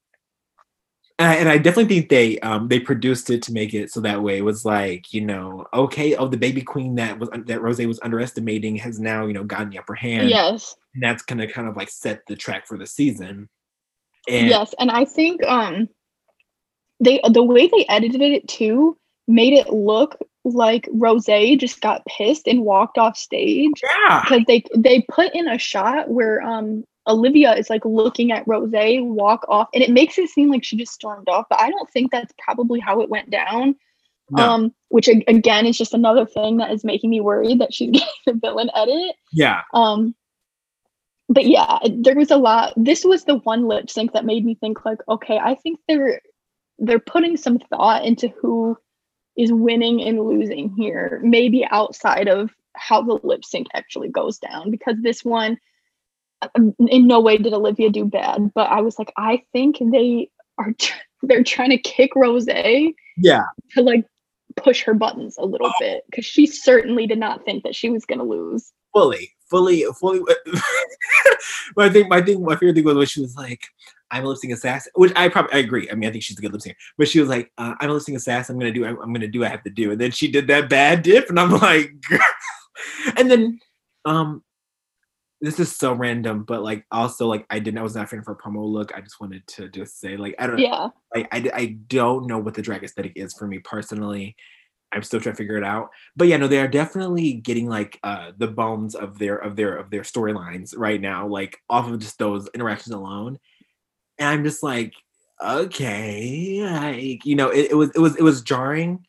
and 1.17 1.49
I 1.49 1.57
definitely 1.57 1.95
think 1.95 2.09
they 2.09 2.39
um 2.39 2.67
they 2.67 2.79
produced 2.79 3.29
it 3.29 3.41
to 3.43 3.53
make 3.53 3.73
it 3.73 3.91
so 3.91 4.01
that 4.01 4.21
way. 4.21 4.37
It 4.37 4.43
was 4.43 4.65
like 4.65 5.13
you 5.13 5.21
know 5.21 5.65
okay 5.73 6.15
oh 6.15 6.27
the 6.27 6.37
baby 6.37 6.61
queen 6.61 6.95
that 6.95 7.19
was 7.19 7.29
that 7.29 7.59
Rosé 7.59 7.87
was 7.87 7.99
underestimating 8.01 8.75
has 8.77 8.99
now 8.99 9.25
you 9.25 9.33
know 9.33 9.43
gotten 9.43 9.69
the 9.69 9.79
upper 9.79 9.95
hand. 9.95 10.29
Yes. 10.29 10.75
And 10.93 11.03
that's 11.03 11.23
gonna 11.23 11.47
kind 11.47 11.67
of 11.67 11.77
like 11.77 11.89
set 11.89 12.21
the 12.27 12.35
track 12.35 12.67
for 12.67 12.77
the 12.77 12.87
season. 12.87 13.49
And 14.27 14.47
yes 14.47 14.73
and 14.79 14.91
I 14.91 15.05
think 15.05 15.43
um 15.43 15.89
they 16.99 17.21
the 17.29 17.43
way 17.43 17.67
they 17.67 17.85
edited 17.87 18.21
it 18.21 18.47
too 18.47 18.97
made 19.27 19.53
it 19.53 19.71
look 19.71 20.17
like 20.45 20.87
Rosé 20.93 21.59
just 21.59 21.81
got 21.81 22.05
pissed 22.05 22.47
and 22.47 22.63
walked 22.63 22.97
off 22.97 23.17
stage 23.17 23.81
yeah 23.83 24.21
because 24.23 24.43
they 24.47 24.63
they 24.75 25.01
put 25.11 25.33
in 25.35 25.47
a 25.47 25.57
shot 25.57 26.09
where 26.09 26.41
um 26.41 26.85
Olivia 27.09 27.55
is 27.55 27.69
like 27.69 27.83
looking 27.85 28.31
at 28.31 28.45
Rosé 28.45 29.03
walk 29.03 29.43
off, 29.49 29.67
and 29.73 29.83
it 29.83 29.89
makes 29.89 30.17
it 30.17 30.29
seem 30.29 30.49
like 30.49 30.63
she 30.63 30.77
just 30.77 30.93
stormed 30.93 31.27
off. 31.27 31.45
But 31.49 31.59
I 31.59 31.69
don't 31.69 31.89
think 31.89 32.11
that's 32.11 32.33
probably 32.37 32.79
how 32.79 33.01
it 33.01 33.09
went 33.09 33.29
down. 33.29 33.75
No. 34.31 34.47
Um, 34.47 34.75
which 34.89 35.07
again 35.07 35.65
is 35.65 35.77
just 35.77 35.95
another 35.95 36.25
thing 36.25 36.57
that 36.57 36.71
is 36.71 36.83
making 36.83 37.09
me 37.09 37.19
worried 37.19 37.59
that 37.59 37.73
she's 37.73 37.89
getting 37.93 38.07
the 38.27 38.33
villain 38.33 38.69
edit. 38.75 39.15
Yeah. 39.33 39.61
Um, 39.73 40.13
but 41.27 41.47
yeah, 41.47 41.79
there 41.87 42.15
was 42.15 42.29
a 42.29 42.37
lot. 42.37 42.73
This 42.77 43.03
was 43.03 43.23
the 43.23 43.37
one 43.37 43.67
lip 43.67 43.89
sync 43.89 44.13
that 44.13 44.25
made 44.25 44.45
me 44.45 44.55
think 44.55 44.85
like, 44.85 44.99
okay, 45.07 45.39
I 45.39 45.55
think 45.55 45.79
they're 45.87 46.21
they're 46.77 46.99
putting 46.99 47.37
some 47.37 47.57
thought 47.57 48.05
into 48.05 48.29
who 48.39 48.77
is 49.39 49.53
winning 49.53 50.01
and 50.01 50.21
losing 50.21 50.75
here, 50.75 51.21
maybe 51.23 51.65
outside 51.71 52.27
of 52.27 52.51
how 52.75 53.01
the 53.01 53.17
lip 53.23 53.45
sync 53.45 53.67
actually 53.73 54.09
goes 54.09 54.37
down. 54.37 54.69
Because 54.69 54.95
this 55.01 55.23
one, 55.23 55.57
um, 56.55 56.75
in 56.87 57.07
no 57.07 57.21
way 57.21 57.37
did 57.37 57.53
Olivia 57.53 57.89
do 57.89 58.03
bad, 58.03 58.51
but 58.53 58.69
I 58.69 58.81
was 58.81 58.99
like, 58.99 59.13
I 59.17 59.41
think 59.53 59.77
they 59.79 60.29
are 60.57 60.73
they're 61.23 61.43
trying 61.43 61.69
to 61.69 61.77
kick 61.77 62.11
Rosé. 62.15 62.93
Yeah. 63.17 63.43
To 63.75 63.81
like 63.81 64.05
push 64.57 64.83
her 64.83 64.93
buttons 64.93 65.37
a 65.37 65.45
little 65.45 65.67
oh. 65.67 65.73
bit 65.79 66.03
because 66.09 66.25
she 66.25 66.45
certainly 66.45 67.07
did 67.07 67.19
not 67.19 67.45
think 67.45 67.63
that 67.63 67.75
she 67.75 67.89
was 67.89 68.05
gonna 68.05 68.23
lose. 68.23 68.73
Fully, 68.93 69.31
fully, 69.49 69.85
fully. 69.99 70.19
but 71.75 71.85
I 71.85 71.89
think 71.89 72.09
my 72.09 72.21
thing, 72.21 72.43
my 72.43 72.55
favorite 72.55 72.75
thing 72.75 72.83
was 72.83 72.97
when 72.97 73.05
she 73.05 73.21
was 73.21 73.35
like, 73.35 73.61
"I'm 74.11 74.26
a 74.26 74.27
lip 74.30 74.38
sync 74.38 74.53
assassin," 74.53 74.91
which 74.95 75.14
I 75.15 75.30
probably 75.30 75.53
I 75.53 75.57
agree. 75.57 75.90
I 75.90 75.95
mean, 75.95 76.10
I 76.10 76.11
think 76.11 76.23
she's 76.23 76.38
a 76.38 76.41
good 76.41 76.53
lip 76.53 76.61
singer, 76.61 76.76
but 76.98 77.07
she 77.07 77.19
was 77.19 77.30
like, 77.30 77.52
uh, 77.57 77.76
"I'm 77.80 77.90
a 77.90 77.94
lip 77.94 78.03
sync 78.03 78.18
assassin. 78.18 78.56
I'm 78.56 78.60
gonna 78.60 78.72
do. 78.72 78.86
I'm, 78.86 79.14
gonna 79.14 79.27
do. 79.27 79.44
I 79.44 79.49
have 79.49 79.64
to 79.64 79.69
do." 79.69 79.91
And 79.91 80.02
then 80.02 80.11
she 80.11 80.31
did 80.31 80.48
that 80.48 80.69
bad 80.69 81.03
dip, 81.03 81.30
and 81.30 81.40
I'm 81.40 81.52
like, 81.60 81.91
and 83.18 83.30
then 83.30 83.60
um 84.06 84.44
this 85.41 85.60
is 85.60 85.73
so 85.76 85.94
random, 85.94 86.44
but 86.44 86.64
like 86.64 86.86
also 86.91 87.27
like 87.27 87.45
I 87.49 87.60
didn't 87.60 87.77
I 87.77 87.84
was 87.84 87.95
not 87.95 88.10
fan 88.10 88.23
for 88.23 88.34
a 88.34 88.38
promo 88.38 88.65
look. 88.65 88.94
I 88.95 89.02
just 89.02 89.22
wanted 89.22 89.45
to 89.48 89.69
just 89.69 89.99
say 89.99 90.18
like 90.18 90.36
I 90.38 90.48
don't 90.48 90.60
yeah 90.60 90.90
like 91.15 91.27
I, 91.31 91.49
I 91.53 91.65
don't 91.88 92.27
know 92.27 92.40
what 92.40 92.56
the 92.56 92.61
drag 92.61 92.84
aesthetic 92.84 93.14
is 93.15 93.34
for 93.34 93.48
me 93.48 93.60
personally. 93.60 94.36
I'm 94.91 95.03
still 95.03 95.22
trying 95.22 95.34
to 95.36 95.38
figure 95.38 95.57
it 95.57 95.64
out. 95.64 95.91
But 96.15 96.27
yeah, 96.27 96.38
no, 96.38 96.48
they 96.48 96.60
are 96.60 96.68
definitely 96.68 97.34
getting 97.34 97.69
like 97.69 97.99
uh 98.03 98.31
the 98.38 98.48
bones 98.48 98.95
of 98.95 99.18
their 99.18 99.38
of 99.38 99.56
their 99.56 99.77
of 99.77 99.90
their 99.90 100.02
storylines 100.02 100.73
right 100.76 100.99
now, 100.99 101.27
like 101.27 101.57
off 101.69 101.90
of 101.90 101.99
just 101.99 102.19
those 102.19 102.49
interactions 102.53 102.94
alone. 102.94 103.40
And 104.19 104.29
I'm 104.29 104.43
just 104.43 104.61
like, 104.61 104.93
okay, 105.43 106.59
like 106.61 107.25
you 107.25 107.35
know, 107.35 107.49
it, 107.49 107.71
it 107.71 107.75
was 107.75 107.91
it 107.95 107.99
was 107.99 108.15
it 108.17 108.23
was 108.23 108.41
jarring 108.41 109.05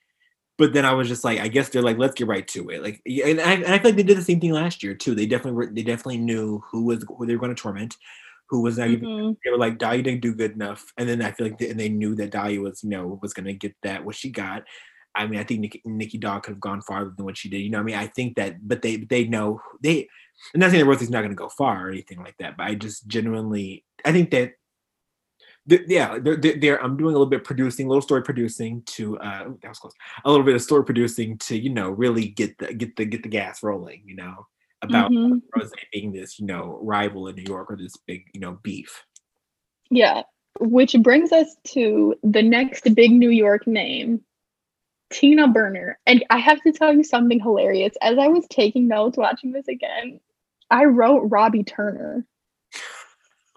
but 0.60 0.74
then 0.74 0.84
I 0.84 0.92
was 0.92 1.08
just 1.08 1.24
like, 1.24 1.40
I 1.40 1.48
guess 1.48 1.70
they're 1.70 1.80
like, 1.80 1.96
let's 1.96 2.12
get 2.12 2.26
right 2.26 2.46
to 2.48 2.68
it. 2.68 2.82
Like, 2.82 3.00
and 3.06 3.40
I, 3.40 3.54
and 3.54 3.64
I 3.64 3.78
feel 3.78 3.92
like 3.92 3.96
they 3.96 4.02
did 4.02 4.18
the 4.18 4.22
same 4.22 4.40
thing 4.40 4.52
last 4.52 4.82
year 4.82 4.94
too. 4.94 5.14
They 5.14 5.24
definitely 5.24 5.52
were, 5.52 5.72
they 5.72 5.82
definitely 5.82 6.18
knew 6.18 6.62
who 6.70 6.84
was 6.84 7.02
who 7.08 7.24
they 7.24 7.34
were 7.34 7.40
going 7.40 7.54
to 7.54 7.60
torment, 7.60 7.96
who 8.50 8.60
was 8.60 8.76
not 8.76 8.88
mm-hmm. 8.88 9.06
even. 9.06 9.36
They 9.42 9.50
were 9.50 9.56
like, 9.56 9.78
Dahlia 9.78 10.02
didn't 10.02 10.20
do 10.20 10.34
good 10.34 10.52
enough, 10.52 10.92
and 10.98 11.08
then 11.08 11.22
I 11.22 11.30
feel 11.30 11.46
like 11.46 11.56
they, 11.56 11.70
and 11.70 11.80
they 11.80 11.88
knew 11.88 12.14
that 12.16 12.32
Dahlia 12.32 12.60
was 12.60 12.84
you 12.84 12.90
know 12.90 13.18
was 13.22 13.32
going 13.32 13.46
to 13.46 13.54
get 13.54 13.74
that 13.84 14.04
what 14.04 14.16
she 14.16 14.28
got. 14.28 14.64
I 15.14 15.26
mean, 15.26 15.40
I 15.40 15.44
think 15.44 15.60
Nikki, 15.60 15.80
Nicky 15.86 16.18
Doll 16.18 16.40
could 16.40 16.52
have 16.52 16.60
gone 16.60 16.82
farther 16.82 17.14
than 17.16 17.24
what 17.24 17.38
she 17.38 17.48
did. 17.48 17.60
You 17.60 17.70
know, 17.70 17.80
I 17.80 17.82
mean, 17.82 17.96
I 17.96 18.08
think 18.08 18.36
that, 18.36 18.56
but 18.68 18.82
they 18.82 18.96
they 18.96 19.24
know 19.24 19.62
they. 19.82 20.08
I'm 20.54 20.60
not 20.60 20.72
saying 20.72 20.84
that 20.84 20.90
Rosie's 20.90 21.08
not 21.08 21.20
going 21.20 21.30
to 21.30 21.36
go 21.36 21.48
far 21.48 21.86
or 21.86 21.90
anything 21.90 22.18
like 22.18 22.36
that, 22.38 22.58
but 22.58 22.66
I 22.66 22.74
just 22.74 23.06
genuinely, 23.06 23.84
I 24.04 24.12
think 24.12 24.30
that 24.32 24.52
yeah, 25.66 26.18
they're, 26.18 26.36
they're, 26.36 26.82
I'm 26.82 26.96
doing 26.96 27.14
a 27.14 27.18
little 27.18 27.26
bit 27.26 27.44
producing, 27.44 27.86
a 27.86 27.88
little 27.88 28.02
story 28.02 28.22
producing 28.22 28.82
to 28.86 29.18
uh 29.18 29.44
that 29.62 29.68
was 29.68 29.78
close. 29.78 29.92
A 30.24 30.30
little 30.30 30.44
bit 30.44 30.54
of 30.54 30.62
story 30.62 30.84
producing 30.84 31.38
to 31.38 31.58
you 31.58 31.70
know 31.70 31.90
really 31.90 32.28
get 32.28 32.56
the 32.58 32.74
get 32.74 32.96
the 32.96 33.04
get 33.04 33.22
the 33.22 33.28
gas 33.28 33.62
rolling. 33.62 34.02
You 34.04 34.16
know 34.16 34.46
about 34.82 35.10
mm-hmm. 35.10 35.38
Rosé 35.58 35.72
being 35.92 36.12
this 36.12 36.38
you 36.38 36.46
know 36.46 36.78
rival 36.82 37.28
in 37.28 37.36
New 37.36 37.44
York 37.46 37.70
or 37.70 37.76
this 37.76 37.96
big 38.06 38.24
you 38.32 38.40
know 38.40 38.58
beef. 38.62 39.04
Yeah, 39.90 40.22
which 40.58 40.94
brings 41.00 41.32
us 41.32 41.56
to 41.68 42.14
the 42.22 42.42
next 42.42 42.94
big 42.94 43.12
New 43.12 43.30
York 43.30 43.66
name, 43.66 44.22
Tina 45.10 45.48
Burner. 45.48 45.98
And 46.06 46.24
I 46.30 46.38
have 46.38 46.60
to 46.62 46.72
tell 46.72 46.94
you 46.94 47.04
something 47.04 47.40
hilarious. 47.40 47.94
As 48.00 48.18
I 48.18 48.28
was 48.28 48.46
taking 48.48 48.88
notes 48.88 49.16
watching 49.16 49.52
this 49.52 49.68
again, 49.68 50.20
I 50.70 50.84
wrote 50.84 51.28
Robbie 51.30 51.64
Turner. 51.64 52.24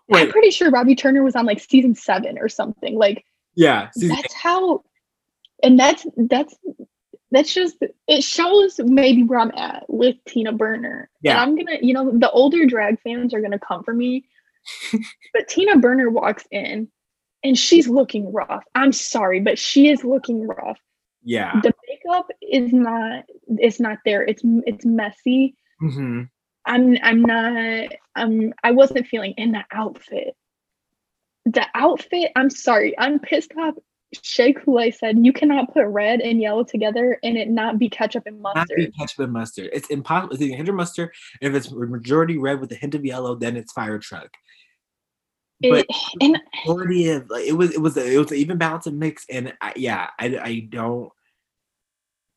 Wait. 0.09 0.21
I'm 0.21 0.31
pretty 0.31 0.51
sure 0.51 0.69
Robbie 0.69 0.95
Turner 0.95 1.23
was 1.23 1.35
on 1.35 1.45
like 1.45 1.59
season 1.59 1.95
seven 1.95 2.37
or 2.37 2.49
something. 2.49 2.97
Like, 2.97 3.23
yeah, 3.55 3.89
that's 3.95 4.25
eight. 4.25 4.33
how, 4.33 4.83
and 5.61 5.79
that's 5.79 6.05
that's 6.17 6.55
that's 7.31 7.53
just 7.53 7.77
it 8.07 8.23
shows 8.23 8.79
maybe 8.79 9.23
where 9.23 9.39
I'm 9.39 9.51
at 9.55 9.85
with 9.87 10.15
Tina 10.27 10.51
Burner. 10.51 11.09
Yeah, 11.21 11.31
and 11.31 11.39
I'm 11.41 11.55
gonna, 11.55 11.79
you 11.81 11.93
know, 11.93 12.11
the 12.17 12.29
older 12.31 12.65
drag 12.65 12.99
fans 13.01 13.33
are 13.33 13.41
gonna 13.41 13.59
come 13.59 13.83
for 13.83 13.93
me, 13.93 14.25
but 15.33 15.47
Tina 15.47 15.77
Burner 15.77 16.09
walks 16.09 16.45
in, 16.51 16.89
and 17.43 17.57
she's 17.57 17.87
looking 17.87 18.31
rough. 18.33 18.63
I'm 18.75 18.91
sorry, 18.91 19.39
but 19.39 19.57
she 19.57 19.89
is 19.89 20.03
looking 20.03 20.45
rough. 20.45 20.79
Yeah, 21.23 21.59
the 21.61 21.73
makeup 21.87 22.27
is 22.41 22.73
not 22.73 23.23
it's 23.47 23.79
not 23.79 23.99
there. 24.05 24.23
It's 24.23 24.41
it's 24.43 24.85
messy. 24.85 25.55
Mm-hmm. 25.81 26.23
I'm 26.65 26.97
I'm 27.01 27.21
not 27.21 27.89
um 28.15 28.53
I 28.63 28.71
wasn't 28.71 29.07
feeling 29.07 29.33
in 29.37 29.51
the 29.51 29.63
outfit. 29.71 30.35
The 31.45 31.65
outfit, 31.75 32.31
I'm 32.35 32.49
sorry, 32.49 32.97
I'm 32.97 33.19
pissed 33.19 33.51
off. 33.57 33.75
Shea 34.21 34.53
Coulee 34.53 34.91
said 34.91 35.25
you 35.25 35.33
cannot 35.33 35.73
put 35.73 35.85
red 35.87 36.21
and 36.21 36.39
yellow 36.39 36.63
together 36.63 37.17
and 37.23 37.35
it 37.35 37.49
not 37.49 37.79
be 37.79 37.89
ketchup 37.89 38.27
and 38.27 38.39
mustard. 38.41 38.77
Not 38.77 38.85
be 38.85 38.91
ketchup 38.91 39.19
and 39.19 39.33
mustard. 39.33 39.69
It's 39.73 39.89
impossible. 39.89 40.33
It's 40.33 40.41
either 40.43 40.55
hint 40.55 40.69
of 40.69 40.75
mustard. 40.75 41.09
If 41.41 41.53
it's 41.53 41.71
majority 41.71 42.37
red 42.37 42.61
with 42.61 42.71
a 42.71 42.75
hint 42.75 42.95
of 42.95 43.03
yellow, 43.03 43.35
then 43.35 43.57
it's 43.57 43.73
fire 43.73 43.97
truck. 43.97 44.29
But 45.61 45.85
it, 45.89 45.95
and 46.21 46.37
majority 46.65 47.09
of 47.09 47.29
like 47.29 47.45
it 47.45 47.53
was 47.53 47.73
it 47.73 47.81
was 47.81 47.97
a, 47.97 48.13
it 48.13 48.17
was 48.17 48.31
an 48.31 48.37
even 48.37 48.57
balance 48.57 48.85
of 48.85 48.93
mix, 48.93 49.25
and 49.29 49.53
I, 49.61 49.73
yeah, 49.75 50.09
I 50.19 50.37
I 50.37 50.67
don't 50.69 51.09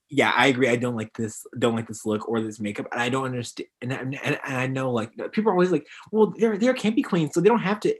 yeah, 0.09 0.33
I 0.35 0.47
agree. 0.49 0.69
I 0.69 0.77
don't 0.77 0.97
like 0.97 1.13
this. 1.15 1.45
Don't 1.59 1.75
like 1.75 1.89
this 1.89 2.07
look 2.07 2.29
or 2.29 2.41
this 2.41 2.61
makeup, 2.61 2.87
and 2.93 3.01
I 3.01 3.09
don't 3.09 3.25
understand. 3.25 3.69
And, 3.83 3.93
and, 3.93 4.15
and 4.23 4.39
I 4.45 4.67
know 4.67 4.93
like 4.93 5.11
people 5.33 5.51
are 5.51 5.55
always 5.55 5.73
like, 5.73 5.87
well, 6.13 6.33
they're 6.37 6.57
they're 6.57 6.75
campy 6.75 7.05
queens, 7.05 7.35
so 7.35 7.41
they 7.41 7.49
don't 7.49 7.59
have 7.59 7.81
to. 7.81 7.95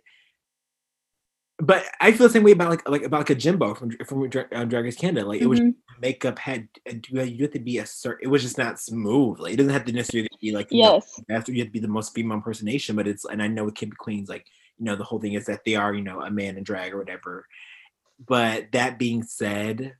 But 1.59 1.85
I 2.01 2.13
feel 2.13 2.29
the 2.29 2.33
same 2.33 2.43
way 2.43 2.53
about 2.53 2.71
like 2.71 2.89
like 2.89 3.03
about 3.03 3.21
like 3.21 3.31
a 3.31 3.35
Jimbo 3.35 3.75
from 3.75 3.91
from 4.07 4.23
uh, 4.23 4.65
Drag 4.65 4.85
Race 4.85 4.97
Canada. 4.97 5.27
Like 5.27 5.39
mm-hmm. 5.39 5.45
it 5.45 5.49
was 5.49 5.61
mm-hmm. 5.61 6.01
makeup 6.01 6.39
had 6.39 6.69
you 7.09 7.43
have 7.43 7.53
to 7.53 7.59
be 7.59 7.79
a 7.79 7.87
certain. 7.87 8.25
It 8.25 8.29
was 8.29 8.43
just 8.43 8.59
not 8.59 8.79
smooth. 8.79 9.41
Like 9.41 9.55
it 9.55 9.57
doesn't 9.57 9.73
have 9.73 9.87
to 9.87 9.93
necessarily 9.93 10.29
be 10.41 10.53
like 10.53 10.69
yes. 10.71 11.19
After 11.29 11.53
you 11.53 11.61
have 11.61 11.69
to 11.69 11.73
be 11.73 11.81
the 11.81 11.89
most 11.89 12.15
female 12.15 12.37
impersonation, 12.37 12.95
but 12.95 13.09
it's 13.09 13.25
and 13.25 13.43
I 13.43 13.49
know 13.49 13.65
with 13.65 13.75
campy 13.75 13.97
queens, 13.97 14.29
like 14.29 14.47
you 14.79 14.85
know 14.85 14.95
the 14.95 15.05
whole 15.05 15.19
thing 15.19 15.33
is 15.33 15.47
that 15.47 15.65
they 15.65 15.75
are 15.75 15.93
you 15.93 16.03
know 16.03 16.21
a 16.21 16.31
man 16.31 16.57
in 16.57 16.63
drag 16.63 16.93
or 16.93 16.99
whatever. 16.99 17.47
But 18.25 18.73
that 18.73 18.99
being 18.99 19.23
said, 19.23 19.95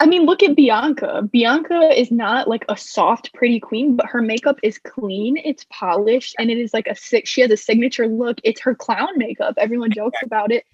I 0.00 0.06
mean, 0.06 0.26
look 0.26 0.42
at 0.42 0.56
Bianca. 0.56 1.22
Bianca 1.30 1.98
is 1.98 2.10
not 2.10 2.48
like 2.48 2.64
a 2.68 2.76
soft, 2.76 3.32
pretty 3.34 3.60
queen, 3.60 3.96
but 3.96 4.06
her 4.06 4.20
makeup 4.20 4.58
is 4.62 4.78
clean, 4.78 5.36
it's 5.36 5.64
polished, 5.70 6.34
and 6.38 6.50
it 6.50 6.58
is 6.58 6.74
like 6.74 6.86
a. 6.86 6.94
She 7.24 7.40
has 7.40 7.50
a 7.50 7.56
signature 7.56 8.08
look. 8.08 8.38
It's 8.42 8.60
her 8.62 8.74
clown 8.74 9.16
makeup. 9.16 9.54
Everyone 9.58 9.92
jokes 9.92 10.18
about 10.24 10.50
it, 10.50 10.64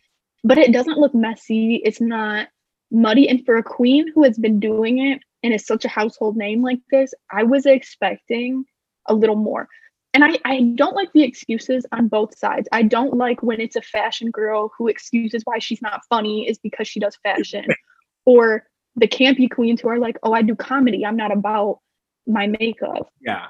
but 0.44 0.58
it 0.58 0.72
doesn't 0.72 0.98
look 0.98 1.14
messy. 1.14 1.76
It's 1.84 2.00
not 2.00 2.48
muddy. 2.90 3.28
And 3.28 3.44
for 3.44 3.56
a 3.56 3.62
queen 3.62 4.10
who 4.14 4.24
has 4.24 4.38
been 4.38 4.60
doing 4.60 4.98
it 4.98 5.20
and 5.42 5.52
is 5.52 5.66
such 5.66 5.84
a 5.84 5.88
household 5.88 6.36
name 6.36 6.62
like 6.62 6.80
this, 6.90 7.12
I 7.30 7.42
was 7.42 7.66
expecting 7.66 8.64
a 9.06 9.14
little 9.14 9.36
more. 9.36 9.68
And 10.14 10.24
I, 10.24 10.38
I 10.44 10.60
don't 10.74 10.96
like 10.96 11.12
the 11.12 11.22
excuses 11.22 11.84
on 11.92 12.08
both 12.08 12.36
sides. 12.36 12.68
I 12.72 12.82
don't 12.82 13.14
like 13.14 13.42
when 13.42 13.60
it's 13.60 13.76
a 13.76 13.82
fashion 13.82 14.30
girl 14.30 14.72
who 14.76 14.88
excuses 14.88 15.42
why 15.44 15.58
she's 15.58 15.82
not 15.82 16.00
funny 16.08 16.48
is 16.48 16.58
because 16.58 16.88
she 16.88 16.98
does 16.98 17.16
fashion. 17.22 17.66
or 18.24 18.64
the 18.98 19.08
campy 19.08 19.50
queens 19.50 19.80
who 19.80 19.88
are 19.88 19.98
like, 19.98 20.18
oh, 20.22 20.32
I 20.32 20.42
do 20.42 20.54
comedy. 20.54 21.04
I'm 21.06 21.16
not 21.16 21.32
about 21.32 21.80
my 22.26 22.46
makeup. 22.46 23.10
Yeah. 23.20 23.46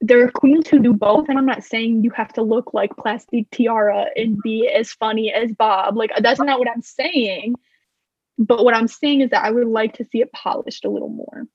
There 0.00 0.22
are 0.24 0.30
queens 0.30 0.68
who 0.68 0.78
do 0.78 0.92
both, 0.92 1.28
and 1.28 1.36
I'm 1.36 1.46
not 1.46 1.64
saying 1.64 2.04
you 2.04 2.10
have 2.10 2.32
to 2.34 2.42
look 2.42 2.72
like 2.72 2.96
Plastique 2.96 3.48
Tiara 3.50 4.06
and 4.16 4.40
be 4.42 4.68
as 4.68 4.92
funny 4.92 5.32
as 5.32 5.52
Bob. 5.52 5.96
Like 5.96 6.12
that's 6.20 6.40
not 6.40 6.58
what 6.58 6.68
I'm 6.68 6.82
saying. 6.82 7.54
but 8.38 8.64
what 8.64 8.74
I'm 8.74 8.86
saying 8.88 9.20
is 9.22 9.30
that 9.30 9.44
I 9.44 9.50
would 9.50 9.66
like 9.66 9.94
to 9.94 10.04
see 10.04 10.20
it 10.20 10.32
polished 10.32 10.84
a 10.84 10.90
little 10.90 11.08
more. 11.08 11.46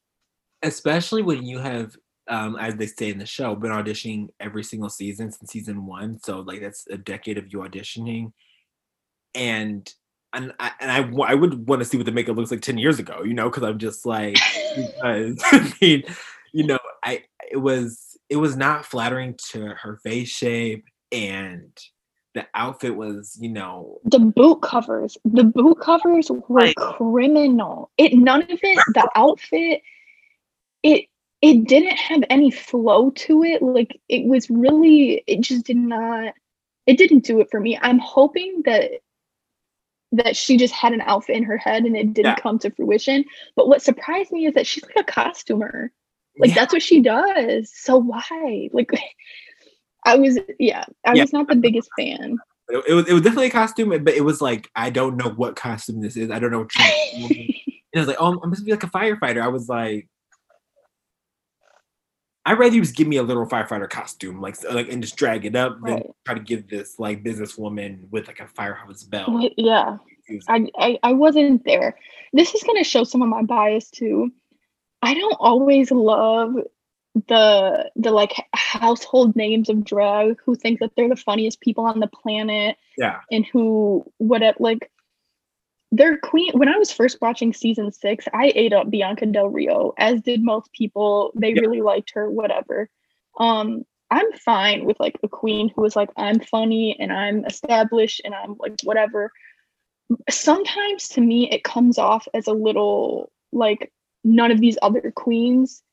Especially 0.62 1.22
when 1.22 1.44
you 1.46 1.60
have, 1.60 1.96
um, 2.28 2.58
as 2.58 2.76
they 2.76 2.88
say 2.88 3.10
in 3.10 3.18
the 3.18 3.26
show, 3.26 3.56
been 3.56 3.72
auditioning 3.72 4.28
every 4.40 4.64
single 4.64 4.90
season 4.90 5.32
since 5.32 5.52
season 5.52 5.86
one. 5.86 6.20
So 6.20 6.42
like 6.42 6.62
that's 6.62 6.86
a 6.90 6.98
decade 6.98 7.38
of 7.38 7.52
you 7.52 7.60
auditioning, 7.60 8.34
and 9.34 9.90
and 10.34 10.54
I, 10.60 10.72
and 10.80 10.92
I, 10.92 11.32
I 11.32 11.36
would 11.36 11.68
want 11.68 11.82
to 11.82 11.86
see 11.86 11.98
what 11.98 12.06
the 12.06 12.12
makeup 12.12 12.36
looks 12.36 12.52
like 12.52 12.62
10 12.62 12.78
years 12.78 13.00
ago, 13.00 13.24
you 13.24 13.34
know, 13.34 13.50
because 13.50 13.64
I'm 13.64 13.78
just 13.78 14.06
like, 14.06 14.38
because 14.76 15.40
I 15.52 15.74
mean, 15.82 16.04
you 16.52 16.66
know, 16.66 16.80
I 17.04 17.24
it 17.52 17.58
was 17.58 18.18
it 18.30 18.38
was 18.38 18.56
not 18.56 18.86
flattering 18.86 19.36
to 19.52 19.68
her 19.68 19.98
face 20.04 20.30
shape 20.30 20.86
and 21.12 21.78
the 22.34 22.48
outfit 22.56 22.96
was, 22.96 23.38
you 23.40 23.50
know, 23.50 24.00
the 24.06 24.20
boot 24.20 24.62
covers. 24.62 25.18
The 25.24 25.44
boot 25.44 25.80
covers 25.80 26.32
were 26.32 26.62
like, 26.62 26.76
criminal. 26.76 27.92
It 27.98 28.14
none 28.14 28.42
of 28.44 28.50
it, 28.52 28.80
the 28.94 29.10
outfit, 29.16 29.82
it 30.82 31.06
it 31.42 31.68
didn't 31.68 31.98
have 31.98 32.24
any 32.30 32.50
flow 32.50 33.12
to 33.12 33.44
it. 33.44 33.62
Like 33.62 34.00
it 34.10 34.26
was 34.26 34.50
really, 34.50 35.24
it 35.28 35.42
just 35.42 35.66
did 35.66 35.78
not. 35.78 36.34
It 36.88 36.98
didn't 36.98 37.24
do 37.24 37.40
it 37.40 37.50
for 37.52 37.60
me. 37.60 37.78
I'm 37.82 38.00
hoping 38.00 38.64
that 38.66 38.92
that 40.14 40.36
she 40.36 40.58
just 40.58 40.74
had 40.74 40.94
an 40.94 41.02
outfit 41.02 41.36
in 41.36 41.44
her 41.44 41.58
head 41.58 41.84
and 41.84 41.96
it 41.98 42.14
didn't 42.14 42.32
yeah. 42.32 42.36
come 42.36 42.60
to 42.60 42.72
fruition. 42.72 43.26
But 43.56 43.68
what 43.68 43.82
surprised 43.82 44.32
me 44.32 44.46
is 44.46 44.54
that 44.54 44.68
she's 44.68 44.84
like 44.84 45.08
a 45.08 45.12
costumer. 45.12 45.92
Like 46.38 46.50
yeah. 46.50 46.56
that's 46.56 46.74
what 46.74 46.82
she 46.82 47.02
does. 47.02 47.72
So 47.74 47.98
why? 47.98 48.70
Like 48.72 48.92
I 50.06 50.16
was 50.16 50.38
yeah, 50.60 50.86
I 51.06 51.14
yeah. 51.14 51.24
was 51.24 51.34
not 51.34 51.48
the 51.48 51.56
biggest 51.56 51.90
fan. 51.98 52.38
It, 52.70 52.84
it, 52.88 52.94
was 52.94 53.08
it 53.08 53.14
was 53.14 53.22
definitely 53.22 53.48
a 53.48 53.52
costume, 53.52 53.90
but 53.90 54.14
it 54.14 54.24
was 54.24 54.42
like 54.42 54.70
I 54.76 54.90
don't 54.90 55.18
know 55.18 55.30
what 55.30 55.56
costume 55.56 56.02
this 56.02 56.16
is. 56.16 56.30
I 56.30 56.40
don't 56.40 56.52
know. 56.52 56.60
What 56.60 56.72
and 56.76 57.54
I 57.96 58.00
was 58.00 58.08
like, 58.08 58.18
oh, 58.20 58.28
I'm 58.28 58.40
supposed 58.40 58.60
to 58.60 58.66
be 58.66 58.72
like 58.72 58.84
a 58.84 58.88
firefighter. 58.88 59.42
I 59.42 59.48
was 59.48 59.68
like, 59.68 60.08
I'd 62.46 62.60
rather 62.60 62.76
you 62.76 62.82
just 62.82 62.96
give 62.96 63.08
me 63.08 63.18
a 63.18 63.24
little 63.24 63.46
firefighter 63.46 63.90
costume, 63.90 64.42
like 64.42 64.62
like 64.72 64.92
and 64.92 65.02
just 65.02 65.16
drag 65.16 65.46
it 65.46 65.56
up, 65.56 65.78
right. 65.80 66.04
than 66.04 66.14
try 66.26 66.34
to 66.36 66.42
give 66.42 66.68
this 66.68 67.00
like 67.00 67.24
businesswoman 67.24 68.10
with 68.12 68.28
like 68.28 68.40
a 68.40 68.48
firehouse 68.48 69.04
belt. 69.04 69.30
Yeah, 69.58 69.98
I, 70.48 70.68
I 70.78 71.00
I 71.04 71.14
wasn't 71.14 71.64
there. 71.64 71.98
This 72.34 72.54
is 72.54 72.64
gonna 72.64 72.84
show 72.84 73.06
some 73.06 73.22
of 73.22 73.30
my 73.30 73.44
bias 73.44 73.90
too. 73.90 74.32
I 75.02 75.14
don't 75.14 75.38
always 75.40 75.90
love 75.92 76.56
the 77.28 77.92
the 77.96 78.12
like 78.12 78.34
household 78.54 79.36
names 79.36 79.70
of 79.70 79.84
drag 79.86 80.38
who 80.46 80.56
think 80.56 80.80
that 80.80 80.92
they're 80.96 81.10
the 81.10 81.16
funniest 81.16 81.62
people 81.62 81.86
on 81.86 82.00
the 82.00 82.08
planet. 82.08 82.78
Yeah. 82.98 83.20
And 83.32 83.46
who 83.46 84.06
would 84.20 84.42
it 84.42 84.60
like 84.60 84.92
their 85.94 86.18
queen 86.18 86.52
when 86.54 86.70
I 86.70 86.78
was 86.78 86.92
first 86.92 87.20
watching 87.22 87.54
season 87.54 87.92
six, 87.92 88.26
I 88.34 88.52
ate 88.56 88.74
up 88.74 88.90
Bianca 88.90 89.28
Del 89.28 89.50
Rio, 89.50 89.94
as 90.00 90.22
did 90.22 90.44
most 90.44 90.72
people. 90.72 91.32
They 91.36 91.54
really 91.54 91.82
liked 91.82 92.14
her, 92.16 92.30
whatever. 92.30 92.90
Um, 93.40 93.84
I'm 94.10 94.32
fine 94.34 94.86
with 94.86 95.00
like 95.00 95.20
a 95.22 95.28
queen 95.28 95.70
who 95.70 95.86
is 95.86 95.96
like, 95.96 96.10
I'm 96.18 96.40
funny 96.40 96.98
and 97.00 97.14
I'm 97.14 97.46
established 97.46 98.22
and 98.26 98.34
I'm 98.34 98.56
like 98.58 98.74
whatever. 98.84 99.32
Sometimes 100.32 101.10
to 101.10 101.22
me 101.22 101.48
it 101.52 101.64
comes 101.64 102.00
off 102.00 102.28
as 102.34 102.48
a 102.48 102.54
little 102.54 103.32
like 103.52 103.94
none 104.24 104.50
of 104.50 104.60
these 104.60 104.80
other 104.82 105.14
queens 105.16 105.84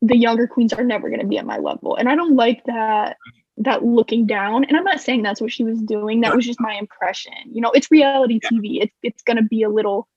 the 0.00 0.16
younger 0.16 0.46
queens 0.46 0.72
are 0.72 0.84
never 0.84 1.08
going 1.08 1.20
to 1.20 1.26
be 1.26 1.38
at 1.38 1.44
my 1.44 1.58
level 1.58 1.96
and 1.96 2.08
i 2.08 2.14
don't 2.14 2.36
like 2.36 2.62
that 2.64 3.16
that 3.58 3.84
looking 3.84 4.26
down 4.26 4.64
and 4.64 4.76
i'm 4.76 4.84
not 4.84 5.00
saying 5.00 5.22
that's 5.22 5.40
what 5.40 5.52
she 5.52 5.64
was 5.64 5.80
doing 5.82 6.20
that 6.20 6.34
was 6.34 6.46
just 6.46 6.60
my 6.60 6.74
impression 6.74 7.32
you 7.50 7.60
know 7.60 7.70
it's 7.72 7.90
reality 7.90 8.38
tv 8.40 8.82
it's, 8.82 8.94
it's 9.02 9.22
going 9.22 9.36
to 9.36 9.42
be 9.42 9.62
a 9.62 9.68
little 9.68 10.08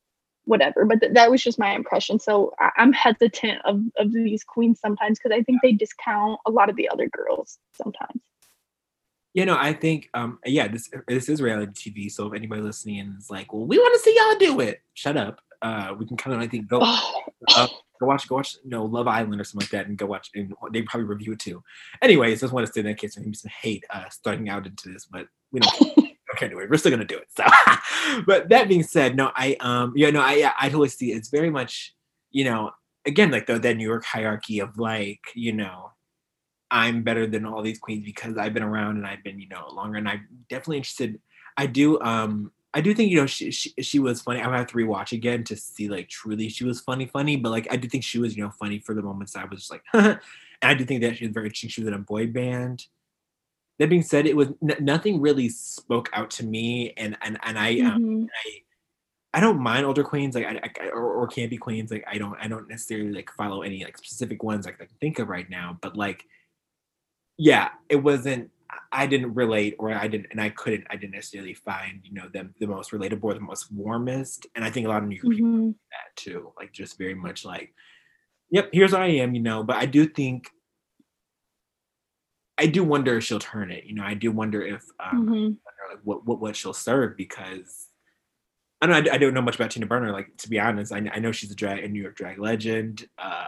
whatever 0.46 0.86
but 0.86 1.00
th- 1.00 1.14
that 1.14 1.30
was 1.30 1.42
just 1.44 1.60
my 1.60 1.72
impression 1.72 2.20
so 2.20 2.54
I- 2.60 2.72
am 2.78 2.94
hesitant 2.94 3.60
of, 3.66 3.82
of 3.98 4.12
these 4.14 4.44
queens 4.44 4.80
sometimes 4.80 5.20
because 5.20 5.36
i 5.38 5.42
think 5.44 5.62
they 5.62 5.74
discount 5.74 6.40
a 6.46 6.52
lot 6.52 6.70
of 6.70 6.76
the 6.76 6.90
other 6.90 7.08
girls 7.10 7.60
sometimes. 7.74 8.22
You 9.34 9.46
know 9.46 9.58
i 9.58 9.74
think 9.74 10.10
um 10.14 10.40
yeah 10.46 10.68
this 10.68 10.90
this 11.08 11.30
is 11.30 11.42
reality 11.42 11.92
tv 11.92 12.12
so 12.12 12.28
if 12.28 12.34
anybody 12.34 12.62
listening 12.62 13.16
is 13.18 13.30
like 13.30 13.54
well 13.54 13.66
we 13.66 13.78
want 13.78 13.94
to 13.94 14.00
see 14.00 14.16
y'all 14.16 14.38
do 14.38 14.60
it. 14.60 14.82
Shut 14.94 15.16
up 15.16 15.42
uh 15.62 15.94
we 15.98 16.06
can 16.06 16.18
kind 16.18 16.36
of 16.36 16.42
i 16.42 16.48
think 16.48 16.68
go 16.68 16.80
uh, 16.82 17.68
Go 18.02 18.08
watch, 18.08 18.28
go 18.28 18.36
watch, 18.38 18.56
you 18.64 18.72
know, 18.72 18.84
Love 18.84 19.08
Island 19.08 19.40
or 19.40 19.44
something 19.44 19.64
like 19.64 19.70
that, 19.70 19.88
and 19.88 19.96
go 19.96 20.08
watch. 20.08 20.32
And 20.34 20.52
they 20.74 20.82
probably 20.82 21.06
review 21.08 21.34
it 21.34 21.40
too. 21.40 21.62
Anyways, 22.02 22.42
just 22.42 22.52
want 22.52 22.66
to 22.66 22.74
say 22.74 22.82
that 22.82 22.90
in 22.90 22.96
case 22.96 23.14
there's 23.14 23.42
some 23.42 23.52
hate 23.62 23.86
uh, 23.92 24.10
starting 24.10 24.50
out 24.50 24.66
into 24.66 24.90
this, 24.90 25.06
but 25.06 25.28
we 25.52 25.60
don't. 25.60 25.98
okay, 26.34 26.48
anyway, 26.48 26.66
we're 26.68 26.78
still 26.78 26.90
gonna 26.90 27.06
do 27.06 27.20
it. 27.20 27.28
So, 27.30 27.44
but 28.26 28.50
that 28.50 28.68
being 28.68 28.82
said, 28.82 29.16
no, 29.16 29.32
I 29.36 29.56
um, 29.60 29.94
yeah, 29.96 30.10
no, 30.10 30.20
I 30.20 30.34
yeah, 30.34 30.54
I 30.60 30.70
totally 30.70 30.90
see. 30.90 31.12
It. 31.12 31.18
It's 31.18 31.30
very 31.30 31.52
much, 31.52 31.94
you 32.32 32.44
know, 32.44 32.72
again, 33.06 33.30
like 33.30 33.46
the 33.46 33.60
that 33.60 33.78
New 33.78 33.88
York 33.88 34.04
hierarchy 34.04 34.62
of 34.62 34.80
like, 34.80 35.22
you 35.36 35.54
know, 35.54 35.92
I'm 36.72 37.04
better 37.04 37.28
than 37.28 37.46
all 37.46 37.62
these 37.62 37.78
queens 37.78 38.04
because 38.04 38.36
I've 38.36 38.56
been 38.56 38.64
around 38.64 38.98
and 38.98 39.06
I've 39.06 39.24
been, 39.24 39.40
you 39.40 39.48
know, 39.48 39.68
longer, 39.72 40.00
and 40.00 40.10
I'm 40.10 40.28
definitely 40.50 40.78
interested. 40.78 41.22
I 41.56 41.68
do 41.68 42.02
um 42.02 42.52
I 42.74 42.82
do 42.82 42.94
think 42.94 43.12
you 43.12 43.18
know 43.18 43.26
she, 43.26 43.52
she 43.52 43.74
she 43.82 44.00
was 44.00 44.22
funny. 44.22 44.42
I 44.42 44.48
would 44.48 44.56
have 44.56 44.68
to 44.68 44.76
rewatch 44.76 45.12
again 45.12 45.44
to 45.46 45.56
see 45.56 45.90
like 45.90 46.08
truly 46.08 46.50
she 46.50 46.64
was 46.64 46.80
funny, 46.80 47.06
funny. 47.06 47.36
But 47.36 47.50
like 47.50 47.68
I 47.72 47.76
do 47.76 47.88
think 47.88 48.04
she 48.04 48.20
was 48.20 48.36
you 48.36 48.44
know 48.44 48.52
funny 48.52 48.80
for 48.80 48.94
the 48.96 49.02
moments 49.02 49.36
I 49.36 49.46
was 49.46 49.60
just 49.60 49.72
like, 49.72 49.84
and 49.94 50.20
I 50.62 50.74
do 50.74 50.86
think 50.86 51.02
that 51.02 51.18
she 51.18 51.26
was 51.26 51.34
very 51.34 51.48
interesting. 51.48 51.70
She 51.70 51.82
was 51.82 51.90
in 51.90 51.94
a 51.94 52.00
boy 52.00 52.28
band. 52.28 52.86
That 53.80 53.90
being 53.90 54.04
said, 54.04 54.26
it 54.26 54.36
was 54.36 54.50
n- 54.62 54.78
nothing 54.80 55.20
really 55.20 55.50
spoke 55.50 56.10
out 56.14 56.30
to 56.32 56.46
me, 56.46 56.94
and 56.98 57.18
and 57.22 57.38
and 57.44 57.60
I 57.60 57.80
um, 57.80 58.02
mm-hmm. 58.02 58.16
um, 58.16 58.30
I 58.46 58.62
I 59.34 59.40
don't 59.40 59.60
mind 59.60 59.86
older 59.86 60.04
queens 60.04 60.36
like 60.36 60.46
I, 60.46 60.60
I 60.64 60.88
or, 60.90 61.24
or 61.24 61.28
be 61.28 61.58
queens 61.58 61.92
like 61.92 62.06
I 62.08 62.18
don't 62.18 62.38
I 62.40 62.48
don't 62.48 62.70
necessarily 62.70 63.12
like 63.12 63.32
follow 63.32 63.64
any 63.64 63.84
like 63.84 63.98
specific 63.98 64.44
ones 64.44 64.66
like 64.66 64.76
I 64.76 64.86
can 64.86 64.96
think 65.00 65.20
of 65.20 65.30
right 65.30 65.50
now, 65.50 65.78
but 65.82 65.98
like 65.98 66.26
yeah, 67.38 67.70
it 67.90 67.96
wasn't 67.96 68.52
I 68.92 69.08
didn't 69.08 69.34
relate 69.34 69.76
or 69.80 69.92
I 69.94 70.08
didn't 70.08 70.28
and 70.32 70.42
I 70.42 70.50
couldn't 70.50 70.86
I 70.90 70.96
didn't 70.96 71.14
necessarily 71.14 71.54
find 71.54 72.02
you 72.04 72.14
know 72.14 72.28
them 72.30 72.54
the 72.60 72.68
most 72.68 72.92
relatable 72.92 73.24
or 73.24 73.34
the 73.34 73.40
most 73.40 73.72
warmest 73.72 74.48
and 74.56 74.64
I 74.64 74.70
think 74.70 74.86
a 74.86 74.90
lot 74.90 75.04
of 75.04 75.10
new 75.10 75.20
mm-hmm. 75.20 75.30
people 75.30 75.68
that 75.92 76.16
too 76.16 76.52
like 76.58 76.72
just 76.72 76.98
very 76.98 77.16
much 77.16 77.46
like 77.46 77.74
yep 78.50 78.70
here's 78.72 78.92
where 78.92 79.02
I 79.02 79.08
am 79.08 79.34
you 79.34 79.42
know 79.42 79.64
but 79.64 79.78
I 79.78 79.86
do 79.86 80.06
think 80.06 80.50
I 82.58 82.68
do 82.68 82.84
wonder 82.84 83.18
if 83.18 83.24
she'll 83.24 83.40
turn 83.40 83.72
it 83.72 83.86
you 83.86 83.96
know 83.96 84.04
I 84.04 84.14
do 84.14 84.32
wonder 84.32 84.62
if 84.62 84.84
um 85.00 85.22
mm-hmm. 85.22 85.32
wonder, 85.32 85.58
like 85.90 86.00
what, 86.04 86.26
what 86.26 86.40
what 86.40 86.56
she'll 86.56 86.74
serve 86.74 87.18
because 87.18 87.88
I 88.82 88.88
don't 88.88 89.10
I, 89.10 89.14
I, 89.14 89.18
don't 89.18 89.34
know 89.34 89.42
much 89.42 89.56
about 89.56 89.72
Tina 89.72 89.86
Burner 89.86 90.12
like 90.12 90.36
to 90.38 90.50
be 90.50 90.60
honest 90.60 90.92
I, 90.92 91.10
I 91.14 91.20
know 91.20 91.32
she's 91.32 91.52
a 91.52 91.56
drag 91.56 91.84
a 91.84 91.88
New 91.88 92.02
York 92.02 92.16
drag 92.16 92.40
legend 92.40 93.08
uh 93.18 93.46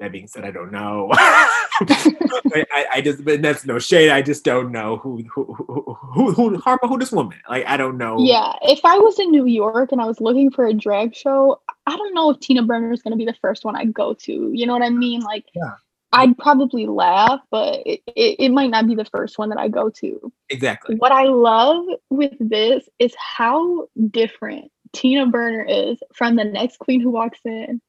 that 0.00 0.12
being 0.12 0.26
said, 0.26 0.44
I 0.44 0.50
don't 0.50 0.72
know. 0.72 1.10
I, 1.12 2.86
I, 2.94 3.00
just, 3.00 3.24
but 3.24 3.42
that's 3.42 3.64
no 3.64 3.78
shade. 3.78 4.10
I 4.10 4.22
just 4.22 4.44
don't 4.44 4.72
know 4.72 4.96
who 4.96 5.22
who 5.32 5.44
who 5.54 5.94
who, 5.94 6.32
who 6.32 6.58
Harper, 6.58 6.88
who 6.88 6.98
this 6.98 7.12
woman. 7.12 7.38
Like 7.48 7.66
I 7.66 7.76
don't 7.76 7.98
know. 7.98 8.18
Yeah, 8.18 8.54
if 8.62 8.80
I 8.84 8.98
was 8.98 9.18
in 9.18 9.30
New 9.30 9.46
York 9.46 9.92
and 9.92 10.00
I 10.00 10.06
was 10.06 10.20
looking 10.20 10.50
for 10.50 10.66
a 10.66 10.72
drag 10.72 11.14
show, 11.14 11.60
I 11.86 11.96
don't 11.96 12.14
know 12.14 12.30
if 12.30 12.40
Tina 12.40 12.62
Burner 12.62 12.92
is 12.92 13.02
going 13.02 13.12
to 13.12 13.16
be 13.16 13.26
the 13.26 13.36
first 13.40 13.64
one 13.64 13.76
I 13.76 13.84
go 13.84 14.14
to. 14.14 14.50
You 14.52 14.66
know 14.66 14.72
what 14.72 14.82
I 14.82 14.90
mean? 14.90 15.20
Like, 15.20 15.44
yeah. 15.54 15.74
I'd 16.12 16.36
probably 16.38 16.86
laugh, 16.86 17.40
but 17.50 17.80
it, 17.86 18.00
it, 18.16 18.36
it 18.40 18.48
might 18.50 18.70
not 18.70 18.86
be 18.86 18.94
the 18.94 19.04
first 19.04 19.38
one 19.38 19.50
that 19.50 19.58
I 19.58 19.68
go 19.68 19.90
to. 19.90 20.32
Exactly. 20.48 20.96
What 20.96 21.12
I 21.12 21.24
love 21.24 21.84
with 22.08 22.34
this 22.40 22.88
is 22.98 23.14
how 23.16 23.88
different 24.10 24.72
Tina 24.92 25.26
Burner 25.26 25.64
is 25.68 25.98
from 26.14 26.36
the 26.36 26.44
next 26.44 26.78
queen 26.78 27.00
who 27.00 27.10
walks 27.10 27.38
in, 27.44 27.80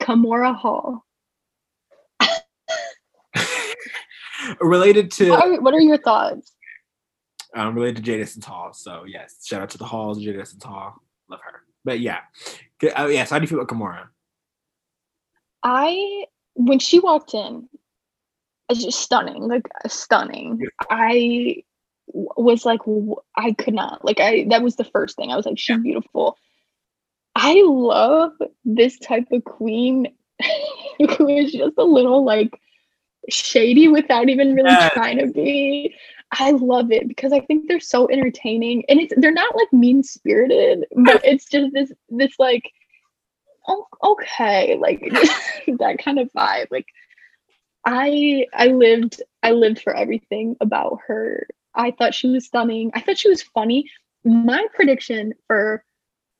Kahmora 0.00 0.56
Hall. 0.56 1.04
related 4.60 5.10
to 5.12 5.30
what 5.30 5.44
are, 5.44 5.60
what 5.60 5.74
are 5.74 5.80
your 5.80 5.98
thoughts? 5.98 6.52
Um, 7.54 7.74
related 7.74 8.04
to 8.04 8.20
Essence 8.20 8.44
Hall. 8.44 8.72
So 8.72 9.04
yes, 9.06 9.44
shout 9.44 9.62
out 9.62 9.70
to 9.70 9.78
the 9.78 9.84
halls, 9.84 10.24
Essence 10.26 10.62
Hall. 10.62 11.02
Love 11.30 11.40
her. 11.44 11.60
But 11.84 12.00
yeah, 12.00 12.20
uh, 12.98 13.06
yes. 13.06 13.30
How 13.30 13.38
do 13.38 13.44
you 13.44 13.48
feel 13.48 13.60
about 13.60 13.74
Kahmora? 13.74 14.08
I 15.62 16.24
when 16.54 16.78
she 16.78 17.00
walked 17.00 17.34
in, 17.34 17.68
it's 18.68 18.84
just 18.84 19.00
stunning, 19.00 19.48
like 19.48 19.68
stunning. 19.86 20.60
I 20.90 21.62
was 22.12 22.64
like, 22.64 22.80
I 23.36 23.52
could 23.52 23.74
not 23.74 24.04
like. 24.04 24.20
I 24.20 24.46
that 24.50 24.62
was 24.62 24.76
the 24.76 24.84
first 24.84 25.16
thing 25.16 25.30
I 25.30 25.36
was 25.36 25.46
like, 25.46 25.58
she's 25.58 25.76
yeah. 25.76 25.82
beautiful. 25.82 26.36
I 27.34 27.62
love 27.64 28.32
this 28.64 28.98
type 28.98 29.28
of 29.30 29.44
queen 29.44 30.12
who 30.98 31.28
is 31.28 31.52
just 31.52 31.74
a 31.78 31.84
little 31.84 32.24
like 32.24 32.60
shady 33.28 33.88
without 33.88 34.28
even 34.28 34.54
really 34.54 34.70
yes. 34.70 34.92
trying 34.92 35.18
to 35.18 35.26
be. 35.26 35.94
I 36.30 36.50
love 36.50 36.92
it 36.92 37.08
because 37.08 37.32
I 37.32 37.40
think 37.40 37.68
they're 37.68 37.80
so 37.80 38.08
entertaining 38.10 38.84
and 38.88 39.00
it's 39.00 39.14
they're 39.16 39.32
not 39.32 39.56
like 39.56 39.72
mean 39.72 40.02
spirited, 40.02 40.84
but 41.04 41.24
it's 41.24 41.46
just 41.46 41.72
this 41.72 41.92
this 42.10 42.34
like 42.38 42.70
oh, 43.66 43.86
okay, 44.02 44.76
like 44.80 45.00
that 45.78 45.98
kind 46.02 46.18
of 46.18 46.30
vibe. 46.32 46.66
Like 46.70 46.86
I 47.84 48.46
I 48.52 48.68
lived 48.68 49.22
I 49.42 49.52
lived 49.52 49.80
for 49.80 49.94
everything 49.94 50.56
about 50.60 51.00
her. 51.06 51.46
I 51.74 51.92
thought 51.92 52.14
she 52.14 52.28
was 52.28 52.46
stunning. 52.46 52.90
I 52.94 53.00
thought 53.00 53.18
she 53.18 53.28
was 53.28 53.42
funny. 53.42 53.90
My 54.24 54.66
prediction 54.74 55.32
for 55.46 55.84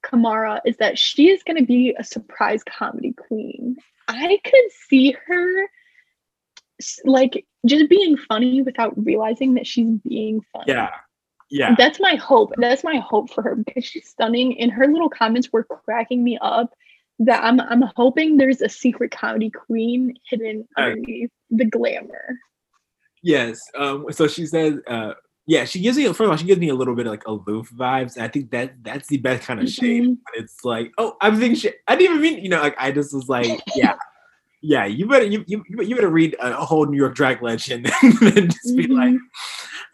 Kahmora 0.04 0.60
is 0.64 0.76
that 0.78 0.98
she 0.98 1.30
is 1.30 1.42
going 1.42 1.58
to 1.58 1.64
be 1.64 1.94
a 1.98 2.04
surprise 2.04 2.62
comedy 2.64 3.12
queen. 3.12 3.76
I 4.08 4.38
could 4.42 4.72
see 4.88 5.14
her 5.26 5.68
like 7.04 7.44
just 7.66 7.88
being 7.88 8.16
funny 8.16 8.62
without 8.62 8.92
realizing 9.04 9.54
that 9.54 9.66
she's 9.66 9.98
being 10.06 10.40
funny. 10.52 10.64
Yeah. 10.68 10.90
Yeah. 11.50 11.74
That's 11.76 11.98
my 11.98 12.14
hope. 12.16 12.52
That's 12.58 12.84
my 12.84 12.98
hope 12.98 13.30
for 13.30 13.42
her 13.42 13.56
because 13.56 13.84
she's 13.84 14.08
stunning 14.08 14.60
and 14.60 14.70
her 14.70 14.86
little 14.86 15.08
comments 15.08 15.52
were 15.52 15.64
cracking 15.64 16.22
me 16.22 16.38
up 16.40 16.72
that 17.20 17.42
I'm 17.42 17.60
I'm 17.60 17.82
hoping 17.96 18.36
there's 18.36 18.60
a 18.60 18.68
secret 18.68 19.10
comedy 19.10 19.50
queen 19.50 20.14
hidden 20.28 20.68
underneath 20.76 21.30
the 21.50 21.64
glamour. 21.64 22.38
Yes. 23.22 23.60
Um 23.76 24.06
so 24.10 24.28
she 24.28 24.46
says 24.46 24.74
uh 24.86 25.14
yeah, 25.46 25.64
she 25.64 25.80
gives 25.80 25.96
me 25.96 26.04
first 26.04 26.20
of 26.20 26.30
all, 26.30 26.36
she 26.36 26.44
gives 26.44 26.60
me 26.60 26.68
a 26.68 26.74
little 26.74 26.94
bit 26.94 27.06
of 27.06 27.12
like 27.12 27.26
aloof 27.26 27.70
vibes. 27.70 28.18
I 28.18 28.28
think 28.28 28.50
that 28.50 28.74
that's 28.82 29.08
the 29.08 29.16
best 29.16 29.44
kind 29.44 29.58
of 29.58 29.66
mm-hmm. 29.66 30.12
it's 30.34 30.62
like, 30.62 30.92
oh, 30.98 31.16
I'm 31.22 31.38
thinking 31.38 31.56
shit. 31.56 31.78
I 31.88 31.96
didn't 31.96 32.18
even 32.18 32.22
mean, 32.22 32.44
you 32.44 32.50
know, 32.50 32.60
like 32.60 32.76
I 32.78 32.92
just 32.92 33.14
was 33.14 33.30
like, 33.30 33.62
yeah, 33.74 33.96
yeah, 34.60 34.86
you 34.86 35.06
better 35.06 35.24
you 35.24 35.44
you, 35.46 35.64
you 35.68 35.94
better 35.94 36.08
read 36.08 36.36
a 36.40 36.52
whole 36.64 36.86
New 36.86 36.96
York 36.96 37.14
drag 37.14 37.42
legend 37.42 37.90
and 38.02 38.52
just 38.52 38.76
be 38.76 38.86
mm-hmm. 38.86 38.92
like, 38.92 39.14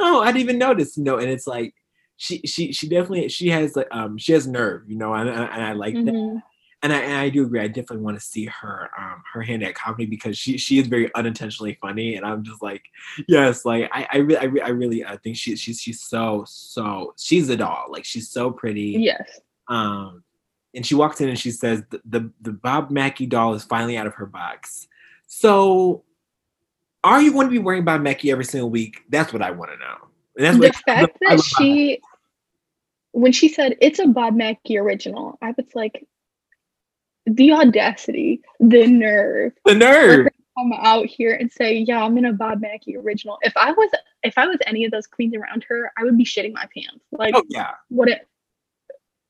oh, 0.00 0.20
I 0.20 0.26
didn't 0.26 0.42
even 0.42 0.58
notice, 0.58 0.96
you 0.96 1.04
know. 1.04 1.18
And 1.18 1.30
it's 1.30 1.46
like 1.46 1.74
she 2.16 2.38
she 2.46 2.72
she 2.72 2.88
definitely 2.88 3.28
she 3.28 3.48
has 3.48 3.76
like 3.76 3.88
um 3.90 4.16
she 4.18 4.32
has 4.32 4.46
nerve, 4.46 4.82
you 4.88 4.96
know, 4.96 5.14
and, 5.14 5.28
and 5.28 5.38
I 5.40 5.72
like 5.72 5.94
mm-hmm. 5.94 6.06
that. 6.06 6.42
And 6.82 6.92
I, 6.92 6.98
and 6.98 7.14
I 7.14 7.30
do 7.30 7.44
agree. 7.44 7.60
I 7.60 7.66
definitely 7.66 8.04
want 8.04 8.18
to 8.18 8.24
see 8.24 8.44
her 8.44 8.90
um 8.98 9.22
her 9.32 9.40
hand 9.40 9.62
at 9.62 9.74
comedy 9.74 10.06
because 10.06 10.36
she 10.36 10.58
she 10.58 10.78
is 10.78 10.86
very 10.86 11.14
unintentionally 11.14 11.78
funny, 11.80 12.16
and 12.16 12.26
I'm 12.26 12.42
just 12.42 12.62
like, 12.62 12.82
yes, 13.26 13.64
like 13.64 13.90
I 13.92 14.06
I 14.12 14.16
really 14.18 14.36
I, 14.38 14.44
re- 14.44 14.60
I 14.60 14.68
really 14.68 15.04
I 15.04 15.16
think 15.18 15.36
she 15.36 15.56
she's 15.56 15.80
she's 15.80 16.02
so 16.02 16.44
so 16.46 17.14
she's 17.18 17.48
a 17.48 17.56
doll. 17.56 17.86
Like 17.88 18.04
she's 18.04 18.30
so 18.30 18.50
pretty. 18.50 18.96
Yes. 19.00 19.40
Um, 19.68 20.23
and 20.74 20.86
she 20.86 20.94
walks 20.94 21.20
in 21.20 21.28
and 21.28 21.38
she 21.38 21.50
says 21.50 21.82
the, 21.90 22.00
the, 22.04 22.30
the 22.40 22.52
Bob 22.52 22.90
Mackie 22.90 23.26
doll 23.26 23.54
is 23.54 23.64
finally 23.64 23.96
out 23.96 24.06
of 24.06 24.14
her 24.14 24.26
box. 24.26 24.88
So 25.26 26.04
are 27.02 27.20
you 27.20 27.32
going 27.32 27.46
to 27.46 27.50
be 27.50 27.58
wearing 27.58 27.84
Bob 27.84 28.00
Mackie 28.00 28.30
every 28.30 28.44
single 28.44 28.70
week? 28.70 29.02
That's 29.10 29.32
what 29.32 29.42
I 29.42 29.50
want 29.50 29.70
to 29.72 29.76
know. 29.76 29.96
And 30.36 30.46
that's 30.46 30.56
the 30.56 30.66
what, 30.66 30.76
fact 30.84 31.18
that 31.20 31.42
she 31.42 32.00
when 33.12 33.30
she 33.30 33.48
said 33.48 33.76
it's 33.80 34.00
a 34.00 34.08
Bob 34.08 34.34
Mackie 34.34 34.76
original, 34.76 35.38
I 35.40 35.54
was 35.56 35.66
like, 35.74 36.06
the 37.26 37.52
audacity, 37.52 38.42
the 38.58 38.86
nerve, 38.86 39.52
the 39.64 39.74
nerve. 39.74 40.28
Come 40.56 40.72
out 40.72 41.06
here 41.06 41.34
and 41.34 41.50
say, 41.50 41.78
"Yeah, 41.78 42.04
I'm 42.04 42.16
in 42.16 42.26
a 42.26 42.32
Bob 42.32 42.60
Mackie 42.60 42.96
original." 42.96 43.38
If 43.42 43.56
I 43.56 43.72
was, 43.72 43.90
if 44.22 44.38
I 44.38 44.46
was 44.46 44.58
any 44.66 44.84
of 44.84 44.92
those 44.92 45.06
queens 45.06 45.34
around 45.34 45.64
her, 45.68 45.90
I 45.98 46.04
would 46.04 46.16
be 46.16 46.24
shitting 46.24 46.52
my 46.52 46.68
pants. 46.72 47.04
Like, 47.10 47.34
oh, 47.34 47.42
yeah, 47.48 47.72
what 47.88 48.08
it, 48.08 48.28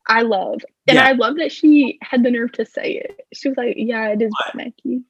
I 0.06 0.22
love. 0.22 0.60
And 0.86 0.96
yeah. 0.96 1.06
I 1.06 1.12
love 1.12 1.36
that 1.36 1.52
she 1.52 1.98
had 2.02 2.22
the 2.22 2.30
nerve 2.30 2.52
to 2.52 2.66
say 2.66 2.92
it. 2.92 3.26
She 3.32 3.48
was 3.48 3.56
like, 3.56 3.74
Yeah, 3.78 4.08
it 4.08 4.22
is 4.22 4.32
Mackie. 4.54 5.04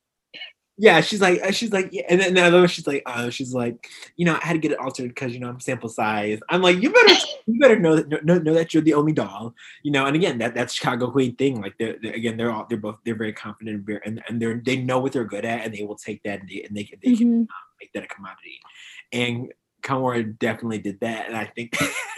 Yeah, 0.77 1.03
she's 1.03 1.21
like, 1.21 1.41
uh, 1.41 1.53
she's 1.53 1.73
like, 1.73 1.91
yeah, 1.93 2.03
and 2.09 2.21
then 2.21 2.35
love 2.35 2.69
she's 2.69 2.87
like, 2.87 3.05
uh, 3.07 3.31
she's 3.31 3.55
like, 3.55 3.89
you 4.17 4.25
know, 4.25 4.35
I 4.35 4.45
had 4.45 4.55
to 4.55 4.59
get 4.59 4.73
it 4.73 4.81
altered 4.81 5.09
because 5.09 5.33
you 5.33 5.39
know 5.39 5.49
I'm 5.49 5.61
sample 5.61 5.89
size. 5.89 6.41
I'm 6.49 6.63
like, 6.63 6.83
you 6.83 6.93
better, 6.93 7.15
you 7.47 7.61
better 7.61 7.79
know 7.79 7.95
that 7.95 8.25
know, 8.25 8.39
know 8.39 8.55
that 8.55 8.75
you're 8.75 8.83
the 8.83 8.95
only 8.95 9.13
doll, 9.13 9.55
you 9.85 9.93
know. 9.93 10.07
And 10.07 10.17
again, 10.17 10.39
that 10.39 10.55
that's 10.55 10.75
Chicago 10.75 11.13
Queen 11.13 11.37
thing. 11.37 11.61
Like, 11.61 11.75
they're, 11.79 11.97
they're, 12.03 12.15
again, 12.15 12.37
they're 12.37 12.51
all 12.51 12.67
they're 12.69 12.79
both 12.79 12.99
they're 13.05 13.15
very 13.15 13.33
confident 13.33 13.89
and 14.05 14.21
and 14.29 14.43
they're 14.43 14.61
they 14.65 14.77
know 14.77 14.99
what 14.99 15.13
they're 15.13 15.25
good 15.25 15.45
at, 15.45 15.65
and 15.65 15.73
they 15.73 15.85
will 15.85 15.95
take 15.95 16.25
that 16.25 16.41
and 16.41 16.49
they 16.49 16.63
and 16.63 16.77
they, 16.77 16.91
they 17.03 17.11
mm-hmm. 17.11 17.19
can 17.19 17.41
um, 17.43 17.49
make 17.81 17.93
that 17.93 18.03
a 18.03 18.09
commodity. 18.09 18.59
And 19.13 19.53
Kahmora 19.83 20.37
definitely 20.41 20.79
did 20.79 20.99
that, 21.01 21.29
and 21.29 21.37
I 21.37 21.45
think 21.45 21.77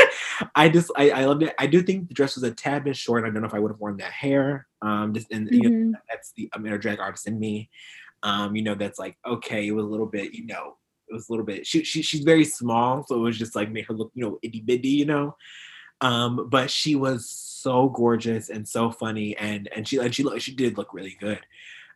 I 0.55 0.69
just 0.69 0.91
I, 0.97 1.11
I 1.11 1.25
loved 1.25 1.43
it. 1.43 1.55
I 1.59 1.67
do 1.67 1.83
think 1.83 2.09
the 2.09 2.15
dress 2.15 2.35
was 2.35 2.45
a 2.45 2.51
tad 2.51 2.85
bit 2.85 2.97
short. 2.97 3.25
I 3.25 3.31
don't 3.31 3.41
know 3.41 3.47
if 3.47 3.55
I 3.55 3.59
would 3.59 3.71
have 3.71 3.81
worn 3.81 3.97
that 3.99 4.13
hair. 4.13 4.67
Um, 4.83 5.15
just 5.15 5.31
and 5.33 5.47
mm-hmm. 5.47 5.55
you 5.55 5.63
know, 5.63 5.77
mm-hmm. 5.77 5.93
that's 6.09 6.33
the 6.33 6.49
I'm 6.53 6.67
inner 6.67 6.79
drag 6.79 7.01
artist 7.01 7.27
in 7.27 7.39
me. 7.39 7.71
Um, 8.23 8.57
you 8.57 8.63
know, 8.63 8.75
that's 8.75 8.99
like 8.99 9.17
okay, 9.27 9.67
it 9.67 9.73
was 9.73 9.85
a 9.85 9.89
little 9.89 10.07
bit, 10.07 10.33
you 10.33 10.47
know, 10.47 10.77
it 11.09 11.15
was 11.15 11.29
a 11.29 11.33
little 11.33 11.47
bit. 11.47 11.67
She, 11.67 11.85
she 11.85 12.03
she's 12.03 12.23
very 12.23 12.45
small, 12.45 13.05
so 13.07 13.17
it 13.17 13.21
was 13.21 13.39
just 13.39 13.57
like 13.57 13.71
made 13.71 13.87
her 13.87 13.95
look, 13.95 14.11
you 14.15 14.25
know, 14.25 14.39
itty 14.43 14.61
bitty, 14.61 14.89
you 14.89 15.07
know. 15.07 15.37
Um, 16.01 16.49
but 16.51 16.71
she 16.71 16.95
was 16.95 17.29
so 17.31 17.89
gorgeous 17.89 18.51
and 18.51 18.67
so 18.69 18.91
funny, 18.91 19.37
and 19.37 19.69
and 19.75 19.87
she 19.87 19.99
and 19.99 20.15
she 20.15 20.25
she 20.39 20.55
did 20.55 20.77
look 20.77 20.93
really 20.93 21.17
good. 21.21 21.41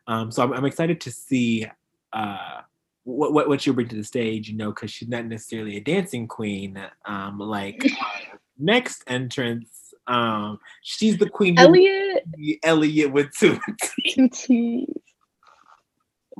Um, 0.07 0.31
so 0.31 0.43
I'm, 0.43 0.53
I'm 0.53 0.65
excited 0.65 1.01
to 1.01 1.11
see 1.11 1.67
uh 2.13 2.61
what 3.03 3.33
what, 3.33 3.47
what 3.47 3.61
she'll 3.61 3.73
bring 3.73 3.87
to 3.89 3.95
the 3.95 4.03
stage, 4.03 4.49
you 4.49 4.57
know, 4.57 4.69
because 4.69 4.91
she's 4.91 5.09
not 5.09 5.25
necessarily 5.25 5.77
a 5.77 5.81
dancing 5.81 6.27
queen. 6.27 6.81
Um, 7.05 7.39
like 7.39 7.83
next 8.59 9.03
entrance, 9.07 9.93
um, 10.07 10.59
she's 10.83 11.17
the 11.17 11.29
queen. 11.29 11.57
Elliott. 11.57 12.23
Elliott 12.63 13.11
with 13.11 13.31
two 13.37 13.59
T's. 14.31 14.87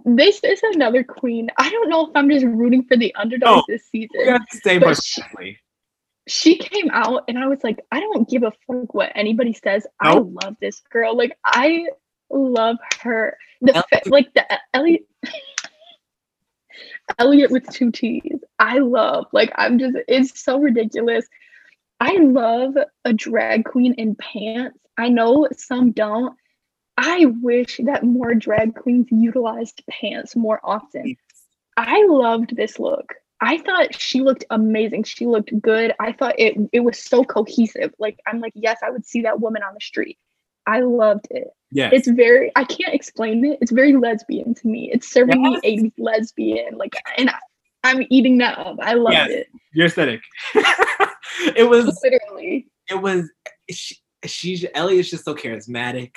This 0.06 0.44
is 0.44 0.62
another 0.74 1.04
queen. 1.04 1.50
I 1.58 1.70
don't 1.70 1.90
know 1.90 2.08
if 2.08 2.12
I'm 2.16 2.30
just 2.30 2.46
rooting 2.46 2.84
for 2.84 2.98
the 2.98 3.14
underdog 3.16 3.60
oh, 3.60 3.64
this 3.68 3.88
season. 3.92 4.40
but 4.80 5.04
she, 5.04 5.58
she, 6.28 6.58
came 6.58 6.90
out 6.92 7.26
and 7.28 7.38
I 7.38 7.48
was 7.48 7.60
like, 7.64 7.86
I 7.92 8.00
don't 8.00 8.28
give 8.28 8.44
a 8.44 8.52
fuck 8.68 8.94
what 8.94 9.12
anybody 9.16 9.54
says. 9.54 9.86
Nope. 10.04 10.34
I 10.42 10.46
love 10.46 10.56
this 10.60 10.82
girl. 10.92 11.16
Like 11.16 11.38
I 11.46 11.88
love 12.30 12.78
her. 13.02 13.38
The 13.62 13.76
Elliott. 13.76 14.08
like 14.08 14.34
the 14.34 14.60
Elliott 14.74 15.06
Elliott 17.18 17.52
with 17.52 17.68
two 17.69 17.91
T's. 17.91 18.39
I 18.60 18.80
love, 18.80 19.26
like, 19.31 19.52
I'm 19.56 19.80
just, 19.80 19.98
it's 20.07 20.41
so 20.41 20.60
ridiculous. 20.60 21.26
I 21.99 22.18
love 22.18 22.76
a 23.06 23.14
drag 23.14 23.65
queen 23.65 23.93
in 23.93 24.15
pants. 24.15 24.77
I 24.98 25.10
know 25.10 25.48
some 25.56 25.91
don't. 25.91 26.35
I 26.98 27.26
wish 27.41 27.80
that 27.85 28.03
more 28.03 28.34
drag 28.35 28.76
queens 28.76 29.07
utilized 29.11 29.84
pants 29.89 30.35
more 30.35 30.60
often. 30.64 31.15
I 31.77 32.06
loved 32.07 32.56
this 32.56 32.80
look. 32.80 33.14
I 33.39 33.57
thought 33.57 33.99
she 33.99 34.22
looked 34.22 34.45
amazing. 34.52 35.03
She 35.03 35.26
looked 35.26 35.60
good. 35.61 35.93
I 35.99 36.11
thought 36.11 36.39
it 36.39 36.56
it 36.72 36.81
was 36.81 36.99
so 36.99 37.23
cohesive. 37.23 37.91
Like 37.98 38.19
I'm 38.27 38.39
like, 38.39 38.53
yes, 38.56 38.80
I 38.84 38.91
would 38.91 39.06
see 39.06 39.23
that 39.23 39.39
woman 39.39 39.64
on 39.64 39.73
the 39.73 39.80
street. 39.81 40.19
I 40.68 40.82
loved 40.82 41.28
it. 41.32 41.50
Yeah. 41.72 41.90
It's 41.94 42.08
very 42.08 42.52
I 42.56 42.64
can't 42.64 42.94
explain 42.94 43.46
it. 43.46 43.58
It's 43.62 43.72
very 43.72 43.96
lesbian 43.96 44.54
to 44.56 44.68
me. 44.68 44.92
It's 44.92 45.08
serving 45.08 45.44
yes. 45.44 45.62
me 45.64 45.78
80s 45.78 45.94
lesbian. 45.98 46.78
Like 46.78 46.94
and 47.18 47.30
I, 47.84 47.92
am 47.92 48.06
eating 48.10 48.38
that 48.40 48.58
up. 48.58 48.78
I 48.82 48.94
love 48.94 49.14
yes. 49.14 49.30
it. 49.30 49.48
Your 49.74 49.88
aesthetic. 49.88 50.22
it 51.56 51.70
was 51.70 52.00
literally 52.04 52.68
it 52.90 53.02
was 53.02 53.30
she, 53.70 53.96
she's 54.26 54.66
Ellie 54.74 55.00
is 55.00 55.10
just 55.10 55.26
so 55.26 55.34
charismatic 55.34 56.16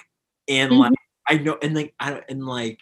and 0.48 0.72
mm-hmm. 0.72 0.80
like 0.80 0.92
I 1.28 1.38
know 1.38 1.56
and 1.62 1.74
like 1.74 1.94
I 2.00 2.20
and 2.28 2.46
like 2.46 2.80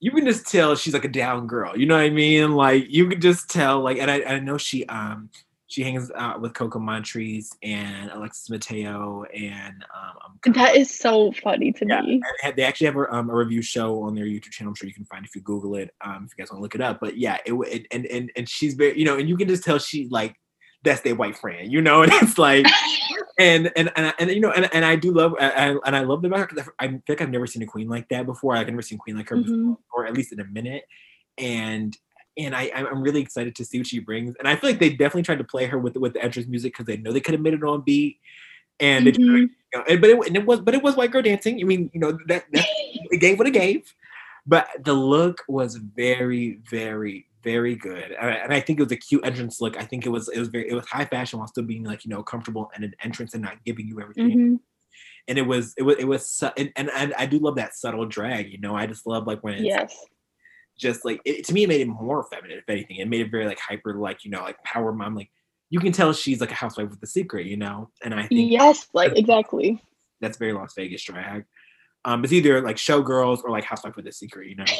you 0.00 0.10
can 0.10 0.24
just 0.24 0.50
tell 0.50 0.74
she's 0.74 0.94
like 0.94 1.04
a 1.04 1.08
down 1.08 1.46
girl. 1.46 1.78
You 1.78 1.86
know 1.86 1.94
what 1.94 2.02
I 2.02 2.10
mean? 2.10 2.52
Like 2.52 2.86
you 2.88 3.08
can 3.08 3.20
just 3.20 3.48
tell 3.48 3.80
like 3.80 3.98
and 3.98 4.10
I, 4.10 4.22
I 4.24 4.40
know 4.40 4.58
she 4.58 4.84
um 4.86 5.30
she 5.72 5.82
hangs 5.82 6.10
out 6.14 6.42
with 6.42 6.52
Coco 6.52 6.78
Montrese 6.78 7.56
and 7.62 8.10
Alexis 8.10 8.50
Mateo, 8.50 9.24
and 9.34 9.82
um, 9.96 10.52
that 10.52 10.76
is 10.76 10.94
so 10.94 11.32
funny 11.42 11.72
to 11.72 11.86
yeah, 11.88 12.02
me. 12.02 12.20
They 12.54 12.62
actually 12.62 12.88
have 12.88 12.96
a, 12.96 13.10
um, 13.10 13.30
a, 13.30 13.34
review 13.34 13.62
show 13.62 14.02
on 14.02 14.14
their 14.14 14.26
YouTube 14.26 14.50
channel. 14.50 14.72
I'm 14.72 14.74
sure 14.74 14.86
you 14.86 14.94
can 14.94 15.06
find 15.06 15.24
if 15.24 15.34
you 15.34 15.40
Google 15.40 15.76
it, 15.76 15.94
um, 16.02 16.26
if 16.26 16.36
you 16.36 16.42
guys 16.42 16.52
want 16.52 16.58
to 16.58 16.62
look 16.62 16.74
it 16.74 16.82
up. 16.82 17.00
But 17.00 17.16
yeah, 17.16 17.38
it, 17.46 17.54
it 17.54 17.86
and 17.90 18.04
and 18.04 18.30
and 18.36 18.46
she's 18.46 18.74
very, 18.74 18.98
you 18.98 19.06
know, 19.06 19.16
and 19.16 19.30
you 19.30 19.36
can 19.38 19.48
just 19.48 19.64
tell 19.64 19.78
she 19.78 20.08
like 20.10 20.36
that's 20.84 21.00
their 21.00 21.14
white 21.14 21.38
friend, 21.38 21.72
you 21.72 21.80
know, 21.80 22.02
and 22.02 22.12
it's 22.12 22.36
like. 22.36 22.66
and 23.38 23.72
and 23.76 23.90
and, 23.96 24.12
and 24.18 24.30
you 24.30 24.40
know 24.40 24.52
and, 24.52 24.68
and 24.74 24.84
I 24.84 24.94
do 24.94 25.10
love 25.10 25.34
and, 25.40 25.78
and 25.86 25.96
I 25.96 26.00
love 26.00 26.20
the 26.20 26.28
about 26.28 26.50
her 26.50 26.74
I 26.78 26.88
feel 26.88 27.00
like 27.08 27.22
I've 27.22 27.30
never 27.30 27.46
seen 27.46 27.62
a 27.62 27.66
queen 27.66 27.88
like 27.88 28.10
that 28.10 28.26
before. 28.26 28.54
I've 28.54 28.66
never 28.66 28.82
seen 28.82 28.96
a 28.96 28.98
queen 28.98 29.16
like 29.16 29.30
her 29.30 29.36
mm-hmm. 29.36 29.70
before, 29.70 29.78
or 29.94 30.06
at 30.06 30.12
least 30.12 30.32
in 30.32 30.40
a 30.40 30.44
minute. 30.44 30.82
And 31.38 31.96
and 32.36 32.54
I, 32.54 32.70
I'm 32.74 33.02
really 33.02 33.20
excited 33.20 33.54
to 33.56 33.64
see 33.64 33.78
what 33.78 33.86
she 33.86 33.98
brings. 33.98 34.34
And 34.38 34.48
I 34.48 34.56
feel 34.56 34.70
like 34.70 34.78
they 34.78 34.90
definitely 34.90 35.22
tried 35.22 35.38
to 35.38 35.44
play 35.44 35.66
her 35.66 35.78
with 35.78 35.96
with 35.96 36.14
the 36.14 36.22
entrance 36.22 36.48
music 36.48 36.72
because 36.72 36.86
they 36.86 36.96
know 36.96 37.12
they 37.12 37.20
could 37.20 37.34
have 37.34 37.42
made 37.42 37.54
it 37.54 37.62
on 37.62 37.82
beat. 37.82 38.18
And, 38.80 39.06
mm-hmm. 39.06 39.36
it, 39.36 39.40
you 39.40 39.50
know, 39.74 39.84
and 39.88 40.00
but 40.00 40.10
it, 40.10 40.26
and 40.26 40.36
it 40.36 40.46
was 40.46 40.60
but 40.60 40.74
it 40.74 40.82
was 40.82 40.96
white 40.96 41.10
girl 41.10 41.22
dancing. 41.22 41.60
I 41.60 41.64
mean, 41.64 41.90
you 41.92 42.00
know 42.00 42.18
that, 42.26 42.44
that 42.52 42.66
it 42.72 43.20
gave 43.20 43.38
what 43.38 43.46
it 43.46 43.52
gave, 43.52 43.94
but 44.46 44.68
the 44.80 44.94
look 44.94 45.44
was 45.46 45.76
very 45.76 46.58
very 46.68 47.26
very 47.42 47.74
good. 47.74 48.12
And 48.12 48.52
I 48.52 48.60
think 48.60 48.78
it 48.78 48.84
was 48.84 48.92
a 48.92 48.96
cute 48.96 49.24
entrance 49.24 49.60
look. 49.60 49.76
I 49.76 49.84
think 49.84 50.06
it 50.06 50.10
was 50.10 50.28
it 50.28 50.38
was 50.38 50.48
very 50.48 50.70
it 50.70 50.74
was 50.74 50.86
high 50.86 51.04
fashion 51.04 51.38
while 51.38 51.48
still 51.48 51.64
being 51.64 51.84
like 51.84 52.04
you 52.04 52.10
know 52.10 52.22
comfortable 52.22 52.70
and 52.74 52.84
an 52.84 52.94
entrance 53.02 53.34
and 53.34 53.42
not 53.42 53.62
giving 53.64 53.86
you 53.86 54.00
everything. 54.00 54.30
Mm-hmm. 54.30 54.54
And 55.28 55.38
it 55.38 55.42
was 55.42 55.74
it 55.76 55.82
was 55.82 55.96
it 55.98 56.04
was 56.04 56.28
su- 56.28 56.50
and, 56.56 56.72
and, 56.76 56.90
and 56.96 57.14
I 57.14 57.26
do 57.26 57.38
love 57.38 57.56
that 57.56 57.74
subtle 57.74 58.06
drag. 58.06 58.50
You 58.50 58.58
know, 58.58 58.74
I 58.74 58.86
just 58.86 59.06
love 59.06 59.26
like 59.26 59.42
when 59.44 59.54
it's 59.54 59.64
yes 59.64 59.96
just 60.82 61.04
like 61.04 61.20
it, 61.24 61.46
to 61.46 61.54
me 61.54 61.62
it 61.62 61.68
made 61.68 61.80
it 61.80 61.88
more 61.88 62.24
feminine 62.24 62.58
if 62.58 62.68
anything. 62.68 62.96
It 62.96 63.08
made 63.08 63.22
it 63.22 63.30
very 63.30 63.46
like 63.46 63.58
hyper 63.58 63.94
like 63.94 64.24
you 64.24 64.30
know 64.30 64.42
like 64.42 64.62
power 64.64 64.92
mom 64.92 65.14
like 65.14 65.30
you 65.70 65.80
can 65.80 65.92
tell 65.92 66.12
she's 66.12 66.40
like 66.40 66.50
a 66.50 66.54
housewife 66.54 66.90
with 66.90 67.02
a 67.02 67.06
secret 67.06 67.46
you 67.46 67.56
know? 67.56 67.88
And 68.02 68.14
i 68.14 68.26
think 68.26 68.50
yes 68.50 68.88
like 68.92 69.16
exactly. 69.16 69.82
that's 70.20 70.36
very 70.36 70.52
las 70.52 70.74
vegas 70.76 71.02
drag. 71.02 71.44
Um 72.04 72.24
it's 72.24 72.32
either 72.32 72.60
like 72.60 72.76
showgirls 72.76 73.42
or 73.44 73.50
like 73.50 73.64
housewife 73.64 73.96
with 73.96 74.06
a 74.06 74.12
secret 74.12 74.48
you 74.48 74.56
know? 74.56 74.64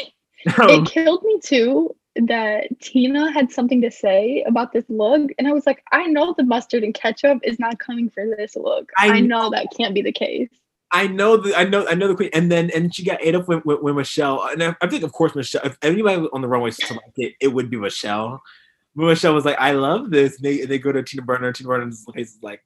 It 0.59 0.87
killed 0.87 1.23
me 1.23 1.39
too 1.41 1.95
that 2.17 2.67
Tina 2.81 3.33
had 3.33 3.51
something 3.51 3.81
to 3.81 3.91
say 3.91 4.45
about 4.47 4.73
this 4.73 4.85
look, 4.89 5.31
and 5.39 5.49
I 5.49 5.53
was 5.53 5.67
like, 5.67 5.83
I 5.93 6.07
know 6.07 6.35
the 6.37 6.45
mustard 6.45 6.83
and 6.83 6.93
ketchup 6.93 7.39
is 7.43 7.59
not 7.59 7.79
coming 7.79 8.11
for 8.11 8.27
this 8.37 8.57
look. 8.57 8.91
I, 8.99 9.13
I 9.13 9.21
know 9.21 9.51
that 9.51 9.69
can't 9.75 9.95
be 9.95 10.03
the 10.03 10.13
case. 10.13 10.51
I 10.93 11.07
know 11.07 11.39
the 11.39 11.57
I 11.57 11.65
know 11.65 11.87
I 11.89 11.95
know 11.95 12.09
the 12.09 12.15
queen, 12.15 12.31
and 12.35 12.53
then 12.53 12.71
and 12.75 12.95
she 12.95 13.03
got 13.03 13.23
ate 13.23 13.35
up 13.35 13.49
when, 13.49 13.59
when, 13.61 13.79
when 13.79 13.97
Michelle, 13.97 14.47
and 14.47 14.63
I, 14.63 14.77
I, 14.83 14.87
think 14.89 15.03
of 15.03 15.13
course 15.13 15.35
Michelle. 15.35 15.63
If 15.65 15.79
anybody 15.81 16.29
on 16.33 16.43
the 16.43 16.49
runway 16.49 16.71
saw 16.71 16.95
like 16.95 17.05
it, 17.17 17.35
it 17.41 17.49
would 17.49 17.71
be 17.71 17.79
Michelle. 17.79 18.43
But 18.95 19.07
Michelle 19.07 19.35
was 19.35 19.47
like, 19.47 19.59
"I 19.59 19.73
love 19.73 20.11
this." 20.11 20.37
And 20.37 20.45
they 20.45 20.67
they 20.67 20.79
go 20.79 20.93
to 20.93 21.03
Tina 21.03 21.23
Burner. 21.23 21.51
Tina 21.53 21.69
Burner's 21.69 22.05
face 22.15 22.35
is 22.35 22.43
like, 22.43 22.63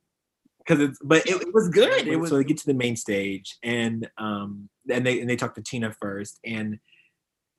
because 0.58 0.80
it's 0.80 0.98
but 1.04 1.24
it, 1.26 1.40
it, 1.40 1.54
was 1.54 1.68
good. 1.68 2.08
It 2.08 2.16
was 2.16 2.30
so 2.30 2.38
they 2.38 2.44
get 2.44 2.58
to 2.58 2.66
the 2.66 2.74
main 2.74 2.96
stage 2.96 3.56
and 3.62 4.10
um 4.18 4.68
and 4.90 5.06
they 5.06 5.20
and 5.20 5.30
they 5.30 5.36
talk 5.36 5.54
to 5.54 5.62
Tina 5.62 5.92
first 5.92 6.38
and. 6.44 6.78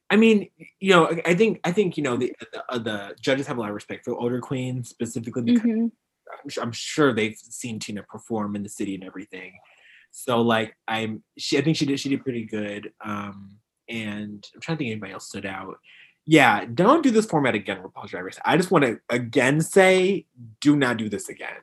I 0.09 0.15
mean, 0.15 0.47
you 0.79 0.91
know, 0.91 1.11
I 1.25 1.35
think 1.35 1.59
I 1.65 1.73
think 1.73 1.97
you 1.97 2.03
know 2.03 2.15
the 2.15 2.33
the, 2.53 2.63
uh, 2.69 2.77
the 2.77 3.15
judges 3.19 3.45
have 3.47 3.57
a 3.57 3.59
lot 3.59 3.67
of 3.67 3.75
respect 3.75 4.05
for 4.05 4.15
older 4.15 4.39
queens 4.39 4.87
specifically 4.87 5.41
because 5.41 5.63
mm-hmm. 5.63 5.87
I'm, 6.43 6.49
sure, 6.49 6.63
I'm 6.63 6.71
sure 6.71 7.13
they've 7.13 7.37
seen 7.37 7.77
Tina 7.77 8.03
perform 8.03 8.55
in 8.55 8.63
the 8.63 8.69
city 8.69 8.95
and 8.95 9.03
everything. 9.03 9.51
So 10.17 10.41
like 10.41 10.75
I'm 10.87 11.23
she 11.37 11.59
I 11.59 11.61
think 11.61 11.77
she 11.77 11.85
did 11.85 11.99
she 11.99 12.09
did 12.09 12.23
pretty 12.23 12.43
good. 12.43 12.91
Um 13.01 13.57
and 13.87 14.45
I'm 14.55 14.61
trying 14.61 14.77
to 14.77 14.79
think 14.79 14.91
anybody 14.91 15.13
else 15.13 15.27
stood 15.27 15.45
out. 15.45 15.77
Yeah, 16.25 16.65
don't 16.65 17.03
do 17.03 17.11
this 17.11 17.27
format 17.27 17.53
again, 17.53 17.81
RuPaul's 17.83 18.09
Drag 18.09 18.25
Race. 18.25 18.39
I 18.43 18.57
just 18.57 18.71
want 18.71 18.83
to 18.83 18.99
again 19.09 19.61
say, 19.61 20.25
do 20.59 20.75
not 20.75 20.97
do 20.97 21.07
this 21.07 21.29
again. 21.29 21.59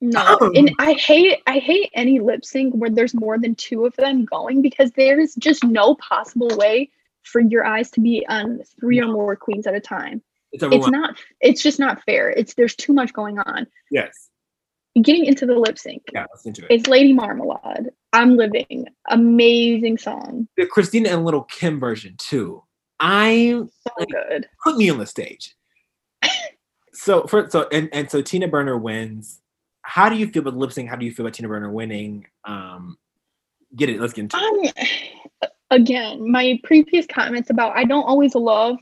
No, 0.00 0.38
um, 0.40 0.52
and 0.54 0.72
I 0.78 0.92
hate 0.92 1.42
I 1.48 1.58
hate 1.58 1.90
any 1.94 2.20
lip 2.20 2.44
sync 2.44 2.74
where 2.74 2.90
there's 2.90 3.12
more 3.12 3.38
than 3.38 3.56
two 3.56 3.84
of 3.84 3.96
them 3.96 4.24
going 4.24 4.62
because 4.62 4.92
there's 4.92 5.34
just 5.34 5.64
no 5.64 5.96
possible 5.96 6.50
way 6.56 6.90
for 7.24 7.40
your 7.40 7.66
eyes 7.66 7.90
to 7.92 8.00
be 8.00 8.24
on 8.28 8.60
three 8.78 9.00
no. 9.00 9.08
or 9.08 9.12
more 9.12 9.36
queens 9.36 9.66
at 9.66 9.74
a 9.74 9.80
time. 9.80 10.22
It's, 10.52 10.62
it's 10.62 10.88
not. 10.88 11.16
It's 11.40 11.62
just 11.62 11.80
not 11.80 12.04
fair. 12.04 12.30
It's 12.30 12.54
there's 12.54 12.76
too 12.76 12.92
much 12.92 13.12
going 13.12 13.40
on. 13.40 13.66
Yes 13.90 14.30
getting 15.02 15.24
into 15.24 15.46
the 15.46 15.54
lip 15.54 15.78
sync. 15.78 16.02
Yeah, 16.12 16.26
let's 16.30 16.46
into 16.46 16.64
it. 16.64 16.68
It's 16.70 16.86
Lady 16.86 17.12
Marmalade. 17.12 17.90
I'm 18.12 18.36
living. 18.36 18.86
Amazing 19.08 19.98
song. 19.98 20.48
The 20.56 20.66
Christina 20.66 21.10
and 21.10 21.24
Lil' 21.24 21.42
Kim 21.44 21.80
version 21.80 22.14
too. 22.18 22.62
I'm 23.00 23.68
so 23.68 23.90
like, 23.98 24.08
good. 24.08 24.48
Put 24.62 24.76
me 24.76 24.88
on 24.90 24.98
the 24.98 25.06
stage. 25.06 25.54
so 26.92 27.26
for 27.26 27.50
so 27.50 27.68
and, 27.72 27.88
and 27.92 28.10
so 28.10 28.22
Tina 28.22 28.48
Burner 28.48 28.78
wins. 28.78 29.40
How 29.82 30.08
do 30.08 30.16
you 30.16 30.26
feel 30.28 30.40
about 30.40 30.56
lip 30.56 30.72
sync? 30.72 30.88
How 30.88 30.96
do 30.96 31.04
you 31.04 31.12
feel 31.12 31.26
about 31.26 31.34
Tina 31.34 31.48
Burner 31.48 31.70
winning? 31.70 32.26
Um 32.44 32.96
get 33.76 33.88
it, 33.88 34.00
let's 34.00 34.12
get 34.12 34.22
into 34.22 34.36
um, 34.36 34.60
it. 34.62 35.50
Again, 35.70 36.30
my 36.30 36.60
previous 36.62 37.06
comments 37.06 37.50
about 37.50 37.76
I 37.76 37.84
don't 37.84 38.04
always 38.04 38.34
love 38.34 38.76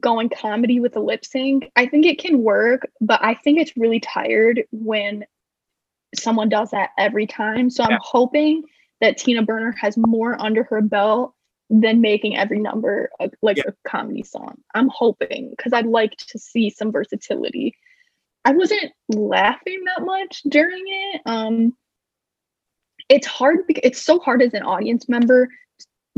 going 0.00 0.28
comedy 0.28 0.80
with 0.80 0.96
a 0.96 1.00
lip 1.00 1.24
sync. 1.24 1.70
I 1.76 1.86
think 1.86 2.04
it 2.04 2.18
can 2.18 2.42
work, 2.42 2.90
but 3.00 3.22
I 3.22 3.34
think 3.34 3.60
it's 3.60 3.76
really 3.76 4.00
tired 4.00 4.64
when 4.72 5.24
someone 6.18 6.48
does 6.48 6.70
that 6.70 6.90
every 6.98 7.26
time. 7.26 7.70
So 7.70 7.84
I'm 7.84 7.98
hoping 8.00 8.62
that 9.00 9.16
Tina 9.16 9.42
Burner 9.42 9.72
has 9.72 9.96
more 9.96 10.40
under 10.40 10.64
her 10.64 10.80
belt 10.80 11.34
than 11.70 12.00
making 12.00 12.36
every 12.36 12.58
number 12.58 13.10
a, 13.20 13.30
like 13.42 13.56
yeah. 13.56 13.64
a 13.68 13.88
comedy 13.88 14.22
song. 14.22 14.56
I'm 14.74 14.88
hoping 14.88 15.50
because 15.56 15.72
I'd 15.72 15.86
like 15.86 16.16
to 16.16 16.38
see 16.38 16.70
some 16.70 16.92
versatility. 16.92 17.74
I 18.44 18.52
wasn't 18.52 18.92
laughing 19.08 19.82
that 19.86 20.04
much 20.04 20.42
during 20.48 20.82
it. 20.86 21.22
Um, 21.26 21.74
it's 23.08 23.26
hard. 23.26 23.60
It's 23.68 24.00
so 24.00 24.18
hard 24.18 24.42
as 24.42 24.54
an 24.54 24.62
audience 24.62 25.08
member 25.08 25.48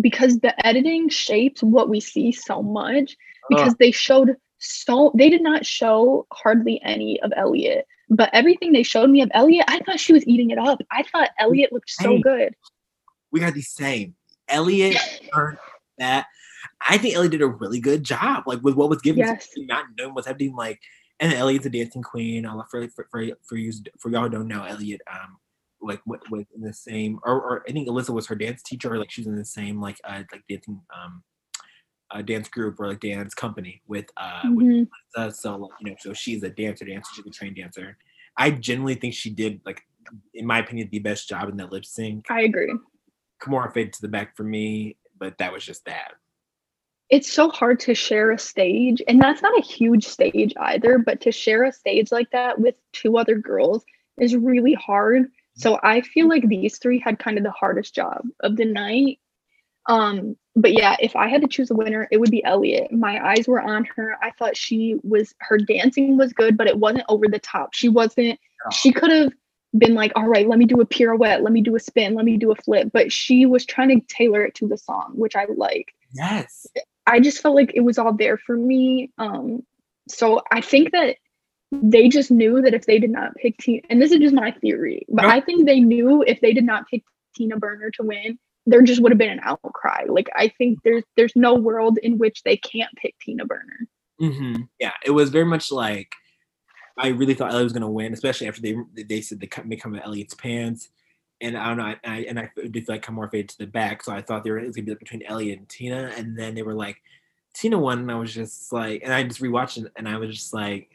because 0.00 0.38
the 0.40 0.66
editing 0.66 1.08
shapes 1.08 1.62
what 1.62 1.88
we 1.88 2.00
see 2.00 2.32
so 2.32 2.62
much. 2.62 3.16
Because 3.48 3.72
uh. 3.72 3.76
they 3.78 3.92
showed 3.92 4.36
so 4.58 5.12
they 5.14 5.30
did 5.30 5.42
not 5.42 5.64
show 5.64 6.26
hardly 6.32 6.80
any 6.82 7.20
of 7.20 7.32
Elliott. 7.36 7.86
But 8.08 8.30
everything 8.32 8.72
they 8.72 8.82
showed 8.82 9.10
me 9.10 9.20
of 9.22 9.30
Elliott, 9.34 9.66
I 9.68 9.80
thought 9.80 9.98
she 9.98 10.12
was 10.12 10.26
eating 10.26 10.50
it 10.50 10.58
up. 10.58 10.80
I 10.90 11.02
thought 11.02 11.30
Elliott 11.38 11.72
looked 11.72 11.90
so 11.90 12.18
good. 12.18 12.54
We 13.32 13.40
got 13.40 13.54
the 13.54 13.62
same. 13.62 14.14
Elliott 14.48 14.96
earned 15.34 15.58
that. 15.98 16.26
I 16.88 16.98
think 16.98 17.16
Elliott 17.16 17.32
did 17.32 17.42
a 17.42 17.48
really 17.48 17.80
good 17.80 18.04
job, 18.04 18.44
like 18.46 18.62
with 18.62 18.74
what 18.74 18.90
was 18.90 19.02
given 19.02 19.26
yes. 19.26 19.48
to 19.54 19.66
not 19.66 19.86
knowing 19.98 20.14
what's 20.14 20.26
happening. 20.26 20.54
Like, 20.54 20.80
and 21.18 21.32
Elliott's 21.32 21.66
a 21.66 21.70
dancing 21.70 22.02
queen. 22.02 22.46
i 22.46 22.62
For 22.70 22.88
for 22.88 23.08
for 23.10 23.26
for 23.42 23.56
you 23.56 23.72
for 23.98 24.10
y'all 24.10 24.28
don't 24.28 24.48
know 24.48 24.62
Elliott. 24.62 25.00
um, 25.10 25.38
like 25.80 26.00
what 26.04 26.28
was 26.30 26.44
in 26.54 26.62
the 26.62 26.72
same, 26.72 27.18
or, 27.22 27.34
or 27.34 27.64
I 27.68 27.72
think 27.72 27.88
Alyssa 27.88 28.10
was 28.10 28.26
her 28.26 28.34
dance 28.34 28.62
teacher, 28.62 28.92
or 28.92 28.98
like 28.98 29.10
she's 29.10 29.26
in 29.26 29.36
the 29.36 29.44
same 29.44 29.80
like 29.80 30.00
uh 30.04 30.22
like 30.32 30.44
dancing 30.48 30.80
um 30.94 31.22
a 32.12 32.22
dance 32.22 32.48
group 32.48 32.78
or 32.78 32.88
like 32.88 33.00
dance 33.00 33.34
company 33.34 33.82
with 33.86 34.06
uh 34.16 34.42
mm-hmm. 34.44 34.84
with 35.16 35.34
so 35.34 35.56
like, 35.56 35.70
you 35.80 35.90
know 35.90 35.96
so 35.98 36.12
she's 36.12 36.42
a 36.42 36.50
dancer 36.50 36.84
dancer 36.84 37.10
she's 37.14 37.26
a 37.26 37.30
trained 37.30 37.56
dancer. 37.56 37.96
I 38.36 38.50
genuinely 38.50 38.94
think 38.96 39.14
she 39.14 39.30
did 39.30 39.60
like 39.64 39.82
in 40.34 40.46
my 40.46 40.60
opinion 40.60 40.88
the 40.90 40.98
best 40.98 41.28
job 41.28 41.48
in 41.48 41.56
that 41.56 41.72
lip 41.72 41.84
sync. 41.84 42.26
I 42.30 42.42
agree. 42.42 42.72
Kahmora 43.42 43.72
faded 43.72 43.92
to 43.94 44.02
the 44.02 44.08
back 44.08 44.36
for 44.36 44.44
me 44.44 44.96
but 45.18 45.38
that 45.38 45.52
was 45.52 45.64
just 45.64 45.84
that. 45.86 46.12
It's 47.08 47.32
so 47.32 47.48
hard 47.48 47.80
to 47.80 47.94
share 47.94 48.32
a 48.32 48.38
stage 48.38 49.02
and 49.08 49.20
that's 49.20 49.42
not 49.42 49.58
a 49.58 49.62
huge 49.62 50.06
stage 50.06 50.52
either 50.58 50.98
but 50.98 51.20
to 51.22 51.32
share 51.32 51.64
a 51.64 51.72
stage 51.72 52.12
like 52.12 52.30
that 52.30 52.60
with 52.60 52.74
two 52.92 53.18
other 53.18 53.36
girls 53.36 53.84
is 54.20 54.36
really 54.36 54.74
hard. 54.74 55.28
So 55.58 55.80
i 55.82 56.02
feel 56.02 56.28
like 56.28 56.46
these 56.46 56.78
three 56.78 57.00
had 57.00 57.18
kind 57.18 57.38
of 57.38 57.44
the 57.44 57.50
hardest 57.50 57.94
job 57.94 58.22
of 58.40 58.56
the 58.56 58.64
night. 58.64 59.18
Um, 59.88 60.36
but 60.56 60.72
yeah, 60.72 60.96
if 61.00 61.14
I 61.14 61.28
had 61.28 61.42
to 61.42 61.48
choose 61.48 61.70
a 61.70 61.74
winner, 61.74 62.08
it 62.10 62.18
would 62.18 62.30
be 62.30 62.42
Elliott. 62.42 62.90
My 62.90 63.24
eyes 63.24 63.46
were 63.46 63.60
on 63.60 63.84
her. 63.96 64.16
I 64.22 64.30
thought 64.30 64.56
she 64.56 64.96
was 65.02 65.34
her 65.40 65.58
dancing 65.58 66.16
was 66.16 66.32
good, 66.32 66.56
but 66.56 66.66
it 66.66 66.78
wasn't 66.78 67.04
over 67.10 67.26
the 67.28 67.38
top. 67.38 67.74
She 67.74 67.90
wasn't. 67.90 68.40
Oh. 68.64 68.70
She 68.70 68.90
could 68.90 69.10
have 69.10 69.32
been 69.76 69.94
like, 69.94 70.12
all 70.16 70.26
right, 70.26 70.48
let 70.48 70.58
me 70.58 70.64
do 70.64 70.80
a 70.80 70.86
pirouette, 70.86 71.42
let 71.42 71.52
me 71.52 71.60
do 71.60 71.76
a 71.76 71.80
spin, 71.80 72.14
let 72.14 72.24
me 72.24 72.38
do 72.38 72.50
a 72.50 72.56
flip. 72.56 72.88
But 72.90 73.12
she 73.12 73.44
was 73.44 73.66
trying 73.66 74.00
to 74.00 74.06
tailor 74.08 74.44
it 74.44 74.54
to 74.56 74.66
the 74.66 74.78
song, 74.78 75.12
which 75.14 75.36
I 75.36 75.44
like. 75.54 75.92
Yes. 76.14 76.66
I 77.06 77.20
just 77.20 77.42
felt 77.42 77.54
like 77.54 77.72
it 77.74 77.80
was 77.80 77.98
all 77.98 78.14
there 78.14 78.38
for 78.38 78.56
me. 78.56 79.12
Um, 79.18 79.62
so 80.08 80.40
I 80.50 80.62
think 80.62 80.92
that 80.92 81.16
they 81.70 82.08
just 82.08 82.30
knew 82.30 82.62
that 82.62 82.72
if 82.72 82.86
they 82.86 82.98
did 82.98 83.10
not 83.10 83.34
pick 83.36 83.58
Tina, 83.58 83.82
and 83.90 84.00
this 84.00 84.12
is 84.12 84.20
just 84.20 84.34
my 84.34 84.52
theory, 84.52 85.04
but 85.08 85.22
nope. 85.22 85.32
I 85.32 85.40
think 85.40 85.66
they 85.66 85.80
knew 85.80 86.22
if 86.26 86.40
they 86.40 86.54
did 86.54 86.64
not 86.64 86.88
pick 86.88 87.04
Tina 87.34 87.58
Burner 87.58 87.90
to 87.90 88.02
win, 88.02 88.38
there 88.66 88.82
just 88.82 89.00
would 89.00 89.12
have 89.12 89.18
been 89.18 89.30
an 89.30 89.40
outcry. 89.42 90.04
Like 90.08 90.28
I 90.34 90.48
think 90.48 90.80
there's 90.84 91.04
there's 91.16 91.34
no 91.36 91.54
world 91.54 91.98
in 92.02 92.18
which 92.18 92.42
they 92.42 92.56
can't 92.56 92.94
pick 92.96 93.14
Tina 93.20 93.44
Burner. 93.44 93.88
Mm-hmm. 94.20 94.62
Yeah, 94.80 94.92
it 95.04 95.10
was 95.10 95.30
very 95.30 95.44
much 95.44 95.70
like 95.70 96.08
I 96.98 97.08
really 97.08 97.34
thought 97.34 97.50
Elliott 97.50 97.64
was 97.64 97.72
going 97.72 97.82
to 97.82 97.88
win, 97.88 98.12
especially 98.12 98.48
after 98.48 98.62
they 98.62 98.76
they 99.04 99.20
said 99.20 99.40
they 99.40 99.48
may 99.64 99.76
come 99.76 99.94
in 99.94 100.02
Elliott's 100.02 100.34
pants, 100.34 100.88
and 101.40 101.56
I 101.56 101.68
don't 101.68 101.76
know, 101.76 101.84
I, 101.84 101.96
I 102.04 102.16
and 102.28 102.38
I 102.38 102.50
did 102.56 102.86
feel 102.86 102.94
like 102.94 103.04
Kahmora 103.04 103.30
faded 103.30 103.50
to 103.50 103.58
the 103.58 103.66
back, 103.66 104.02
so 104.02 104.12
I 104.12 104.22
thought 104.22 104.44
there 104.44 104.54
was 104.54 104.74
going 104.74 104.74
to 104.74 104.82
be 104.82 104.90
like 104.92 105.00
between 105.00 105.22
Elliott 105.22 105.58
and 105.58 105.68
Tina, 105.68 106.12
and 106.16 106.38
then 106.38 106.54
they 106.54 106.62
were 106.62 106.74
like 106.74 106.96
Tina 107.54 107.78
won, 107.78 108.00
and 108.00 108.10
I 108.10 108.16
was 108.16 108.34
just 108.34 108.72
like, 108.72 109.02
and 109.04 109.12
I 109.12 109.22
just 109.22 109.40
rewatched 109.40 109.84
it, 109.84 109.92
and 109.96 110.08
I 110.08 110.16
was 110.16 110.30
just 110.30 110.54
like, 110.54 110.90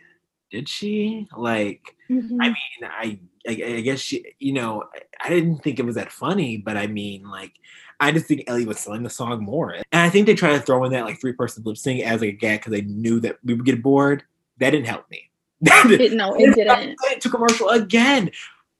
did 0.51 0.69
she? 0.69 1.27
Like, 1.35 1.95
mm-hmm. 2.09 2.41
I 2.41 2.47
mean, 2.47 2.55
I, 2.83 3.19
I, 3.47 3.75
I 3.77 3.81
guess 3.81 3.99
she, 3.99 4.35
you 4.39 4.53
know, 4.53 4.83
I 5.23 5.29
didn't 5.29 5.59
think 5.59 5.79
it 5.79 5.85
was 5.85 5.95
that 5.95 6.11
funny, 6.11 6.57
but 6.57 6.77
I 6.77 6.87
mean, 6.87 7.29
like, 7.29 7.53
I 8.01 8.11
just 8.11 8.25
think 8.25 8.43
Ellie 8.47 8.65
was 8.65 8.79
selling 8.79 9.03
the 9.03 9.09
song 9.09 9.43
more. 9.43 9.71
And 9.73 9.85
I 9.93 10.09
think 10.09 10.25
they 10.25 10.33
tried 10.33 10.53
to 10.53 10.59
throw 10.59 10.83
in 10.85 10.91
that 10.91 11.05
like 11.05 11.21
three 11.21 11.33
person 11.33 11.63
lip 11.63 11.77
sync 11.77 12.03
as 12.03 12.21
like 12.21 12.29
a 12.29 12.33
gag 12.33 12.59
because 12.59 12.71
they 12.71 12.81
knew 12.81 13.19
that 13.19 13.37
we 13.43 13.53
would 13.53 13.65
get 13.65 13.83
bored. 13.83 14.23
That 14.57 14.71
didn't 14.71 14.87
help 14.87 15.09
me. 15.09 15.29
it, 15.61 16.13
no, 16.13 16.33
it 16.33 16.55
didn't. 16.55 16.97
It 17.03 17.21
took 17.21 17.33
commercial 17.33 17.69
again. 17.69 18.31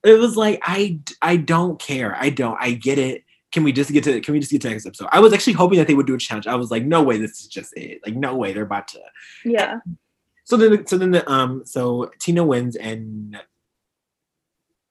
It 0.02 0.18
was 0.18 0.36
like 0.36 0.60
I 0.64 0.98
I 1.22 1.36
don't 1.36 1.78
care. 1.78 2.16
I 2.18 2.30
don't. 2.30 2.58
I 2.60 2.72
get 2.72 2.98
it. 2.98 3.22
Can 3.52 3.62
we 3.62 3.72
just 3.72 3.92
get 3.92 4.02
to 4.04 4.20
can 4.20 4.34
we 4.34 4.40
just 4.40 4.50
get 4.50 4.60
to 4.62 4.70
next 4.70 4.86
episode? 4.86 5.08
I 5.12 5.20
was 5.20 5.32
actually 5.32 5.52
hoping 5.52 5.78
that 5.78 5.86
they 5.86 5.94
would 5.94 6.08
do 6.08 6.14
a 6.14 6.18
challenge. 6.18 6.48
I 6.48 6.56
was 6.56 6.72
like, 6.72 6.84
no 6.84 7.00
way, 7.00 7.18
this 7.18 7.40
is 7.40 7.46
just 7.46 7.72
it. 7.76 8.00
Like, 8.04 8.16
no 8.16 8.34
way, 8.34 8.52
they're 8.52 8.64
about 8.64 8.88
to. 8.88 9.00
Yeah. 9.44 9.78
So 10.44 10.56
then, 10.56 10.86
so 10.86 10.98
then 10.98 11.12
the 11.12 11.30
um, 11.30 11.62
so 11.64 12.10
Tina 12.18 12.44
wins 12.44 12.76
and 12.76 13.40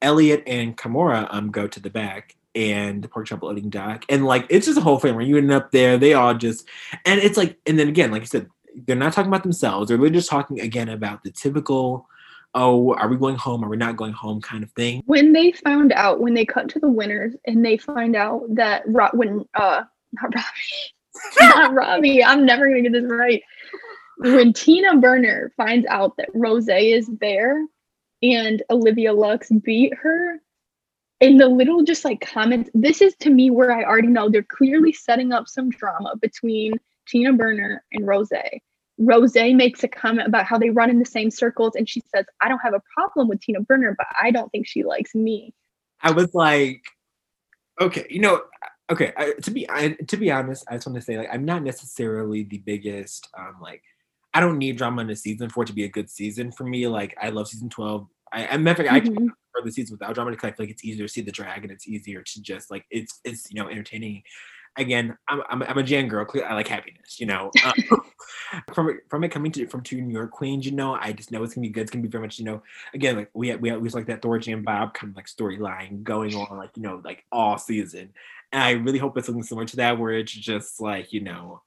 Elliott 0.01 0.43
and 0.47 0.75
Kahmora 0.75 1.27
um 1.31 1.51
go 1.51 1.67
to 1.67 1.79
the 1.79 1.89
back 1.89 2.35
and 2.53 3.01
the 3.01 3.07
pork 3.07 3.27
chop 3.27 3.43
loading 3.43 3.69
dock 3.69 4.03
and 4.09 4.25
like 4.25 4.45
it's 4.49 4.65
just 4.65 4.77
a 4.77 4.81
whole 4.81 4.99
family 4.99 5.31
end 5.37 5.51
up 5.51 5.71
there. 5.71 5.97
They 5.97 6.13
all 6.13 6.33
just 6.33 6.67
and 7.05 7.19
it's 7.19 7.37
like 7.37 7.57
and 7.65 7.77
then 7.77 7.87
again, 7.87 8.11
like 8.11 8.21
you 8.21 8.27
said, 8.27 8.47
they're 8.85 8.95
not 8.95 9.13
talking 9.13 9.29
about 9.29 9.43
themselves. 9.43 9.87
They're 9.87 9.97
really 9.97 10.11
just 10.11 10.29
talking 10.29 10.59
again 10.59 10.89
about 10.89 11.23
the 11.23 11.31
typical 11.31 12.07
oh, 12.53 12.93
are 12.95 13.07
we 13.07 13.15
going 13.15 13.37
home? 13.37 13.63
Are 13.63 13.69
we 13.69 13.77
not 13.77 13.95
going 13.95 14.11
home? 14.11 14.41
kind 14.41 14.61
of 14.61 14.71
thing. 14.71 15.01
When 15.05 15.31
they 15.31 15.53
found 15.53 15.93
out, 15.93 16.19
when 16.19 16.33
they 16.33 16.43
cut 16.45 16.67
to 16.69 16.79
the 16.79 16.89
winners 16.89 17.33
and 17.45 17.63
they 17.63 17.77
find 17.77 18.13
out 18.13 18.43
that 18.55 18.83
Ro- 18.87 19.09
when 19.13 19.45
uh 19.53 19.83
not 20.13 20.35
Robbie, 20.35 21.39
not 21.41 21.73
Robbie, 21.73 22.23
I'm 22.23 22.45
never 22.45 22.67
gonna 22.67 22.81
get 22.81 22.91
this 22.91 23.09
right 23.09 23.41
when 24.21 24.53
Tina 24.53 24.97
Burner 24.97 25.51
finds 25.57 25.87
out 25.87 26.15
that 26.17 26.33
Rosé 26.33 26.95
is 26.95 27.09
there 27.19 27.65
and 28.21 28.61
Olivia 28.69 29.13
Lux 29.13 29.49
beat 29.49 29.93
her, 29.95 30.39
in 31.19 31.37
the 31.37 31.47
little 31.47 31.83
just 31.83 32.03
like 32.05 32.21
comments, 32.21 32.69
this 32.73 33.01
is 33.01 33.15
to 33.17 33.29
me 33.29 33.49
where 33.49 33.71
I 33.71 33.83
already 33.83 34.07
know 34.07 34.29
they're 34.29 34.43
clearly 34.43 34.91
setting 34.91 35.31
up 35.31 35.47
some 35.47 35.69
drama 35.69 36.15
between 36.19 36.73
Tina 37.07 37.33
Burner 37.33 37.83
and 37.91 38.05
Rosé. 38.05 38.59
Rosé 38.99 39.55
makes 39.55 39.83
a 39.83 39.87
comment 39.87 40.27
about 40.27 40.45
how 40.45 40.57
they 40.57 40.69
run 40.69 40.89
in 40.89 40.99
the 40.99 41.05
same 41.05 41.31
circles, 41.31 41.73
and 41.75 41.89
she 41.89 42.01
says, 42.13 42.25
I 42.41 42.47
don't 42.47 42.59
have 42.59 42.73
a 42.73 42.81
problem 42.95 43.27
with 43.27 43.41
Tina 43.41 43.61
Burner, 43.61 43.95
but 43.97 44.07
I 44.21 44.31
don't 44.31 44.51
think 44.51 44.67
she 44.67 44.83
likes 44.83 45.15
me. 45.15 45.53
I 46.01 46.11
was 46.11 46.33
like, 46.33 46.83
okay, 47.79 48.05
you 48.09 48.19
know, 48.19 48.41
okay. 48.91 49.13
I, 49.15 49.33
to 49.33 49.51
be 49.51 49.69
I, 49.69 49.89
to 50.07 50.17
be 50.17 50.31
honest, 50.31 50.65
I 50.67 50.75
just 50.75 50.87
want 50.87 50.95
to 50.95 51.01
say 51.01 51.17
like 51.17 51.29
I'm 51.31 51.45
not 51.45 51.63
necessarily 51.63 52.43
the 52.43 52.59
biggest 52.59 53.27
um 53.37 53.57
like 53.61 53.83
I 54.33 54.39
don't 54.39 54.57
need 54.57 54.77
drama 54.77 55.01
in 55.01 55.09
a 55.09 55.15
season 55.15 55.49
for 55.49 55.63
it 55.63 55.67
to 55.67 55.73
be 55.73 55.83
a 55.83 55.89
good 55.89 56.09
season 56.09 56.51
for 56.51 56.63
me. 56.63 56.87
Like 56.87 57.15
I 57.21 57.29
love 57.29 57.47
season 57.47 57.69
twelve. 57.69 58.07
I 58.31 58.47
I, 58.47 58.57
mean, 58.57 58.67
I 58.69 58.73
mm-hmm. 58.73 59.27
prefer 59.27 59.65
the 59.65 59.71
season 59.71 59.95
without 59.95 60.15
drama 60.15 60.31
because 60.31 60.47
I 60.47 60.51
feel 60.51 60.65
like 60.65 60.71
it's 60.71 60.85
easier 60.85 61.05
to 61.05 61.11
see 61.11 61.21
the 61.21 61.31
drag 61.31 61.63
and 61.63 61.71
it's 61.71 61.87
easier 61.87 62.21
to 62.21 62.41
just 62.41 62.71
like 62.71 62.85
it's 62.89 63.19
it's 63.25 63.51
you 63.51 63.61
know 63.61 63.69
entertaining 63.69 64.23
again, 64.77 65.17
I'm, 65.27 65.41
I'm, 65.49 65.63
I'm 65.63 65.77
a 65.77 65.83
Jan 65.83 66.07
girl. 66.07 66.25
I 66.45 66.53
like 66.53 66.67
happiness, 66.67 67.19
you 67.19 67.25
know. 67.25 67.51
Um, 67.65 67.73
from 68.73 68.99
from 69.09 69.23
it 69.23 69.29
coming 69.29 69.51
to 69.53 69.67
from 69.67 69.81
two 69.81 70.01
New 70.01 70.13
York 70.13 70.31
queens, 70.31 70.65
you 70.65 70.71
know, 70.71 70.95
I 70.95 71.11
just 71.13 71.31
know 71.31 71.43
it's 71.43 71.53
gonna 71.53 71.67
be 71.67 71.71
good. 71.71 71.81
It's 71.81 71.91
gonna 71.91 72.03
be 72.03 72.09
very 72.09 72.23
much, 72.23 72.39
you 72.39 72.45
know, 72.45 72.61
again, 72.93 73.15
like 73.15 73.29
we 73.33 73.55
we 73.55 73.71
always 73.71 73.93
like 73.93 74.07
that 74.07 74.21
Thorgy 74.21 74.53
and 74.53 74.65
Bob 74.65 74.93
kind 74.93 75.11
of 75.11 75.15
like 75.15 75.27
storyline 75.27 76.03
going 76.03 76.35
on, 76.35 76.57
like 76.57 76.71
you 76.75 76.83
know, 76.83 77.01
like 77.03 77.23
all 77.31 77.57
season. 77.57 78.13
And 78.51 78.63
I 78.63 78.71
really 78.71 78.99
hope 78.99 79.17
it's 79.17 79.27
something 79.27 79.43
similar 79.43 79.65
to 79.67 79.75
that, 79.77 79.97
where 79.97 80.11
it's 80.11 80.31
just 80.31 80.81
like 80.81 81.13
you 81.13 81.21
know, 81.21 81.61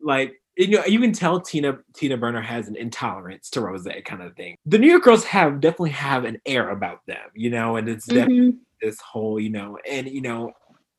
like 0.00 0.40
you 0.56 0.78
know, 0.78 0.84
you 0.84 1.00
can 1.00 1.12
tell 1.12 1.40
Tina 1.40 1.78
Tina 1.94 2.16
Burner 2.16 2.42
has 2.42 2.68
an 2.68 2.76
intolerance 2.76 3.50
to 3.50 3.60
Rosé 3.60 4.04
kind 4.04 4.22
of 4.22 4.34
thing. 4.36 4.56
The 4.66 4.78
New 4.78 4.88
York 4.88 5.04
girls 5.04 5.24
have 5.24 5.60
definitely 5.60 5.90
have 5.90 6.24
an 6.24 6.40
air 6.44 6.70
about 6.70 7.00
them, 7.06 7.30
you 7.34 7.50
know, 7.50 7.76
and 7.76 7.88
it's 7.88 8.06
mm-hmm. 8.06 8.56
this 8.82 9.00
whole, 9.00 9.40
you 9.40 9.50
know, 9.50 9.78
and 9.88 10.08
you 10.08 10.20
know, 10.20 10.52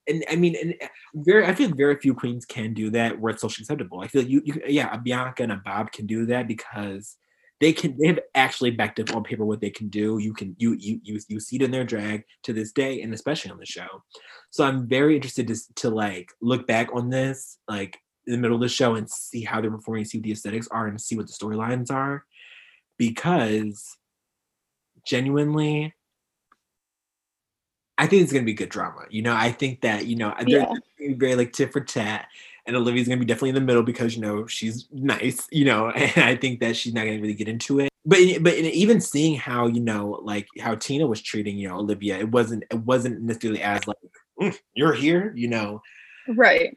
and 0.07 0.23
I 0.29 0.35
mean, 0.35 0.55
and 0.61 0.75
uh, 0.81 0.87
very, 1.13 1.45
I 1.45 1.53
feel 1.53 1.67
like 1.67 1.77
very 1.77 1.95
few 1.97 2.13
queens 2.13 2.45
can 2.45 2.73
do 2.73 2.89
that 2.91 3.19
where 3.19 3.31
it's 3.31 3.41
socially 3.41 3.63
acceptable. 3.63 4.01
I 4.01 4.07
feel 4.07 4.21
like 4.23 4.31
you, 4.31 4.41
you 4.45 4.61
yeah, 4.67 4.93
a 4.93 4.97
Bianca 4.97 5.43
and 5.43 5.51
a 5.51 5.61
Bob 5.63 5.91
can 5.91 6.07
do 6.07 6.25
that 6.27 6.47
because 6.47 7.17
they 7.59 7.71
can, 7.71 7.95
they 7.99 8.07
have 8.07 8.19
actually 8.33 8.71
backed 8.71 8.99
up 8.99 9.15
on 9.15 9.23
paper 9.23 9.45
what 9.45 9.61
they 9.61 9.69
can 9.69 9.89
do. 9.89 10.17
You 10.17 10.33
can, 10.33 10.55
you, 10.57 10.75
you, 10.79 10.99
you, 11.03 11.19
you 11.27 11.39
see 11.39 11.57
it 11.57 11.61
in 11.61 11.69
their 11.69 11.83
drag 11.83 12.23
to 12.43 12.53
this 12.53 12.71
day, 12.71 13.03
and 13.03 13.13
especially 13.13 13.51
on 13.51 13.59
the 13.59 13.65
show. 13.67 13.87
So 14.49 14.65
I'm 14.65 14.87
very 14.87 15.15
interested 15.15 15.47
to, 15.47 15.55
to 15.75 15.89
like 15.91 16.31
look 16.41 16.65
back 16.65 16.89
on 16.93 17.11
this, 17.11 17.59
like 17.67 17.99
in 18.31 18.37
the 18.37 18.41
middle 18.41 18.55
of 18.55 18.61
the 18.61 18.69
show, 18.69 18.95
and 18.95 19.09
see 19.09 19.43
how 19.43 19.61
they're 19.61 19.71
performing, 19.71 20.05
see 20.05 20.17
what 20.17 20.23
the 20.23 20.31
aesthetics 20.31 20.67
are, 20.69 20.87
and 20.87 20.99
see 20.99 21.15
what 21.15 21.27
the 21.27 21.33
storylines 21.33 21.91
are, 21.91 22.25
because 22.97 23.97
genuinely 25.05 25.93
I 28.01 28.07
think 28.07 28.23
it's 28.23 28.33
gonna 28.33 28.45
be 28.45 28.53
good 28.53 28.69
drama. 28.69 29.01
You 29.11 29.21
know, 29.21 29.35
I 29.35 29.51
think 29.51 29.81
that 29.81 30.07
you 30.07 30.15
know 30.15 30.33
they're, 30.39 30.67
yeah. 30.99 31.13
very 31.17 31.35
like 31.35 31.53
tit 31.53 31.71
for 31.71 31.81
tat, 31.81 32.27
and 32.65 32.75
Olivia's 32.75 33.07
gonna 33.07 33.19
be 33.19 33.27
definitely 33.27 33.49
in 33.49 33.55
the 33.55 33.61
middle 33.61 33.83
because 33.83 34.15
you 34.15 34.23
know 34.23 34.47
she's 34.47 34.87
nice. 34.91 35.47
You 35.51 35.65
know, 35.65 35.89
and 35.95 36.25
I 36.25 36.35
think 36.35 36.61
that 36.61 36.75
she's 36.75 36.95
not 36.95 37.05
gonna 37.05 37.21
really 37.21 37.35
get 37.35 37.47
into 37.47 37.79
it. 37.79 37.89
But 38.03 38.17
but 38.41 38.55
even 38.55 39.01
seeing 39.01 39.35
how 39.35 39.67
you 39.67 39.81
know 39.81 40.19
like 40.23 40.47
how 40.59 40.73
Tina 40.73 41.05
was 41.05 41.21
treating 41.21 41.59
you 41.59 41.69
know 41.69 41.77
Olivia, 41.77 42.17
it 42.17 42.31
wasn't 42.31 42.63
it 42.71 42.79
wasn't 42.79 43.21
necessarily 43.21 43.61
as 43.61 43.85
like 43.87 43.97
mm, 44.41 44.57
you're 44.73 44.93
here. 44.93 45.31
You 45.35 45.49
know, 45.49 45.83
right 46.27 46.75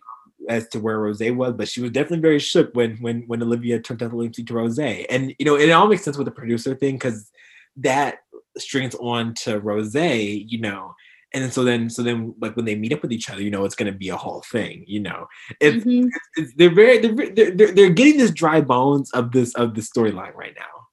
as 0.48 0.68
to 0.68 0.80
where 0.80 0.98
Rosé 0.98 1.34
was, 1.34 1.54
but 1.54 1.68
she 1.68 1.80
was 1.80 1.90
definitely 1.90 2.20
very 2.20 2.38
shook 2.38 2.74
when 2.74 2.96
when 2.96 3.22
when 3.26 3.42
Olivia 3.42 3.80
turned 3.80 4.02
out 4.02 4.10
the 4.10 4.16
lip 4.16 4.32
to 4.32 4.42
Rosé. 4.44 5.06
And 5.10 5.34
you 5.38 5.44
know, 5.44 5.56
it 5.56 5.70
all 5.70 5.88
makes 5.88 6.02
sense 6.02 6.16
with 6.16 6.26
the 6.26 6.30
producer 6.30 6.74
thing 6.74 6.96
because 6.96 7.30
that 7.76 8.18
strings 8.58 8.94
on 8.96 9.34
to 9.34 9.60
Rosé, 9.60 10.44
you 10.46 10.60
know, 10.60 10.94
and 11.34 11.52
so 11.52 11.64
then 11.64 11.90
so 11.90 12.02
then 12.02 12.34
like 12.40 12.56
when 12.56 12.64
they 12.64 12.76
meet 12.76 12.92
up 12.92 13.02
with 13.02 13.12
each 13.12 13.28
other 13.28 13.42
you 13.42 13.50
know 13.50 13.64
it's 13.64 13.74
going 13.74 13.92
to 13.92 13.98
be 13.98 14.08
a 14.08 14.16
whole 14.16 14.42
thing 14.50 14.84
you 14.86 15.00
know 15.00 15.26
it's, 15.60 15.84
mm-hmm. 15.84 16.06
it's, 16.06 16.18
it's 16.36 16.54
they're 16.56 16.74
very 16.74 16.98
they're, 16.98 17.50
they're, 17.50 17.72
they're 17.72 17.90
getting 17.90 18.16
this 18.16 18.30
dry 18.30 18.60
bones 18.60 19.10
of 19.10 19.32
this 19.32 19.54
of 19.56 19.74
the 19.74 19.80
storyline 19.80 20.34
right 20.34 20.54
now 20.56 20.86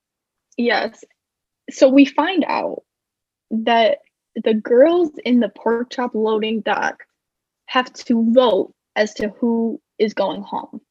yes 0.57 1.03
so 1.69 1.87
we 1.87 2.05
find 2.05 2.43
out 2.45 2.83
that 3.51 3.99
the 4.43 4.53
girls 4.53 5.11
in 5.23 5.39
the 5.39 5.49
pork 5.49 5.89
chop 5.91 6.13
loading 6.13 6.61
dock 6.61 7.03
have 7.67 7.91
to 7.93 8.31
vote 8.33 8.73
as 8.95 9.13
to 9.15 9.29
who 9.39 9.81
is 9.99 10.13
going 10.13 10.41
home 10.41 10.81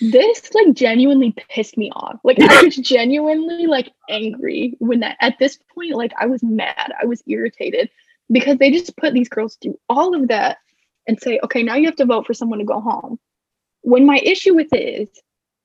this 0.00 0.50
like 0.54 0.72
genuinely 0.74 1.34
pissed 1.50 1.76
me 1.76 1.90
off. 1.94 2.18
Like 2.24 2.40
I 2.40 2.62
was 2.62 2.76
genuinely 2.76 3.66
like 3.66 3.92
angry 4.08 4.74
when 4.78 5.00
that 5.00 5.16
at 5.20 5.38
this 5.38 5.58
point, 5.74 5.94
like 5.94 6.12
I 6.18 6.26
was 6.26 6.42
mad. 6.42 6.92
I 7.00 7.06
was 7.06 7.22
irritated 7.26 7.90
because 8.30 8.58
they 8.58 8.70
just 8.70 8.96
put 8.96 9.12
these 9.12 9.28
girls 9.28 9.56
through 9.56 9.78
all 9.88 10.14
of 10.14 10.28
that 10.28 10.58
and 11.06 11.20
say, 11.20 11.38
okay, 11.44 11.62
now 11.62 11.74
you 11.74 11.86
have 11.86 11.96
to 11.96 12.06
vote 12.06 12.26
for 12.26 12.34
someone 12.34 12.60
to 12.60 12.64
go 12.64 12.80
home. 12.80 13.18
When 13.82 14.06
my 14.06 14.18
issue 14.18 14.54
with 14.54 14.72
it 14.72 15.02
is, 15.02 15.08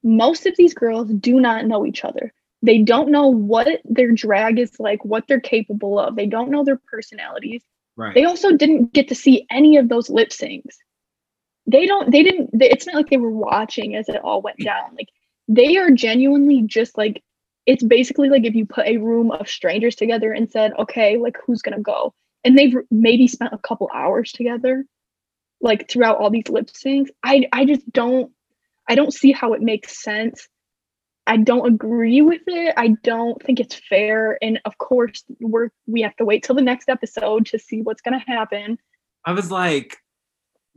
most 0.04 0.46
of 0.46 0.56
these 0.58 0.74
girls 0.74 1.10
do 1.10 1.40
not 1.40 1.66
know 1.66 1.86
each 1.86 2.04
other. 2.04 2.34
They 2.62 2.80
don't 2.80 3.12
know 3.12 3.28
what 3.28 3.82
their 3.86 4.12
drag 4.12 4.60
is 4.60 4.80
like, 4.80 5.04
what 5.06 5.28
they're 5.28 5.40
capable 5.40 6.00
of. 6.00 6.16
They 6.16 6.26
don't 6.26 6.50
know 6.50 6.64
their 6.64 6.80
personalities. 6.90 7.64
Right. 7.96 8.14
They 8.14 8.26
also 8.26 8.52
didn't 8.54 8.94
get 8.94 9.08
to 9.10 9.16
see 9.16 9.46
any 9.50 9.78
of 9.78 9.88
those 9.88 10.10
lip 10.10 10.30
syncs. 10.30 10.76
They 11.68 11.86
don't, 11.86 12.12
they 12.12 12.24
didn't, 12.24 12.58
they, 12.58 12.70
it's 12.70 12.86
not 12.86 12.96
like 12.96 13.10
they 13.10 13.18
were 13.18 13.32
watching 13.32 13.96
as 13.96 14.08
it 14.10 14.22
all 14.24 14.42
went 14.42 14.60
down. 14.60 14.96
Like 14.96 15.10
they 15.48 15.78
are 15.78 15.92
genuinely 15.92 16.62
just 16.62 16.98
like, 16.98 17.24
it's 17.66 17.84
basically 17.84 18.30
like 18.30 18.46
if 18.46 18.54
you 18.54 18.66
put 18.66 18.86
a 18.86 18.98
room 18.98 19.32
of 19.32 19.50
strangers 19.50 19.96
together 19.96 20.32
and 20.32 20.52
said, 20.52 20.74
okay, 20.78 21.18
like 21.18 21.38
who's 21.46 21.62
to 21.64 21.82
go? 21.82 22.14
and 22.46 22.58
they've 22.58 22.76
maybe 22.92 23.28
spent 23.28 23.54
a 23.54 23.58
couple 23.58 23.90
hours 23.94 24.32
together 24.32 24.86
like 25.60 25.90
throughout 25.90 26.20
all 26.20 26.30
these 26.30 26.48
lip 26.48 26.68
syncs. 26.68 27.10
I 27.24 27.48
i 27.52 27.66
just 27.66 27.92
don't 27.92 28.32
i 28.88 28.96
don't 28.96 29.14
see 29.14 29.34
how 29.34 29.54
it 29.54 29.62
makes 29.62 30.02
sense. 30.02 30.48
I 31.28 31.38
don't 31.38 31.66
agree 31.68 32.22
with 32.22 32.44
it. 32.46 32.76
I 32.78 32.90
don't 33.02 33.42
think 33.42 33.60
it's 33.60 33.74
fair. 33.74 34.38
And 34.44 34.62
of 34.64 34.78
course 34.78 35.24
we're 35.42 35.70
we 35.88 36.02
have 36.02 36.16
to 36.18 36.26
wait 36.26 36.44
till 36.44 36.56
the 36.56 36.62
next 36.62 36.88
episode 36.88 37.48
to 37.48 37.60
see 37.60 37.82
what's 37.82 38.02
going 38.02 38.18
to 38.20 38.26
happen. 38.26 38.78
I 39.26 39.34
was 39.34 39.50
like 39.50 39.98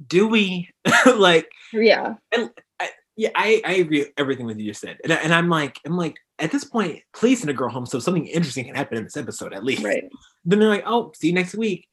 do 0.06 0.28
we 0.28 0.68
like 1.16 1.48
yeah 1.72 2.14
and 2.32 2.50
I, 2.80 2.90
yeah 3.16 3.30
i 3.34 3.60
i 3.64 3.72
agree 3.74 4.00
with 4.00 4.12
everything 4.16 4.46
that 4.46 4.58
you 4.58 4.70
just 4.70 4.80
said 4.80 4.98
and, 5.02 5.12
and 5.12 5.34
i'm 5.34 5.48
like 5.48 5.78
i'm 5.84 5.96
like 5.96 6.16
at 6.38 6.52
this 6.52 6.64
point, 6.64 7.02
please 7.12 7.40
send 7.40 7.50
a 7.50 7.54
girl 7.54 7.70
home 7.70 7.86
so 7.86 7.98
something 7.98 8.26
interesting 8.26 8.64
can 8.64 8.74
happen 8.74 8.98
in 8.98 9.04
this 9.04 9.16
episode 9.16 9.52
at 9.52 9.64
least. 9.64 9.82
Right. 9.82 10.04
Then 10.44 10.60
they're 10.60 10.68
like, 10.68 10.84
oh, 10.86 11.12
see 11.14 11.28
you 11.28 11.32
next 11.32 11.54
week. 11.54 11.86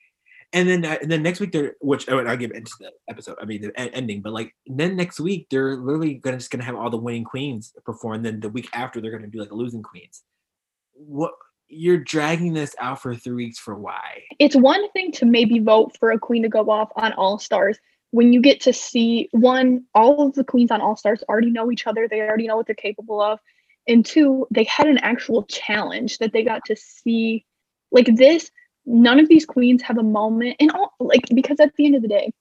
And 0.53 0.69
then, 0.69 0.85
uh, 0.85 0.97
and 1.01 1.11
then 1.11 1.23
next 1.23 1.39
week 1.39 1.51
they're, 1.51 1.75
which 1.81 2.07
oh, 2.09 2.19
I'll 2.19 2.37
give 2.37 2.51
into 2.51 2.71
the 2.79 2.91
episode. 3.09 3.37
I 3.41 3.45
mean 3.45 3.61
the 3.61 3.79
ending, 3.79 4.21
but 4.21 4.33
like 4.33 4.55
then 4.67 4.95
next 4.95 5.19
week 5.19 5.47
they're 5.49 5.75
literally 5.75 6.15
gonna 6.15 6.37
just 6.37 6.51
gonna 6.51 6.63
have 6.63 6.75
all 6.75 6.89
the 6.89 6.97
winning 6.97 7.23
queens 7.23 7.73
perform. 7.83 8.17
And 8.17 8.25
then 8.25 8.39
the 8.39 8.49
week 8.49 8.69
after 8.73 9.01
they're 9.01 9.11
gonna 9.11 9.27
do 9.27 9.39
like 9.39 9.51
losing 9.51 9.83
queens. 9.83 10.23
What 10.93 11.33
you're 11.67 11.97
dragging 11.97 12.53
this 12.53 12.75
out 12.79 13.01
for 13.01 13.15
three 13.15 13.33
weeks 13.33 13.57
for 13.57 13.75
why? 13.75 14.23
It's 14.37 14.55
one 14.55 14.89
thing 14.91 15.11
to 15.13 15.25
maybe 15.25 15.59
vote 15.59 15.97
for 15.99 16.11
a 16.11 16.19
queen 16.19 16.43
to 16.43 16.49
go 16.49 16.69
off 16.69 16.89
on 16.95 17.11
All 17.13 17.39
Stars 17.39 17.79
when 18.15 18.31
you 18.31 18.39
get 18.39 18.61
to 18.61 18.71
see 18.71 19.27
one, 19.31 19.83
all 19.93 20.27
of 20.27 20.35
the 20.35 20.43
queens 20.45 20.71
on 20.71 20.79
All 20.79 20.95
Stars 20.95 21.21
already 21.27 21.51
know 21.51 21.69
each 21.69 21.85
other. 21.85 22.07
They 22.07 22.21
already 22.21 22.47
know 22.47 22.55
what 22.55 22.65
they're 22.65 22.75
capable 22.75 23.21
of 23.21 23.39
and 23.87 24.05
two 24.05 24.47
they 24.51 24.63
had 24.63 24.87
an 24.87 24.97
actual 24.99 25.43
challenge 25.43 26.17
that 26.19 26.33
they 26.33 26.43
got 26.43 26.63
to 26.65 26.75
see. 26.75 27.45
Like 27.91 28.15
this 28.15 28.51
none 28.85 29.19
of 29.19 29.27
these 29.27 29.45
queens 29.45 29.81
have 29.81 29.97
a 29.97 30.03
moment 30.03 30.55
and 30.59 30.71
all 30.71 30.93
like 30.99 31.23
because 31.33 31.59
at 31.59 31.75
the 31.75 31.85
end 31.85 31.95
of 31.95 32.01
the 32.01 32.07
day 32.07 32.31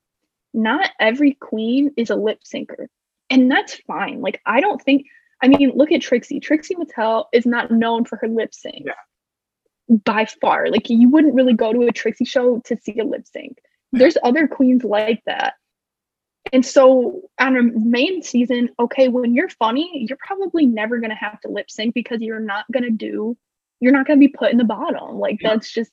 not 0.53 0.91
every 1.01 1.33
queen 1.33 1.91
is 1.97 2.11
a 2.11 2.17
lip 2.17 2.41
syncer 2.45 2.87
and 3.31 3.51
that's 3.51 3.75
fine. 3.87 4.21
Like 4.21 4.41
i 4.47 4.61
don't 4.61 4.81
think 4.81 5.07
i 5.43 5.49
mean 5.49 5.73
look 5.75 5.93
at 5.93 6.03
trixie. 6.03 6.41
Trixie 6.41 6.77
mattel 6.77 7.27
is 7.33 7.47
not 7.47 7.71
known 7.71 8.05
for 8.05 8.17
her 8.17 8.29
lip 8.29 8.55
sync 8.55 8.87
yeah. 8.87 9.97
by 10.05 10.27
far. 10.27 10.69
Like 10.69 10.89
you 10.89 11.11
wouldn't 11.11 11.35
really 11.35 11.55
go 11.55 11.73
to 11.73 11.83
a 11.83 11.93
trixie 11.93 12.25
show 12.25 12.61
to 12.67 12.77
see 12.77 12.99
a 12.99 13.05
lip 13.05 13.27
sync. 13.27 13.59
There's 13.93 14.17
other 14.23 14.49
queens 14.49 14.83
like 14.85 15.23
that 15.27 15.55
and 16.53 16.65
so 16.65 17.23
on 17.39 17.57
a 17.57 17.62
main 17.62 18.23
season, 18.23 18.71
okay, 18.79 19.09
when 19.09 19.35
you're 19.35 19.49
funny, 19.49 20.07
you're 20.09 20.19
probably 20.25 20.66
never 20.66 20.99
going 20.99 21.11
to 21.11 21.16
have 21.16 21.41
to 21.41 21.49
lip 21.49 21.71
sync 21.71 21.95
because 21.95 22.21
you're 22.21 22.41
not 22.41 22.65
going 22.73 22.85
to 22.85 22.91
do, 22.91 23.37
you're 23.81 23.93
not 23.93 24.07
going 24.07 24.19
to 24.19 24.27
be 24.27 24.33
put 24.33 24.53
in 24.53 24.59
the 24.59 24.65
bottom. 24.65 25.19
Like 25.19 25.41
yeah. 25.41 25.51
that's 25.51 25.73
just, 25.73 25.91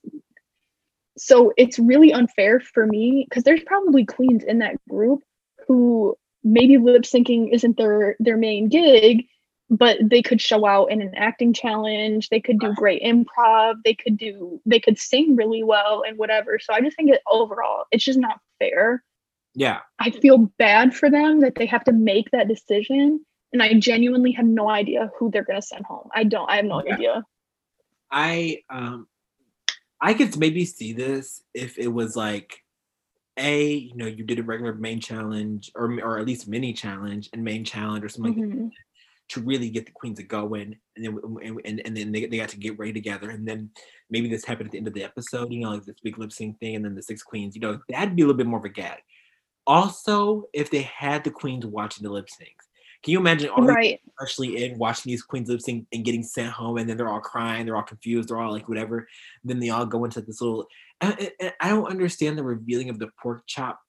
so 1.17 1.53
it's 1.57 1.79
really 1.79 2.11
unfair 2.11 2.59
for 2.59 2.85
me 2.85 3.25
because 3.29 3.43
there's 3.43 3.63
probably 3.63 4.05
queens 4.05 4.43
in 4.43 4.59
that 4.59 4.75
group 4.89 5.21
who 5.67 6.15
maybe 6.43 6.77
lip 6.77 7.03
syncing 7.03 7.53
isn't 7.53 7.77
their 7.77 8.15
their 8.19 8.37
main 8.37 8.67
gig 8.67 9.25
but 9.69 9.97
they 10.01 10.21
could 10.21 10.41
show 10.41 10.65
out 10.65 10.91
in 10.91 11.01
an 11.01 11.13
acting 11.15 11.53
challenge 11.53 12.29
they 12.29 12.41
could 12.41 12.59
do 12.59 12.73
great 12.73 13.03
improv 13.03 13.75
they 13.85 13.93
could 13.93 14.17
do 14.17 14.59
they 14.65 14.79
could 14.79 14.97
sing 14.97 15.35
really 15.35 15.63
well 15.63 16.03
and 16.05 16.17
whatever 16.17 16.57
so 16.59 16.73
i 16.73 16.81
just 16.81 16.95
think 16.97 17.11
it 17.11 17.21
overall 17.29 17.85
it's 17.91 18.03
just 18.03 18.19
not 18.19 18.39
fair 18.59 19.03
yeah. 19.53 19.79
I 19.99 20.11
feel 20.11 20.51
bad 20.57 20.95
for 20.95 21.09
them 21.09 21.41
that 21.41 21.55
they 21.55 21.65
have 21.65 21.83
to 21.85 21.91
make 21.91 22.31
that 22.31 22.47
decision. 22.47 23.25
And 23.53 23.61
I 23.61 23.73
genuinely 23.73 24.31
have 24.33 24.45
no 24.45 24.69
idea 24.69 25.11
who 25.17 25.29
they're 25.29 25.43
gonna 25.43 25.61
send 25.61 25.85
home. 25.85 26.09
I 26.13 26.23
don't, 26.23 26.49
I 26.49 26.57
have 26.57 26.65
no 26.65 26.83
yeah. 26.85 26.93
idea. 26.93 27.23
I 28.11 28.59
um 28.69 29.07
I 29.99 30.13
could 30.13 30.37
maybe 30.37 30.65
see 30.65 30.93
this 30.93 31.41
if 31.53 31.77
it 31.77 31.87
was 31.87 32.15
like 32.15 32.61
a 33.37 33.73
you 33.73 33.95
know 33.95 34.07
you 34.07 34.23
did 34.23 34.39
a 34.39 34.43
regular 34.43 34.73
main 34.73 34.99
challenge 34.99 35.71
or 35.75 35.99
or 36.01 36.17
at 36.17 36.25
least 36.25 36.47
mini 36.47 36.73
challenge 36.73 37.29
and 37.33 37.43
main 37.43 37.63
challenge 37.63 38.03
or 38.03 38.09
something 38.09 38.35
mm-hmm. 38.35 38.63
like 38.63 38.71
to 39.31 39.41
really 39.41 39.69
get 39.69 39.85
the 39.85 39.91
queens 39.93 40.17
to 40.17 40.23
go 40.23 40.53
in, 40.55 40.75
and 40.97 41.05
then 41.05 41.19
and, 41.63 41.81
and 41.85 41.95
then 41.95 42.11
they, 42.11 42.25
they 42.25 42.37
got 42.37 42.49
to 42.49 42.57
get 42.57 42.77
ready 42.77 42.91
together, 42.91 43.29
and 43.29 43.47
then 43.47 43.69
maybe 44.09 44.27
this 44.27 44.43
happened 44.43 44.67
at 44.67 44.71
the 44.73 44.77
end 44.77 44.87
of 44.87 44.93
the 44.93 45.05
episode, 45.05 45.51
you 45.53 45.61
know, 45.61 45.71
like 45.71 45.85
this 45.85 45.95
big 46.03 46.17
lip 46.17 46.33
sync 46.33 46.59
thing, 46.59 46.75
and 46.75 46.83
then 46.83 46.95
the 46.95 47.01
six 47.01 47.23
queens, 47.23 47.55
you 47.55 47.61
know, 47.61 47.79
that'd 47.87 48.15
be 48.15 48.23
a 48.23 48.25
little 48.25 48.37
bit 48.37 48.45
more 48.45 48.59
of 48.59 48.65
a 48.65 48.69
gag. 48.69 48.99
Also, 49.67 50.45
if 50.53 50.71
they 50.71 50.81
had 50.81 51.23
the 51.23 51.31
queens 51.31 51.65
watching 51.65 52.03
the 52.03 52.11
lip 52.11 52.27
syncs, 52.27 52.67
can 53.03 53.13
you 53.13 53.19
imagine 53.19 53.49
all 53.49 53.63
right. 53.63 53.99
especially 54.19 54.63
in 54.63 54.77
watching 54.77 55.09
these 55.09 55.23
queens 55.23 55.49
lip 55.49 55.61
sync 55.61 55.87
and 55.91 56.05
getting 56.05 56.23
sent 56.23 56.51
home, 56.51 56.77
and 56.77 56.89
then 56.89 56.97
they're 56.97 57.09
all 57.09 57.19
crying, 57.19 57.65
they're 57.65 57.75
all 57.75 57.83
confused, 57.83 58.29
they're 58.29 58.39
all 58.39 58.51
like 58.51 58.69
whatever. 58.69 59.07
Then 59.43 59.59
they 59.59 59.69
all 59.69 59.85
go 59.85 60.05
into 60.05 60.21
this 60.21 60.41
little. 60.41 60.67
I, 60.99 61.31
I, 61.41 61.53
I 61.61 61.69
don't 61.69 61.89
understand 61.89 62.37
the 62.37 62.43
revealing 62.43 62.89
of 62.89 62.99
the 62.99 63.09
pork 63.21 63.43
chop. 63.47 63.79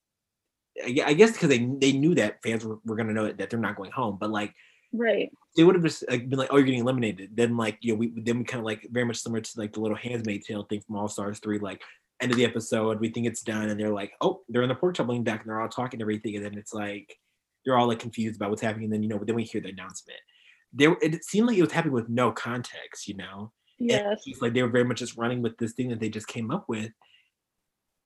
I 0.82 1.12
guess 1.12 1.32
because 1.32 1.50
they 1.50 1.58
they 1.58 1.92
knew 1.92 2.14
that 2.14 2.42
fans 2.42 2.64
were, 2.64 2.78
were 2.86 2.96
gonna 2.96 3.12
know 3.12 3.30
that 3.30 3.50
they're 3.50 3.60
not 3.60 3.76
going 3.76 3.90
home, 3.90 4.16
but 4.18 4.30
like 4.30 4.54
right 4.94 5.30
they 5.56 5.64
would 5.64 5.74
have 5.74 5.84
just 5.84 6.04
like, 6.08 6.28
been 6.28 6.38
like, 6.38 6.48
"Oh, 6.50 6.56
you're 6.56 6.64
getting 6.64 6.80
eliminated." 6.80 7.36
Then 7.36 7.56
like 7.56 7.78
you 7.82 7.92
know 7.92 7.98
we 7.98 8.12
then 8.16 8.38
we 8.38 8.44
kind 8.44 8.60
of 8.60 8.64
like 8.64 8.86
very 8.90 9.04
much 9.04 9.18
similar 9.18 9.42
to 9.42 9.60
like 9.60 9.72
the 9.72 9.80
little 9.80 9.96
Handmaid's 9.96 10.46
Tale 10.46 10.64
thing 10.64 10.80
from 10.80 10.96
All 10.96 11.08
Stars 11.08 11.38
three, 11.40 11.58
like 11.58 11.82
end 12.22 12.32
of 12.32 12.38
the 12.38 12.44
episode, 12.44 13.00
we 13.00 13.08
think 13.08 13.26
it's 13.26 13.42
done, 13.42 13.68
and 13.68 13.78
they're 13.78 13.90
like, 13.92 14.12
"Oh, 14.20 14.42
they're 14.48 14.62
in 14.62 14.68
the 14.68 14.74
pork 14.74 14.96
chop 14.96 15.08
back, 15.24 15.40
and 15.40 15.48
they're 15.48 15.60
all 15.60 15.68
talking 15.68 15.98
and 15.98 16.02
everything," 16.02 16.36
and 16.36 16.44
then 16.44 16.56
it's 16.56 16.72
like 16.72 17.18
they're 17.64 17.76
all 17.76 17.88
like 17.88 17.98
confused 17.98 18.36
about 18.36 18.50
what's 18.50 18.62
happening, 18.62 18.84
and 18.84 18.92
then 18.92 19.02
you 19.02 19.08
know, 19.08 19.18
but 19.18 19.26
then 19.26 19.36
we 19.36 19.44
hear 19.44 19.60
the 19.60 19.70
announcement. 19.70 20.18
There, 20.72 20.96
it 21.02 21.24
seemed 21.24 21.48
like 21.48 21.58
it 21.58 21.62
was 21.62 21.72
happening 21.72 21.94
with 21.94 22.08
no 22.08 22.32
context, 22.32 23.06
you 23.06 23.16
know. 23.16 23.52
Yes. 23.78 24.22
It's 24.26 24.40
like 24.40 24.54
they 24.54 24.62
were 24.62 24.68
very 24.68 24.84
much 24.84 24.98
just 25.00 25.16
running 25.16 25.42
with 25.42 25.56
this 25.58 25.72
thing 25.72 25.88
that 25.90 26.00
they 26.00 26.08
just 26.08 26.28
came 26.28 26.50
up 26.50 26.64
with. 26.68 26.90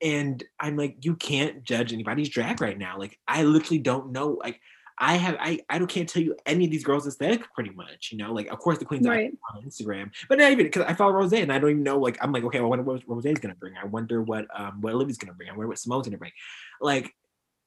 And 0.01 0.43
I'm 0.59 0.75
like, 0.75 0.97
you 1.01 1.15
can't 1.15 1.63
judge 1.63 1.93
anybody's 1.93 2.29
drag 2.29 2.61
right 2.61 2.77
now. 2.77 2.97
Like, 2.97 3.17
I 3.27 3.43
literally 3.43 3.79
don't 3.79 4.11
know. 4.11 4.37
Like, 4.43 4.59
I 4.99 5.15
have 5.15 5.37
I 5.39 5.59
I 5.69 5.77
don't 5.77 5.87
can't 5.87 6.09
tell 6.09 6.23
you 6.23 6.35
any 6.45 6.65
of 6.65 6.71
these 6.71 6.83
girls' 6.83 7.07
aesthetic 7.07 7.53
pretty 7.53 7.69
much. 7.71 8.09
You 8.11 8.17
know, 8.17 8.33
like 8.33 8.47
of 8.47 8.59
course 8.59 8.77
the 8.77 8.85
queens 8.85 9.07
right. 9.07 9.31
on 9.53 9.63
Instagram, 9.63 10.11
but 10.27 10.39
not 10.39 10.51
even 10.51 10.65
because 10.65 10.85
I 10.85 10.93
follow 10.93 11.13
Rosé 11.13 11.41
and 11.41 11.51
I 11.51 11.59
don't 11.59 11.69
even 11.69 11.83
know. 11.83 11.99
Like 11.99 12.17
I'm 12.21 12.31
like, 12.31 12.43
okay, 12.45 12.59
I 12.59 12.61
wonder 12.61 12.83
what 12.83 13.05
Rosé's 13.07 13.39
gonna 13.39 13.55
bring. 13.55 13.75
I 13.81 13.85
wonder 13.85 14.21
what 14.21 14.47
um 14.55 14.81
what 14.81 14.93
Olivia's 14.93 15.17
gonna 15.17 15.33
bring. 15.33 15.49
I 15.49 15.53
wonder 15.53 15.67
what 15.67 15.77
Symone's 15.77 16.07
gonna 16.07 16.17
bring. 16.17 16.31
Like 16.81 17.13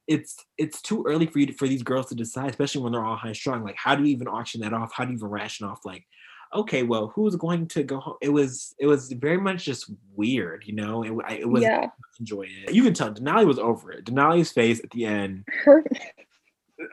it's 0.08 0.44
it's 0.58 0.82
too 0.82 1.04
early 1.06 1.26
for 1.26 1.38
you 1.38 1.46
to, 1.46 1.52
for 1.52 1.68
these 1.68 1.84
girls 1.84 2.06
to 2.06 2.14
decide, 2.16 2.50
especially 2.50 2.82
when 2.82 2.92
they're 2.92 3.04
all 3.04 3.16
high 3.16 3.32
strung. 3.32 3.62
Like 3.62 3.76
how 3.76 3.94
do 3.94 4.02
you 4.02 4.08
even 4.08 4.26
auction 4.26 4.60
that 4.62 4.72
off? 4.72 4.92
How 4.92 5.04
do 5.04 5.10
you 5.10 5.16
even 5.16 5.28
ration 5.28 5.66
off 5.66 5.84
like? 5.84 6.06
Okay, 6.52 6.82
well, 6.82 7.12
who's 7.14 7.36
going 7.36 7.68
to 7.68 7.84
go 7.84 8.00
home? 8.00 8.16
It 8.20 8.30
was 8.30 8.74
it 8.80 8.88
was 8.88 9.12
very 9.12 9.38
much 9.38 9.64
just 9.64 9.88
weird, 10.16 10.64
you 10.66 10.74
know. 10.74 11.04
It, 11.04 11.42
it 11.42 11.48
was 11.48 11.62
yeah. 11.62 11.86
enjoyed 12.18 12.48
it. 12.66 12.74
You 12.74 12.82
can 12.82 12.92
tell 12.92 13.14
Denali 13.14 13.46
was 13.46 13.60
over 13.60 13.92
it. 13.92 14.04
Denali's 14.04 14.50
face 14.50 14.80
at 14.82 14.90
the 14.90 15.04
end. 15.04 15.44
Her 15.64 15.84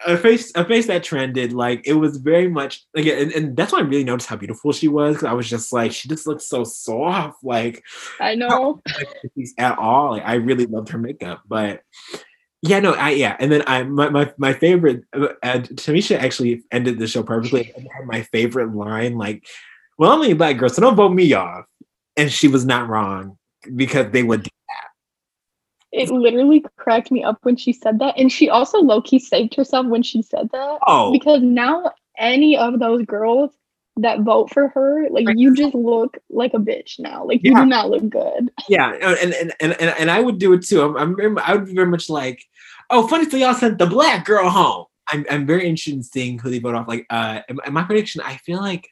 a 0.06 0.18
face 0.18 0.52
a 0.56 0.66
face 0.66 0.88
that 0.88 1.04
trended 1.04 1.54
like 1.54 1.82
it 1.86 1.94
was 1.94 2.18
very 2.18 2.48
much 2.48 2.86
like 2.94 3.06
and, 3.06 3.32
and 3.32 3.56
that's 3.56 3.72
why 3.72 3.80
I 3.80 3.84
really 3.84 4.04
noticed 4.04 4.30
how 4.30 4.36
beautiful 4.36 4.72
she 4.74 4.88
was 4.88 5.16
because 5.16 5.28
I 5.28 5.34
was 5.34 5.50
just 5.50 5.72
like 5.72 5.92
she 5.92 6.10
just 6.10 6.28
looks 6.28 6.48
so 6.48 6.64
soft 6.64 7.44
like 7.44 7.84
I 8.20 8.36
know. 8.36 8.82
at 9.58 9.78
all 9.78 10.12
like 10.12 10.24
I 10.26 10.36
really 10.36 10.66
loved 10.66 10.90
her 10.90 10.98
makeup 10.98 11.42
but 11.48 11.82
yeah 12.62 12.80
no 12.80 12.94
I 12.94 13.12
yeah 13.12 13.38
and 13.40 13.52
then 13.52 13.64
I 13.66 13.84
my 13.84 14.10
my, 14.10 14.34
my 14.38 14.54
favorite 14.54 15.04
uh, 15.14 15.20
Tamisha 15.44 16.18
actually 16.18 16.64
ended 16.72 17.00
the 17.00 17.08
show 17.08 17.24
perfectly 17.24 17.74
my 18.06 18.24
favorite 18.24 18.74
line 18.74 19.18
like 19.18 19.46
well 19.98 20.12
I'm 20.12 20.20
only 20.20 20.32
a 20.32 20.36
black 20.36 20.58
girl 20.58 20.70
so 20.70 20.82
don't 20.82 20.96
vote 20.96 21.14
me 21.14 21.32
off 21.34 21.66
and 22.18 22.32
she 22.32 22.48
was 22.48 22.66
not 22.66 22.90
wrong 22.90 23.38
because 23.76 24.12
they 24.12 24.24
would 24.24 24.48
it 25.98 26.10
literally 26.10 26.64
cracked 26.78 27.12
me 27.12 27.24
up 27.24 27.40
when 27.44 27.56
she 27.56 27.74
said 27.74 28.00
that. 28.00 28.18
And 28.18 28.32
she 28.32 28.50
also 28.50 28.80
low 28.80 29.02
key 29.02 29.20
saved 29.20 29.56
herself 29.56 29.88
when 29.88 30.04
she 30.04 30.22
said 30.22 30.50
that. 30.52 30.80
Oh. 30.86 31.12
Because 31.12 31.42
now 31.42 31.92
any 32.18 32.58
of 32.58 32.80
those 32.80 33.06
girls 33.06 33.52
that 33.98 34.22
vote 34.22 34.52
for 34.52 34.68
her, 34.70 35.10
like 35.10 35.28
you 35.36 35.56
just 35.56 35.74
look 35.74 36.18
like 36.30 36.54
a 36.54 36.60
bitch 36.60 37.00
now. 37.00 37.26
Like 37.26 37.44
you 37.44 37.56
do 37.56 37.66
not 37.66 37.90
look 37.90 38.08
good. 38.10 38.52
Yeah, 38.70 38.94
and 38.94 39.34
and 39.34 39.54
and 39.60 39.82
and, 39.82 39.96
and 39.98 40.12
I 40.12 40.20
would 40.20 40.38
do 40.38 40.54
it 40.54 40.64
too. 40.64 40.82
I'm, 40.82 41.20
I'm 41.20 41.40
I 41.40 41.56
would 41.56 41.66
be 41.66 41.74
very 41.74 41.88
much 41.88 42.10
like, 42.10 42.44
oh, 42.90 43.08
funny 43.08 43.26
thing, 43.26 43.42
y'all 43.42 43.54
sent 43.54 43.80
the 43.80 43.88
black 43.88 44.26
girl 44.26 44.50
home. 44.50 44.86
I'm 45.10 45.26
I'm 45.30 45.46
very 45.46 45.68
interested 45.68 45.96
in 45.96 46.04
seeing 46.04 46.38
who 46.38 46.50
they 46.50 46.60
vote 46.60 46.76
off. 46.76 46.88
Like, 46.88 47.06
uh, 47.10 47.42
my 47.72 47.84
prediction, 47.84 48.22
I 48.24 48.38
feel 48.38 48.60
like. 48.60 48.90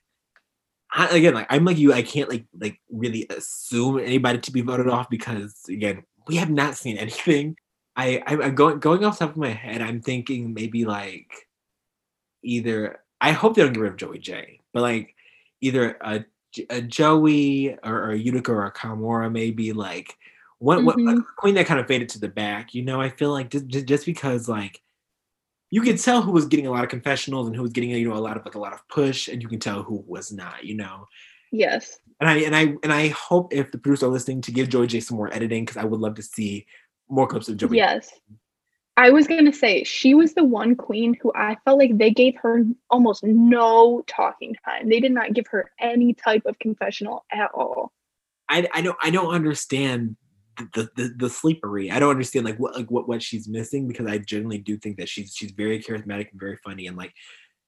I, 0.97 1.09
again, 1.09 1.33
like 1.33 1.47
I'm 1.49 1.65
like 1.65 1.77
you, 1.77 1.91
I 1.91 2.03
can't 2.03 2.29
like 2.29 2.45
like 2.57 2.79
really 2.89 3.27
assume 3.29 3.99
anybody 3.99 4.39
to 4.39 4.51
be 4.51 4.61
voted 4.61 4.87
off 4.87 5.09
because 5.09 5.53
again, 5.67 6.03
we 6.27 6.35
have 6.35 6.49
not 6.49 6.75
seen 6.75 6.97
anything. 6.97 7.57
I, 7.97 8.21
I 8.27 8.33
am 8.33 8.55
going 8.55 8.79
going 8.79 9.05
off 9.05 9.19
top 9.19 9.31
of 9.31 9.37
my 9.37 9.51
head. 9.51 9.81
I'm 9.81 10.01
thinking 10.01 10.53
maybe 10.53 10.83
like 10.83 11.31
either 12.43 12.99
I 13.21 13.31
hope 13.31 13.55
they 13.55 13.63
don't 13.63 13.71
get 13.71 13.79
rid 13.79 13.91
of 13.93 13.97
Joey 13.97 14.19
Jay, 14.19 14.59
but 14.73 14.81
like 14.81 15.15
either 15.61 15.97
a, 16.01 16.25
a 16.69 16.81
Joey 16.81 17.77
or, 17.83 18.03
or 18.03 18.11
a 18.11 18.17
Utica 18.17 18.51
or 18.51 18.65
a 18.65 18.73
Kahmora 18.73 19.31
maybe 19.31 19.71
like 19.71 20.17
what 20.59 20.79
mm-hmm. 20.79 21.05
what 21.05 21.25
queen 21.37 21.55
that 21.55 21.67
kind 21.67 21.79
of 21.79 21.87
faded 21.87 22.09
to 22.09 22.19
the 22.19 22.27
back. 22.27 22.73
You 22.73 22.83
know, 22.83 22.99
I 22.99 23.09
feel 23.09 23.31
like 23.31 23.49
just 23.49 23.67
just 23.87 24.05
because 24.05 24.49
like 24.49 24.81
you 25.71 25.81
could 25.81 25.99
tell 25.99 26.21
who 26.21 26.31
was 26.31 26.47
getting 26.47 26.67
a 26.67 26.71
lot 26.71 26.83
of 26.83 26.89
confessionals 26.89 27.47
and 27.47 27.55
who 27.55 27.61
was 27.61 27.71
getting 27.71 27.91
you 27.91 28.09
know 28.09 28.15
a 28.15 28.19
lot 28.19 28.35
of 28.35 28.43
like 28.43 28.55
a 28.55 28.59
lot 28.59 28.73
of 28.73 28.85
push, 28.89 29.29
and 29.29 29.41
you 29.41 29.47
can 29.47 29.59
tell 29.59 29.83
who 29.83 30.03
was 30.05 30.33
not. 30.33 30.65
You 30.65 30.75
know. 30.75 31.07
Yes 31.53 31.99
and 32.19 32.29
I 32.29 32.37
and 32.37 32.55
I 32.55 32.75
and 32.83 32.93
I 32.93 33.09
hope 33.09 33.53
if 33.53 33.71
the 33.71 33.77
producers 33.77 34.03
are 34.03 34.11
listening 34.11 34.41
to 34.41 34.51
give 34.51 34.69
Joey 34.69 34.87
Jay 34.87 34.99
some 34.99 35.17
more 35.17 35.33
editing 35.33 35.65
because 35.65 35.77
I 35.77 35.85
would 35.85 35.99
love 35.99 36.15
to 36.15 36.23
see 36.23 36.65
more 37.09 37.27
clips 37.27 37.49
of 37.49 37.57
Joey. 37.57 37.77
Yes. 37.77 38.09
I 38.97 39.09
was 39.09 39.27
gonna 39.27 39.51
say 39.51 39.83
she 39.83 40.13
was 40.13 40.33
the 40.33 40.43
one 40.43 40.75
queen 40.75 41.17
who 41.21 41.33
I 41.35 41.57
felt 41.65 41.79
like 41.79 41.97
they 41.97 42.11
gave 42.11 42.35
her 42.37 42.63
almost 42.89 43.23
no 43.23 44.03
talking 44.07 44.55
time. 44.63 44.87
They 44.87 45.01
did 45.01 45.11
not 45.11 45.33
give 45.33 45.47
her 45.47 45.71
any 45.79 46.13
type 46.13 46.43
of 46.45 46.57
confessional 46.59 47.25
at 47.31 47.51
all. 47.53 47.91
I, 48.47 48.67
I 48.73 48.81
don't 48.81 48.97
I 49.03 49.09
don't 49.09 49.33
understand 49.33 50.15
the, 50.73 50.89
the 50.95 51.13
the 51.17 51.29
sleepery. 51.29 51.91
I 51.91 51.99
don't 51.99 52.11
understand 52.11 52.45
like 52.45 52.57
what 52.57 52.75
like 52.75 52.89
what 52.89 53.09
what 53.09 53.21
she's 53.21 53.49
missing 53.49 53.89
because 53.89 54.07
I 54.07 54.19
generally 54.19 54.59
do 54.59 54.77
think 54.77 54.95
that 54.97 55.09
she's 55.09 55.33
she's 55.35 55.51
very 55.51 55.81
charismatic 55.81 56.31
and 56.31 56.39
very 56.39 56.57
funny 56.63 56.87
and 56.87 56.95
like 56.95 57.13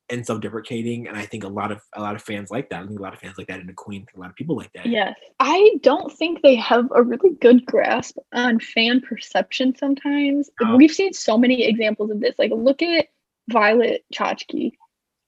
and 0.09 0.25
self-deprecating 0.25 1.07
and 1.07 1.17
i 1.17 1.25
think 1.25 1.43
a 1.43 1.47
lot 1.47 1.71
of 1.71 1.81
a 1.95 2.01
lot 2.01 2.15
of 2.15 2.21
fans 2.21 2.49
like 2.49 2.69
that. 2.69 2.83
I 2.83 2.87
think 2.87 2.99
a 2.99 3.03
lot 3.03 3.13
of 3.13 3.19
fans 3.19 3.37
like 3.37 3.47
that 3.47 3.59
in 3.59 3.67
the 3.67 3.73
queen 3.73 4.05
a 4.15 4.19
lot 4.19 4.29
of 4.29 4.35
people 4.35 4.55
like 4.55 4.71
that. 4.73 4.85
Yes. 4.85 5.15
I 5.39 5.75
don't 5.81 6.11
think 6.11 6.41
they 6.41 6.55
have 6.55 6.87
a 6.95 7.03
really 7.03 7.35
good 7.41 7.65
grasp 7.65 8.17
on 8.33 8.59
fan 8.59 9.01
perception 9.01 9.75
sometimes. 9.75 10.49
Oh. 10.61 10.77
we've 10.77 10.91
seen 10.91 11.13
so 11.13 11.37
many 11.37 11.65
examples 11.65 12.11
of 12.11 12.19
this. 12.19 12.35
Like 12.37 12.51
look 12.53 12.81
at 12.81 13.07
violet 13.49 14.05
chachki 14.13 14.73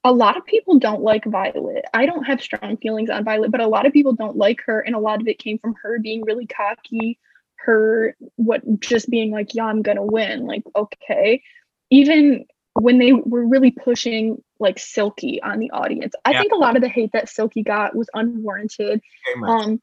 a 0.06 0.14
lot 0.14 0.38
of 0.38 0.46
people 0.46 0.80
don't 0.80 1.02
like 1.02 1.26
violet. 1.26 1.84
I 1.94 2.06
don't 2.06 2.24
have 2.24 2.42
strong 2.42 2.78
feelings 2.78 3.10
on 3.10 3.26
violet 3.26 3.52
but 3.52 3.62
a 3.62 3.68
lot 3.68 3.86
of 3.86 3.94
people 3.94 4.14
don't 4.14 4.38
like 4.38 4.62
her 4.66 4.80
and 4.80 4.96
a 4.96 5.00
lot 5.00 5.22
of 5.22 5.28
it 5.28 5.40
came 5.40 5.60
from 5.60 5.76
her 5.82 6.00
being 6.00 6.24
really 6.24 6.48
cocky 6.48 7.20
her 7.66 8.16
what 8.38 8.62
just 8.80 9.10
being 9.10 9.32
like 9.32 9.54
yeah 9.54 9.66
i'm 9.66 9.82
gonna 9.82 10.06
win. 10.06 10.46
Like 10.46 10.64
okay. 10.76 11.44
Even 11.90 12.46
when 12.82 12.98
they 12.98 13.14
were 13.14 13.46
really 13.46 13.72
pushing 13.72 14.42
like 14.60 14.80
Silky 14.80 15.42
on 15.42 15.60
the 15.60 15.72
audience. 15.72 16.14
I 16.26 16.32
yeah. 16.32 16.42
think 16.42 16.54
a 16.54 16.58
lot 16.58 16.76
of 16.76 16.82
the 16.82 16.90
hate 16.90 17.12
that 17.14 17.30
Silky 17.30 17.64
got 17.64 17.96
was 17.96 18.10
unwarranted. 18.14 19.02
Um, 19.46 19.82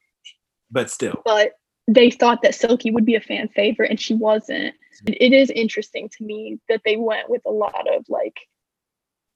but 0.71 0.91
still. 0.91 1.23
But 1.25 1.53
they 1.89 2.11
thought 2.11 2.43
that 2.43 2.55
Silky 2.55 2.91
would 2.91 3.05
be 3.05 3.15
a 3.15 3.21
fan 3.21 3.49
favorite 3.49 3.91
and 3.91 4.01
she 4.01 4.15
wasn't. 4.15 4.75
It 5.07 5.33
is 5.33 5.51
interesting 5.51 6.09
to 6.17 6.25
me 6.25 6.59
that 6.69 6.83
they 6.85 6.97
went 6.97 7.31
with 7.31 7.43
a 7.47 7.51
lot 7.51 7.87
of 7.95 8.05
like 8.09 8.37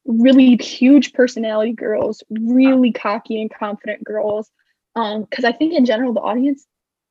really 0.04 0.56
huge 0.56 1.12
personality 1.12 1.72
girls, 1.72 2.22
really 2.30 2.92
cocky 2.92 3.40
and 3.40 3.52
confident 3.52 4.02
girls. 4.04 4.50
Um, 4.96 5.26
because 5.28 5.44
I 5.44 5.52
think 5.52 5.74
in 5.74 5.84
general 5.84 6.12
the 6.12 6.20
audience 6.20 6.66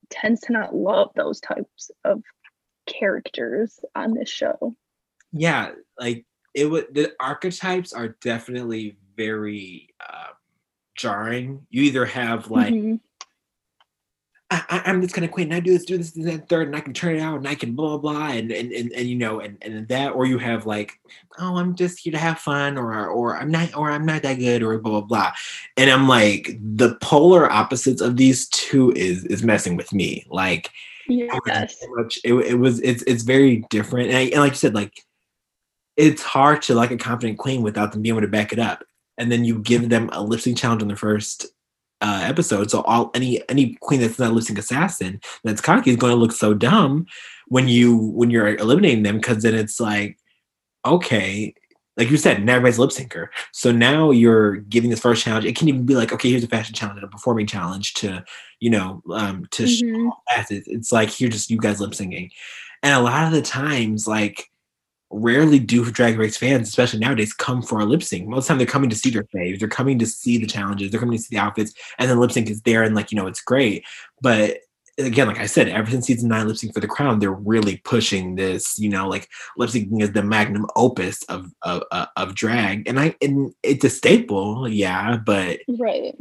tends 0.09 0.41
to 0.41 0.53
not 0.53 0.75
love 0.75 1.11
those 1.15 1.39
types 1.39 1.91
of 2.03 2.21
characters 2.87 3.79
on 3.95 4.13
this 4.13 4.29
show. 4.29 4.75
Yeah, 5.31 5.71
like 5.99 6.25
it 6.53 6.65
would 6.65 6.93
the 6.93 7.13
archetypes 7.19 7.93
are 7.93 8.09
definitely 8.21 8.97
very 9.15 9.89
uh, 9.99 10.33
jarring. 10.95 11.65
You 11.69 11.83
either 11.83 12.05
have 12.05 12.49
like 12.49 12.73
mm-hmm. 12.73 12.95
I, 14.51 14.81
am 14.85 15.01
just 15.01 15.13
gonna 15.13 15.27
quit 15.27 15.45
and 15.45 15.53
I 15.53 15.59
do 15.59 15.71
this, 15.71 15.85
do 15.85 15.97
this, 15.97 16.11
do 16.11 16.23
that, 16.23 16.49
third, 16.49 16.67
and 16.67 16.75
I 16.75 16.79
can 16.79 16.93
turn 16.93 17.15
it 17.15 17.19
out 17.19 17.37
and 17.37 17.47
I 17.47 17.53
can 17.53 17.75
blah 17.75 17.97
blah 17.97 18.13
blah 18.13 18.27
and 18.29 18.51
and 18.51 18.71
and, 18.71 18.91
and 18.93 19.07
you 19.07 19.15
know 19.15 19.41
and 19.41 19.57
and 19.61 19.87
that 19.89 20.13
or 20.13 20.25
you 20.25 20.39
have 20.39 20.65
like 20.65 20.99
oh 21.37 21.57
I'm 21.57 21.75
just 21.75 21.99
here 21.99 22.11
to 22.13 22.17
have 22.17 22.39
fun 22.39 22.77
or 22.77 23.07
or 23.07 23.37
I'm 23.37 23.51
not 23.51 23.75
or 23.75 23.91
I'm 23.91 24.07
not 24.07 24.23
that 24.23 24.39
good 24.39 24.63
or 24.63 24.77
blah 24.79 25.01
blah 25.01 25.01
blah 25.01 25.31
and 25.77 25.91
I'm 25.91 26.07
like 26.07 26.57
the 26.59 26.95
polar 26.95 27.51
opposites 27.51 28.01
of 28.01 28.17
these 28.17 28.47
two 28.49 28.91
is 28.93 29.23
is 29.25 29.43
messing 29.43 29.75
with 29.75 29.93
me 29.93 30.25
like 30.29 30.71
yes. 31.07 31.77
it, 31.81 31.89
was, 31.91 32.19
it, 32.23 32.33
it 32.33 32.55
was 32.55 32.81
it's 32.81 33.03
it's 33.03 33.23
very 33.23 33.65
different 33.69 34.09
and, 34.09 34.17
I, 34.17 34.21
and 34.21 34.39
like 34.39 34.53
you 34.53 34.57
said 34.57 34.73
like 34.73 35.05
it's 35.99 36.23
hard 36.23 36.61
to 36.61 36.73
like 36.73 36.91
a 36.91 36.97
confident 36.97 37.37
queen 37.37 37.61
without 37.61 37.91
them 37.91 38.01
being 38.01 38.15
able 38.15 38.21
to 38.21 38.31
back 38.31 38.53
it 38.53 38.57
up. 38.57 38.85
And 39.17 39.29
then 39.29 39.43
you 39.43 39.59
give 39.59 39.89
them 39.89 40.09
a 40.13 40.23
lip 40.23 40.39
sync 40.39 40.57
challenge 40.57 40.81
on 40.81 40.87
the 40.87 40.95
first 40.95 41.45
uh, 41.99 42.21
episode. 42.23 42.71
So 42.71 42.81
all 42.83 43.11
any 43.13 43.47
any 43.49 43.75
queen 43.81 43.99
that's 43.99 44.17
not 44.17 44.31
lip 44.31 44.45
sync 44.45 44.57
assassin 44.57 45.19
that's 45.43 45.59
cocky 45.59 45.91
is 45.91 45.97
going 45.97 46.11
to 46.11 46.15
look 46.15 46.31
so 46.31 46.53
dumb 46.53 47.05
when 47.49 47.67
you 47.67 47.97
when 47.97 48.29
you're 48.29 48.55
eliminating 48.55 49.03
them 49.03 49.17
because 49.17 49.43
then 49.43 49.55
it's 49.55 49.81
like, 49.81 50.17
okay, 50.85 51.53
like 51.97 52.09
you 52.09 52.15
said, 52.15 52.45
now 52.45 52.53
everybody's 52.55 52.79
lip 52.79 52.91
syncer. 52.91 53.27
So 53.51 53.73
now 53.73 54.11
you're 54.11 54.55
giving 54.55 54.89
this 54.89 55.01
first 55.01 55.21
challenge. 55.21 55.43
It 55.43 55.57
can 55.57 55.67
even 55.67 55.85
be 55.85 55.95
like, 55.95 56.13
okay, 56.13 56.29
here's 56.29 56.45
a 56.45 56.47
fashion 56.47 56.73
challenge 56.73 57.03
a 57.03 57.07
performing 57.07 57.45
challenge 57.45 57.93
to, 57.95 58.23
you 58.61 58.69
know, 58.69 59.03
um, 59.11 59.45
to 59.51 59.63
Mhm. 59.63 60.11
it's, 60.37 60.51
it's 60.65 60.91
like 60.93 61.09
here 61.09 61.27
just 61.27 61.49
you 61.49 61.57
guys 61.57 61.81
lip 61.81 61.91
syncing. 61.91 62.31
And 62.83 62.93
a 62.93 63.01
lot 63.01 63.27
of 63.27 63.33
the 63.33 63.41
times, 63.41 64.07
like 64.07 64.49
rarely 65.11 65.59
do 65.59 65.89
drag 65.91 66.17
race 66.17 66.37
fans, 66.37 66.67
especially 66.67 66.99
nowadays, 66.99 67.33
come 67.33 67.61
for 67.61 67.79
a 67.79 67.85
lip 67.85 68.03
sync. 68.03 68.27
Most 68.27 68.43
of 68.43 68.45
the 68.45 68.49
time 68.49 68.57
they're 68.59 68.67
coming 68.67 68.89
to 68.89 68.95
see 68.95 69.09
their 69.09 69.25
faves, 69.35 69.59
they're 69.59 69.67
coming 69.67 69.99
to 69.99 70.05
see 70.05 70.37
the 70.37 70.47
challenges, 70.47 70.91
they're 70.91 70.99
coming 70.99 71.17
to 71.17 71.23
see 71.23 71.35
the 71.35 71.41
outfits, 71.41 71.73
and 71.97 72.09
then 72.09 72.19
lip 72.19 72.31
sync 72.31 72.49
is 72.49 72.61
there 72.61 72.83
and 72.83 72.95
like, 72.95 73.11
you 73.11 73.15
know, 73.15 73.27
it's 73.27 73.41
great. 73.41 73.85
But 74.21 74.59
again, 74.99 75.27
like 75.27 75.39
I 75.39 75.45
said, 75.45 75.69
ever 75.69 75.89
since 75.89 76.07
season 76.07 76.29
nine 76.29 76.47
lip 76.47 76.57
sync 76.57 76.73
for 76.73 76.79
the 76.79 76.87
crown, 76.87 77.19
they're 77.19 77.31
really 77.31 77.77
pushing 77.77 78.35
this, 78.35 78.77
you 78.77 78.89
know, 78.89 79.07
like 79.07 79.27
lip 79.57 79.69
syncing 79.69 80.01
is 80.01 80.11
the 80.11 80.23
magnum 80.23 80.67
opus 80.75 81.23
of 81.23 81.51
of 81.63 81.83
of, 81.91 82.07
of 82.15 82.35
drag. 82.35 82.87
And 82.87 82.99
I 82.99 83.15
and 83.21 83.53
it's 83.63 83.85
a 83.85 83.89
staple, 83.89 84.67
yeah, 84.67 85.17
but 85.17 85.59
Right. 85.67 86.15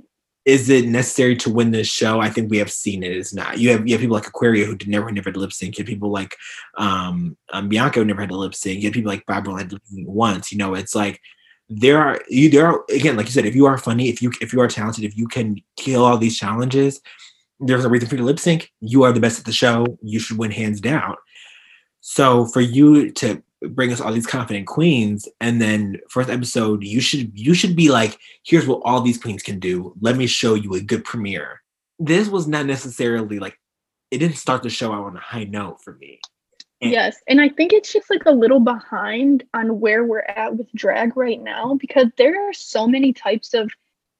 Is 0.48 0.70
it 0.70 0.86
necessary 0.86 1.36
to 1.36 1.50
win 1.50 1.72
this 1.72 1.88
show? 1.88 2.20
I 2.20 2.30
think 2.30 2.50
we 2.50 2.56
have 2.56 2.72
seen 2.72 3.02
it 3.02 3.12
is 3.12 3.34
not. 3.34 3.58
You 3.58 3.70
have 3.72 3.86
you 3.86 3.92
have 3.92 4.00
people 4.00 4.16
like 4.16 4.26
Aquaria 4.26 4.64
who 4.64 4.74
did 4.74 4.88
never 4.88 5.12
never 5.12 5.30
lip 5.30 5.52
sync. 5.52 5.76
You 5.76 5.82
have 5.82 5.88
people 5.88 6.10
like 6.10 6.34
um, 6.78 7.36
um 7.52 7.68
Bianca 7.68 7.98
who 7.98 8.06
never 8.06 8.22
had 8.22 8.30
to 8.30 8.36
lip 8.36 8.54
sync. 8.54 8.80
You 8.80 8.86
have 8.86 8.94
people 8.94 9.10
like 9.10 9.26
Barbara 9.26 9.58
had 9.58 9.74
once. 9.90 10.50
You 10.50 10.56
know, 10.56 10.72
it's 10.72 10.94
like 10.94 11.20
there 11.68 11.98
are 11.98 12.18
you 12.30 12.48
there 12.48 12.66
are 12.66 12.82
again, 12.88 13.14
like 13.14 13.26
you 13.26 13.32
said, 13.32 13.44
if 13.44 13.54
you 13.54 13.66
are 13.66 13.76
funny, 13.76 14.08
if 14.08 14.22
you 14.22 14.32
if 14.40 14.54
you 14.54 14.60
are 14.62 14.68
talented, 14.68 15.04
if 15.04 15.18
you 15.18 15.28
can 15.28 15.58
kill 15.76 16.02
all 16.02 16.16
these 16.16 16.38
challenges, 16.38 17.02
there's 17.60 17.84
a 17.84 17.90
reason 17.90 18.08
for 18.08 18.14
you 18.14 18.22
to 18.22 18.24
lip 18.24 18.38
sync. 18.38 18.72
You 18.80 19.02
are 19.02 19.12
the 19.12 19.20
best 19.20 19.38
at 19.38 19.44
the 19.44 19.52
show. 19.52 19.98
You 20.00 20.18
should 20.18 20.38
win 20.38 20.50
hands 20.50 20.80
down. 20.80 21.16
So 22.00 22.46
for 22.46 22.62
you 22.62 23.10
to 23.10 23.42
bring 23.62 23.92
us 23.92 24.00
all 24.00 24.12
these 24.12 24.26
confident 24.26 24.66
queens, 24.66 25.28
and 25.40 25.60
then 25.60 25.98
first 26.08 26.30
episode, 26.30 26.84
you 26.84 27.00
should 27.00 27.36
you 27.38 27.54
should 27.54 27.76
be 27.76 27.90
like, 27.90 28.18
here's 28.44 28.66
what 28.66 28.82
all 28.84 29.00
these 29.00 29.18
queens 29.18 29.42
can 29.42 29.58
do. 29.58 29.94
Let 30.00 30.16
me 30.16 30.26
show 30.26 30.54
you 30.54 30.74
a 30.74 30.80
good 30.80 31.04
premiere. 31.04 31.62
This 31.98 32.28
was 32.28 32.46
not 32.46 32.66
necessarily 32.66 33.38
like 33.38 33.58
it 34.10 34.18
didn't 34.18 34.36
start 34.36 34.62
the 34.62 34.70
show 34.70 34.92
out 34.92 35.04
on 35.04 35.16
a 35.16 35.20
high 35.20 35.44
note 35.44 35.82
for 35.82 35.94
me. 35.94 36.20
And- 36.80 36.92
Yes. 36.92 37.16
And 37.26 37.40
I 37.40 37.48
think 37.48 37.72
it's 37.72 37.92
just 37.92 38.08
like 38.08 38.24
a 38.26 38.30
little 38.30 38.60
behind 38.60 39.44
on 39.52 39.80
where 39.80 40.04
we're 40.04 40.20
at 40.20 40.56
with 40.56 40.72
drag 40.72 41.16
right 41.16 41.40
now 41.40 41.74
because 41.74 42.06
there 42.16 42.48
are 42.48 42.52
so 42.52 42.86
many 42.86 43.12
types 43.12 43.52
of 43.52 43.70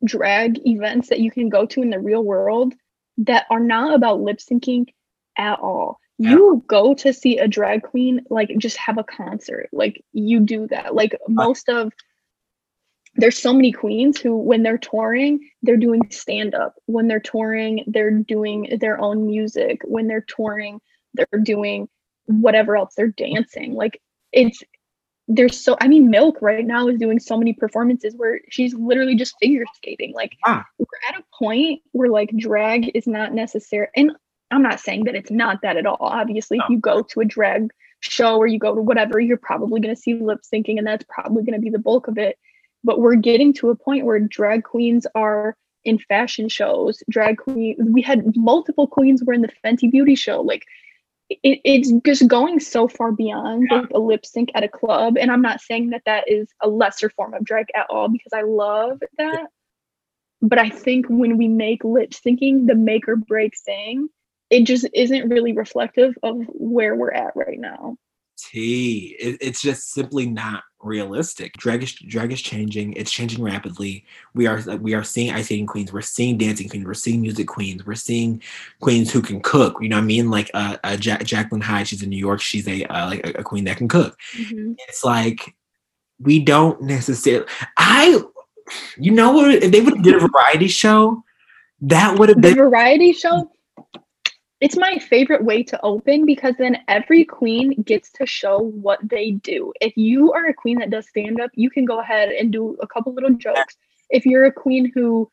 drag 0.04 0.66
events 0.66 1.08
that 1.08 1.20
you 1.20 1.30
can 1.30 1.48
go 1.48 1.66
to 1.66 1.82
in 1.82 1.90
the 1.90 2.00
real 2.00 2.22
world 2.22 2.74
that 3.18 3.46
are 3.50 3.60
not 3.60 3.94
about 3.94 4.20
lip 4.20 4.38
syncing 4.38 4.86
at 5.36 5.58
all. 5.60 6.00
You 6.18 6.64
go 6.66 6.94
to 6.94 7.12
see 7.12 7.38
a 7.38 7.46
drag 7.46 7.82
queen, 7.84 8.22
like 8.28 8.50
just 8.58 8.76
have 8.76 8.98
a 8.98 9.04
concert. 9.04 9.68
Like 9.72 10.04
you 10.12 10.40
do 10.40 10.66
that. 10.68 10.94
Like 10.94 11.16
most 11.28 11.68
of 11.68 11.92
there's 13.14 13.38
so 13.38 13.52
many 13.52 13.72
queens 13.72 14.20
who 14.20 14.36
when 14.36 14.62
they're 14.62 14.78
touring, 14.78 15.40
they're 15.62 15.76
doing 15.76 16.08
stand 16.10 16.54
up. 16.54 16.74
When 16.86 17.08
they're 17.08 17.20
touring, 17.20 17.84
they're 17.86 18.10
doing 18.10 18.78
their 18.80 19.00
own 19.00 19.26
music. 19.26 19.80
When 19.84 20.08
they're 20.08 20.26
touring, 20.28 20.80
they're 21.14 21.40
doing 21.42 21.88
whatever 22.28 22.76
else 22.76 22.94
they're 22.94 23.08
dancing 23.08 23.74
like 23.74 24.00
it's 24.32 24.62
there's 25.28 25.58
so 25.58 25.76
i 25.80 25.88
mean 25.88 26.10
milk 26.10 26.36
right 26.42 26.66
now 26.66 26.86
is 26.88 26.98
doing 26.98 27.18
so 27.18 27.38
many 27.38 27.54
performances 27.54 28.14
where 28.16 28.40
she's 28.50 28.74
literally 28.74 29.14
just 29.14 29.34
figure 29.40 29.64
skating 29.74 30.12
like 30.14 30.36
Ah. 30.44 30.64
we're 30.78 30.86
at 31.08 31.18
a 31.18 31.24
point 31.38 31.80
where 31.92 32.10
like 32.10 32.30
drag 32.36 32.94
is 32.94 33.06
not 33.06 33.32
necessary 33.32 33.88
and 33.96 34.12
i'm 34.50 34.62
not 34.62 34.80
saying 34.80 35.04
that 35.04 35.14
it's 35.14 35.30
not 35.30 35.62
that 35.62 35.76
at 35.76 35.86
all. 35.86 35.98
Obviously 36.00 36.58
if 36.58 36.64
you 36.68 36.78
go 36.78 37.02
to 37.02 37.20
a 37.20 37.24
drag 37.24 37.70
show 38.00 38.36
or 38.36 38.46
you 38.46 38.58
go 38.58 38.74
to 38.74 38.80
whatever 38.80 39.18
you're 39.20 39.36
probably 39.36 39.80
going 39.80 39.94
to 39.94 40.00
see 40.00 40.14
lip 40.14 40.40
syncing 40.42 40.78
and 40.78 40.86
that's 40.86 41.04
probably 41.08 41.42
going 41.42 41.54
to 41.54 41.60
be 41.60 41.70
the 41.70 41.78
bulk 41.78 42.08
of 42.08 42.18
it. 42.18 42.38
But 42.84 43.00
we're 43.00 43.16
getting 43.16 43.52
to 43.54 43.70
a 43.70 43.76
point 43.76 44.04
where 44.04 44.20
drag 44.20 44.64
queens 44.64 45.06
are 45.14 45.56
in 45.84 45.98
fashion 45.98 46.48
shows. 46.48 47.02
Drag 47.10 47.38
queen 47.38 47.76
we 47.92 48.02
had 48.02 48.36
multiple 48.36 48.86
queens 48.86 49.22
were 49.24 49.32
in 49.32 49.42
the 49.42 49.50
fenty 49.64 49.90
beauty 49.90 50.14
show. 50.14 50.40
Like 50.40 50.64
it, 51.28 51.60
it's 51.64 51.92
just 52.04 52.26
going 52.28 52.60
so 52.60 52.88
far 52.88 53.12
beyond 53.12 53.68
like 53.70 53.90
a 53.94 53.98
lip 53.98 54.24
sync 54.24 54.50
at 54.54 54.64
a 54.64 54.68
club. 54.68 55.16
And 55.18 55.30
i'm 55.30 55.42
not 55.42 55.60
saying 55.60 55.90
that 55.90 56.02
that 56.06 56.30
is 56.30 56.48
a 56.60 56.68
lesser 56.68 57.10
form 57.10 57.34
of 57.34 57.44
drag 57.44 57.66
at 57.74 57.86
all 57.90 58.08
because 58.08 58.32
i 58.32 58.42
love 58.42 59.02
that. 59.18 59.48
But 60.40 60.58
i 60.58 60.70
think 60.70 61.06
when 61.08 61.36
we 61.36 61.48
make 61.48 61.82
lip 61.82 62.10
syncing 62.10 62.66
the 62.68 62.76
make 62.76 63.08
or 63.08 63.16
break 63.16 63.54
thing 63.58 64.08
it 64.50 64.64
just 64.64 64.86
isn't 64.94 65.28
really 65.28 65.52
reflective 65.52 66.16
of 66.22 66.40
where 66.48 66.94
we're 66.94 67.12
at 67.12 67.34
right 67.36 67.58
now 67.58 67.96
T. 68.38 69.16
It, 69.18 69.38
it's 69.40 69.60
just 69.60 69.90
simply 69.90 70.26
not 70.26 70.62
realistic. 70.80 71.54
Drag 71.54 71.82
is 71.82 71.92
drag 71.92 72.32
is 72.32 72.40
changing. 72.40 72.92
It's 72.94 73.10
changing 73.10 73.42
rapidly. 73.42 74.04
We 74.34 74.46
are 74.46 74.60
we 74.78 74.94
are 74.94 75.04
seeing 75.04 75.32
ice 75.32 75.46
skating 75.46 75.66
queens. 75.66 75.92
We're 75.92 76.02
seeing 76.02 76.38
dancing 76.38 76.68
queens. 76.68 76.86
We're 76.86 76.94
seeing 76.94 77.20
music 77.20 77.48
queens. 77.48 77.84
We're 77.84 77.94
seeing 77.94 78.40
queens 78.80 79.12
who 79.12 79.20
can 79.20 79.40
cook. 79.40 79.76
You 79.80 79.88
know 79.88 79.96
what 79.96 80.02
I 80.02 80.06
mean? 80.06 80.30
Like 80.30 80.50
uh, 80.54 80.76
uh 80.84 80.96
ja- 81.00 81.18
Jacqueline 81.18 81.60
Hyde. 81.60 81.88
She's 81.88 82.02
in 82.02 82.10
New 82.10 82.16
York. 82.16 82.40
She's 82.40 82.66
a 82.68 82.84
uh, 82.84 83.06
like 83.08 83.26
a, 83.26 83.40
a 83.40 83.42
queen 83.42 83.64
that 83.64 83.76
can 83.76 83.88
cook. 83.88 84.16
It's 84.88 85.04
like 85.04 85.54
we 86.20 86.38
don't 86.38 86.80
necessarily. 86.82 87.46
I, 87.76 88.22
you 88.96 89.10
know 89.10 89.32
what? 89.32 89.50
If 89.50 89.72
they 89.72 89.80
would 89.80 89.96
have 89.96 90.04
did 90.04 90.14
a 90.14 90.26
variety 90.28 90.68
show, 90.68 91.22
that 91.82 92.18
would 92.18 92.28
have 92.28 92.40
the 92.40 92.54
been 92.54 92.56
variety 92.56 93.12
show 93.12 93.50
it's 94.60 94.76
my 94.76 94.98
favorite 94.98 95.44
way 95.44 95.62
to 95.62 95.80
open 95.82 96.26
because 96.26 96.54
then 96.58 96.78
every 96.88 97.24
queen 97.24 97.82
gets 97.82 98.10
to 98.12 98.26
show 98.26 98.58
what 98.58 98.98
they 99.02 99.30
do. 99.30 99.72
If 99.80 99.96
you 99.96 100.32
are 100.32 100.46
a 100.46 100.54
queen 100.54 100.78
that 100.78 100.90
does 100.90 101.08
stand 101.08 101.40
up 101.40 101.50
you 101.54 101.70
can 101.70 101.84
go 101.84 102.00
ahead 102.00 102.30
and 102.30 102.52
do 102.52 102.76
a 102.80 102.86
couple 102.86 103.14
little 103.14 103.34
jokes. 103.34 103.76
If 104.10 104.26
you're 104.26 104.44
a 104.44 104.52
queen 104.52 104.90
who 104.92 105.30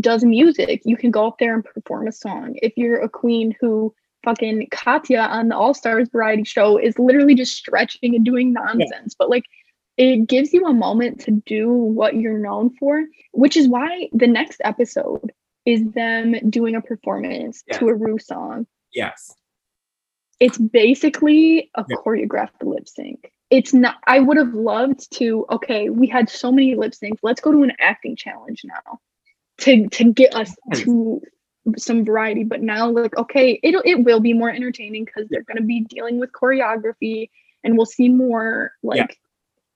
does 0.00 0.24
music 0.24 0.82
you 0.84 0.96
can 0.96 1.10
go 1.10 1.26
up 1.26 1.38
there 1.38 1.54
and 1.54 1.64
perform 1.64 2.06
a 2.06 2.12
song. 2.12 2.56
If 2.56 2.74
you're 2.76 3.00
a 3.00 3.08
queen 3.08 3.54
who 3.60 3.94
fucking 4.24 4.68
katya 4.70 5.20
on 5.20 5.48
the 5.48 5.56
all 5.56 5.72
stars 5.72 6.08
variety 6.10 6.44
show 6.44 6.76
is 6.76 6.98
literally 6.98 7.34
just 7.34 7.54
stretching 7.54 8.14
and 8.14 8.24
doing 8.24 8.52
nonsense. 8.52 9.14
But 9.18 9.30
like 9.30 9.44
it 9.96 10.28
gives 10.28 10.52
you 10.52 10.66
a 10.66 10.74
moment 10.74 11.20
to 11.20 11.30
do 11.46 11.72
what 11.72 12.16
you're 12.16 12.38
known 12.38 12.70
for 12.78 13.02
which 13.32 13.56
is 13.56 13.66
why 13.66 14.08
the 14.12 14.26
next 14.26 14.60
episode 14.62 15.32
is 15.66 15.84
them 15.92 16.34
doing 16.48 16.74
a 16.76 16.80
performance 16.80 17.62
Yeah. 17.66 17.78
to 17.78 17.88
a 17.88 17.94
Ru 17.94 18.18
song. 18.18 18.66
yes. 18.92 19.34
It's 20.38 20.58
basically 20.58 21.70
a 21.76 21.84
Yeah. 21.88 21.96
choreographed 21.96 22.62
lip 22.62 22.86
sync. 22.88 23.32
It's 23.50 23.72
not, 23.72 23.96
I 24.06 24.20
would 24.20 24.36
have 24.36 24.52
loved 24.54 25.10
to, 25.18 25.46
okay, 25.50 25.88
we 25.88 26.06
had 26.08 26.28
so 26.28 26.52
many 26.52 26.74
lip 26.74 26.92
syncs. 26.92 27.18
Let's 27.22 27.40
go 27.40 27.52
to 27.52 27.62
an 27.62 27.72
acting 27.80 28.16
challenge 28.16 28.62
now 28.64 29.00
to, 29.58 29.88
to 29.88 30.12
get 30.12 30.34
us 30.34 30.54
to 30.74 31.22
some 31.78 32.04
variety. 32.04 32.44
But 32.44 32.60
now, 32.62 32.90
like, 32.90 33.16
okay, 33.16 33.58
it'll, 33.62 33.82
it 33.86 34.04
will 34.04 34.20
be 34.20 34.34
more 34.34 34.50
entertaining 34.50 35.04
because 35.06 35.26
they're 35.30 35.42
going 35.44 35.56
to 35.56 35.62
be 35.64 35.80
dealing 35.80 36.18
with 36.20 36.32
choreography 36.32 37.30
and 37.64 37.76
we'll 37.76 37.86
see 37.86 38.08
more, 38.10 38.72
like, 38.82 39.18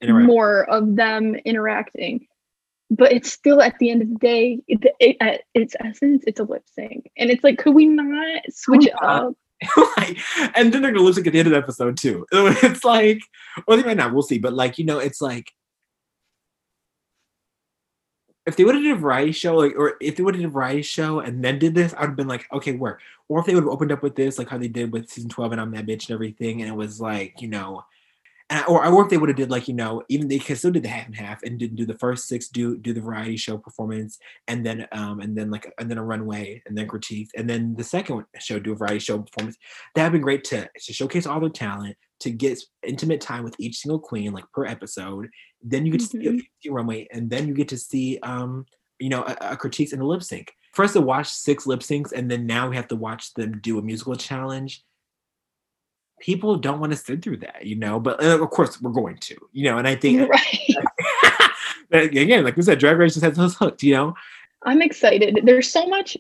Interact. 0.02 0.26
more 0.26 0.68
of 0.70 0.94
them 0.96 1.34
interacting. 1.36 2.26
But 2.90 3.12
it's 3.12 3.32
still 3.32 3.62
at 3.62 3.78
the 3.78 3.90
end 3.90 4.02
of 4.02 4.08
the 4.08 4.16
day, 4.16 4.60
it, 4.66 4.84
it, 4.98 5.16
at 5.20 5.42
its 5.54 5.76
essence, 5.78 6.24
it's 6.26 6.40
a 6.40 6.44
lip 6.44 6.64
sync, 6.74 7.10
and 7.16 7.30
it's 7.30 7.44
like, 7.44 7.58
could 7.58 7.74
we 7.74 7.86
not 7.86 8.42
switch 8.50 8.86
it 8.86 9.02
up? 9.02 9.34
like, 9.96 10.18
and 10.56 10.72
then 10.72 10.82
they're 10.82 10.90
gonna 10.90 11.04
lip 11.04 11.14
sync 11.14 11.26
at 11.26 11.32
the 11.32 11.38
end 11.38 11.48
of 11.48 11.52
the 11.52 11.58
episode 11.58 11.96
too. 11.96 12.26
It's 12.32 12.84
like, 12.84 13.20
well, 13.66 13.76
they 13.76 13.84
might 13.84 13.96
not. 13.96 14.12
We'll 14.12 14.22
see. 14.22 14.38
But 14.38 14.54
like, 14.54 14.78
you 14.78 14.84
know, 14.84 14.98
it's 14.98 15.20
like 15.20 15.52
if 18.46 18.56
they 18.56 18.64
would 18.64 18.74
have 18.74 18.82
did 18.82 18.96
a 18.96 18.96
variety 18.96 19.32
show, 19.32 19.56
like, 19.56 19.74
or 19.76 19.94
if 20.00 20.16
they 20.16 20.22
would 20.22 20.34
have 20.34 20.42
did 20.42 20.48
a 20.48 20.52
variety 20.52 20.82
show 20.82 21.20
and 21.20 21.44
then 21.44 21.58
did 21.58 21.74
this, 21.74 21.94
I'd 21.96 22.06
have 22.06 22.16
been 22.16 22.28
like, 22.28 22.46
okay, 22.52 22.72
work. 22.72 23.00
Or 23.28 23.38
if 23.38 23.46
they 23.46 23.54
would 23.54 23.64
have 23.64 23.72
opened 23.72 23.92
up 23.92 24.02
with 24.02 24.16
this, 24.16 24.38
like 24.38 24.48
how 24.48 24.58
they 24.58 24.68
did 24.68 24.92
with 24.92 25.08
season 25.08 25.30
twelve 25.30 25.52
and 25.52 25.60
I'm 25.60 25.70
that 25.72 25.86
bitch 25.86 26.08
and 26.08 26.14
everything, 26.14 26.60
and 26.62 26.70
it 26.70 26.74
was 26.74 27.00
like, 27.00 27.40
you 27.40 27.48
know. 27.48 27.84
And, 28.52 28.66
or, 28.66 28.85
or 28.85 29.05
if 29.05 29.10
they 29.10 29.16
would 29.16 29.28
have 29.28 29.36
did 29.36 29.48
like 29.51 29.68
you 29.68 29.74
know 29.74 30.02
even 30.09 30.27
they 30.27 30.40
could 30.40 30.59
still 30.59 30.72
did 30.72 30.82
the 30.82 30.89
half 30.89 31.06
and 31.06 31.14
half 31.14 31.43
and 31.44 31.56
didn't 31.56 31.77
do 31.77 31.86
the 31.86 31.97
first 31.98 32.27
six 32.27 32.48
do 32.48 32.77
do 32.77 32.93
the 32.93 33.01
variety 33.01 33.36
show 33.36 33.56
performance 33.56 34.18
and 34.48 34.66
then 34.66 34.89
um 34.90 35.20
and 35.20 35.36
then 35.39 35.51
like 35.52 35.72
and 35.78 35.89
then 35.89 35.98
a 35.98 36.02
runway 36.02 36.60
and 36.66 36.77
then 36.77 36.89
critique 36.89 37.31
and 37.36 37.48
then 37.48 37.74
the 37.77 37.85
second 37.85 38.24
show 38.40 38.59
do 38.59 38.72
a 38.72 38.77
variety 38.77 38.98
show 38.98 39.18
performance. 39.20 39.56
That'd 39.94 40.12
been 40.12 40.20
great 40.20 40.43
to, 40.44 40.68
to 40.85 40.93
showcase 40.93 41.27
all 41.27 41.39
their 41.39 41.48
talent 41.48 41.97
to 42.20 42.31
get 42.31 42.59
intimate 42.85 43.20
time 43.20 43.44
with 43.44 43.55
each 43.60 43.78
single 43.78 44.01
queen 44.01 44.32
like 44.32 44.44
per 44.52 44.66
episode. 44.66 45.28
Then 45.62 45.86
you 45.86 45.93
get 45.93 46.01
to 46.01 46.06
see 46.06 46.27
a, 46.27 46.32
Mhm. 46.32 46.40
a 46.66 46.70
runway 46.72 47.06
and 47.12 47.31
then 47.31 47.47
you 47.47 47.55
get 47.55 47.68
to 47.68 47.78
see 47.78 48.18
um 48.24 48.66
you 48.98 49.10
know 49.10 49.22
a, 49.22 49.52
a 49.52 49.56
critiques 49.56 49.93
and 49.93 50.02
a 50.02 50.05
lip 50.05 50.24
sync. 50.24 50.52
First 50.74 50.94
to 50.94 51.01
watch 51.01 51.28
six 51.28 51.66
lip 51.68 51.81
syncs 51.81 52.10
and 52.10 52.28
then 52.28 52.47
now 52.47 52.68
we 52.68 52.74
have 52.74 52.89
to 52.89 52.97
watch 52.97 53.32
them 53.35 53.60
do 53.60 53.78
a 53.78 53.82
musical 53.82 54.16
challenge 54.16 54.82
people 56.20 56.56
don't 56.56 56.80
want 56.80 56.92
to 56.92 56.98
sit 56.98 57.22
through 57.22 57.36
that 57.36 57.66
you 57.66 57.74
know 57.74 57.98
but 57.98 58.22
uh, 58.22 58.40
of 58.40 58.51
course 58.51 58.80
we're 58.80 58.90
going 58.90 59.16
to 59.16 59.36
you 59.52 59.64
know 59.64 59.78
and 59.78 59.88
i 59.88 59.94
think 59.94 60.30
Right. 60.30 61.51
again 61.90 62.44
like 62.44 62.56
we 62.56 62.62
said 62.62 62.78
drag 62.78 62.98
race 62.98 63.14
just 63.14 63.24
has 63.24 63.38
us 63.38 63.56
hooked 63.56 63.82
you 63.82 63.94
know 63.94 64.14
I'm 64.64 64.82
excited. 64.82 65.40
There's 65.44 65.70
so 65.70 65.86
much 65.86 66.16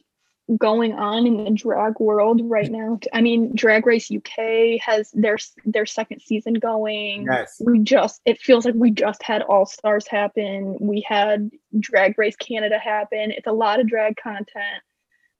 going 0.58 0.92
on 0.94 1.26
in 1.26 1.44
the 1.44 1.50
drag 1.50 2.00
world 2.00 2.40
right 2.44 2.70
now. 2.70 2.98
I 3.12 3.20
mean, 3.20 3.54
Drag 3.54 3.86
Race 3.86 4.10
UK 4.10 4.80
has 4.80 5.10
their 5.12 5.36
their 5.64 5.86
second 5.86 6.20
season 6.20 6.54
going. 6.54 7.26
Yes. 7.30 7.60
We 7.64 7.80
just 7.80 8.20
it 8.24 8.40
feels 8.40 8.64
like 8.64 8.74
we 8.74 8.90
just 8.90 9.22
had 9.22 9.42
All 9.42 9.66
Stars 9.66 10.08
happen. 10.08 10.76
We 10.80 11.04
had 11.06 11.50
Drag 11.78 12.18
Race 12.18 12.36
Canada 12.36 12.78
happen. 12.78 13.30
It's 13.30 13.46
a 13.46 13.52
lot 13.52 13.80
of 13.80 13.88
drag 13.88 14.16
content. 14.16 14.82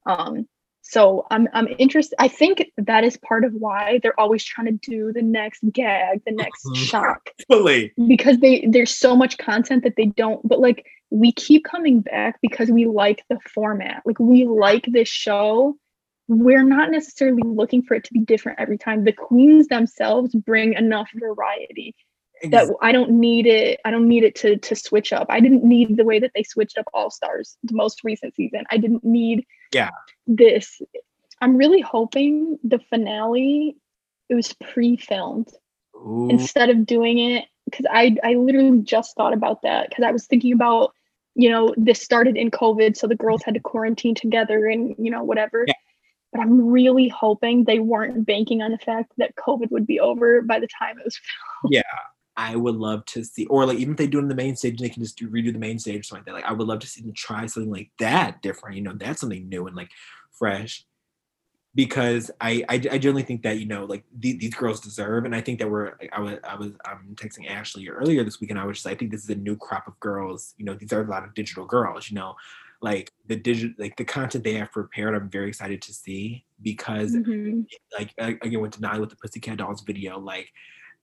Um 0.06 0.46
so 0.82 1.26
I'm 1.30 1.46
I'm 1.52 1.68
interested. 1.78 2.16
I 2.18 2.28
think 2.28 2.70
that 2.78 3.04
is 3.04 3.16
part 3.18 3.44
of 3.44 3.52
why 3.52 4.00
they're 4.02 4.18
always 4.18 4.44
trying 4.44 4.66
to 4.66 4.90
do 4.90 5.12
the 5.12 5.22
next 5.22 5.60
gag, 5.72 6.22
the 6.24 6.32
next 6.32 6.64
Mhm. 6.66 6.76
shock 6.76 7.30
Fully. 7.48 7.92
because 8.08 8.38
they 8.38 8.66
there's 8.68 8.94
so 8.94 9.14
much 9.14 9.38
content 9.38 9.84
that 9.84 9.96
they 9.96 10.06
don't 10.06 10.46
but 10.48 10.60
like 10.60 10.86
we 11.10 11.32
keep 11.32 11.64
coming 11.64 12.00
back 12.00 12.38
because 12.40 12.70
we 12.70 12.86
like 12.86 13.24
the 13.28 13.38
format 13.52 14.02
like 14.06 14.18
we 14.20 14.46
like 14.46 14.86
this 14.86 15.08
show 15.08 15.76
we're 16.28 16.62
not 16.62 16.92
necessarily 16.92 17.42
looking 17.44 17.82
for 17.82 17.94
it 17.94 18.04
to 18.04 18.12
be 18.12 18.20
different 18.20 18.60
every 18.60 18.78
time 18.78 19.02
the 19.02 19.12
queens 19.12 19.66
themselves 19.66 20.32
bring 20.34 20.74
enough 20.74 21.10
variety 21.16 21.94
that 22.50 22.68
i 22.80 22.92
don't 22.92 23.10
need 23.10 23.46
it 23.46 23.80
i 23.84 23.90
don't 23.90 24.06
need 24.08 24.22
it 24.22 24.34
to 24.36 24.56
to 24.58 24.76
switch 24.76 25.12
up 25.12 25.26
i 25.30 25.40
didn't 25.40 25.64
need 25.64 25.96
the 25.96 26.04
way 26.04 26.20
that 26.20 26.30
they 26.34 26.44
switched 26.44 26.78
up 26.78 26.86
all 26.94 27.10
stars 27.10 27.58
the 27.64 27.74
most 27.74 28.04
recent 28.04 28.32
season 28.36 28.62
i 28.70 28.76
didn't 28.76 29.04
need 29.04 29.44
Yeah. 29.72 29.90
this 30.26 30.80
i'm 31.40 31.56
really 31.56 31.80
hoping 31.80 32.58
the 32.64 32.78
finale 32.90 33.76
it 34.28 34.34
was 34.34 34.52
pre-filmed 34.54 35.48
Ooh. 35.96 36.28
instead 36.30 36.70
of 36.70 36.86
doing 36.86 37.18
it 37.18 37.44
because 37.70 37.86
I 37.90 38.16
I 38.22 38.34
literally 38.34 38.80
just 38.82 39.14
thought 39.16 39.32
about 39.32 39.62
that 39.62 39.88
because 39.88 40.04
I 40.04 40.12
was 40.12 40.26
thinking 40.26 40.52
about 40.52 40.92
you 41.34 41.50
know 41.50 41.74
this 41.76 42.02
started 42.02 42.36
in 42.36 42.50
COVID 42.50 42.96
so 42.96 43.06
the 43.06 43.14
girls 43.14 43.42
had 43.42 43.54
to 43.54 43.60
quarantine 43.60 44.14
together 44.14 44.66
and 44.66 44.94
you 44.98 45.10
know 45.10 45.22
whatever. 45.24 45.64
Yeah. 45.66 45.74
But 46.32 46.42
I'm 46.42 46.68
really 46.68 47.08
hoping 47.08 47.64
they 47.64 47.80
weren't 47.80 48.24
banking 48.24 48.62
on 48.62 48.70
the 48.70 48.78
fact 48.78 49.12
that 49.18 49.34
COVID 49.34 49.70
would 49.72 49.86
be 49.86 49.98
over 49.98 50.42
by 50.42 50.60
the 50.60 50.68
time 50.78 50.98
it 50.98 51.04
was. 51.04 51.18
I 52.48 52.56
would 52.56 52.76
love 52.76 53.04
to 53.12 53.22
see, 53.22 53.44
or 53.46 53.66
like 53.66 53.78
even 53.78 53.92
if 53.94 53.98
they 53.98 54.06
do 54.06 54.18
it 54.18 54.22
in 54.22 54.28
the 54.28 54.34
main 54.44 54.56
stage, 54.56 54.78
they 54.80 54.88
can 54.88 55.02
just 55.02 55.18
do 55.18 55.28
redo 55.28 55.52
the 55.52 55.58
main 55.58 55.78
stage 55.78 56.00
or 56.00 56.02
something 56.04 56.24
like 56.32 56.42
that. 56.42 56.46
Like 56.46 56.50
I 56.50 56.54
would 56.56 56.66
love 56.66 56.80
to 56.80 56.86
see 56.86 57.02
them 57.02 57.12
try 57.12 57.44
something 57.46 57.70
like 57.70 57.90
that 57.98 58.40
different. 58.42 58.76
You 58.76 58.82
know, 58.82 58.94
that's 58.94 59.20
something 59.20 59.48
new 59.48 59.66
and 59.66 59.76
like 59.76 59.90
fresh. 60.32 60.84
Because 61.74 62.32
I 62.40 62.64
I, 62.68 62.74
I 62.74 62.98
generally 62.98 63.22
think 63.22 63.42
that 63.42 63.58
you 63.60 63.66
know 63.66 63.84
like 63.84 64.04
the, 64.18 64.32
these 64.36 64.54
girls 64.54 64.80
deserve, 64.80 65.24
and 65.24 65.36
I 65.36 65.40
think 65.40 65.60
that 65.60 65.70
we're 65.70 65.92
like, 66.00 66.10
I 66.12 66.20
was 66.20 66.38
I 66.42 66.56
was 66.56 66.72
um 66.90 67.14
texting 67.14 67.48
Ashley 67.48 67.88
earlier 67.88 68.24
this 68.24 68.40
week, 68.40 68.50
and 68.50 68.58
I 68.58 68.64
was 68.64 68.78
just 68.78 68.86
like, 68.86 68.96
I 68.96 68.98
think 68.98 69.12
this 69.12 69.22
is 69.22 69.30
a 69.30 69.36
new 69.36 69.56
crop 69.56 69.86
of 69.86 69.98
girls. 70.00 70.54
You 70.58 70.64
know, 70.64 70.74
these 70.74 70.92
are 70.92 71.04
a 71.04 71.08
lot 71.08 71.22
of 71.24 71.32
digital 71.34 71.66
girls. 71.66 72.10
You 72.10 72.16
know, 72.16 72.34
like 72.80 73.12
the 73.28 73.36
digital 73.36 73.74
like 73.78 73.96
the 73.96 74.04
content 74.04 74.42
they 74.42 74.54
have 74.54 74.72
prepared. 74.72 75.14
I'm 75.14 75.30
very 75.30 75.48
excited 75.48 75.80
to 75.82 75.92
see 75.94 76.44
because 76.60 77.14
Mhm. 77.14 77.66
like 77.96 78.10
I- 78.18 78.38
again 78.42 78.60
with 78.62 78.72
Denali 78.80 78.98
with 79.00 79.10
the 79.10 79.16
Pussycat 79.22 79.58
Dolls 79.58 79.82
video, 79.82 80.18
like 80.18 80.48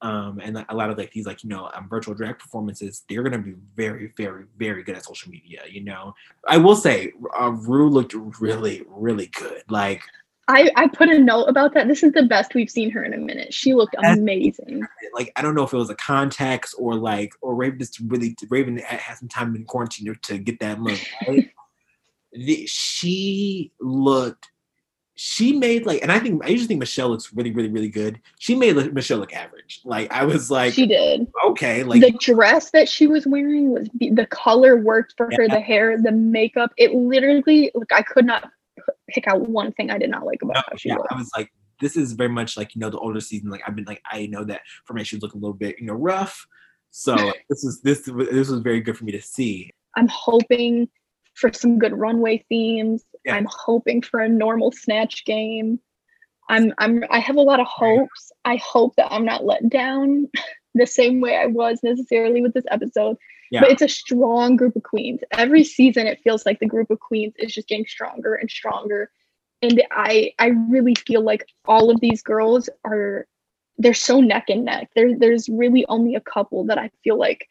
um 0.02 0.40
and 0.44 0.64
a 0.70 0.76
lot 0.76 0.90
of 0.90 0.98
like 0.98 1.12
these 1.12 1.26
like 1.26 1.44
you 1.44 1.50
know 1.50 1.70
um, 1.74 1.88
virtual 1.90 2.14
drag 2.14 2.40
performances, 2.40 3.04
they're 3.10 3.24
gonna 3.24 3.38
be 3.38 3.56
very 3.76 4.14
very 4.18 4.46
very 4.58 4.84
good 4.84 4.96
at 4.96 5.06
social 5.06 5.32
media. 5.32 5.62
You 5.70 5.84
know, 5.84 6.14
I 6.48 6.58
will 6.58 6.76
say, 6.76 7.14
uh, 7.40 7.52
Ru 7.52 7.90
looked 7.90 8.14
really 8.40 8.84
really 8.88 9.28
good. 9.28 9.64
Like 9.70 10.04
I 10.48 10.72
I 10.76 10.88
put 10.88 11.10
a 11.10 11.20
note 11.20 11.46
about 11.46 11.74
that. 11.74 11.88
This 11.88 12.04
is 12.04 12.14
the 12.14 12.24
best 12.24 12.56
we've 12.56 12.70
seen 12.70 12.90
her 12.92 13.04
in 13.04 13.14
a 13.14 13.18
minute. 13.18 13.54
She 13.54 13.74
looked 13.74 13.96
amazing. 14.02 14.82
like 15.14 15.32
I 15.36 15.42
don't 15.42 15.56
know 15.56 15.64
if 15.64 15.74
it 15.74 15.78
was 15.78 15.90
a 15.90 15.96
context 15.96 16.76
or 16.78 16.96
like 16.96 17.34
or 17.42 17.56
Raven 17.56 17.80
just 17.80 18.00
really 18.00 18.36
Raven 18.50 18.78
had, 18.78 19.18
some 19.18 19.28
time 19.28 19.56
in 19.56 19.66
quarantine 19.66 20.06
to, 20.06 20.16
to 20.16 20.38
get 20.38 20.60
that 20.60 20.82
look. 20.82 21.00
Right? 21.28 21.50
the, 22.32 22.66
she 22.66 23.72
looked. 23.82 24.52
She 25.20 25.52
made 25.52 25.88
like, 25.88 26.04
and 26.04 26.12
I 26.12 26.20
think 26.20 26.46
I 26.46 26.50
usually 26.50 26.68
think 26.68 26.80
Michelle 26.80 27.10
looks 27.10 27.34
really, 27.34 27.52
really, 27.52 27.70
really 27.70 27.90
good. 27.90 28.22
She 28.38 28.54
made 28.54 28.76
like, 28.76 28.94
Michelle 28.94 29.18
look 29.18 29.34
average. 29.34 29.82
Like 29.84 30.12
I 30.12 30.24
was 30.26 30.52
like, 30.52 30.76
she 30.76 30.86
did. 30.86 31.26
okay, 31.44 31.84
like 31.84 32.02
the 32.02 32.12
dress 32.12 32.70
that 32.72 32.88
she 32.88 33.08
was 33.08 33.26
wearing 33.26 33.72
was 33.72 33.90
be- 33.90 34.12
the 34.12 34.28
color 34.28 34.78
worked 34.78 35.16
for 35.18 35.28
her. 35.36 35.48
The 35.48 35.60
hair, 35.60 36.00
the 36.00 36.12
makeup. 36.12 36.72
It 36.78 36.94
literally 36.94 37.72
like 37.74 37.92
I 37.92 38.04
could 38.04 38.26
not 38.26 38.52
pick 39.10 39.28
out 39.28 39.42
one 39.50 39.72
thing 39.72 39.90
I 39.90 39.98
did 39.98 40.12
not 40.12 40.24
like 40.24 40.44
about 40.44 40.56
No, 40.56 40.62
how 40.70 40.78
she 40.78 40.90
yeah, 40.90 40.98
looked. 40.98 41.12
I 41.12 41.16
was 41.16 41.32
like, 41.36 41.52
this 41.82 41.98
is 41.98 42.14
very 42.14 42.30
much 42.30 42.56
like 42.56 42.76
you 42.76 42.80
know 42.80 42.92
the 42.92 43.00
older 43.00 43.20
season. 43.20 43.50
Like 43.50 43.64
I've 43.66 43.76
been 43.76 43.86
like 43.86 44.04
I 44.06 44.28
know 44.28 44.44
that 44.44 44.62
for 44.86 44.94
me 44.94 45.04
she 45.04 45.18
looking 45.18 45.40
a 45.40 45.42
little 45.42 45.58
bit 45.58 45.80
you 45.80 45.88
know 45.88 45.94
rough. 45.94 46.46
So 46.92 47.16
this 47.50 47.64
is 47.64 47.82
this 47.82 48.02
this 48.02 48.50
was 48.50 48.60
very 48.60 48.82
good 48.82 48.96
for 48.96 49.04
me 49.06 49.12
to 49.14 49.22
see. 49.22 49.72
I'm 49.96 50.08
hoping 50.10 50.88
for 51.38 51.54
some 51.54 51.78
good 51.78 51.94
runway 51.94 52.44
themes. 52.50 53.04
Yeah. 53.24 53.36
I'm 53.36 53.48
hoping 53.50 54.02
for 54.02 54.20
a 54.20 54.28
normal 54.28 54.72
snatch 54.72 55.24
game. 55.26 55.80
I'm 56.50 56.74
I'm 56.78 57.04
I 57.12 57.20
have 57.20 57.36
a 57.36 57.42
lot 57.42 57.60
of 57.60 57.68
hopes. 57.68 58.32
I 58.44 58.58
hope 58.58 58.96
that 58.96 59.12
I'm 59.12 59.26
not 59.26 59.46
let 59.46 59.70
down 59.70 60.30
the 60.76 60.88
same 60.88 61.22
way 61.22 61.38
I 61.38 61.46
was 61.46 61.80
necessarily 61.84 62.42
with 62.42 62.54
this 62.54 62.66
episode. 62.72 63.18
Yeah. 63.52 63.62
But 63.62 63.72
it's 63.72 63.82
a 63.82 63.88
strong 63.88 64.56
group 64.56 64.76
of 64.76 64.84
queens. 64.84 65.22
Every 65.32 65.64
season 65.64 66.08
it 66.08 66.20
feels 66.24 66.46
like 66.46 66.60
the 66.60 66.66
group 66.66 66.90
of 66.90 67.00
queens 67.00 67.34
is 67.38 67.54
just 67.54 67.68
getting 67.68 67.86
stronger 67.86 68.36
and 68.36 68.50
stronger. 68.50 69.12
And 69.62 69.82
I 69.92 70.34
I 70.40 70.48
really 70.70 70.96
feel 70.96 71.22
like 71.22 71.48
all 71.66 71.92
of 71.92 72.02
these 72.02 72.24
girls 72.24 72.70
are 72.84 73.28
they're 73.78 73.94
so 73.94 74.22
neck 74.22 74.46
and 74.50 74.66
neck. 74.66 74.90
There 74.96 75.18
there's 75.18 75.48
really 75.50 75.86
only 75.88 76.16
a 76.16 76.22
couple 76.22 76.66
that 76.66 76.80
I 76.80 76.90
feel 77.04 77.18
like 77.18 77.46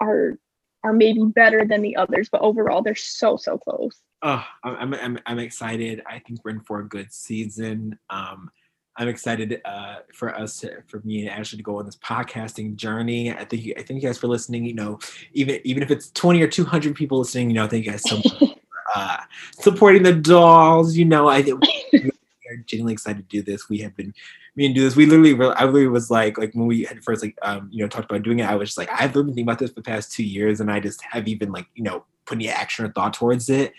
are 0.00 0.38
are 0.84 0.92
maybe 0.92 1.22
better 1.24 1.64
than 1.64 1.82
the 1.82 1.96
others, 1.96 2.28
but 2.30 2.40
overall 2.40 2.82
they're 2.82 2.94
so 2.94 3.36
so 3.36 3.58
close. 3.58 4.00
Oh, 4.22 4.44
I'm, 4.64 4.94
I'm 4.94 5.18
I'm 5.26 5.38
excited. 5.38 6.02
I 6.06 6.18
think 6.18 6.40
we're 6.44 6.52
in 6.52 6.60
for 6.60 6.80
a 6.80 6.88
good 6.88 7.12
season. 7.12 7.98
Um, 8.10 8.50
I'm 8.96 9.08
excited 9.08 9.62
uh, 9.64 10.00
for 10.12 10.34
us, 10.36 10.58
to, 10.58 10.82
for 10.86 11.00
me 11.04 11.20
and 11.20 11.30
Ashley, 11.30 11.56
to 11.56 11.62
go 11.62 11.78
on 11.78 11.86
this 11.86 11.96
podcasting 11.96 12.76
journey. 12.76 13.32
I 13.32 13.44
think 13.44 13.72
I 13.78 13.82
thank 13.82 14.02
you 14.02 14.08
guys 14.08 14.18
for 14.18 14.26
listening. 14.26 14.64
You 14.64 14.74
know, 14.74 14.98
even 15.32 15.60
even 15.64 15.82
if 15.82 15.90
it's 15.90 16.10
20 16.10 16.42
or 16.42 16.48
200 16.48 16.94
people 16.94 17.18
listening, 17.18 17.50
you 17.50 17.54
know, 17.54 17.66
thank 17.66 17.86
you 17.86 17.92
guys 17.92 18.02
so 18.02 18.16
much 18.16 18.28
for 18.38 18.54
uh, 18.94 19.16
supporting 19.58 20.02
the 20.02 20.12
dolls. 20.12 20.96
You 20.96 21.06
know, 21.06 21.28
I 21.28 21.42
think 21.42 21.62
we 21.92 22.10
are 22.50 22.56
genuinely 22.66 22.92
excited 22.92 23.28
to 23.28 23.36
do 23.36 23.42
this. 23.42 23.68
We 23.68 23.78
have 23.78 23.96
been 23.96 24.12
me 24.56 24.66
and 24.66 24.74
do 24.74 24.82
this. 24.82 24.96
We 24.96 25.06
literally, 25.06 25.34
re- 25.34 25.54
I 25.56 25.64
literally 25.64 25.88
was 25.88 26.10
like, 26.10 26.38
like 26.38 26.54
when 26.54 26.66
we 26.66 26.84
had 26.84 27.02
first 27.02 27.22
like, 27.22 27.36
um, 27.42 27.68
you 27.70 27.82
know, 27.82 27.88
talked 27.88 28.10
about 28.10 28.22
doing 28.22 28.40
it. 28.40 28.48
I 28.48 28.54
was 28.54 28.70
just 28.70 28.78
like, 28.78 28.90
I've 28.92 29.12
been 29.12 29.26
thinking 29.26 29.44
about 29.44 29.58
this 29.58 29.70
for 29.70 29.76
the 29.76 29.82
past 29.82 30.12
two 30.12 30.24
years, 30.24 30.60
and 30.60 30.70
I 30.70 30.80
just 30.80 31.02
have 31.02 31.28
even 31.28 31.52
like, 31.52 31.66
you 31.74 31.82
know, 31.82 32.04
put 32.26 32.36
any 32.36 32.48
action 32.48 32.84
or 32.84 32.92
thought 32.92 33.14
towards 33.14 33.48
it. 33.48 33.72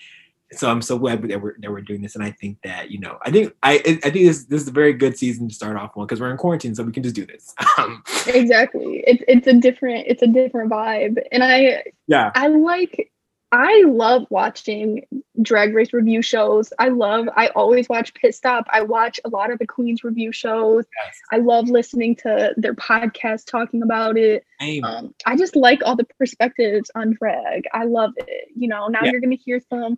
So 0.54 0.70
I'm 0.70 0.82
so 0.82 1.00
glad 1.00 1.22
that 1.22 1.42
we're 1.42 1.58
that 1.60 1.72
we're 1.72 1.82
doing 1.82 2.02
this, 2.02 2.16
and 2.16 2.24
I 2.24 2.32
think 2.32 2.58
that 2.64 2.92
you 2.92 3.00
know, 3.00 3.18
I 3.22 3.32
think 3.32 3.54
I 3.64 3.76
I 3.76 4.10
think 4.10 4.26
this 4.26 4.44
this 4.46 4.62
is 4.62 4.68
a 4.68 4.72
very 4.72 4.92
good 4.92 5.18
season 5.18 5.48
to 5.48 5.56
start 5.56 5.78
off 5.78 5.96
on 5.96 6.06
because 6.06 6.20
we're 6.20 6.30
in 6.30 6.36
quarantine, 6.36 6.76
so 6.76 6.84
we 6.84 6.92
can 6.92 7.04
just 7.04 7.16
do 7.16 7.26
this. 7.26 7.56
Um, 7.78 8.04
exactly. 8.28 9.02
It's 9.08 9.24
it's 9.30 9.48
a 9.48 9.54
different 9.54 10.06
it's 10.08 10.22
a 10.22 10.28
different 10.28 10.70
vibe. 10.70 11.24
And 11.32 11.42
I 11.42 11.84
yeah, 12.08 12.32
I 12.36 12.48
like 12.48 13.12
I 13.54 13.84
love 13.86 14.26
watching 14.30 15.06
drag 15.42 15.74
race 15.76 15.92
review 15.92 16.22
shows. 16.22 16.72
I 16.80 16.88
love 16.90 17.28
I 17.36 17.48
always 17.50 17.90
watch 17.90 18.14
Pit 18.14 18.34
Stop. 18.34 18.66
I 18.70 18.82
watch 18.82 19.20
a 19.26 19.30
lot 19.30 19.52
of 19.52 19.60
the 19.60 19.68
Queens 19.68 20.04
review 20.06 20.32
shows. 20.32 20.86
yes. 21.04 21.16
I 21.34 21.38
love 21.38 21.70
listening 21.70 22.16
to 22.18 22.54
their 22.56 22.74
podcast 22.76 23.48
talking 23.48 23.82
about 23.84 24.18
it. 24.18 24.46
Um, 24.84 25.14
I 25.26 25.36
just 25.36 25.56
like 25.58 25.82
all 25.84 25.96
the 25.98 26.06
perspectives 26.18 26.90
on 26.96 27.12
drag. 27.14 27.64
I 27.74 27.84
love 27.86 28.12
it. 28.18 28.48
You 28.56 28.70
know, 28.70 28.88
now 28.88 29.00
Yeah. 29.04 29.12
you're 29.12 29.22
gonna 29.22 29.36
hear 29.36 29.60
some 29.70 29.98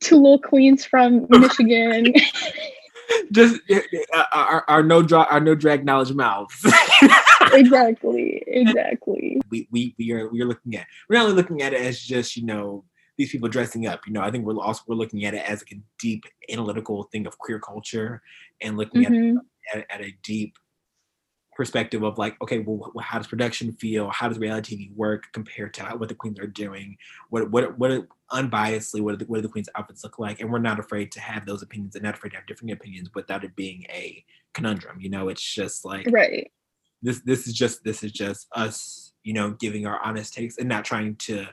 two 0.00 0.16
little 0.16 0.40
queens 0.40 0.84
from 0.84 1.26
Michigan. 1.30 2.12
just 3.32 3.60
uh, 4.12 4.24
our, 4.32 4.64
our 4.66 4.82
no 4.82 5.02
drag 5.02 5.28
our 5.30 5.40
no 5.40 5.54
drag 5.54 5.84
knowledge 5.84 6.12
mouths. 6.12 6.64
exactly. 7.52 8.42
Exactly. 8.46 9.23
We, 9.50 9.68
we 9.70 9.94
we 9.98 10.12
are 10.12 10.28
we 10.28 10.40
are 10.40 10.46
looking 10.46 10.76
at 10.76 10.86
we're 11.08 11.16
not 11.16 11.24
only 11.24 11.36
looking 11.36 11.62
at 11.62 11.72
it 11.72 11.80
as 11.80 12.00
just 12.00 12.36
you 12.36 12.44
know 12.44 12.84
these 13.16 13.30
people 13.30 13.48
dressing 13.48 13.86
up 13.86 14.00
you 14.06 14.12
know 14.12 14.20
i 14.22 14.30
think 14.30 14.44
we're 14.44 14.58
also 14.60 14.82
we're 14.86 14.94
looking 14.94 15.24
at 15.24 15.34
it 15.34 15.48
as 15.48 15.60
like 15.60 15.72
a 15.72 15.82
deep 15.98 16.24
analytical 16.50 17.04
thing 17.04 17.26
of 17.26 17.38
queer 17.38 17.58
culture 17.58 18.22
and 18.60 18.76
looking 18.76 19.04
Mhm. 19.04 19.36
at, 19.72 19.78
at 19.78 19.90
at 19.90 20.00
a 20.00 20.12
deep 20.22 20.54
perspective 21.54 22.02
of 22.02 22.18
like 22.18 22.40
okay 22.42 22.58
well 22.58 22.92
how 23.00 23.18
does 23.18 23.28
production 23.28 23.72
feel 23.74 24.10
how 24.10 24.28
does 24.28 24.38
reality 24.38 24.76
tv 24.76 24.96
work 24.96 25.24
compared 25.32 25.72
to 25.72 25.84
what 25.84 26.08
the 26.08 26.14
queens 26.14 26.38
are 26.40 26.48
doing 26.48 26.96
what 27.30 27.48
what 27.50 27.78
what 27.78 28.06
unbiasedly 28.32 29.00
what 29.00 29.12
do 29.12 29.24
the, 29.24 29.30
what 29.30 29.36
do 29.36 29.42
the 29.42 29.48
queens 29.48 29.68
outfits 29.76 30.02
look 30.02 30.18
like 30.18 30.40
and 30.40 30.50
we're 30.50 30.58
not 30.58 30.80
afraid 30.80 31.12
to 31.12 31.20
have 31.20 31.46
those 31.46 31.62
opinions 31.62 31.94
and 31.94 32.02
not 32.04 32.14
afraid 32.14 32.30
to 32.30 32.36
have 32.36 32.46
different 32.46 32.72
opinions 32.72 33.08
without 33.14 33.44
it 33.44 33.54
being 33.54 33.84
a 33.90 34.24
conundrum 34.52 35.00
you 35.00 35.08
know 35.08 35.28
it's 35.28 35.42
just 35.42 35.84
like 35.84 36.10
Right. 36.10 36.50
this 37.02 37.20
this 37.20 37.46
is 37.46 37.54
just 37.54 37.84
this 37.84 38.02
is 38.02 38.10
just 38.10 38.48
us 38.52 39.03
you 39.24 39.32
know 39.32 39.50
giving 39.50 39.86
our 39.86 40.00
honest 40.04 40.32
takes 40.32 40.58
and 40.58 40.68
not 40.68 40.84
trying 40.84 41.16
to 41.16 41.46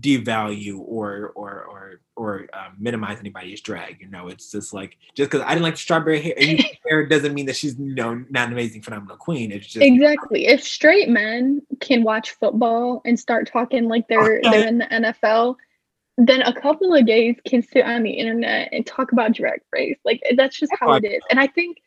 devalue 0.00 0.78
or 0.78 1.32
or 1.34 1.64
or 1.64 2.00
or 2.16 2.46
um, 2.54 2.74
minimize 2.78 3.18
anybody's 3.18 3.60
drag 3.60 4.00
you 4.00 4.08
know 4.08 4.28
it's 4.28 4.50
just 4.50 4.72
like 4.72 4.96
just 5.14 5.30
because 5.30 5.44
i 5.44 5.50
didn't 5.50 5.64
like 5.64 5.76
strawberry 5.76 6.22
hair, 6.22 6.56
hair 6.88 7.06
doesn't 7.06 7.34
mean 7.34 7.44
that 7.44 7.54
she's 7.54 7.78
you 7.78 7.94
know 7.94 8.14
not 8.30 8.46
an 8.46 8.54
amazing 8.54 8.80
phenomenal 8.80 9.18
queen 9.18 9.52
it's 9.52 9.66
just 9.66 9.84
Exactly. 10.02 10.46
If 10.46 10.62
straight 10.62 11.08
men 11.08 11.62
can 11.80 12.02
watch 12.02 12.30
football 12.30 13.02
and 13.04 13.18
start 13.18 13.50
talking 13.50 13.88
like 13.88 14.08
they're 14.08 14.40
they're 14.42 14.66
in 14.66 14.78
the 14.78 14.86
NFL, 14.86 15.56
then 16.18 16.42
a 16.42 16.52
couple 16.52 16.94
of 16.94 17.06
gays 17.06 17.36
can 17.46 17.62
sit 17.62 17.84
on 17.84 18.02
the 18.02 18.10
internet 18.10 18.70
and 18.72 18.86
talk 18.86 19.12
about 19.12 19.32
drag 19.32 19.60
race. 19.72 19.98
Like 20.04 20.22
that's 20.36 20.58
just 20.58 20.72
how 20.78 20.92
it 20.94 21.04
is. 21.04 21.22
And 21.30 21.38
I 21.38 21.46
think 21.46 21.78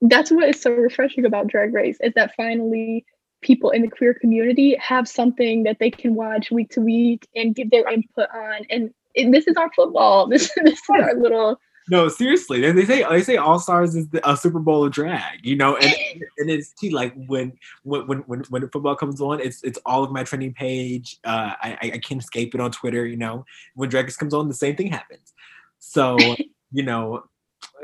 that's 0.00 0.30
what 0.30 0.48
is 0.48 0.60
so 0.60 0.70
refreshing 0.70 1.24
about 1.24 1.48
drag 1.48 1.74
race 1.74 1.98
is 2.00 2.12
that 2.14 2.34
finally 2.36 3.04
people 3.40 3.70
in 3.70 3.82
the 3.82 3.88
queer 3.88 4.14
community 4.14 4.76
have 4.76 5.08
something 5.08 5.62
that 5.62 5.78
they 5.78 5.90
can 5.90 6.14
watch 6.14 6.50
week 6.50 6.70
to 6.70 6.80
week 6.80 7.28
and 7.36 7.54
give 7.54 7.70
their 7.70 7.88
input 7.88 8.28
on. 8.34 8.66
And, 8.70 8.92
and 9.16 9.32
this 9.32 9.46
is 9.46 9.56
our 9.56 9.70
football. 9.74 10.28
This, 10.30 10.52
this 10.62 10.74
is 10.74 10.84
our 10.90 11.14
little 11.14 11.60
no, 11.90 12.08
seriously. 12.08 12.60
They 12.60 12.84
say 12.84 13.04
they 13.08 13.22
say 13.22 13.36
All 13.36 13.58
Stars 13.58 13.96
is 13.96 14.08
a 14.22 14.36
Super 14.36 14.58
Bowl 14.58 14.84
of 14.84 14.92
drag, 14.92 15.44
you 15.44 15.56
know, 15.56 15.76
and 15.76 15.94
and 16.38 16.50
it's 16.50 16.72
key. 16.74 16.90
Like 16.90 17.14
when 17.26 17.52
when 17.82 18.02
when 18.02 18.40
when 18.50 18.68
football 18.68 18.94
comes 18.94 19.20
on, 19.20 19.40
it's 19.40 19.62
it's 19.62 19.78
all 19.86 20.04
of 20.04 20.10
my 20.10 20.22
trending 20.22 20.52
page. 20.52 21.18
Uh, 21.24 21.54
I 21.62 21.78
I 21.82 21.98
can't 21.98 22.20
escape 22.22 22.54
it 22.54 22.60
on 22.60 22.72
Twitter. 22.72 23.06
You 23.06 23.16
know, 23.16 23.46
when 23.74 23.88
drag 23.88 24.14
comes 24.16 24.34
on, 24.34 24.48
the 24.48 24.54
same 24.54 24.76
thing 24.76 24.88
happens. 24.88 25.32
So 25.78 26.18
you 26.72 26.82
know, 26.82 27.24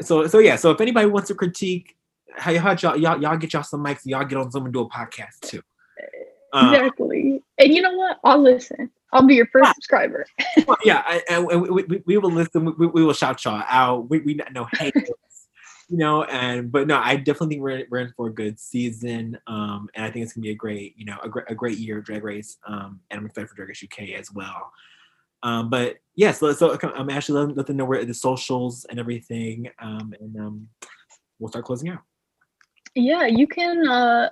so 0.01 0.27
so 0.27 0.39
yeah. 0.39 0.57
So 0.57 0.71
if 0.71 0.81
anybody 0.81 1.07
wants 1.07 1.29
to 1.29 1.35
critique, 1.35 1.97
how 2.37 2.51
y'all 2.51 2.97
y'all 2.97 3.21
y'all 3.21 3.37
get 3.37 3.53
y'all 3.53 3.63
some 3.63 3.85
mics, 3.85 4.01
y'all 4.05 4.25
get 4.25 4.39
on 4.39 4.51
Zoom 4.51 4.65
and 4.65 4.75
do 4.75 4.81
a 4.81 4.89
podcast 4.89 5.41
too. 5.43 5.63
Uh, 6.53 6.71
exactly. 6.73 7.43
and 7.59 7.75
you 7.75 7.83
know 7.83 7.95
what? 7.95 8.19
I'll 8.23 8.41
listen. 8.41 8.91
I'll 9.13 9.27
be 9.27 9.35
your 9.35 9.47
first 9.47 9.75
subscriber. 9.75 10.27
well, 10.67 10.77
yeah, 10.85 11.21
and 11.31 11.47
we, 11.47 11.83
we, 11.83 12.03
we, 12.05 12.19
will 12.19 12.31
listen. 12.31 12.75
We, 12.79 12.87
we 12.87 13.05
will 13.05 13.13
shout 13.13 13.45
y'all 13.45 13.63
out. 13.69 14.11
We, 14.11 14.21
we 14.21 14.41
know 14.53 14.67
hey, 14.73 14.93
you 15.89 15.97
know, 15.99 16.25
and 16.25 16.71
but 16.71 16.87
no, 16.87 16.99
I 16.99 17.17
definitely 17.17 17.57
think 17.57 17.63
we're, 17.63 17.85
we're 17.91 17.99
in 17.99 18.13
for 18.17 18.29
a 18.29 18.33
good 18.33 18.59
season. 18.59 19.39
Um, 19.47 19.89
and 19.95 20.05
I 20.05 20.11
think 20.11 20.25
it's 20.25 20.33
gonna 20.33 20.43
be 20.43 20.51
a 20.51 20.55
great, 20.55 20.95
you 20.97 21.05
know, 21.05 21.19
a 21.23 21.29
great 21.29 21.45
a 21.49 21.55
great 21.55 21.79
year 21.79 21.99
of 21.99 22.05
Drag 22.05 22.25
Race. 22.25 22.57
Um, 22.67 23.01
and 23.11 23.21
I'm 23.21 23.27
excited 23.27 23.49
for 23.49 23.55
Drag 23.55 23.69
Race 23.69 23.85
UK 23.85 24.19
as 24.19 24.33
well. 24.33 24.73
Um, 25.45 25.69
but 25.69 25.99
yes, 26.17 26.41
yeah, 26.41 26.53
so, 26.53 26.77
so 26.77 26.93
I'm 26.95 27.11
actually 27.11 27.41
letting 27.41 27.55
let 27.55 27.67
them 27.67 27.77
know 27.77 27.85
where 27.85 28.05
the 28.05 28.15
socials 28.15 28.87
and 28.87 28.99
everything. 28.99 29.71
Um, 29.79 30.15
and 30.19 30.37
um, 30.37 30.69
we'll 31.39 31.51
start 31.51 31.67
closing 31.67 31.91
out. 31.91 32.01
Yeah, 32.95 33.27
you 33.27 33.47
can 33.47 33.89
uh 33.89 34.31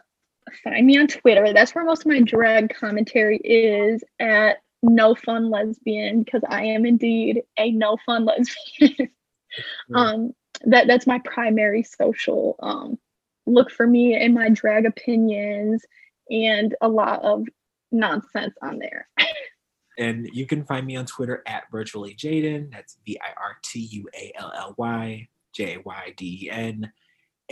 find 0.64 0.86
me 0.86 0.98
on 0.98 1.06
Twitter. 1.06 1.52
That's 1.52 1.74
where 1.74 1.84
most 1.84 2.02
of 2.02 2.06
my 2.06 2.20
drag 2.20 2.74
commentary 2.74 3.38
is 3.38 4.02
at 4.18 4.58
no 4.82 5.14
fun 5.14 5.50
lesbian 5.50 6.22
because 6.22 6.42
I 6.48 6.64
am 6.64 6.84
indeed 6.84 7.42
a 7.58 7.70
no 7.70 7.96
fun 8.04 8.24
lesbian. 8.24 9.10
um, 9.94 10.32
that 10.64 10.86
that's 10.86 11.06
my 11.06 11.20
primary 11.24 11.82
social. 11.82 12.56
Um, 12.60 12.98
look 13.46 13.70
for 13.70 13.86
me 13.86 14.14
and 14.14 14.34
my 14.34 14.48
drag 14.48 14.86
opinions 14.86 15.84
and 16.30 16.74
a 16.80 16.88
lot 16.88 17.22
of 17.22 17.46
nonsense 17.90 18.54
on 18.62 18.78
there. 18.78 19.08
and 19.98 20.28
you 20.32 20.46
can 20.46 20.64
find 20.64 20.86
me 20.86 20.96
on 20.96 21.06
Twitter 21.06 21.42
at 21.46 21.64
virtually 21.70 22.14
Jaden. 22.14 22.70
That's 22.70 22.98
V 23.04 23.18
I 23.20 23.32
R 23.40 23.56
T 23.62 23.80
U 23.80 24.08
A 24.14 24.32
L 24.36 24.52
L 24.56 24.74
Y 24.78 25.28
J 25.52 25.78
Y 25.84 26.14
D 26.16 26.40
E 26.44 26.50
N. 26.50 26.92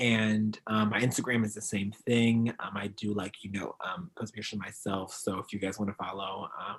And 0.00 0.58
um, 0.66 0.88
my 0.88 0.98
Instagram 0.98 1.44
is 1.44 1.54
the 1.54 1.60
same 1.60 1.92
thing. 1.92 2.54
Um, 2.58 2.72
I 2.74 2.86
do 2.88 3.12
like, 3.12 3.44
you 3.44 3.52
know, 3.52 3.76
um, 3.86 4.10
post 4.18 4.34
pictures 4.34 4.58
myself. 4.58 5.12
So 5.12 5.38
if 5.38 5.52
you 5.52 5.58
guys 5.58 5.78
want 5.78 5.90
to 5.90 5.94
follow, 5.94 6.48
um, 6.58 6.76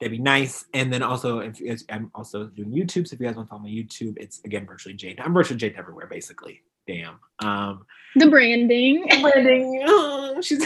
that'd 0.00 0.10
be 0.10 0.18
nice. 0.18 0.64
And 0.74 0.92
then 0.92 1.04
also, 1.04 1.38
if 1.38 1.64
guys, 1.64 1.84
I'm 1.88 2.10
also 2.12 2.48
doing 2.48 2.70
YouTube, 2.70 3.06
so 3.06 3.14
if 3.14 3.20
you 3.20 3.26
guys 3.26 3.36
want 3.36 3.48
to 3.48 3.50
follow 3.50 3.62
my 3.62 3.68
YouTube, 3.68 4.16
it's 4.18 4.40
again 4.44 4.66
virtually 4.66 4.96
Jade. 4.96 5.20
I'm 5.20 5.32
virtually 5.32 5.58
Jade 5.58 5.76
everywhere, 5.78 6.08
basically. 6.08 6.60
Damn. 6.88 7.18
Um, 7.40 7.84
the 8.16 8.28
branding. 8.30 9.06
branding. 9.20 9.84
Oh, 9.86 10.40
she's 10.40 10.64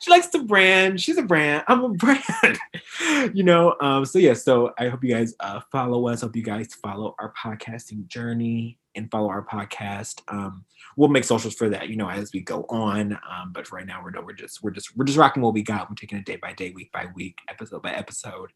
she 0.00 0.10
likes 0.10 0.26
to 0.28 0.42
brand. 0.42 1.00
She's 1.00 1.16
a 1.18 1.22
brand. 1.22 1.64
I'm 1.68 1.84
a 1.84 1.88
brand. 1.90 2.58
you 3.34 3.44
know. 3.44 3.76
Um, 3.80 4.04
so 4.04 4.18
yeah. 4.18 4.34
So 4.34 4.74
I 4.78 4.88
hope 4.88 5.04
you 5.04 5.14
guys 5.14 5.34
uh, 5.40 5.60
follow 5.72 6.08
us. 6.08 6.20
Hope 6.20 6.36
you 6.36 6.42
guys 6.42 6.74
follow 6.74 7.14
our 7.18 7.32
podcasting 7.32 8.06
journey 8.08 8.78
and 8.94 9.10
follow 9.10 9.28
our 9.28 9.44
podcast. 9.44 10.22
Um, 10.28 10.64
we'll 10.96 11.08
make 11.08 11.24
socials 11.24 11.54
for 11.54 11.68
that, 11.68 11.88
you 11.88 11.96
know, 11.96 12.08
as 12.08 12.32
we 12.32 12.40
go 12.40 12.64
on. 12.68 13.12
Um, 13.12 13.52
but 13.52 13.70
right 13.72 13.86
now 13.86 14.02
we're 14.02 14.10
no, 14.10 14.22
we're 14.22 14.32
just 14.32 14.62
we're 14.62 14.70
just 14.70 14.96
we're 14.96 15.04
just 15.04 15.18
rocking 15.18 15.42
what 15.42 15.54
we 15.54 15.62
got. 15.62 15.88
We're 15.88 15.96
taking 15.96 16.18
it 16.18 16.26
day 16.26 16.36
by 16.36 16.52
day, 16.52 16.70
week 16.70 16.92
by 16.92 17.06
week, 17.14 17.38
episode 17.48 17.82
by 17.82 17.92
episode. 17.92 18.52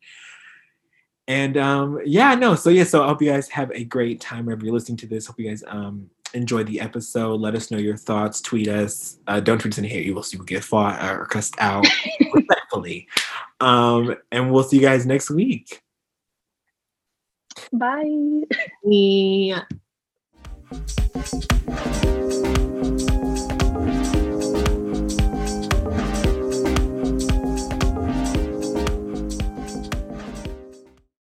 And 1.26 1.56
um, 1.56 2.00
yeah, 2.04 2.34
no, 2.34 2.54
so 2.54 2.70
yeah, 2.70 2.84
so 2.84 3.02
I 3.02 3.08
hope 3.08 3.22
you 3.22 3.30
guys 3.30 3.48
have 3.48 3.70
a 3.72 3.84
great 3.84 4.20
time 4.20 4.46
wherever 4.46 4.64
you're 4.64 4.74
listening 4.74 4.98
to 4.98 5.06
this. 5.06 5.26
Hope 5.26 5.38
you 5.38 5.48
guys 5.48 5.64
um 5.66 6.10
enjoy 6.34 6.64
the 6.64 6.80
episode. 6.80 7.40
Let 7.40 7.54
us 7.54 7.70
know 7.70 7.78
your 7.78 7.96
thoughts. 7.96 8.40
Tweet 8.40 8.68
us. 8.68 9.18
Uh, 9.26 9.40
don't 9.40 9.58
tweet 9.58 9.74
us 9.74 9.78
any 9.78 9.88
hate. 9.88 10.04
You 10.04 10.14
will 10.14 10.22
see 10.22 10.36
we 10.36 10.44
get 10.44 10.64
fought 10.64 11.02
or 11.02 11.26
cussed 11.26 11.54
out 11.58 11.86
respectfully. 12.34 13.08
Um, 13.60 14.16
and 14.30 14.52
we'll 14.52 14.64
see 14.64 14.76
you 14.76 14.82
guys 14.82 15.06
next 15.06 15.30
week. 15.30 15.80
Bye. 17.72 18.42
Yeah. 18.84 19.62
Thank 20.74 22.34
you. 22.34 22.43